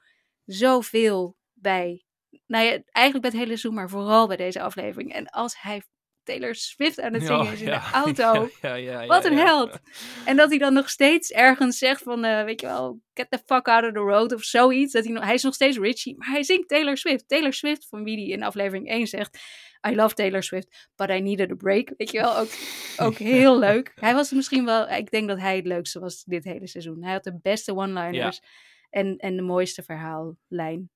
zoveel 0.46 1.36
bij. 1.54 2.04
Nou 2.48 2.66
ja, 2.66 2.80
eigenlijk 2.92 3.22
bij 3.22 3.30
het 3.30 3.34
hele 3.34 3.46
seizoen, 3.46 3.74
maar 3.74 3.90
vooral 3.90 4.28
bij 4.28 4.38
deze 4.38 4.62
aflevering. 4.62 5.14
En 5.14 5.28
als 5.28 5.62
hij 5.62 5.82
Taylor 6.30 6.56
Swift 6.56 7.00
aan 7.00 7.14
het 7.14 7.26
zingen 7.26 7.52
is 7.52 7.62
in 7.62 7.68
ja, 7.68 7.80
de 7.80 7.96
auto. 7.96 8.50
Ja, 8.62 8.74
ja, 8.74 9.06
Wat 9.06 9.26
een 9.26 9.38
held. 9.38 9.80
En 10.26 10.36
dat 10.36 10.50
hij 10.50 10.58
dan 10.58 10.74
nog 10.74 10.90
steeds 10.90 11.32
ergens 11.32 11.78
zegt 11.78 12.04
van, 12.04 12.24
eh, 12.24 12.44
weet 12.44 12.62
je 12.62 12.68
wel, 12.68 13.02
get 13.14 13.32
the 13.32 13.40
fuck 13.46 13.68
out 13.68 13.84
of 13.84 13.92
the 13.92 14.00
road 14.00 14.34
of 14.34 14.44
zoiets. 14.44 14.94
Dat 14.94 15.04
hij, 15.04 15.14
nog, 15.14 15.24
hij 15.24 15.34
is 15.34 15.44
nog 15.44 15.54
steeds 15.54 15.78
Richie, 15.78 16.18
maar 16.18 16.30
hij 16.30 16.44
zingt 16.44 16.68
Taylor 16.68 16.98
Swift. 16.98 17.28
Taylor 17.28 17.54
Swift, 17.54 17.88
van 17.88 18.04
wie 18.04 18.16
hij 18.16 18.26
in 18.26 18.44
aflevering 18.44 18.90
1 18.90 19.08
zegt, 19.08 19.40
I 19.88 19.96
love 19.96 20.16
Taylor 20.16 20.44
Swift, 20.44 20.90
but 20.96 21.10
I 21.10 21.20
needed 21.20 21.52
a 21.52 21.56
break. 21.56 21.94
Weet 21.98 22.12
je 22.12 22.20
wel, 22.20 22.38
ook, 22.38 22.50
ook 23.08 23.16
heel 23.16 23.60
leuk. 23.60 23.92
Hij 23.96 24.14
was 24.14 24.32
misschien 24.32 24.66
wel, 24.66 24.90
ik 24.90 25.12
denk 25.12 25.28
dat 25.28 25.40
hij 25.40 25.56
het 25.56 25.66
leukste 25.66 26.00
was 26.00 26.24
dit 26.24 26.44
hele 26.44 26.68
seizoen. 26.68 27.04
Hij 27.04 27.14
had 27.14 27.24
de 27.24 27.40
beste 27.42 27.76
one-liners 27.76 28.42
en, 28.90 29.18
en 29.18 29.36
de 29.36 29.42
mooiste 29.42 29.84
verhaallijn. 29.84 30.90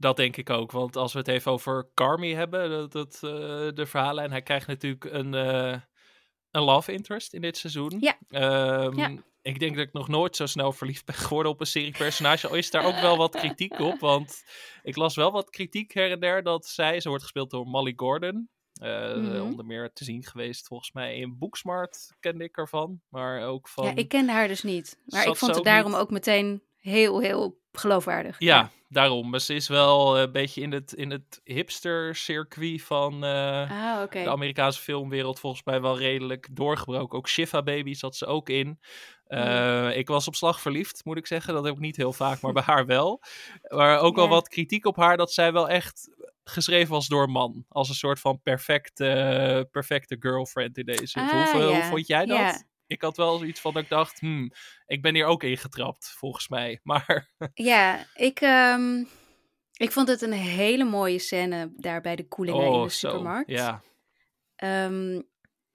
Dat 0.00 0.16
denk 0.16 0.36
ik 0.36 0.50
ook, 0.50 0.70
want 0.72 0.96
als 0.96 1.12
we 1.12 1.18
het 1.18 1.28
even 1.28 1.52
over 1.52 1.88
Carmi 1.94 2.34
hebben, 2.34 2.70
dat, 2.70 2.92
dat, 2.92 3.14
eh, 3.14 3.20
de 3.74 3.86
verhaallijn, 3.86 4.30
hij 4.30 4.42
krijgt 4.42 4.66
natuurlijk 4.66 5.04
een, 5.04 5.34
eh, 5.34 5.80
een 6.50 6.62
love 6.62 6.92
interest 6.92 7.32
in 7.34 7.40
dit 7.40 7.56
seizoen. 7.56 7.96
Ja. 8.00 8.18
Ehm, 8.28 8.96
Ja. 8.98 9.10
Ik 9.42 9.58
denk 9.58 9.76
dat 9.76 9.86
ik 9.86 9.92
nog 9.92 10.08
nooit 10.08 10.36
zo 10.36 10.46
snel 10.46 10.72
verliefd 10.72 11.04
ben 11.04 11.14
geworden 11.26 11.52
op 11.52 11.60
een 11.60 11.66
seriepersonage. 11.66 12.48
Al 12.48 12.54
is 12.54 12.70
daar 12.70 12.84
ook 12.84 13.00
wel 13.00 13.16
wat 13.16 13.36
kritiek 13.36 13.78
op, 13.78 14.00
want 14.00 14.44
ik 14.82 14.96
las 14.96 15.14
wel 15.16 15.32
wat 15.32 15.50
kritiek 15.50 15.92
her 15.94 16.10
en 16.10 16.20
der 16.20 16.42
dat 16.42 16.66
zij, 16.66 17.00
ze 17.00 17.08
wordt 17.08 17.22
gespeeld 17.22 17.50
door 17.50 17.66
Molly 17.66 17.92
Gordon. 17.96 18.48
eh, 18.80 19.14
Mhm. 19.16 19.40
Onder 19.40 19.64
meer 19.64 19.92
te 19.92 20.04
zien 20.04 20.24
geweest 20.24 20.66
volgens 20.66 20.92
mij 20.92 21.16
in 21.16 21.38
Booksmart 21.38 22.12
kende 22.20 22.44
ik 22.44 22.56
ervan, 22.56 23.00
maar 23.08 23.46
ook 23.46 23.68
van... 23.68 23.84
Ja, 23.84 23.92
ik 23.94 24.08
kende 24.08 24.32
haar 24.32 24.48
dus 24.48 24.62
niet. 24.62 24.98
Maar 25.06 25.26
ik 25.26 25.36
vond 25.36 25.54
het 25.54 25.64
daarom 25.64 25.90
niet- 25.90 26.00
ook 26.00 26.10
meteen 26.10 26.62
heel, 26.88 27.20
heel 27.20 27.58
geloofwaardig. 27.72 28.36
Ja, 28.38 28.70
daarom. 28.88 29.30
Maar 29.30 29.40
ze 29.40 29.54
is 29.54 29.68
wel 29.68 30.16
eh, 30.16 30.22
een 30.22 30.32
beetje 30.32 30.60
in 30.60 30.72
het, 30.72 30.92
in 30.92 31.10
het 31.10 31.40
hipster-circuit 31.44 32.82
van 32.82 33.24
eh, 33.24 33.70
Ah, 33.94 34.02
oké. 34.02 34.22
de 34.22 34.30
Amerikaanse 34.30 34.80
filmwereld 34.80 35.40
volgens 35.40 35.62
mij 35.64 35.80
wel 35.80 35.98
redelijk 35.98 36.48
doorgebroken. 36.52 37.18
Ook 37.18 37.28
Shiva 37.28 37.62
Baby 37.62 37.94
zat 37.94 38.16
ze 38.16 38.26
ook 38.26 38.48
in. 38.48 38.78
Eh, 39.26 39.96
Ik 39.96 40.08
was 40.08 40.26
op 40.28 40.34
slag 40.34 40.60
verliefd, 40.60 41.04
moet 41.04 41.16
ik 41.18 41.26
zeggen. 41.26 41.54
Dat 41.54 41.64
heb 41.64 41.74
ik 41.74 41.80
niet 41.80 41.96
heel 41.96 42.12
vaak, 42.12 42.40
maar 42.40 42.52
bij 42.52 42.62
haar 42.62 42.86
wel. 42.86 43.22
Maar 43.76 43.98
ook 43.98 44.14
wel 44.16 44.24
Ja. 44.24 44.30
wat 44.30 44.48
kritiek 44.48 44.86
op 44.86 44.96
haar 44.96 45.16
dat 45.16 45.32
zij 45.32 45.52
wel 45.52 45.68
echt 45.68 46.08
geschreven 46.44 46.92
was 46.92 47.06
door 47.08 47.30
man. 47.30 47.64
Als 47.68 47.88
een 47.88 47.94
soort 47.94 48.20
van 48.20 48.40
perfecte, 48.42 49.68
perfecte 49.70 50.16
girlfriend 50.20 50.78
in 50.78 50.84
deze. 50.84 51.18
Ah, 51.20 51.30
hoe, 51.30 51.62
hoe 51.62 51.72
ja. 51.72 51.82
vond 51.88 52.06
jij 52.06 52.26
dat? 52.26 52.64
Ik 52.88 53.02
had 53.02 53.16
wel 53.16 53.38
zoiets 53.38 53.60
van 53.60 53.72
dat 53.72 53.82
ik 53.82 53.88
dacht, 53.88 54.20
hmm, 54.20 54.52
ik 54.86 55.02
ben 55.02 55.14
hier 55.14 55.26
ook 55.26 55.42
ingetrapt, 55.42 56.10
volgens 56.10 56.48
mij. 56.48 56.80
Maar 56.82 57.30
Ja, 57.54 58.06
ik, 58.14 58.40
ehm, 58.40 59.04
ik 59.72 59.92
vond 59.92 60.08
het 60.08 60.22
een 60.22 60.32
hele 60.32 60.84
mooie 60.84 61.18
scène 61.18 61.72
daar 61.76 62.00
bij 62.00 62.16
de 62.16 62.28
koelingen 62.28 62.64
in 62.64 62.72
oh, 62.72 62.82
de 62.82 62.90
zo. 62.90 63.08
supermarkt. 63.08 63.50
Ja, 63.50 63.82
Ehm, 64.58 65.20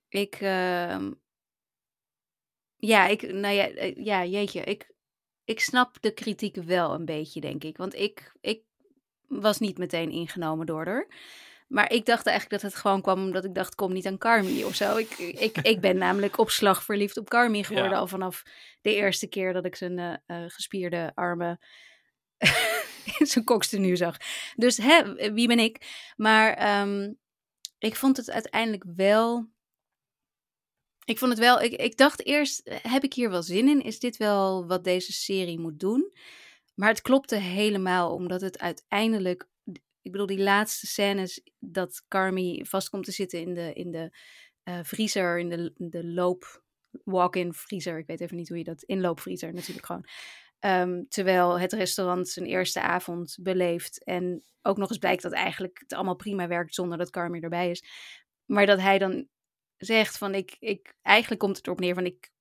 ik, 0.10 0.36
ehm, 0.36 1.12
ja, 2.76 3.08
ik, 3.08 3.34
nou 3.34 3.54
ja, 3.56 3.68
eh, 3.68 4.06
ja, 4.06 4.26
jeetje, 4.26 4.62
ik, 4.62 4.92
ik 5.44 5.60
snap 5.60 6.02
de 6.02 6.14
kritiek 6.14 6.56
wel 6.56 6.94
een 6.94 7.06
beetje, 7.06 7.42
denk 7.42 7.64
ik. 7.64 7.78
Want 7.78 7.96
ik, 7.96 8.32
ik 8.42 8.62
was 9.28 9.60
niet 9.60 9.78
meteen 9.78 10.12
ingenomen 10.12 10.66
door 10.66 10.86
haar. 10.86 11.08
Maar 11.74 11.92
ik 11.92 12.06
dacht 12.06 12.26
eigenlijk 12.26 12.62
dat 12.62 12.72
het 12.72 12.82
gewoon 12.82 13.02
kwam 13.02 13.24
omdat 13.24 13.46
ik 13.46 13.54
dacht, 13.54 13.76
kom 13.76 13.94
niet 13.94 14.06
aan 14.06 14.18
Carmi 14.18 14.64
of 14.64 14.76
zo. 14.76 14.98
Ik, 14.98 15.18
ik, 15.18 15.58
ik 15.58 15.82
ben 15.82 15.98
namelijk 15.98 16.38
op 16.38 16.50
slag 16.50 16.84
verliefd 16.84 17.18
op 17.18 17.30
Carmi 17.30 17.64
geworden 17.64 17.92
Ja. 17.92 17.98
al 17.98 18.08
vanaf 18.08 18.44
de 18.82 18.96
eerste 18.96 19.28
keer 19.28 19.54
dat 19.54 19.66
ik 19.66 19.76
zijn 19.76 20.00
eh, 20.00 20.44
gespierde 20.48 21.12
armen 21.16 21.60
in 23.20 23.26
zijn 23.26 23.44
kokstenue 23.44 23.96
zag. 23.96 24.18
Dus 24.56 24.78
hè, 24.78 25.14
wie 25.34 25.48
ben 25.48 25.60
ik? 25.60 26.12
Maar 26.16 26.54
ehm, 26.54 27.14
ik 27.78 27.96
vond 27.96 28.18
het 28.18 28.32
uiteindelijk 28.32 28.84
wel. 28.96 29.50
Ik 31.06 31.18
vond 31.18 31.32
het 31.32 31.40
wel. 31.40 31.62
Ik, 31.62 31.72
ik 31.72 31.98
dacht 31.98 32.26
eerst: 32.26 32.80
heb 32.82 33.04
ik 33.04 33.14
hier 33.14 33.30
wel 33.30 33.44
zin 33.44 33.68
in? 33.68 33.82
Is 33.82 34.00
dit 34.00 34.18
wel 34.18 34.68
wat 34.68 34.84
deze 34.84 35.14
serie 35.14 35.60
moet 35.60 35.80
doen? 35.80 36.14
Maar 36.74 36.90
het 36.90 37.02
klopte 37.02 37.36
helemaal, 37.36 38.14
omdat 38.14 38.42
het 38.42 38.60
uiteindelijk. 38.60 39.52
Ik 40.04 40.12
bedoel, 40.12 40.28
die 40.28 40.42
laatste 40.44 40.88
scènes 40.88 41.42
dat 41.60 42.06
Carmi 42.08 42.66
vast 42.66 42.90
komt 42.90 43.06
te 43.06 43.12
zitten 43.12 43.40
in 43.40 43.54
de, 43.54 43.74
in 43.74 43.92
de 43.92 44.18
eh, 44.64 44.80
vriezer, 44.84 45.40
in 45.40 45.50
de, 45.50 45.74
de 45.78 46.06
loop. 46.06 46.62
Walk-in 47.04 47.54
vriezer. 47.54 47.98
Ik 47.98 48.08
weet 48.08 48.22
even 48.22 48.38
niet 48.38 48.50
hoe 48.50 48.58
je 48.58 48.64
dat. 48.64 48.84
Inloopvriezer 48.84 49.54
natuurlijk 49.54 49.86
gewoon. 49.86 50.06
Ehm, 50.60 51.04
terwijl 51.10 51.60
het 51.60 51.74
restaurant 51.74 52.30
zijn 52.30 52.46
eerste 52.46 52.82
avond 52.82 53.38
beleeft. 53.42 54.04
En 54.04 54.44
ook 54.62 54.78
nog 54.78 54.90
eens 54.90 54.98
blijkt 54.98 55.22
dat 55.22 55.32
eigenlijk 55.32 55.80
het 55.80 55.94
allemaal 55.94 56.16
prima 56.16 56.48
werkt 56.48 56.76
zonder 56.76 56.98
dat 56.98 57.10
Carmi 57.10 57.40
erbij 57.40 57.70
is. 57.70 57.84
Maar 58.46 58.66
dat 58.66 58.80
hij 58.80 58.98
dan 58.98 59.28
zegt 59.78 60.18
van 60.18 60.36
ik, 60.36 60.56
ik 60.60 60.96
eigenlijk 61.02 61.42
komt 61.42 61.58
het 61.58 61.66
erop 61.66 61.80
neer 61.80 61.94
van 61.94 62.06
ik, 62.06 62.32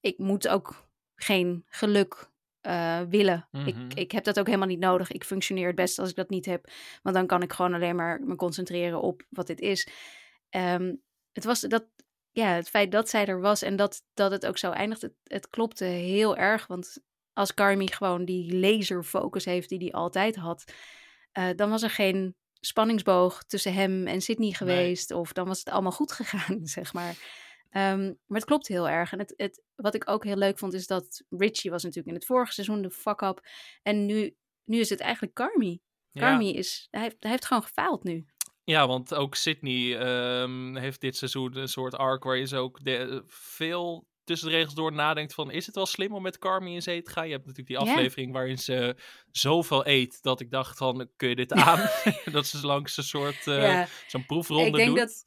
ik 0.00 0.18
moet 0.18 0.48
ook 0.48 0.88
geen 1.14 1.64
geluk 1.66 2.30
eh, 2.62 3.00
willen. 3.08 3.48
Ik, 3.64 3.76
ik 3.94 4.12
heb 4.12 4.24
dat 4.24 4.38
ook 4.38 4.46
helemaal 4.46 4.68
niet 4.68 4.78
nodig. 4.78 5.12
Ik 5.12 5.24
functioneer 5.24 5.66
het 5.66 5.76
best 5.76 5.98
als 5.98 6.10
ik 6.10 6.16
dat 6.16 6.30
niet 6.30 6.46
heb. 6.46 6.70
Want 7.02 7.16
dan 7.16 7.26
kan 7.26 7.42
ik 7.42 7.52
gewoon 7.52 7.74
alleen 7.74 7.96
maar 7.96 8.20
me 8.20 8.36
concentreren 8.36 9.00
op 9.00 9.22
wat 9.28 9.46
dit 9.46 9.60
is. 9.60 9.88
Ehm, 10.48 10.94
het 11.32 11.44
was 11.44 11.60
dat, 11.60 11.84
ja, 12.30 12.46
het 12.46 12.68
feit 12.68 12.92
dat 12.92 13.08
zij 13.08 13.26
er 13.26 13.40
was 13.40 13.62
en 13.62 13.76
dat, 13.76 14.02
dat 14.14 14.30
het 14.30 14.46
ook 14.46 14.58
zo 14.58 14.70
eindigt, 14.70 15.02
het, 15.02 15.14
het 15.24 15.48
klopte 15.48 15.84
heel 15.84 16.36
erg. 16.36 16.66
Want 16.66 16.98
als 17.32 17.54
Carmi 17.54 17.86
gewoon 17.86 18.24
die 18.24 18.58
laserfocus 18.58 19.44
heeft 19.44 19.68
die 19.68 19.78
hij 19.78 19.92
altijd 19.92 20.36
had, 20.36 20.72
eh, 21.32 21.48
dan 21.56 21.70
was 21.70 21.82
er 21.82 21.90
geen 21.90 22.36
spanningsboog 22.60 23.42
tussen 23.44 23.74
hem 23.74 24.06
en 24.06 24.20
Sydney 24.20 24.52
geweest. 24.52 25.10
Of 25.10 25.32
dan 25.32 25.46
was 25.46 25.58
het 25.58 25.68
allemaal 25.68 25.92
goed 25.92 26.12
gegaan, 26.12 26.66
zeg 26.76 26.92
maar. 26.92 27.16
Ehm, 27.72 28.04
maar 28.26 28.38
het 28.38 28.44
klopt 28.44 28.68
heel 28.68 28.88
erg. 28.88 29.12
En 29.12 29.18
het, 29.18 29.34
het, 29.36 29.62
wat 29.74 29.94
ik 29.94 30.10
ook 30.10 30.24
heel 30.24 30.36
leuk 30.36 30.58
vond, 30.58 30.72
is 30.72 30.86
dat 30.86 31.22
Richie 31.28 31.70
was 31.70 31.82
natuurlijk 31.82 32.08
in 32.08 32.14
het 32.14 32.26
vorige 32.26 32.52
seizoen 32.52 32.82
de 32.82 32.90
fuck-up. 32.90 33.40
En 33.82 34.06
nu, 34.06 34.36
nu 34.64 34.78
is 34.78 34.88
het 34.90 35.00
eigenlijk 35.00 35.34
Carmi. 35.34 35.80
ja. 36.10 36.20
Carmi 36.20 36.54
is, 36.54 36.88
hij 36.90 37.02
heeft, 37.02 37.16
hij 37.18 37.30
heeft 37.30 37.44
gewoon 37.46 37.62
gefaald 37.62 38.04
nu. 38.04 38.26
Ja, 38.64 38.86
want 38.86 39.14
ook 39.14 39.34
Sydney 39.34 39.98
ehm, 39.98 40.76
heeft 40.76 41.00
dit 41.00 41.16
seizoen 41.16 41.56
een 41.56 41.68
soort 41.68 41.94
arc 41.96 42.24
waarin 42.24 42.48
ze 42.48 42.56
ook 42.56 42.84
de, 42.84 43.22
veel 43.26 44.06
tussen 44.24 44.48
de 44.48 44.54
regels 44.54 44.74
door 44.74 44.92
nadenkt 44.92 45.34
van... 45.34 45.50
is 45.50 45.66
het 45.66 45.74
wel 45.74 45.86
slim 45.86 46.14
om 46.14 46.22
met 46.22 46.38
Carmi 46.38 46.74
in 46.74 46.82
zee 46.82 47.02
te 47.02 47.10
gaan? 47.10 47.26
Je 47.26 47.32
hebt 47.32 47.46
natuurlijk 47.46 47.68
die 47.78 47.88
aflevering 47.92 48.32
waarin 48.32 48.58
ze 48.58 48.96
zoveel 49.30 49.86
eet... 49.86 50.22
dat 50.22 50.40
ik 50.40 50.50
dacht 50.50 50.78
van, 50.78 51.10
kun 51.16 51.28
je 51.28 51.34
dit 51.34 51.52
aan? 51.52 51.88
dat 52.32 52.46
ze 52.46 52.66
langs 52.66 52.96
een 52.96 53.04
soort 53.04 53.44
Ja. 53.44 53.86
zo'n 54.06 54.26
proefronde 54.26 54.66
Ik 54.66 54.74
denk 54.74 54.88
doet. 54.88 54.98
dat- 54.98 55.24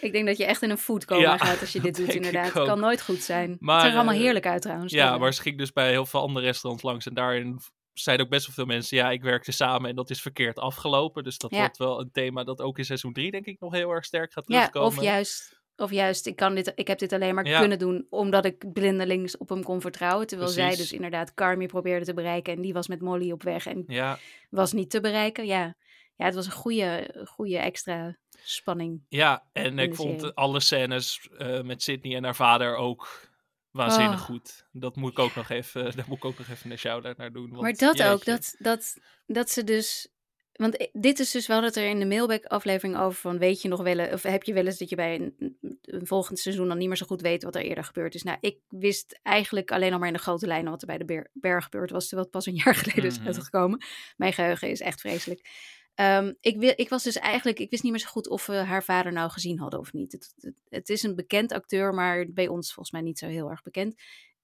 Ik 0.00 0.12
denk 0.12 0.26
dat 0.26 0.36
je 0.36 0.44
echt 0.44 0.62
in 0.62 0.70
een 0.70 0.78
foodcoma 0.78 1.20
Ja, 1.20 1.36
gaat 1.36 1.60
als 1.60 1.72
je 1.72 1.80
dit 1.90 1.96
doet, 1.96 2.14
inderdaad. 2.14 2.52
Het 2.52 2.64
kan 2.64 2.80
nooit 2.80 3.02
goed 3.02 3.22
zijn. 3.22 3.56
Maar, 3.60 3.74
het 3.74 3.82
zag 3.82 3.90
er 3.92 3.96
allemaal 3.96 4.14
eh, 4.14 4.20
heerlijk 4.20 4.46
uit 4.46 4.62
trouwens. 4.62 4.92
Ja, 4.92 5.10
Dus, 5.10 5.20
maar 5.20 5.34
ze 5.34 5.42
ging 5.42 5.58
dus 5.58 5.72
bij 5.72 5.90
heel 5.90 6.06
veel 6.06 6.20
andere 6.20 6.46
restaurants 6.46 6.82
langs... 6.84 7.06
en 7.06 7.14
daarin 7.14 7.58
zeiden 7.92 8.26
ook 8.26 8.32
best 8.32 8.46
wel 8.46 8.54
veel 8.54 8.64
mensen... 8.74 8.96
ja, 8.96 9.10
ik 9.10 9.22
werkte 9.22 9.52
samen 9.52 9.90
en 9.90 9.96
dat 9.96 10.10
is 10.10 10.22
verkeerd 10.22 10.58
afgelopen. 10.58 11.24
Dus 11.24 11.38
dat 11.38 11.50
Ja. 11.50 11.58
wordt 11.58 11.76
wel 11.78 12.00
een 12.00 12.10
thema 12.12 12.44
dat 12.44 12.60
ook 12.60 12.78
in 12.78 12.84
seizoen 12.84 13.12
3 13.12 13.30
denk 13.30 13.46
ik 13.46 13.60
nog 13.60 13.72
heel 13.72 13.90
erg 13.90 14.04
sterk 14.04 14.32
gaat 14.32 14.44
Ja, 14.46 14.56
terugkomen. 14.58 14.88
of 14.98 15.02
juist, 15.04 15.60
of 15.76 15.90
juist 15.90 16.26
ik, 16.26 16.36
kan 16.36 16.54
dit, 16.54 16.72
ik 16.74 16.86
heb 16.88 16.98
dit 16.98 17.12
alleen 17.12 17.34
maar 17.34 17.46
Ja. 17.46 17.58
kunnen 17.58 17.78
doen 17.78 18.06
omdat 18.10 18.44
ik 18.44 18.72
blindelings 18.72 19.36
op 19.36 19.48
hem 19.48 19.62
kon 19.62 19.80
vertrouwen. 19.80 20.26
Terwijl 20.26 20.50
zij 20.50 20.76
dus 20.76 20.92
inderdaad 20.92 21.34
Carmi 21.34 21.66
probeerde 21.66 22.04
te 22.04 22.14
bereiken 22.14 22.54
en 22.54 22.60
die 22.62 22.72
was 22.72 22.88
met 22.88 23.00
Molly 23.00 23.32
op 23.32 23.42
weg 23.42 23.66
en 23.66 23.84
Ja, 23.86 24.18
was 24.50 24.72
niet 24.72 24.90
te 24.90 25.00
bereiken. 25.00 25.46
Ja, 25.46 25.74
ja 26.16 26.24
het 26.24 26.34
was 26.34 26.46
een 26.46 26.52
goede, 26.52 27.10
goede 27.28 27.58
extra 27.58 28.16
spanning. 28.42 29.04
Ja, 29.08 29.46
en 29.52 29.78
ik 29.78 29.94
vond 29.94 30.20
serie. 30.20 30.34
alle 30.36 30.60
scènes 30.60 31.28
eh, 31.38 31.60
met 31.62 31.82
Sydney 31.82 32.16
en 32.16 32.24
haar 32.24 32.36
vader 32.36 32.76
ook 32.76 33.30
waanzinnig 33.70 34.20
Oh. 34.20 34.24
goed. 34.26 34.66
Dat 34.72 34.96
moet 34.96 35.10
ik 35.10 35.18
ook 35.18 35.34
nog 35.34 35.48
even, 35.50 35.84
daar 35.96 36.04
moet 36.08 36.16
ik 36.18 36.24
ook 36.24 36.38
nog 36.38 36.48
even 36.48 36.70
een 36.70 36.78
shout-out 36.78 37.16
naar 37.16 37.32
doen. 37.32 37.50
Want, 37.50 37.62
maar 37.62 37.72
dat 37.74 38.02
ook, 38.02 38.24
dat, 38.24 38.54
dat, 38.58 38.96
dat 39.26 39.50
ze 39.50 39.64
dus... 39.64 40.08
Want 40.52 40.88
dit 40.92 41.18
is 41.18 41.30
dus 41.30 41.46
wel 41.46 41.60
dat 41.60 41.76
er 41.76 41.88
in 41.88 41.98
de 41.98 42.06
mailback-aflevering 42.06 42.96
over 42.98 43.20
van... 43.20 43.38
weet 43.38 43.62
je 43.62 43.68
nog 43.68 43.82
wel, 43.82 43.98
e- 43.98 44.12
of 44.12 44.22
heb 44.22 44.42
je 44.42 44.52
wel 44.52 44.66
eens 44.66 44.78
dat 44.78 44.88
je 44.88 44.96
bij 44.96 45.14
een, 45.20 45.56
een 45.82 46.06
volgend 46.06 46.38
seizoen... 46.38 46.68
dan 46.68 46.78
niet 46.78 46.88
meer 46.88 46.96
zo 46.96 47.06
goed 47.06 47.20
weet 47.20 47.42
wat 47.42 47.54
er 47.54 47.62
eerder 47.62 47.84
gebeurd 47.84 48.14
is. 48.14 48.22
Nou, 48.22 48.38
ik 48.40 48.58
wist 48.68 49.20
eigenlijk 49.22 49.70
alleen 49.70 49.92
al 49.92 49.98
maar 49.98 50.08
in 50.08 50.14
de 50.14 50.20
grote 50.20 50.46
lijnen... 50.46 50.70
wat 50.70 50.80
er 50.80 50.86
bij 50.86 50.98
de 50.98 51.04
Ber- 51.04 51.30
berg 51.32 51.64
gebeurd 51.64 51.90
was... 51.90 52.02
terwijl 52.08 52.22
het 52.22 52.30
pas 52.36 52.46
een 52.46 52.60
jaar 52.64 52.74
geleden 52.84 53.04
is 53.04 53.18
Mhm. 53.18 53.26
uitgekomen. 53.26 53.80
Mijn 54.16 54.32
geheugen 54.32 54.70
is 54.70 54.80
echt 54.80 55.00
vreselijk. 55.00 55.48
Ehm, 55.96 56.32
ik, 56.40 56.62
ik 56.62 56.88
was 56.88 57.02
dus 57.02 57.16
eigenlijk... 57.16 57.58
Ik 57.58 57.70
wist 57.70 57.82
niet 57.82 57.92
meer 57.92 58.00
zo 58.00 58.08
goed 58.08 58.28
of 58.28 58.46
we 58.46 58.54
haar 58.54 58.84
vader 58.84 59.12
nou 59.12 59.30
gezien 59.30 59.58
hadden 59.58 59.80
of 59.80 59.92
niet. 59.92 60.12
Het, 60.12 60.54
het, 60.68 60.88
is 60.88 61.02
een 61.02 61.14
bekend 61.14 61.52
acteur, 61.52 61.94
maar 61.94 62.32
bij 62.32 62.48
ons 62.48 62.66
volgens 62.66 62.90
mij 62.90 63.00
niet 63.00 63.18
zo 63.18 63.26
heel 63.26 63.50
erg 63.50 63.62
bekend. 63.62 63.94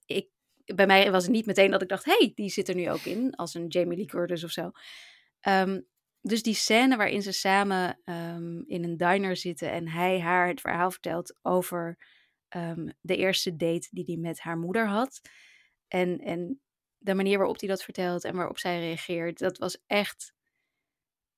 Ik, 0.06 0.28
bij 0.64 0.86
mij 0.86 1.10
was 1.10 1.22
het 1.22 1.32
niet 1.32 1.46
meteen 1.46 1.70
dat 1.70 1.82
ik 1.82 1.88
dacht... 1.88 2.04
hey, 2.04 2.32
die 2.34 2.50
zit 2.50 2.68
er 2.68 2.74
nu 2.74 2.90
ook 2.90 3.04
in, 3.04 3.34
als 3.34 3.54
een 3.54 3.66
Jamie 3.66 3.96
Lee 3.96 4.06
Curtis 4.06 4.44
of 4.44 4.50
zo. 4.50 4.70
Ehm, 5.40 5.80
dus 6.20 6.42
die 6.42 6.54
scène 6.54 6.96
waarin 6.96 7.22
ze 7.22 7.32
samen 7.32 8.00
ehm, 8.04 8.60
in 8.66 8.84
een 8.84 8.96
diner 8.96 9.36
zitten 9.36 9.70
en 9.70 9.88
hij 9.88 10.20
haar 10.20 10.48
het 10.48 10.60
verhaal 10.60 10.90
vertelt 10.90 11.38
over 11.42 11.98
de 13.00 13.16
eerste 13.16 13.56
date 13.56 13.88
die 13.90 14.04
hij 14.04 14.16
met 14.16 14.40
haar 14.40 14.58
moeder 14.58 14.88
had. 14.88 15.20
En, 15.88 16.18
en 16.18 16.60
de 16.98 17.14
manier 17.14 17.38
waarop 17.38 17.60
hij 17.60 17.68
dat 17.68 17.82
vertelt 17.82 18.24
en 18.24 18.36
waarop 18.36 18.58
zij 18.58 18.80
reageert, 18.80 19.38
dat 19.38 19.58
was 19.58 19.78
echt. 19.86 20.34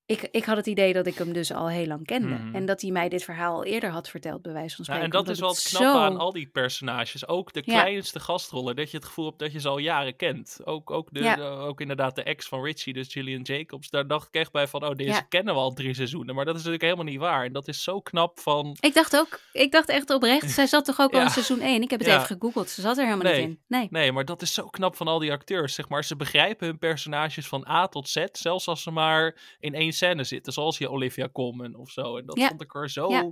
Ik, 0.07 0.29
ik 0.31 0.45
had 0.45 0.57
het 0.57 0.67
idee 0.67 0.93
dat 0.93 1.07
ik 1.07 1.15
hem 1.15 1.33
dus 1.33 1.53
al 1.53 1.69
heel 1.69 1.87
lang 1.87 2.07
kende. 2.07 2.29
Mhm. 2.29 2.55
En 2.55 2.67
dat 2.67 2.81
hij 2.81 2.91
mij 2.91 3.09
dit 3.09 3.25
verhaal 3.25 3.55
al 3.55 3.65
eerder 3.65 3.91
had 3.91 4.09
verteld, 4.09 4.43
bij 4.43 4.53
wijze 4.53 4.77
van 4.77 4.85
Ja, 4.89 4.93
spreken. 4.95 5.19
en 5.19 5.25
dat 5.25 5.29
is 5.35 5.41
wel 5.41 5.55
zo- 5.55 5.99
aan 5.99 6.17
al 6.17 6.33
die 6.33 6.47
personages. 6.47 7.29
Ook 7.29 7.53
de 7.53 7.63
Ja. 7.65 7.81
kleinste 7.81 8.21
gastrollen. 8.21 8.77
Dat 8.77 8.91
je 8.91 8.97
het 8.97 9.07
gevoel 9.07 9.25
hebt 9.27 9.39
dat 9.39 9.53
je 9.53 9.61
ze 9.61 9.69
al 9.69 9.79
jaren 9.79 10.17
kent. 10.17 10.59
Ook, 10.65 10.91
ook, 10.91 11.09
de, 11.13 11.23
Ja. 11.23 11.35
de- 11.37 11.43
ook 11.43 11.81
inderdaad 11.81 12.15
de 12.15 12.23
ex 12.23 12.49
van 12.49 12.63
Richie, 12.63 12.93
dus 12.93 13.13
Gillian 13.13 13.43
Jacobs. 13.43 13.91
Daar 13.91 14.07
dacht 14.07 14.29
ik 14.29 14.35
echt 14.35 14.53
bij 14.53 14.67
van, 14.69 14.85
oh, 14.85 14.95
deze 14.95 15.11
Ja. 15.11 15.21
kennen 15.21 15.55
we 15.55 15.61
al 15.61 15.73
drie 15.73 15.95
seizoenen. 15.95 16.35
Maar 16.35 16.45
dat 16.45 16.55
is 16.55 16.61
natuurlijk 16.65 16.83
helemaal 16.93 17.13
niet 17.13 17.21
waar. 17.21 17.45
En 17.45 17.53
dat 17.53 17.69
is 17.69 17.83
zo 17.83 18.01
knap 18.01 18.39
van... 18.41 18.77
Ik 18.81 18.95
dacht 18.95 19.17
ook, 19.17 19.41
ik 19.53 19.73
dacht 19.73 19.89
echt 19.89 20.11
oprecht, 20.11 20.51
zij 20.51 20.67
zat 20.67 20.85
toch 20.85 21.01
ook 21.01 21.13
al 21.13 21.19
Ja. 21.19 21.25
in 21.25 21.31
seizoen 21.31 21.61
1? 21.61 21.83
Ik 21.83 21.91
heb 21.91 21.99
het 22.01 22.09
Ja. 22.09 22.15
even 22.15 22.27
gegoogeld, 22.37 22.69
ze 22.69 22.81
zat 22.81 22.99
er 22.99 23.05
helemaal 23.05 23.33
Nee. 23.33 23.41
niet 23.47 23.49
in. 23.49 23.61
Nee. 23.69 23.87
Nee, 23.91 24.13
maar 24.13 24.25
dat 24.25 24.43
is 24.43 24.55
zo 24.55 24.67
knap 24.67 24.97
van 24.97 25.09
al 25.09 25.19
die 25.19 25.33
acteurs. 25.33 25.75
Zeg 25.75 25.89
maar, 25.89 26.05
ze 26.05 26.17
begrijpen 26.17 26.67
hun 26.67 26.79
personages 26.79 27.47
van 27.47 27.67
A 27.69 27.87
tot 27.87 28.09
Z. 28.09 28.25
Zelfs 28.33 28.69
als 28.69 28.83
ze 28.83 28.91
maar 28.91 29.37
in 29.61 29.75
één 29.75 29.93
scène 29.95 30.25
zitten. 30.25 30.53
Zoals 30.53 30.79
je 30.79 30.91
Olivia 30.91 31.29
Colman 31.29 31.75
of 31.75 31.91
zo. 31.91 32.17
En 32.17 32.27
dat 32.27 32.39
Ja. 32.39 32.49
vond 32.49 32.63
ik 32.63 32.75
er 32.75 32.91
zo 32.91 33.11
Ja. 33.11 33.31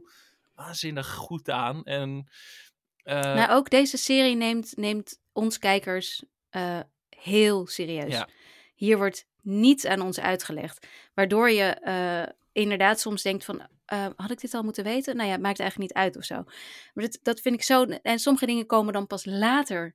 waanzinnig 0.55 1.15
goed 1.15 1.51
aan. 1.51 1.85
En 1.85 2.29
eh, 3.03 3.21
Nou, 3.21 3.51
ook 3.51 3.71
deze 3.71 3.97
serie 3.97 4.35
neemt, 4.37 4.77
neemt 4.77 5.21
ons 5.33 5.59
kijkers 5.59 6.23
eh, 6.51 6.81
heel 7.09 7.67
serieus. 7.67 8.13
Ja. 8.13 8.29
Hier 8.75 8.97
wordt 8.97 9.27
niets 9.43 9.87
aan 9.87 10.01
ons 10.01 10.21
uitgelegd. 10.21 10.87
Waardoor 11.15 11.51
je 11.51 11.63
eh, 11.65 12.33
inderdaad 12.53 13.01
soms 13.01 13.23
denkt 13.23 13.45
van... 13.45 13.63
had 14.17 14.31
ik 14.31 14.41
dit 14.41 14.55
al 14.55 14.63
moeten 14.63 14.85
weten? 14.85 15.17
Nou 15.17 15.27
ja, 15.29 15.33
het 15.35 15.43
maakt 15.43 15.61
eigenlijk 15.61 15.91
niet 15.93 16.03
uit 16.03 16.17
of 16.17 16.25
zo. 16.25 16.35
Maar 16.95 17.05
dat, 17.05 17.19
dat 17.23 17.41
vind 17.41 17.55
ik 17.55 17.63
zo... 17.63 17.85
En 17.85 18.19
sommige 18.19 18.47
dingen 18.47 18.67
komen 18.67 18.93
dan 18.93 19.07
pas 19.07 19.25
later 19.25 19.95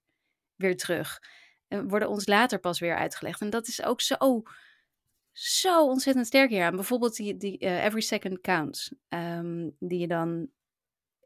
weer 0.55 0.77
terug. 0.77 1.19
En 1.67 1.87
worden 1.87 2.09
ons 2.09 2.27
later 2.27 2.59
pas 2.59 2.79
weer 2.79 2.95
uitgelegd. 2.95 3.41
En 3.41 3.49
dat 3.49 3.67
is 3.67 3.83
ook 3.83 4.01
zo... 4.01 4.43
Zo 5.39 5.87
ontzettend 5.87 6.27
sterk 6.27 6.49
hier 6.49 6.63
aan. 6.63 6.75
Bijvoorbeeld 6.75 7.15
die, 7.15 7.37
die 7.37 7.57
eh, 7.57 7.85
Every 7.85 8.01
Second 8.01 8.41
Counts. 8.41 8.91
ehm, 9.09 9.69
die 9.79 9.99
je 9.99 10.07
dan 10.07 10.49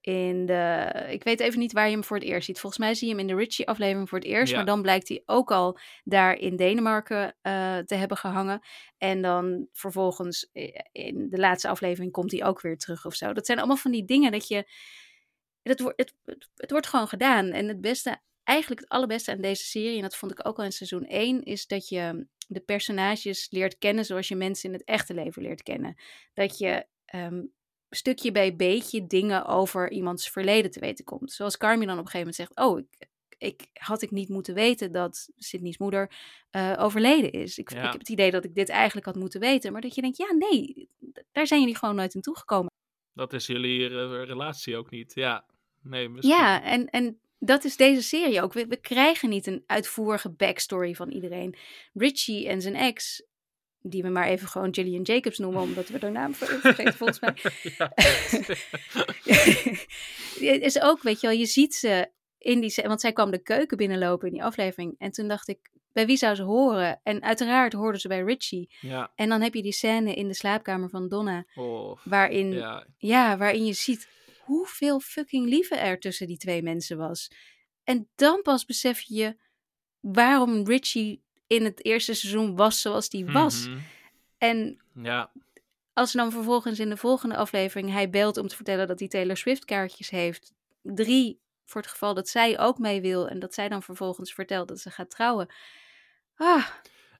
in 0.02 0.46
de. 0.46 0.92
Ik 1.10 1.24
weet 1.24 1.40
even 1.40 1.60
niet 1.60 1.72
waar 1.72 1.86
je 1.86 1.92
hem 1.92 2.04
voor 2.04 2.18
het 2.18 2.26
eerst 2.26 2.46
ziet. 2.46 2.60
Volgens 2.60 2.82
mij 2.82 2.94
zie 2.94 3.08
je 3.08 3.14
hem 3.14 3.22
in 3.22 3.36
de 3.36 3.42
Richie-aflevering 3.44 4.10
voor 4.10 4.18
het 4.18 4.28
eerst. 4.28 4.52
Ja. 4.52 4.58
Maar 4.58 4.66
dan 4.66 4.82
blijkt 4.82 5.08
hij 5.08 5.24
ook 5.26 5.52
al 5.52 5.80
daar 6.04 6.34
in 6.34 6.56
Denemarken 6.56 7.36
eh, 7.42 7.78
te 7.78 7.96
hebben 7.96 8.18
gehangen. 8.18 8.60
En 8.98 9.22
dan 9.22 9.68
vervolgens 9.72 10.50
eh, 10.52 10.80
in 10.92 11.30
de 11.30 11.38
laatste 11.38 11.68
aflevering 11.68 12.12
komt 12.12 12.32
hij 12.32 12.46
ook 12.46 12.62
weer 12.62 12.78
terug 12.78 13.06
of 13.06 13.16
zo. 13.16 13.34
Dat 13.34 13.46
zijn 13.46 13.58
allemaal 13.58 13.78
van 13.78 13.92
die 13.92 14.06
dingen 14.06 14.32
dat 14.32 14.48
je. 14.48 14.70
Het, 15.62 15.80
wordt 15.80 16.00
het, 16.00 16.14
het, 16.26 16.50
het 16.56 16.72
wordt 16.72 16.88
gewoon 16.88 17.08
gedaan. 17.08 17.48
En 17.48 17.68
het 17.68 17.82
beste, 17.82 18.22
eigenlijk 18.44 18.82
het 18.82 18.90
allerbeste 18.90 19.32
aan 19.32 19.42
deze 19.42 19.64
serie, 19.64 19.96
en 19.96 20.02
dat 20.02 20.16
vond 20.16 20.32
ik 20.32 20.48
ook 20.48 20.58
al 20.58 20.64
in 20.64 20.72
seizoen 20.72 21.06
1, 21.06 21.44
is 21.44 21.68
dat 21.68 21.88
je 21.88 22.28
de 22.54 22.60
personages 22.60 23.48
leert 23.50 23.78
kennen 23.78 24.06
zoals 24.06 24.28
je 24.28 24.36
mensen 24.36 24.70
in 24.70 24.76
het 24.80 24.88
echte 24.88 25.14
leven 25.14 25.42
leert 25.42 25.64
kennen. 25.64 25.96
Dat 26.34 26.58
je 26.58 26.86
ehm, 27.06 27.42
stukje 27.90 28.32
bij 28.32 28.56
beetje 28.56 29.08
dingen 29.08 29.46
over 29.46 29.92
iemands 29.92 30.30
verleden 30.30 30.72
te 30.72 30.80
weten 30.80 31.06
komt. 31.06 31.32
Zoals 31.32 31.58
Carmi 31.58 31.86
dan 31.86 31.98
op 32.00 32.06
een 32.06 32.12
gegeven 32.12 32.34
moment 32.34 32.36
zegt: 32.36 32.68
Oh, 32.70 32.78
ik, 32.80 33.08
ik 33.38 33.70
had 33.74 34.02
ik 34.02 34.12
niet 34.12 34.30
moeten 34.30 34.54
weten 34.54 34.92
dat 34.92 35.30
Sydney's 35.38 35.78
moeder 35.78 36.12
eh, 36.50 36.74
overleden 36.80 37.32
is. 37.32 37.58
Ik, 37.58 37.72
Ja. 37.72 37.78
ik 37.78 37.92
heb 37.92 38.00
het 38.00 38.10
idee 38.10 38.32
dat 38.32 38.46
ik 38.46 38.56
dit 38.56 38.70
eigenlijk 38.70 39.06
had 39.06 39.16
moeten 39.16 39.40
weten. 39.40 39.72
Maar 39.72 39.82
dat 39.82 39.96
je 39.96 40.02
denkt: 40.02 40.18
Ja, 40.18 40.32
nee, 40.34 40.90
daar 41.32 41.48
zijn 41.48 41.60
jullie 41.60 41.78
gewoon 41.78 41.96
nooit 41.96 42.14
in 42.14 42.22
toegekomen. 42.22 42.72
dat 43.14 43.34
is 43.34 43.46
jullie 43.46 43.86
eh, 43.90 44.24
relatie 44.24 44.78
ook 44.78 44.90
niet. 44.90 45.12
Ja, 45.16 45.46
nee, 45.82 46.10
misschien. 46.10 46.36
Ja, 46.36 46.64
en, 46.64 46.90
en 46.90 47.20
dat 47.44 47.64
is 47.64 47.76
deze 47.76 48.02
serie 48.02 48.42
ook. 48.42 48.54
We, 48.54 48.68
we 48.68 48.78
krijgen 48.78 49.30
niet 49.30 49.48
een 49.48 49.64
uitvoerige 49.66 50.30
backstory 50.30 50.94
van 50.96 51.10
iedereen. 51.10 51.56
Richie 51.94 52.48
en 52.48 52.62
zijn 52.62 52.76
ex, 52.76 53.24
die 53.82 54.02
we 54.04 54.10
maar 54.10 54.28
even 54.28 54.48
gewoon 54.48 54.74
Gillian 54.74 55.02
Jacobs 55.02 55.38
noemen, 55.38 55.62
omdat 55.62 55.88
we 55.90 55.98
haar 56.00 56.12
naam 56.12 56.34
ver- 56.36 56.60
vergeten 56.60 56.94
volgens 56.94 57.20
mij. 57.20 57.36
Ja. 57.78 57.92
is 60.68 60.82
ook, 60.82 61.02
weet 61.02 61.22
je 61.22 61.28
wel, 61.28 61.36
je 61.38 61.46
ziet 61.46 61.76
ze 61.76 62.10
in 62.38 62.60
die... 62.60 62.74
Want 62.86 63.02
zij 63.02 63.14
kwam 63.14 63.32
de 63.32 63.42
keuken 63.42 63.78
binnenlopen 63.78 64.28
in 64.28 64.34
die 64.34 64.44
aflevering. 64.44 64.96
En 64.98 65.12
toen 65.12 65.28
dacht 65.28 65.48
ik, 65.48 65.60
bij 65.94 66.06
wie 66.06 66.18
zou 66.18 66.36
ze 66.36 66.44
horen? 66.44 67.00
En 67.04 67.22
uiteraard 67.24 67.74
hoorden 67.74 68.02
ze 68.02 68.08
bij 68.08 68.22
Richie. 68.22 68.70
ja. 68.82 69.12
En 69.16 69.30
dan 69.30 69.42
heb 69.42 69.54
je 69.54 69.62
die 69.62 69.72
scène 69.72 70.14
in 70.14 70.28
de 70.28 70.34
slaapkamer 70.34 70.90
van 70.90 71.08
Donna, 71.08 71.46
Oh, 71.56 71.98
waarin 72.04 72.52
ja. 72.52 72.86
ja. 72.98 73.38
waarin 73.38 73.66
je 73.66 73.74
ziet 73.74 74.08
hoeveel 74.52 75.00
fucking 75.00 75.50
liefde 75.50 75.76
er 75.76 76.00
tussen 76.00 76.28
die 76.28 76.38
twee 76.38 76.62
mensen 76.64 76.98
was. 76.98 77.32
En 77.84 78.10
dan 78.16 78.42
pas 78.42 78.66
besef 78.66 79.02
je 79.02 79.38
waarom 80.00 80.68
Richie 80.68 81.24
in 81.48 81.64
het 81.64 81.86
eerste 81.86 82.14
seizoen 82.14 82.56
was 82.56 82.82
zoals 82.82 83.10
die 83.10 83.26
was. 83.26 83.68
Mhm. 83.68 83.80
En 84.38 84.82
Ja, 84.94 85.32
als 85.94 86.12
dan 86.12 86.32
vervolgens 86.32 86.80
in 86.80 86.90
de 86.90 86.98
volgende 86.98 87.36
aflevering 87.36 87.92
hij 87.92 88.10
belt 88.10 88.38
om 88.38 88.48
te 88.48 88.56
vertellen 88.56 88.88
dat 88.88 89.00
hij 89.00 89.08
Taylor 89.08 89.38
Swift 89.38 89.66
kaartjes 89.66 90.10
heeft. 90.10 90.54
Drie, 90.82 91.42
voor 91.66 91.82
het 91.82 91.90
geval 91.90 92.14
dat 92.14 92.30
zij 92.30 92.60
ook 92.60 92.78
mee 92.78 93.02
wil. 93.02 93.28
En 93.28 93.40
dat 93.40 93.54
zij 93.54 93.70
dan 93.70 93.84
vervolgens 93.84 94.34
vertelt 94.34 94.68
dat 94.68 94.80
ze 94.80 94.90
gaat 94.90 95.10
trouwen. 95.10 95.54
Ah, 96.36 96.68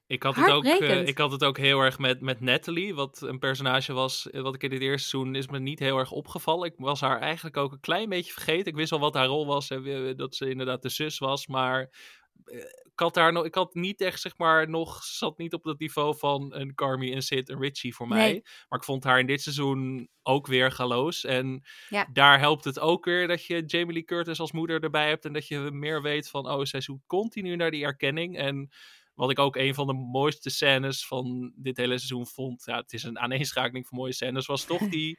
Ik 0.06 0.22
had, 0.22 0.36
het 0.36 0.50
ook, 0.50 0.64
eh, 0.64 1.06
ik 1.06 1.18
had 1.18 1.32
het 1.32 1.44
ook 1.44 1.58
heel 1.58 1.80
erg 1.80 1.98
met, 1.98 2.20
met 2.20 2.40
Natalie, 2.40 2.94
wat 2.94 3.20
een 3.20 3.38
personage 3.38 3.92
was, 3.92 4.30
eh, 4.30 4.42
wat 4.42 4.54
ik 4.54 4.62
in 4.62 4.70
dit 4.70 4.80
eerste 4.80 5.08
seizoen 5.08 5.34
is 5.34 5.46
me 5.46 5.58
niet 5.58 5.78
heel 5.78 5.98
erg 5.98 6.10
opgevallen. 6.10 6.68
Ik 6.68 6.74
was 6.76 7.00
haar 7.00 7.20
eigenlijk 7.20 7.56
ook 7.56 7.72
een 7.72 7.80
klein 7.80 8.08
beetje 8.08 8.32
vergeten. 8.32 8.66
Ik 8.66 8.76
wist 8.76 8.90
wel 8.90 9.00
wat 9.00 9.14
haar 9.14 9.26
rol 9.26 9.46
was 9.46 9.70
en 9.70 10.16
dat 10.16 10.34
ze 10.34 10.50
inderdaad 10.50 10.82
de 10.82 10.88
zus 10.88 11.18
was, 11.18 11.46
maar 11.46 11.90
eh, 12.44 12.58
ik 12.92 13.00
had 13.00 13.14
daar 13.14 13.32
nog, 13.32 13.44
ik 13.44 13.54
had 13.54 13.74
niet 13.74 14.00
echt 14.00 14.20
zeg 14.20 14.36
maar 14.36 14.68
nog, 14.68 15.04
zat 15.04 15.38
niet 15.38 15.52
op 15.54 15.62
dat 15.62 15.78
niveau 15.78 16.16
van 16.18 16.54
een 16.54 16.74
Carmi, 16.74 17.12
een 17.12 17.22
Sid, 17.22 17.48
een 17.48 17.60
Richie 17.60 17.94
voor 17.94 18.08
mij. 18.08 18.30
Nee. 18.30 18.42
Maar 18.68 18.78
ik 18.78 18.84
vond 18.84 19.04
haar 19.04 19.18
in 19.18 19.26
dit 19.26 19.42
seizoen 19.42 20.08
ook 20.22 20.46
weer 20.46 20.72
galoos 20.72 21.24
en 21.24 21.64
Ja. 21.88 22.08
daar 22.12 22.38
helpt 22.38 22.64
het 22.64 22.78
ook 22.78 23.04
weer 23.04 23.28
dat 23.28 23.44
je 23.44 23.62
Jamie 23.66 23.92
Lee 23.92 24.04
Curtis 24.04 24.40
als 24.40 24.52
moeder 24.52 24.82
erbij 24.82 25.08
hebt 25.08 25.24
en 25.24 25.32
dat 25.32 25.46
je 25.48 25.58
meer 25.58 26.02
weet 26.02 26.28
van, 26.28 26.50
oh, 26.50 26.62
zij 26.62 26.80
zoekt 26.80 27.06
continu 27.06 27.56
naar 27.56 27.70
die 27.70 27.84
erkenning 27.84 28.36
en 28.36 28.70
wat 29.14 29.30
ik 29.30 29.38
ook 29.38 29.56
een 29.56 29.74
van 29.74 29.86
de 29.86 29.92
mooiste 29.92 30.50
scènes 30.50 31.06
van 31.06 31.52
dit 31.56 31.76
hele 31.76 31.96
seizoen 31.98 32.26
vond. 32.26 32.62
Ja, 32.64 32.76
het 32.76 32.92
is 32.92 33.02
een 33.02 33.18
aaneenschakeling 33.18 33.86
van 33.86 33.98
mooie 33.98 34.12
scènes. 34.12 34.46
Was 34.46 34.64
toch 34.64 34.88
die 34.98 35.18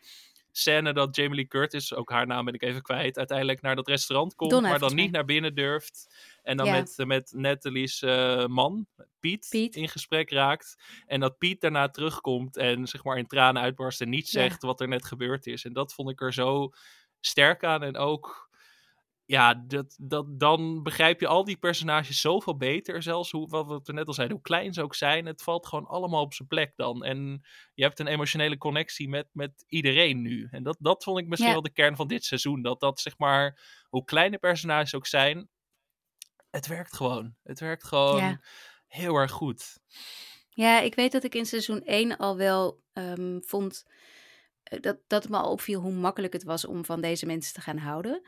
scène 0.52 0.94
dat 0.94 1.16
Jamie 1.16 1.36
Lee 1.36 1.48
Curtis, 1.48 1.94
ook 1.94 2.10
haar 2.12 2.28
naam 2.28 2.46
ben 2.46 2.54
ik 2.54 2.62
even 2.62 2.82
kwijt, 2.82 3.18
uiteindelijk 3.18 3.62
naar 3.62 3.76
dat 3.76 3.88
restaurant 3.88 4.36
komt, 4.36 4.52
Donna, 4.52 4.70
maar 4.70 4.80
dan 4.80 4.96
niet 4.96 5.12
naar 5.12 5.26
binnen 5.26 5.56
durft. 5.56 6.16
En 6.44 6.58
dan 6.58 6.66
Ja. 6.66 6.72
met, 6.72 6.94
met 7.06 7.32
Natalie's 7.36 8.02
eh, 8.02 8.46
man, 8.46 8.88
Piet, 9.20 9.48
Piet. 9.50 9.76
in 9.76 9.90
gesprek 9.90 10.30
raakt. 10.32 10.76
En 11.06 11.20
dat 11.20 11.38
Piet 11.38 11.62
daarna 11.62 11.90
terugkomt 11.90 12.58
en 12.58 12.88
zeg 12.88 13.04
maar 13.04 13.18
in 13.18 13.28
tranen 13.28 13.62
uitbarst 13.62 14.02
en 14.02 14.10
niet 14.10 14.30
Ja. 14.32 14.42
zegt 14.42 14.62
wat 14.62 14.82
er 14.82 14.88
net 14.88 15.06
gebeurd 15.06 15.46
is. 15.46 15.66
En 15.66 15.74
dat 15.74 15.94
vond 15.94 16.10
ik 16.10 16.22
er 16.22 16.34
zo 16.34 16.70
sterk 17.20 17.64
aan. 17.64 17.84
En 17.84 17.98
ook 17.98 18.50
ja, 19.26 19.54
dat, 19.68 19.96
dat, 20.02 20.40
dan 20.40 20.84
begrijp 20.84 21.20
je 21.20 21.28
al 21.28 21.44
die 21.44 21.58
personages 21.58 22.22
zoveel 22.22 22.58
beter. 22.58 23.04
Zelfs 23.04 23.32
hoe, 23.32 23.48
wat 23.50 23.88
we 23.88 23.94
net 23.94 24.08
al 24.08 24.14
zeiden, 24.14 24.36
hoe 24.36 24.46
klein 24.46 24.74
ze 24.74 24.82
ook 24.84 24.96
zijn. 24.96 25.26
Het 25.26 25.42
valt 25.44 25.68
gewoon 25.68 25.86
allemaal 25.86 26.22
op 26.22 26.34
zijn 26.34 26.48
plek 26.48 26.74
dan. 26.76 27.04
En 27.04 27.42
je 27.74 27.84
hebt 27.84 28.00
een 28.00 28.08
emotionele 28.08 28.58
connectie 28.58 29.10
met, 29.10 29.28
met 29.32 29.64
iedereen 29.68 30.22
nu. 30.22 30.48
En 30.52 30.64
dat, 30.64 30.78
dat 30.80 31.04
vond 31.04 31.20
ik 31.20 31.28
misschien 31.28 31.52
Ja. 31.52 31.56
wel 31.56 31.64
de 31.64 31.74
kern 31.74 31.96
van 31.96 32.08
dit 32.08 32.24
seizoen. 32.24 32.62
Dat 32.62 32.80
dat, 32.80 33.00
zeg 33.00 33.18
maar, 33.18 33.60
hoe 33.90 34.04
kleine 34.06 34.38
personages 34.38 34.96
ook 34.96 35.08
zijn, 35.08 35.50
het 36.50 36.68
werkt 36.68 36.96
gewoon. 36.96 37.36
Het 37.44 37.60
werkt 37.60 37.84
gewoon 37.84 38.18
Ja. 38.18 38.42
heel 38.88 39.16
erg 39.16 39.32
goed. 39.32 39.80
Ja, 40.50 40.80
ik 40.80 40.96
weet 40.96 41.12
dat 41.12 41.24
ik 41.24 41.36
in 41.36 41.46
seizoen 41.46 41.82
1 41.84 42.18
al 42.18 42.38
wel 42.38 42.82
ehm, 42.94 43.40
vond 43.42 43.84
eh, 44.64 44.80
dat, 44.82 44.98
dat 45.08 45.24
het 45.24 45.32
me 45.32 45.38
al 45.38 45.52
opviel 45.52 45.82
hoe 45.82 45.92
makkelijk 45.94 46.34
het 46.34 46.44
was 46.44 46.66
om 46.66 46.86
van 46.86 47.02
deze 47.02 47.26
mensen 47.26 47.54
te 47.54 47.62
gaan 47.62 47.78
houden. 47.78 48.22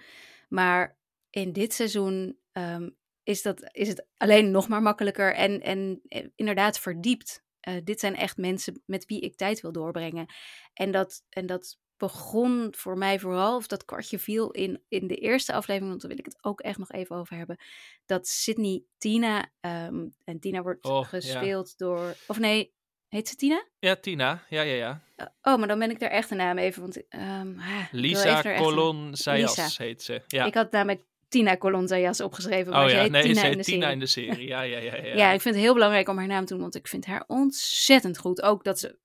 Maar 0.55 0.97
in 1.29 1.53
dit 1.53 1.73
seizoen 1.73 2.39
ehm, 2.51 2.89
is, 3.23 3.41
dat, 3.41 3.69
is 3.71 3.87
het 3.87 4.07
alleen 4.17 4.51
nog 4.51 4.67
maar 4.67 4.81
makkelijker 4.81 5.33
en, 5.33 5.61
en 5.61 6.01
eh, 6.07 6.27
inderdaad 6.35 6.79
verdiept. 6.79 7.43
Eh, 7.59 7.75
dit 7.83 7.99
zijn 7.99 8.15
echt 8.15 8.37
mensen 8.37 8.81
met 8.85 9.05
wie 9.05 9.21
ik 9.21 9.35
tijd 9.35 9.61
wil 9.61 9.71
doorbrengen. 9.71 10.25
En 10.73 10.91
dat, 10.91 11.23
en 11.29 11.45
dat 11.45 11.77
begon 11.97 12.67
voor 12.77 12.97
mij 12.97 13.19
vooral, 13.19 13.55
of 13.55 13.67
dat 13.67 13.85
kwartje 13.85 14.19
viel 14.19 14.51
in, 14.51 14.83
in 14.87 15.07
de 15.07 15.15
eerste 15.15 15.53
aflevering, 15.53 15.89
want 15.89 16.01
daar 16.01 16.09
wil 16.09 16.19
ik 16.19 16.25
het 16.25 16.43
ook 16.43 16.61
echt 16.61 16.77
nog 16.77 16.91
even 16.91 17.15
over 17.15 17.37
hebben. 17.37 17.57
Dat 18.05 18.27
Sydney 18.27 18.83
Tina, 18.97 19.51
ehm, 19.59 20.07
en 20.23 20.39
Tina 20.39 20.61
wordt 20.61 20.85
Oh, 20.85 21.01
ja. 21.01 21.03
gespeeld 21.03 21.77
door, 21.77 22.15
of 22.27 22.39
nee, 22.39 22.74
heet 23.09 23.27
ze 23.27 23.35
Tina? 23.35 23.65
Ja, 23.79 23.95
Tina. 23.95 24.43
Ja, 24.49 24.61
ja, 24.61 24.73
ja. 24.73 25.01
Uh, 25.17 25.25
oh, 25.41 25.57
maar 25.57 25.67
dan 25.67 25.79
ben 25.79 25.89
ik 25.89 25.99
daar 25.99 26.09
echt 26.09 26.29
de 26.29 26.35
naam 26.35 26.57
even, 26.57 26.81
want 26.81 27.07
ehm, 27.07 27.59
ah, 27.59 27.83
Lisa 27.91 28.41
Colon 28.57 29.15
Sayas 29.15 29.57
Lisa. 29.57 29.83
heet 29.83 30.03
ze. 30.03 30.21
Ja. 30.27 30.45
Ik 30.45 30.53
had 30.53 30.71
namelijk 30.71 31.03
Tina 31.29 31.57
Colonzayas 31.57 32.21
opgeschreven, 32.21 32.71
maar 32.71 32.83
oh 32.83 32.89
ze 32.89 32.95
heet 32.95 33.11
nee, 33.11 33.21
Tina 33.21 33.39
ze 33.39 33.39
in 33.41 33.47
heet 33.47 33.57
de 33.57 33.63
Tina 33.63 33.79
serie. 33.79 33.93
in 33.93 33.99
de 33.99 34.05
serie. 34.05 34.47
Ja, 34.47 34.61
ja, 34.61 34.77
ja. 34.77 34.95
Ja, 35.03 35.15
Ja, 35.15 35.31
ik 35.31 35.41
vind 35.41 35.55
het 35.55 35.63
heel 35.63 35.73
belangrijk 35.73 36.09
om 36.09 36.17
haar 36.17 36.27
naam 36.27 36.45
te 36.45 36.53
doen, 36.53 36.61
want 36.61 36.75
ik 36.75 36.87
vind 36.87 37.05
haar 37.05 37.23
ontzettend 37.27 38.17
goed. 38.17 38.41
Ook 38.41 38.63
dat 38.63 38.79
ze 38.79 38.97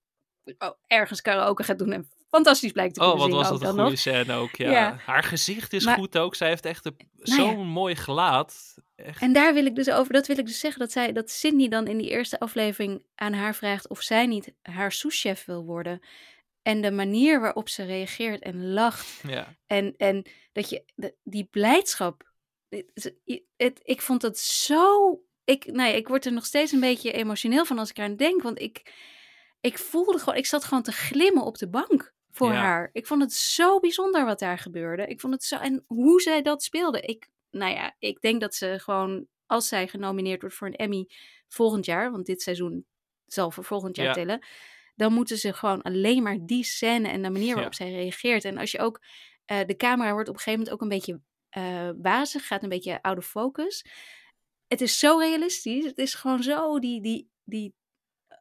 oh, 0.57 0.69
ergens 0.87 1.21
karaoke 1.21 1.63
gaat 1.63 1.79
doen 1.79 1.91
en 1.91 2.07
fantastisch 2.31 2.71
blijkt 2.71 2.93
te 2.93 3.01
Oh, 3.01 3.09
kunnen 3.09 3.29
wat 3.29 3.37
was 3.37 3.47
dat 3.49 3.57
ook 3.57 3.63
een 3.63 3.69
goede 3.69 3.89
nog. 3.89 3.99
scène 3.99 4.33
ook. 4.33 4.55
Ja. 4.55 4.71
Ja. 4.71 4.97
Haar 5.05 5.23
gezicht 5.23 5.73
is 5.73 5.85
Maar- 5.85 5.97
goed 5.97 6.17
ook. 6.17 6.35
Zij 6.35 6.47
heeft 6.47 6.65
echt 6.65 6.85
een- 6.85 6.95
Nou 6.97 7.41
ja. 7.41 7.47
zo'n 7.55 7.67
mooi 7.67 7.95
gelaat. 7.95 8.75
echt... 8.95 9.21
En 9.21 9.33
daar 9.33 9.53
wil 9.53 9.65
ik 9.65 9.75
dus 9.75 9.89
over, 9.91 10.13
dat 10.13 10.27
wil 10.27 10.37
ik 10.37 10.45
dus 10.45 10.59
zeggen, 10.59 10.79
dat, 10.79 10.91
zij, 10.91 11.11
dat 11.11 11.29
Sydney 11.29 11.67
dan 11.67 11.87
in 11.87 11.97
die 11.97 12.09
eerste 12.09 12.39
aflevering 12.39 13.05
aan 13.15 13.33
haar 13.33 13.55
vraagt 13.55 13.87
of 13.87 14.01
zij 14.01 14.25
niet 14.25 14.53
haar 14.61 14.91
souschef 14.91 15.45
wil 15.45 15.63
worden. 15.65 15.99
En 16.61 16.81
de 16.81 16.91
manier 16.91 17.39
waarop 17.39 17.69
ze 17.69 17.83
reageert 17.83 18.41
en 18.43 18.73
lacht. 18.73 19.21
Ja, 19.27 19.55
En, 19.67 19.93
en 19.97 20.25
dat 20.51 20.69
je, 20.69 20.83
de- 20.95 21.15
die 21.23 21.43
blijdschap. 21.51 22.29
het- 23.57 23.79
ik 23.83 24.01
vond 24.01 24.21
het 24.21 24.39
zo. 24.39 25.19
Ik, 25.43 25.65
nee, 25.65 25.95
ik 25.95 26.07
word 26.07 26.25
er 26.25 26.31
nog 26.33 26.45
steeds 26.45 26.71
een 26.71 26.79
beetje 26.79 27.11
emotioneel 27.11 27.65
van 27.65 27.79
als 27.79 27.89
ik 27.89 27.97
eraan 27.97 28.15
denk. 28.15 28.41
Want 28.41 28.59
ik, 28.61 28.93
ik 29.61 29.77
voelde 29.77 30.19
gewoon, 30.19 30.35
ik 30.35 30.45
zat 30.45 30.63
gewoon 30.63 30.83
te 30.83 30.91
glimmen 30.91 31.43
op 31.43 31.57
de 31.57 31.69
bank 31.69 32.13
voor 32.31 32.51
Ja. 32.51 32.59
haar. 32.59 32.89
Ik 32.93 33.07
vond 33.07 33.21
het 33.21 33.33
zo 33.33 33.79
bijzonder 33.79 34.25
wat 34.25 34.39
daar 34.39 34.57
gebeurde. 34.57 35.07
Ik 35.07 35.19
vond 35.19 35.33
het 35.33 35.43
zo. 35.43 35.55
En 35.55 35.83
hoe 35.87 36.21
zij 36.21 36.41
dat 36.41 36.63
speelde. 36.63 37.01
Ik, 37.01 37.29
nou 37.51 37.73
ja, 37.73 37.95
ik 37.99 38.21
denk 38.21 38.41
dat 38.41 38.55
ze 38.55 38.75
gewoon, 38.79 39.27
als 39.45 39.67
zij 39.67 39.87
genomineerd 39.87 40.41
wordt 40.41 40.55
voor 40.55 40.67
een 40.67 40.75
Emmy 40.75 41.09
volgend 41.47 41.85
jaar. 41.85 42.11
Want 42.11 42.25
dit 42.25 42.41
seizoen 42.41 42.85
zal 43.25 43.51
voor 43.51 43.63
volgend 43.63 43.95
jaar 43.95 44.05
Ja. 44.05 44.13
tellen. 44.13 44.45
Dan 44.95 45.13
moeten 45.13 45.37
ze 45.37 45.53
gewoon 45.53 45.81
alleen 45.81 46.23
maar 46.23 46.37
die 46.41 46.63
scène 46.63 47.07
en 47.07 47.21
de 47.21 47.29
manier 47.29 47.53
waarop 47.55 47.73
Ja. 47.73 47.85
zij 47.85 47.91
reageert. 47.95 48.45
En 48.45 48.57
als 48.57 48.71
je 48.71 48.79
ook. 48.79 49.01
eh, 49.45 49.59
de 49.65 49.75
camera 49.75 50.13
wordt 50.13 50.29
op 50.29 50.35
een 50.35 50.41
gegeven 50.41 50.59
moment 50.65 50.75
ook 50.75 50.81
een 50.81 50.97
beetje 50.97 51.21
eh 51.49 51.89
wazig, 52.01 52.47
gaat 52.47 52.63
een 52.63 52.69
beetje 52.69 53.01
out 53.01 53.17
of 53.17 53.25
focus. 53.27 53.85
Het 54.67 54.81
is 54.81 54.99
zo 54.99 55.17
realistisch. 55.17 55.85
Het 55.85 55.97
is 55.97 56.13
gewoon 56.13 56.43
zo 56.43 56.79
die, 56.79 57.01
die, 57.01 57.29
die, 57.43 57.73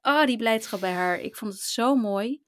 oh, 0.03 0.25
die 0.25 0.37
blijdschap 0.37 0.81
bij 0.81 0.93
haar. 0.93 1.21
Ik 1.21 1.37
vond 1.37 1.53
het 1.53 1.63
zo 1.63 1.95
mooi. 1.95 2.43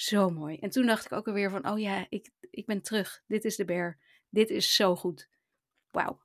Zo 0.00 0.30
mooi. 0.30 0.56
En 0.56 0.70
toen 0.70 0.86
dacht 0.86 1.04
ik 1.04 1.12
ook 1.12 1.26
alweer 1.26 1.50
van, 1.50 1.68
oh 1.68 1.78
ja, 1.78 2.06
ik, 2.08 2.30
ik 2.50 2.66
ben 2.66 2.82
terug. 2.82 3.22
Dit 3.26 3.44
is 3.44 3.56
de 3.56 3.64
bear. 3.64 3.98
Dit 4.30 4.50
is 4.50 4.74
zo 4.74 4.96
goed. 4.96 5.28
Wauw. 5.90 6.20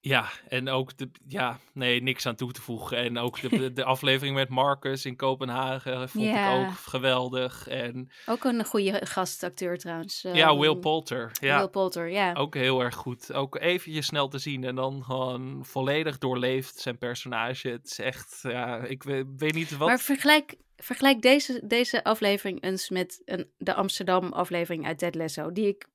ja, 0.00 0.28
en 0.48 0.68
ook 0.68 0.96
de, 0.96 1.10
ja, 1.26 1.58
nee, 1.72 2.02
niks 2.02 2.26
aan 2.26 2.34
toe 2.34 2.52
te 2.52 2.60
voegen. 2.62 2.96
En 2.96 3.18
ook 3.18 3.40
de, 3.50 3.72
de 3.72 3.84
aflevering 3.84 4.34
met 4.36 4.48
Marcus 4.48 5.04
in 5.04 5.16
Kopenhagen 5.16 6.08
vond 6.08 6.24
Ja. 6.24 6.52
ik 6.54 6.66
ook 6.68 6.74
geweldig. 6.76 7.68
En 7.68 8.10
Ook 8.26 8.44
een 8.44 8.64
goede 8.64 9.06
gastacteur 9.06 9.78
trouwens. 9.78 10.20
ja, 10.32 10.56
Will 10.56 10.76
Poulter. 10.76 11.30
Ja, 11.40 11.58
Will 11.58 11.68
Poulter, 11.68 12.08
ja. 12.10 12.32
ook 12.32 12.54
heel 12.54 12.80
erg 12.82 12.94
goed. 12.94 13.32
Ook 13.32 13.58
eventjes 13.58 14.06
snel 14.06 14.28
te 14.28 14.38
zien 14.38 14.64
en 14.64 14.74
dan 14.74 15.04
gewoon 15.04 15.64
volledig 15.64 16.18
doorleefd 16.18 16.78
zijn 16.78 16.98
personage. 16.98 17.68
Het 17.68 17.84
is 17.86 17.98
echt, 17.98 18.38
ja, 18.42 18.76
ik 18.84 19.02
we- 19.02 19.32
weet 19.36 19.54
niet 19.54 19.76
wat... 19.76 19.88
Maar 19.88 20.00
vergelijk, 20.00 20.54
vergelijk 20.82 21.22
deze, 21.22 21.60
deze 21.64 22.04
aflevering 22.04 22.62
eens 22.62 22.90
met 22.90 23.22
een, 23.24 23.50
de 23.58 23.74
Amsterdam 23.74 24.32
aflevering 24.32 24.86
uit 24.86 24.98
Ted 24.98 25.14
Lasso. 25.14 25.52
Die 25.52 25.66
ik 25.66 25.86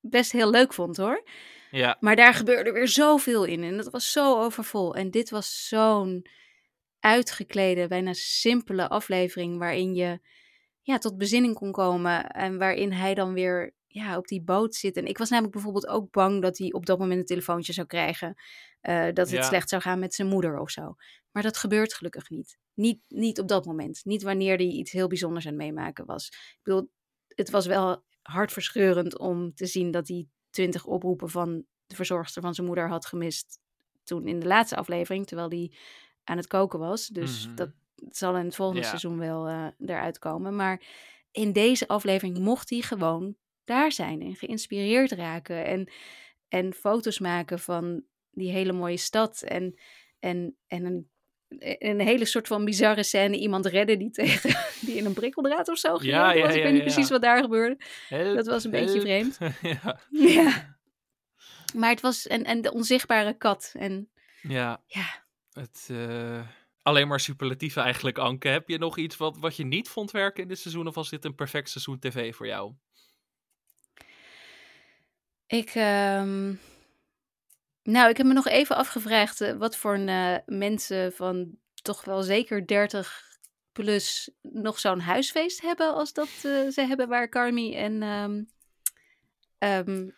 best 0.00 0.32
heel 0.32 0.50
leuk 0.50 0.72
vond 0.72 0.96
hoor. 0.96 1.22
ja, 1.70 1.96
Maar 2.00 2.16
daar 2.16 2.34
gebeurde 2.34 2.72
weer 2.72 2.88
zoveel 2.88 3.44
in. 3.44 3.62
En 3.62 3.76
dat 3.76 3.90
was 3.90 4.12
zo 4.12 4.40
overvol. 4.40 4.94
En 4.94 5.10
dit 5.10 5.30
was 5.30 5.68
zo'n 5.68 6.26
uitgeklede, 7.00 7.88
bijna 7.88 8.12
simpele 8.12 8.88
aflevering. 8.88 9.58
Waarin 9.58 9.94
je 9.94 10.20
ja, 10.82 10.98
tot 10.98 11.18
bezinning 11.18 11.54
kon 11.54 11.72
komen. 11.72 12.26
En 12.26 12.58
waarin 12.58 12.92
hij 12.92 13.14
dan 13.14 13.32
weer 13.32 13.74
ja, 13.92 14.16
op 14.16 14.26
die 14.26 14.42
boot 14.42 14.74
zit. 14.74 14.96
En 14.96 15.06
ik 15.06 15.18
was 15.18 15.28
namelijk 15.30 15.54
bijvoorbeeld 15.54 15.86
ook 15.86 16.10
bang 16.10 16.42
dat 16.42 16.58
hij 16.58 16.72
op 16.72 16.86
dat 16.86 16.98
moment 16.98 17.20
een 17.20 17.26
telefoontje 17.26 17.72
zou 17.72 17.86
krijgen. 17.86 18.34
eh, 18.80 19.04
dat 19.04 19.16
het 19.16 19.30
Ja. 19.30 19.42
slecht 19.42 19.68
zou 19.68 19.82
gaan 19.82 19.98
met 19.98 20.14
zijn 20.14 20.28
moeder 20.28 20.58
of 20.58 20.70
zo. 20.70 20.94
Maar 21.30 21.42
dat 21.42 21.56
gebeurt 21.56 21.94
gelukkig 21.94 22.30
niet. 22.30 22.58
Niet, 22.74 23.00
niet 23.08 23.40
op 23.40 23.48
dat 23.48 23.64
moment. 23.64 24.00
Niet 24.04 24.22
wanneer 24.22 24.56
hij 24.56 24.66
iets 24.66 24.92
heel 24.92 25.06
bijzonders 25.08 25.46
aan 25.46 25.52
het 25.52 25.60
meemaken 25.62 26.06
was. 26.06 26.26
Ik 26.26 26.58
bedoel, 26.62 26.90
het 27.28 27.50
was 27.50 27.66
wel 27.66 28.04
hartverscheurend 28.22 29.18
om 29.18 29.54
te 29.54 29.66
zien 29.66 29.90
dat 29.90 30.08
hij 30.08 30.26
twintig 30.50 30.84
oproepen 30.84 31.30
van 31.30 31.64
de 31.86 31.94
verzorgster 31.94 32.42
van 32.42 32.54
zijn 32.54 32.66
moeder 32.66 32.88
had 32.88 33.06
gemist. 33.06 33.58
Toen 34.04 34.26
in 34.26 34.40
de 34.40 34.46
laatste 34.46 34.76
aflevering, 34.76 35.26
terwijl 35.26 35.48
hij 35.48 35.72
aan 36.24 36.36
het 36.36 36.46
koken 36.46 36.78
was. 36.78 37.06
Dus 37.06 37.46
Mhm. 37.46 37.54
dat 37.56 37.70
zal 38.08 38.36
in 38.36 38.44
het 38.44 38.54
volgende 38.54 38.82
Ja. 38.82 38.88
seizoen 38.88 39.18
wel 39.18 39.46
eh, 39.48 39.66
eruit 39.86 40.18
komen. 40.18 40.56
Maar 40.56 40.82
in 41.30 41.52
deze 41.52 41.88
aflevering 41.88 42.38
mocht 42.38 42.70
hij 42.70 42.80
gewoon 42.80 43.36
daar 43.64 43.92
zijn 43.92 44.22
en 44.22 44.34
geïnspireerd 44.34 45.12
raken. 45.12 45.64
En, 45.64 45.92
en 46.48 46.72
foto's 46.72 47.18
maken 47.18 47.58
van 47.58 48.04
die 48.30 48.50
hele 48.50 48.72
mooie 48.72 48.96
stad. 48.96 49.42
En, 49.42 49.78
en, 50.18 50.56
en 50.66 50.84
een, 50.84 51.10
een 51.78 52.00
hele 52.00 52.24
soort 52.24 52.46
van 52.46 52.64
bizarre 52.64 53.02
scène. 53.02 53.38
Iemand 53.38 53.66
redden 53.66 53.98
die, 53.98 54.10
tegen, 54.10 54.58
die 54.86 54.96
in 54.96 55.04
een 55.04 55.14
prikkeldraad 55.14 55.68
of 55.68 55.78
zo 55.78 55.98
Ja, 56.00 56.28
gereden 56.28 56.48
ja. 56.48 56.54
Ik 56.54 56.62
weet 56.62 56.72
niet 56.72 56.82
precies 56.82 57.10
wat 57.10 57.22
daar 57.22 57.42
gebeurde. 57.42 57.76
Dat 58.08 58.46
was 58.46 58.64
een 58.64 58.70
beetje 58.70 59.00
vreemd. 59.00 59.38
ja, 59.62 60.00
Ja. 60.10 60.76
Maar 61.74 61.90
het 61.90 62.00
was... 62.00 62.26
En, 62.26 62.44
en 62.44 62.60
de 62.60 62.72
onzichtbare 62.72 63.36
kat. 63.36 63.74
En 63.78 64.08
ja. 64.42 64.82
ja... 64.86 65.20
Het, 65.52 65.88
eh, 65.90 66.40
alleen 66.82 67.08
maar 67.08 67.20
superlatieven 67.20 67.82
eigenlijk, 67.82 68.18
Anke. 68.18 68.48
Heb 68.48 68.68
je 68.68 68.78
nog 68.78 68.98
iets 68.98 69.16
wat, 69.16 69.38
wat 69.38 69.56
je 69.56 69.64
niet 69.64 69.88
vond 69.88 70.10
werken 70.10 70.42
in 70.42 70.48
dit 70.48 70.58
seizoen? 70.58 70.86
Of 70.86 70.94
was 70.94 71.10
dit 71.10 71.24
een 71.24 71.34
perfect 71.34 71.70
seizoen 71.70 71.98
tv 71.98 72.34
voor 72.34 72.46
jou? 72.46 72.72
Ik, 75.52 75.70
ehm, 75.74 76.54
nou, 77.82 78.10
ik 78.10 78.16
heb 78.16 78.26
me 78.26 78.32
nog 78.32 78.48
even 78.48 78.76
afgevraagd 78.76 79.40
eh, 79.40 79.52
wat 79.52 79.76
voor 79.76 79.94
een, 79.94 80.08
eh, 80.08 80.36
mensen 80.46 81.12
van 81.12 81.56
toch 81.82 82.04
wel 82.04 82.22
zeker 82.22 82.66
30 82.66 83.38
plus 83.72 84.30
nog 84.42 84.78
zo'n 84.78 85.00
huisfeest 85.00 85.60
hebben 85.60 85.94
als 85.94 86.12
dat 86.12 86.28
eh, 86.28 86.68
ze 86.68 86.84
hebben 86.88 87.08
waar 87.08 87.28
Carmi 87.28 87.74
en 87.74 88.02
ehm, 88.02 88.42
ehm, 89.58 90.08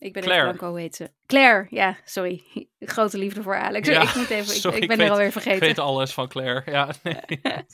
ik 0.00 0.12
ben 0.12 0.22
Claire. 0.22 0.46
even 0.46 0.58
blanco, 0.58 0.76
heet 0.76 0.96
ze? 0.96 1.10
Claire, 1.26 1.66
ja, 1.70 1.96
sorry. 2.04 2.42
Grote 2.78 3.18
liefde 3.18 3.42
voor 3.42 3.56
Alex. 3.58 3.88
Ja, 3.88 4.02
ik 4.02 4.14
moet 4.14 4.30
even, 4.30 4.54
ik, 4.54 4.60
sorry, 4.60 4.76
ik 4.76 4.82
ik 4.82 4.88
ben 4.88 4.96
weet- 4.96 5.06
er 5.06 5.12
alweer 5.12 5.26
Ik 5.26 5.32
vergeten. 5.32 5.60
weet 5.60 5.78
alles 5.78 6.12
van 6.12 6.28
Claire. 6.28 6.70
Ja, 6.70 6.94
nee. 7.02 7.40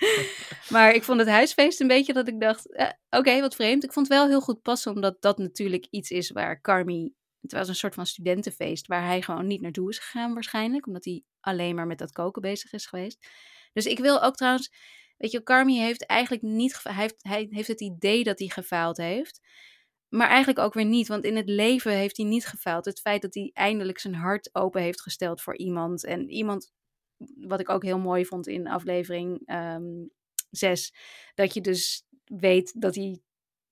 Maar 0.68 0.95
ik 0.95 1.03
vond 1.05 1.18
het 1.20 1.29
huisfeest 1.29 1.81
een 1.81 1.87
beetje 1.87 2.12
dat 2.12 2.29
ik 2.29 2.41
dacht, 2.41 2.72
eh, 2.74 2.91
oké, 3.11 3.41
wat 3.41 3.55
vreemd. 3.55 3.85
Ik 3.85 3.93
vond 3.93 4.09
het 4.09 4.16
wel 4.16 4.27
heel 4.29 4.41
goed 4.41 4.62
passen, 4.62 4.93
omdat 4.95 5.16
dat 5.22 5.39
natuurlijk 5.39 5.87
iets 5.91 6.11
is 6.11 6.31
waar 6.31 6.61
Carmi... 6.61 7.14
Het 7.41 7.53
was 7.53 7.68
een 7.68 7.74
soort 7.74 7.95
van 7.95 8.07
studentenfeest 8.07 8.87
waar 8.87 9.05
hij 9.07 9.22
gewoon 9.22 9.47
niet 9.47 9.61
naartoe 9.61 9.91
is 9.91 9.99
gegaan 9.99 10.35
waarschijnlijk. 10.35 10.87
Omdat 10.87 11.05
hij 11.05 11.22
alleen 11.41 11.74
maar 11.74 11.87
met 11.87 11.99
dat 11.99 12.12
koken 12.12 12.43
bezig 12.43 12.72
is 12.72 12.87
geweest. 12.87 13.29
Dus 13.72 13.87
ik 13.87 13.99
wil 13.99 14.22
ook 14.22 14.35
trouwens... 14.35 14.72
Weet 15.16 15.31
je, 15.31 15.43
Carmi 15.43 15.79
heeft 15.79 16.07
eigenlijk 16.07 16.43
niet... 16.43 16.81
Hij 16.83 16.95
heeft, 16.95 17.14
hij 17.18 17.47
heeft 17.51 17.68
het 17.68 17.81
idee 17.81 18.24
dat 18.24 18.39
hij 18.39 18.49
gefaald 18.49 18.97
heeft. 18.97 19.41
Maar 20.17 20.29
eigenlijk 20.29 20.59
ook 20.59 20.75
weer 20.75 20.85
niet, 20.85 21.09
want 21.09 21.25
in 21.25 21.37
het 21.37 21.49
leven 21.49 21.93
heeft 21.93 22.17
hij 22.17 22.27
niet 22.27 22.47
gefaald. 22.47 22.85
Het 22.85 23.01
feit 23.01 23.23
dat 23.23 23.35
hij 23.35 23.51
eindelijk 23.53 23.99
zijn 23.99 24.14
hart 24.14 24.51
open 24.55 24.83
heeft 24.83 25.01
gesteld 25.03 25.43
voor 25.43 25.57
iemand. 25.57 26.05
En 26.05 26.31
iemand, 26.31 26.73
wat 27.37 27.61
ik 27.61 27.69
ook 27.69 27.83
heel 27.83 27.99
mooi 27.99 28.25
vond 28.27 28.47
in 28.47 28.67
aflevering 28.69 29.43
ehm 29.47 30.05
6, 30.51 30.95
dat 31.35 31.55
je 31.55 31.61
dus 31.61 32.05
weet 32.25 32.81
dat 32.81 32.95
hij 32.95 33.21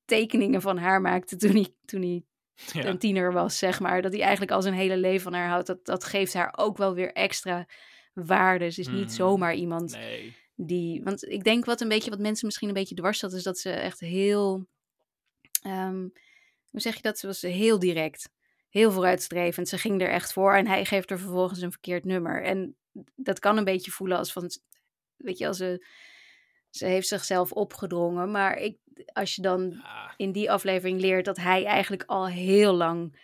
tekeningen 0.05 0.61
van 0.61 0.79
haar 0.79 1.01
maakte 1.01 1.37
toen 1.37 1.51
hij, 1.55 1.75
toen 1.85 2.01
hij 2.03 2.25
Ja. 2.73 2.85
een 2.85 2.99
tiener 2.99 3.33
was, 3.33 3.59
zeg 3.59 3.81
maar. 3.81 4.03
Dat 4.03 4.13
hij 4.13 4.21
eigenlijk 4.21 4.53
al 4.53 4.63
zijn 4.63 4.75
hele 4.75 4.97
leven 4.97 5.23
van 5.23 5.33
haar 5.35 5.49
houdt. 5.49 5.67
Dat, 5.67 5.85
dat 5.85 6.05
geeft 6.05 6.35
haar 6.35 6.55
ook 6.57 6.77
wel 6.77 6.95
weer 6.95 7.13
extra 7.13 7.67
waarde. 8.13 8.71
Ze 8.71 8.81
is 8.81 8.89
niet 8.89 9.05
Mhm. 9.07 9.15
zomaar 9.15 9.55
iemand 9.55 9.93
Nee. 9.93 10.37
die. 10.57 11.03
Want 11.03 11.29
ik 11.29 11.45
denk 11.45 11.65
wat 11.65 11.81
een 11.81 11.89
beetje 11.89 12.11
wat 12.11 12.19
mensen 12.19 12.47
misschien 12.47 12.69
een 12.69 12.75
beetje 12.75 12.95
dwars 12.95 13.19
zat, 13.19 13.33
is 13.33 13.43
dat 13.43 13.59
ze 13.59 13.71
echt 13.71 14.01
heel. 14.01 14.67
ehm, 15.63 16.07
hoe 16.75 16.83
zeg 16.83 16.95
je 16.95 17.03
dat? 17.03 17.19
Ze 17.19 17.27
was 17.27 17.43
heel 17.43 17.79
direct. 17.79 18.31
Heel 18.69 18.93
vooruitstrevend. 18.93 19.69
Ze 19.69 19.79
ging 19.79 20.01
er 20.01 20.09
echt 20.09 20.33
voor 20.33 20.55
en 20.55 20.67
hij 20.67 20.85
geeft 20.85 21.11
er 21.11 21.19
vervolgens 21.19 21.61
een 21.61 21.71
verkeerd 21.71 22.05
nummer. 22.05 22.43
En 22.43 22.77
dat 23.15 23.39
kan 23.39 23.57
een 23.57 23.65
beetje 23.65 23.91
voelen 23.91 24.19
als 24.19 24.33
van. 24.33 24.51
Weet 25.17 25.39
je, 25.39 25.47
als 25.47 25.57
ze. 25.57 25.87
Ze 26.71 26.87
heeft 26.87 27.09
zichzelf 27.09 27.53
opgedrongen. 27.53 28.31
Maar 28.31 28.59
ik, 28.59 28.79
als 29.13 29.35
je 29.35 29.43
dan 29.43 29.85
in 30.17 30.33
die 30.33 30.51
aflevering 30.51 31.01
leert 31.01 31.25
dat 31.25 31.37
hij 31.37 31.65
eigenlijk 31.65 32.03
al 32.07 32.29
heel 32.29 32.73
lang 32.73 33.19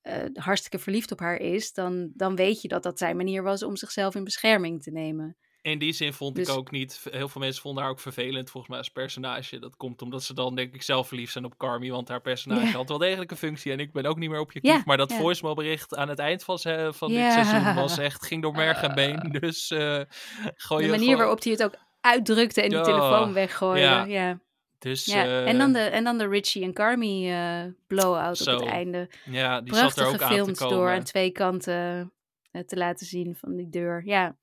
eh, 0.00 0.24
hartstikke 0.32 0.78
verliefd 0.78 1.12
op 1.12 1.20
haar 1.20 1.36
is, 1.36 1.72
dan, 1.72 2.10
dan 2.14 2.36
weet 2.36 2.62
je 2.62 2.68
dat 2.68 2.82
dat 2.82 2.98
zijn 2.98 3.16
manier 3.16 3.42
was 3.42 3.62
om 3.62 3.76
zichzelf 3.76 4.14
in 4.14 4.24
bescherming 4.24 4.82
te 4.82 4.90
nemen. 4.90 5.36
In 5.62 5.78
die 5.78 5.92
zin 5.92 6.12
vond 6.12 6.36
Dus- 6.36 6.48
ik 6.48 6.54
ook 6.54 6.70
niet... 6.70 7.06
Heel 7.10 7.28
veel 7.28 7.40
mensen 7.40 7.62
vonden 7.62 7.82
haar 7.82 7.92
ook 7.92 8.00
vervelend, 8.00 8.50
volgens 8.50 8.68
mij, 8.70 8.78
als 8.78 8.88
personage. 8.90 9.58
Dat 9.58 9.76
komt 9.76 10.02
omdat 10.02 10.22
ze 10.22 10.34
dan, 10.34 10.54
denk 10.54 10.74
ik, 10.74 10.82
zelf 10.82 11.08
verliefd 11.08 11.32
zijn 11.32 11.44
op 11.44 11.56
Carmi. 11.58 11.90
Want 11.90 12.08
haar 12.08 12.20
personage 12.20 12.66
Ja. 12.66 12.72
had 12.72 12.88
wel 12.88 12.98
degelijk 12.98 13.30
een 13.30 13.36
functie. 13.36 13.72
En 13.72 13.78
ik 13.80 13.92
ben 13.92 14.04
ook 14.06 14.18
niet 14.18 14.30
meer 14.30 14.40
objectief. 14.40 14.72
Ja, 14.72 14.82
maar 14.84 14.96
dat 14.96 15.10
ja. 15.10 15.16
voicemail 15.16 15.54
bericht 15.54 15.96
aan 15.96 16.08
het 16.08 16.18
eind 16.18 16.44
van, 16.44 16.58
van 16.94 17.08
dit 17.12 17.32
seizoen 17.32 17.74
was 17.74 17.98
echt... 17.98 18.26
Ging 18.26 18.42
door 18.42 18.52
merg 18.52 18.82
en 18.82 18.94
been. 18.94 19.36
Dus 19.40 19.70
eh 19.70 20.00
gooi 20.54 20.84
De 20.84 20.90
manier 20.90 21.04
gewoon- 21.04 21.16
waarop 21.18 21.42
hij 21.42 21.52
het 21.52 21.62
ook 21.62 21.74
uitdrukte 22.00 22.62
en 22.62 22.68
die 22.68 22.78
Ja, 22.78 22.84
telefoon 22.84 23.32
weggooide. 23.32 24.10
ja. 24.12 24.38
Dus 24.78 25.04
Ja. 25.04 25.24
eh, 25.24 25.48
En, 25.48 25.58
dan 25.58 25.72
de, 25.72 25.78
en 25.78 26.04
dan 26.04 26.18
de 26.18 26.28
Richie 26.28 26.62
en 26.64 26.72
Carmi 26.72 27.30
eh 27.30 27.62
blow-out 27.86 28.40
op 28.40 28.46
het 28.60 28.68
einde. 28.68 29.08
ja, 29.24 29.60
die 29.60 29.74
zat 29.74 29.82
er 29.88 29.94
Prachtig 29.94 30.06
ook 30.06 30.12
aan 30.12 30.18
te 30.18 30.24
gefilmd 30.26 30.58
komen. 30.58 30.76
door 30.76 30.90
aan 30.90 31.02
twee 31.02 31.30
kanten 31.30 32.12
eh, 32.50 32.62
te 32.62 32.76
laten 32.76 33.06
zien 33.06 33.36
van 33.36 33.56
die 33.56 33.68
deur. 33.68 34.02
Ja, 34.04 34.36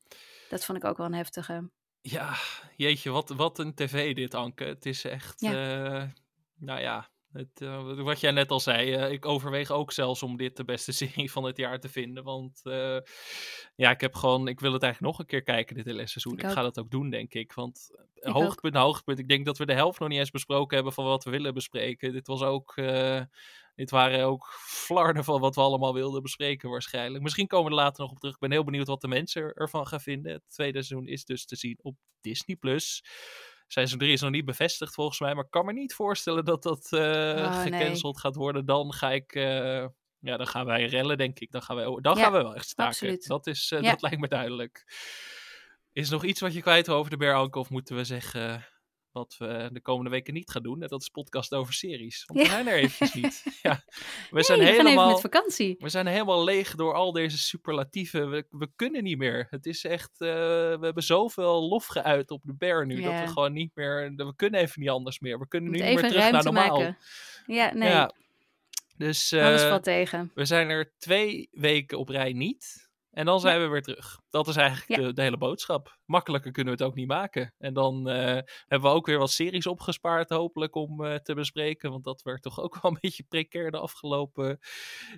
dat 0.49 0.65
vond 0.65 0.77
ik 0.77 0.83
ook 0.85 0.97
wel 0.97 1.05
een 1.05 1.13
heftige. 1.13 1.69
Ja, 2.01 2.35
jeetje, 2.75 3.09
wat, 3.09 3.29
wat 3.29 3.59
een 3.59 3.73
tv 3.73 4.15
dit, 4.15 4.33
Anke. 4.33 4.63
Het 4.63 4.85
is 4.85 5.03
echt, 5.03 5.41
Ja. 5.41 5.51
eh, 5.51 6.03
nou 6.55 6.79
ja, 6.81 7.09
Het, 7.31 7.61
uh, 7.61 8.01
wat 8.01 8.19
jij 8.19 8.31
net 8.31 8.51
al 8.51 8.59
zei, 8.59 8.95
uh, 8.95 9.11
ik 9.11 9.25
overweeg 9.25 9.71
ook 9.71 9.91
zelfs 9.91 10.23
om 10.23 10.37
dit 10.37 10.57
de 10.57 10.63
beste 10.63 10.91
serie 11.01 11.31
van 11.31 11.43
het 11.43 11.57
jaar 11.57 11.79
te 11.79 11.89
vinden. 11.89 12.23
Want 12.23 12.61
uh, 12.63 12.97
ja, 13.75 13.89
ik 13.89 14.01
heb 14.01 14.15
gewoon, 14.15 14.47
ik 14.47 14.59
wil 14.59 14.73
het 14.73 14.83
eigenlijk 14.83 15.11
nog 15.13 15.21
een 15.21 15.31
keer 15.31 15.43
kijken, 15.43 15.75
dit 15.75 15.85
hele 15.85 16.07
seizoen. 16.07 16.33
Ik, 16.37 16.43
ik 16.43 16.49
ga 16.49 16.61
dat 16.61 16.79
ook 16.79 16.91
doen, 16.91 17.09
denk 17.09 17.33
ik. 17.33 17.53
Want 17.53 17.89
ik 18.13 18.23
hoogtepunt, 18.31 18.75
ook. 18.75 18.81
hoogtepunt. 18.83 19.19
Ik 19.19 19.27
denk 19.27 19.45
dat 19.45 19.57
we 19.57 19.65
de 19.65 19.73
helft 19.73 19.99
nog 19.99 20.09
niet 20.09 20.19
eens 20.19 20.31
besproken 20.31 20.75
hebben 20.75 20.93
van 20.93 21.05
wat 21.05 21.23
we 21.23 21.29
willen 21.29 21.53
bespreken. 21.53 22.11
Dit 22.11 22.27
was 22.27 22.41
ook, 22.41 22.75
dit 23.77 23.89
waren 23.89 24.25
ook 24.25 24.47
flarden 24.59 25.23
van 25.23 25.39
wat 25.39 25.55
we 25.55 25.61
allemaal 25.61 25.93
wilden 25.93 26.21
bespreken 26.21 26.69
waarschijnlijk. 26.69 27.23
Misschien 27.23 27.47
komen 27.47 27.71
we 27.71 27.77
er 27.77 27.83
later 27.83 28.01
nog 28.01 28.11
op 28.11 28.19
terug. 28.19 28.33
Ik 28.33 28.39
ben 28.39 28.51
heel 28.51 28.63
benieuwd 28.63 28.87
wat 28.87 29.01
de 29.01 29.07
mensen 29.07 29.53
ervan 29.53 29.87
gaan 29.87 30.01
vinden. 30.01 30.31
Het 30.31 30.43
tweede 30.47 30.83
seizoen 30.83 31.07
is 31.07 31.25
dus 31.25 31.45
te 31.45 31.55
zien 31.55 31.79
op 31.81 31.95
Disney+. 32.21 32.55
Plus. 32.55 33.03
Seizoen 33.67 33.99
3 33.99 34.11
is 34.11 34.21
nog 34.21 34.31
niet 34.31 34.45
bevestigd 34.45 34.93
volgens 34.93 35.19
mij. 35.19 35.35
Maar 35.35 35.43
ik 35.43 35.51
kan 35.51 35.65
me 35.65 35.73
niet 35.73 35.93
voorstellen 35.93 36.45
dat 36.45 36.63
dat 36.63 36.87
uh, 36.91 36.99
oh, 36.99 37.61
gecanceld 37.61 38.13
nee. 38.13 38.21
gaat 38.21 38.35
worden. 38.35 38.65
Dan 38.65 38.93
ga 38.93 39.11
ik. 39.11 39.35
Uh, 39.35 39.85
ja, 40.19 40.37
dan 40.37 40.47
gaan 40.47 40.65
wij 40.65 40.85
rellen, 40.85 41.17
denk 41.17 41.39
ik. 41.39 41.51
Dan 41.51 41.61
gaan, 41.61 41.75
wij, 41.75 41.85
dan 41.85 42.17
ja, 42.17 42.23
gaan 42.23 42.31
we 42.31 42.37
wel 42.37 42.55
echt 42.55 42.69
staken. 42.69 42.91
Absoluut. 42.91 43.27
Dat, 43.27 43.47
is, 43.47 43.71
uh, 43.71 43.81
ja. 43.81 43.91
dat 43.91 44.01
lijkt 44.01 44.19
me 44.19 44.27
duidelijk. 44.27 44.83
Is 45.91 46.07
er 46.07 46.13
nog 46.13 46.23
iets 46.23 46.41
wat 46.41 46.53
je 46.53 46.61
kwijt 46.61 46.89
over 46.89 47.11
de 47.11 47.17
Bear 47.17 47.49
Of 47.49 47.69
moeten 47.69 47.95
we 47.95 48.03
zeggen 48.03 48.65
wat 49.17 49.35
we 49.37 49.69
de 49.71 49.81
komende 49.81 50.09
weken 50.09 50.33
niet 50.33 50.51
gaan 50.51 50.63
doen. 50.63 50.81
En 50.81 50.87
dat 50.87 51.01
is 51.01 51.09
podcast 51.09 51.53
over 51.53 51.73
series. 51.73 52.23
Want 52.25 52.39
we 52.39 52.45
zijn 52.45 52.67
er 52.67 52.77
eventjes 52.77 53.13
niet. 53.13 53.43
Ja, 53.61 53.83
we 54.29 54.43
zijn 54.43 54.61
helemaal. 54.61 55.07
We 55.07 55.11
met 55.11 55.21
vakantie. 55.21 55.75
We 55.79 55.89
zijn 55.89 56.07
helemaal 56.07 56.43
leeg 56.43 56.75
door 56.75 56.93
al 56.93 57.11
deze 57.11 57.37
superlatieven. 57.37 58.29
We, 58.29 58.45
we 58.49 58.69
kunnen 58.75 59.03
niet 59.03 59.17
meer. 59.17 59.47
Het 59.49 59.65
is 59.65 59.83
echt. 59.83 60.11
Uh, 60.11 60.27
we 60.29 60.79
hebben 60.81 61.03
zoveel 61.03 61.67
lof 61.67 61.85
geuit 61.85 62.31
op 62.31 62.41
de 62.43 62.55
bear 62.55 62.85
nu. 62.85 63.01
Ja. 63.01 63.11
Dat 63.11 63.27
we 63.27 63.33
gewoon 63.33 63.53
niet 63.53 63.71
meer. 63.75 64.13
We 64.15 64.33
kunnen 64.35 64.59
even 64.59 64.81
niet 64.81 64.89
anders 64.89 65.19
meer. 65.19 65.39
We 65.39 65.47
kunnen 65.47 65.71
nu 65.71 65.77
niet 65.77 66.01
meer 66.01 66.09
terug 66.09 66.31
naar 66.31 66.43
normaal. 66.43 66.77
Maken. 66.79 66.97
Ja, 67.45 67.73
nee. 67.73 67.89
Ja. 67.89 68.11
Dus. 68.97 69.31
Uh, 69.31 69.45
Alles 69.45 69.63
valt 69.63 69.83
tegen. 69.83 70.31
We 70.35 70.45
zijn 70.45 70.69
er 70.69 70.93
twee 70.97 71.49
weken 71.51 71.97
op 71.97 72.09
rij 72.09 72.33
niet. 72.33 72.89
En 73.11 73.25
dan 73.25 73.39
zijn 73.39 73.59
ja. 73.59 73.65
we 73.65 73.71
weer 73.71 73.81
terug. 73.81 74.19
Dat 74.37 74.47
is 74.47 74.55
eigenlijk 74.55 75.01
ja. 75.01 75.07
de, 75.07 75.13
de, 75.13 75.21
hele 75.21 75.37
boodschap. 75.37 75.97
Makkelijker 76.05 76.51
kunnen 76.51 76.77
we 76.77 76.83
het 76.83 76.89
ook 76.89 76.97
niet 76.97 77.07
maken. 77.07 77.53
En 77.57 77.73
dan 77.73 78.09
uh, 78.09 78.15
hebben 78.67 78.89
we 78.89 78.95
ook 78.95 79.05
weer 79.05 79.17
wat 79.17 79.31
series 79.31 79.67
opgespaard, 79.67 80.29
hopelijk, 80.29 80.75
om 80.75 81.03
uh, 81.03 81.15
te 81.15 81.33
bespreken. 81.33 81.91
Want 81.91 82.03
dat 82.03 82.21
werd 82.21 82.41
toch 82.41 82.59
ook 82.61 82.81
wel 82.81 82.91
een 82.91 82.97
beetje 83.01 83.23
precair 83.23 83.71
de 83.71 83.79
afgelopen 83.79 84.59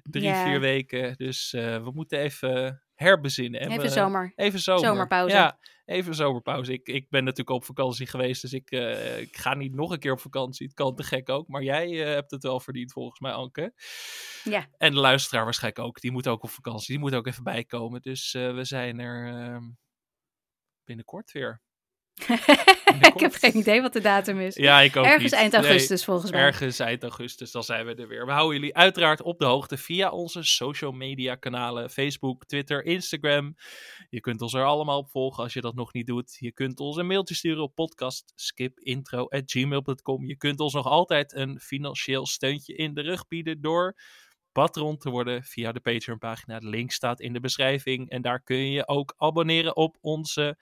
drie, 0.04 0.24
ja. 0.24 0.44
vier 0.44 0.60
weken. 0.60 1.14
Dus 1.18 1.54
uh, 1.54 1.84
we 1.84 1.92
moeten 1.92 2.20
even 2.20 2.84
herbezinnen. 3.00 3.60
En 3.60 3.70
even 3.70 3.82
we, 3.82 3.90
zomer. 3.90 4.34
Even 4.36 4.60
zomer. 4.60 4.86
Zomerpauze. 4.86 5.36
Ja, 5.36 5.60
even 5.86 6.16
zomerpauze. 6.16 6.74
Ik, 6.74 6.88
ik 6.88 7.10
ben 7.10 7.24
natuurlijk 7.24 7.50
op 7.50 7.66
vakantie 7.66 8.08
geweest, 8.08 8.42
dus 8.42 8.54
ik, 8.54 8.72
uh, 8.72 9.20
ik 9.20 9.38
ga 9.38 9.54
niet 9.54 9.74
nog 9.74 9.92
een 9.92 10.00
keer 10.00 10.12
op 10.12 10.20
vakantie. 10.20 10.66
Het 10.66 10.76
kan 10.76 10.96
te 10.96 11.04
gek 11.04 11.30
ook, 11.30 11.48
maar 11.48 11.64
jij 11.64 11.90
uh, 11.90 12.06
hebt 12.06 12.32
het 12.32 12.44
wel 12.44 12.60
verdiend 12.60 12.92
volgens 12.92 13.20
mij, 13.20 13.32
Anke. 13.32 13.74
Ja. 14.44 14.68
En 14.78 14.94
de 14.94 15.00
luisteraar 15.00 15.44
waarschijnlijk 15.44 15.88
ook. 15.88 16.02
Die 16.02 16.12
moet 16.12 16.28
ook 16.28 16.44
op 16.44 16.50
vakantie. 16.50 16.88
Die 16.88 17.00
moet 17.00 17.16
ook 17.16 17.28
even 17.28 17.44
bijkomen. 17.44 18.02
Dus 18.02 18.34
uh, 18.34 18.54
we 18.54 18.64
zijn 18.64 19.00
er 19.00 19.09
binnenkort 20.84 21.32
weer. 21.32 21.62
ik 23.14 23.20
heb 23.20 23.34
geen 23.34 23.58
idee 23.58 23.82
wat 23.82 23.94
de 23.94 24.02
datum 24.02 24.40
is. 24.40 24.56
Ja, 24.56 24.82
ik 24.82 24.96
ook 24.96 25.06
Ergens 25.06 25.24
niet. 25.24 25.34
eind 25.34 25.54
augustus 25.54 25.90
nee, 25.90 26.06
volgens 26.06 26.32
mij. 26.32 26.42
Ergens 26.42 26.80
eind 26.80 27.04
augustus, 27.04 27.52
dan 27.52 27.64
zijn 27.64 27.86
we 27.86 27.96
er 27.96 28.08
weer. 28.08 28.26
We 28.26 28.32
houden 28.32 28.60
jullie 28.60 28.76
uiteraard 28.76 29.22
op 29.22 29.40
de 29.40 29.46
hoogte 29.46 29.78
via 29.78 30.10
onze 30.10 30.44
social 30.44 30.92
media 30.92 31.36
kanalen. 31.36 31.90
Facebook, 31.90 32.46
Twitter, 32.46 32.86
Instagram. 32.86 33.56
Je 34.10 34.20
kunt 34.20 34.42
ons 34.42 34.54
er 34.54 34.66
allemaal 34.66 34.98
op 34.98 35.10
volgen 35.10 35.44
als 35.44 35.54
je 35.54 35.62
dat 35.62 35.76
nog 35.76 35.94
niet 35.94 36.08
doet. 36.08 36.36
Je 36.40 36.52
kunt 36.52 36.80
ons 36.80 36.98
een 36.98 37.08
mailtje 37.08 37.36
sturen 37.36 37.64
op 37.64 37.76
podcastskipintro.gmail.com. 37.76 40.26
Je 40.26 40.38
kunt 40.38 40.60
ons 40.60 40.74
nog 40.74 40.86
altijd 40.86 41.34
een 41.34 41.60
financieel 41.60 42.26
steuntje 42.26 42.76
in 42.76 42.94
de 42.94 43.02
rug 43.02 43.28
bieden 43.28 43.62
door 43.62 43.96
patron 44.52 44.98
te 44.98 45.10
worden 45.10 45.44
via 45.44 45.72
de 45.72 45.80
Patreon 45.80 46.18
pagina. 46.18 46.60
De 46.60 46.68
link 46.70 46.92
staat 46.92 47.20
in 47.20 47.34
de 47.34 47.40
beschrijving. 47.40 48.10
En 48.10 48.22
daar 48.22 48.42
kun 48.44 48.72
je 48.72 48.88
ook 48.88 49.14
abonneren 49.18 49.76
op 49.76 49.98
onze 50.02 50.58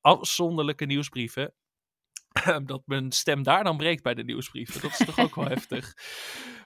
afzonderlijke 0.00 0.84
nieuwsbrieven. 0.84 1.54
dat 2.64 2.82
mijn 2.84 3.12
stem 3.12 3.42
daar 3.42 3.64
dan 3.64 3.76
breekt 3.76 4.02
bij 4.02 4.14
de 4.14 4.24
nieuwsbrieven. 4.24 4.80
Dat 4.80 4.90
is 4.90 5.06
toch 5.06 5.18
ook 5.18 5.34
wel 5.34 5.48
heftig. 5.54 5.92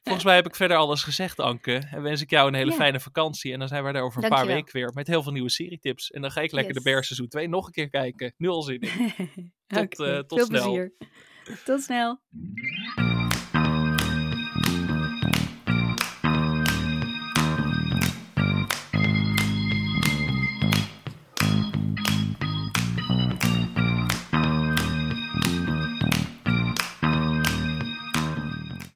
Volgens 0.02 0.24
mij 0.24 0.34
heb 0.34 0.46
ik 0.46 0.54
verder 0.56 0.76
alles 0.76 1.02
gezegd, 1.02 1.40
Anke. 1.40 1.74
En 1.90 2.02
wens 2.02 2.20
ik 2.20 2.30
jou 2.30 2.48
een 2.48 2.54
hele 2.54 2.70
Ja. 2.70 2.76
fijne 2.76 3.00
vakantie. 3.00 3.52
En 3.52 3.58
dan 3.58 3.68
zijn 3.68 3.84
we 3.84 3.90
er 3.92 4.02
over 4.02 4.16
een 4.22 4.28
Dankjewel. 4.30 4.46
paar 4.46 4.54
weken 4.54 4.72
weer 4.80 4.90
met 4.94 5.06
heel 5.06 5.22
veel 5.22 5.32
nieuwe 5.32 5.50
serietips. 5.50 6.10
En 6.10 6.20
dan 6.22 6.30
ga 6.30 6.40
ik 6.40 6.52
lekker 6.52 6.74
Yes. 6.74 6.82
de 6.82 6.90
Bear 6.90 7.04
seizoen 7.04 7.28
2 7.28 7.48
nog 7.48 7.66
een 7.66 7.72
keer 7.72 7.88
kijken. 7.90 8.34
Nu 8.36 8.48
al 8.48 8.62
zin 8.62 8.80
in. 8.80 9.52
Tot, 9.66 10.00
eh, 10.00 10.18
tot 10.18 10.38
Veel 10.38 10.46
snel. 10.46 10.62
plezier. 10.62 10.94
Tot 11.64 11.82
snel. 11.82 12.20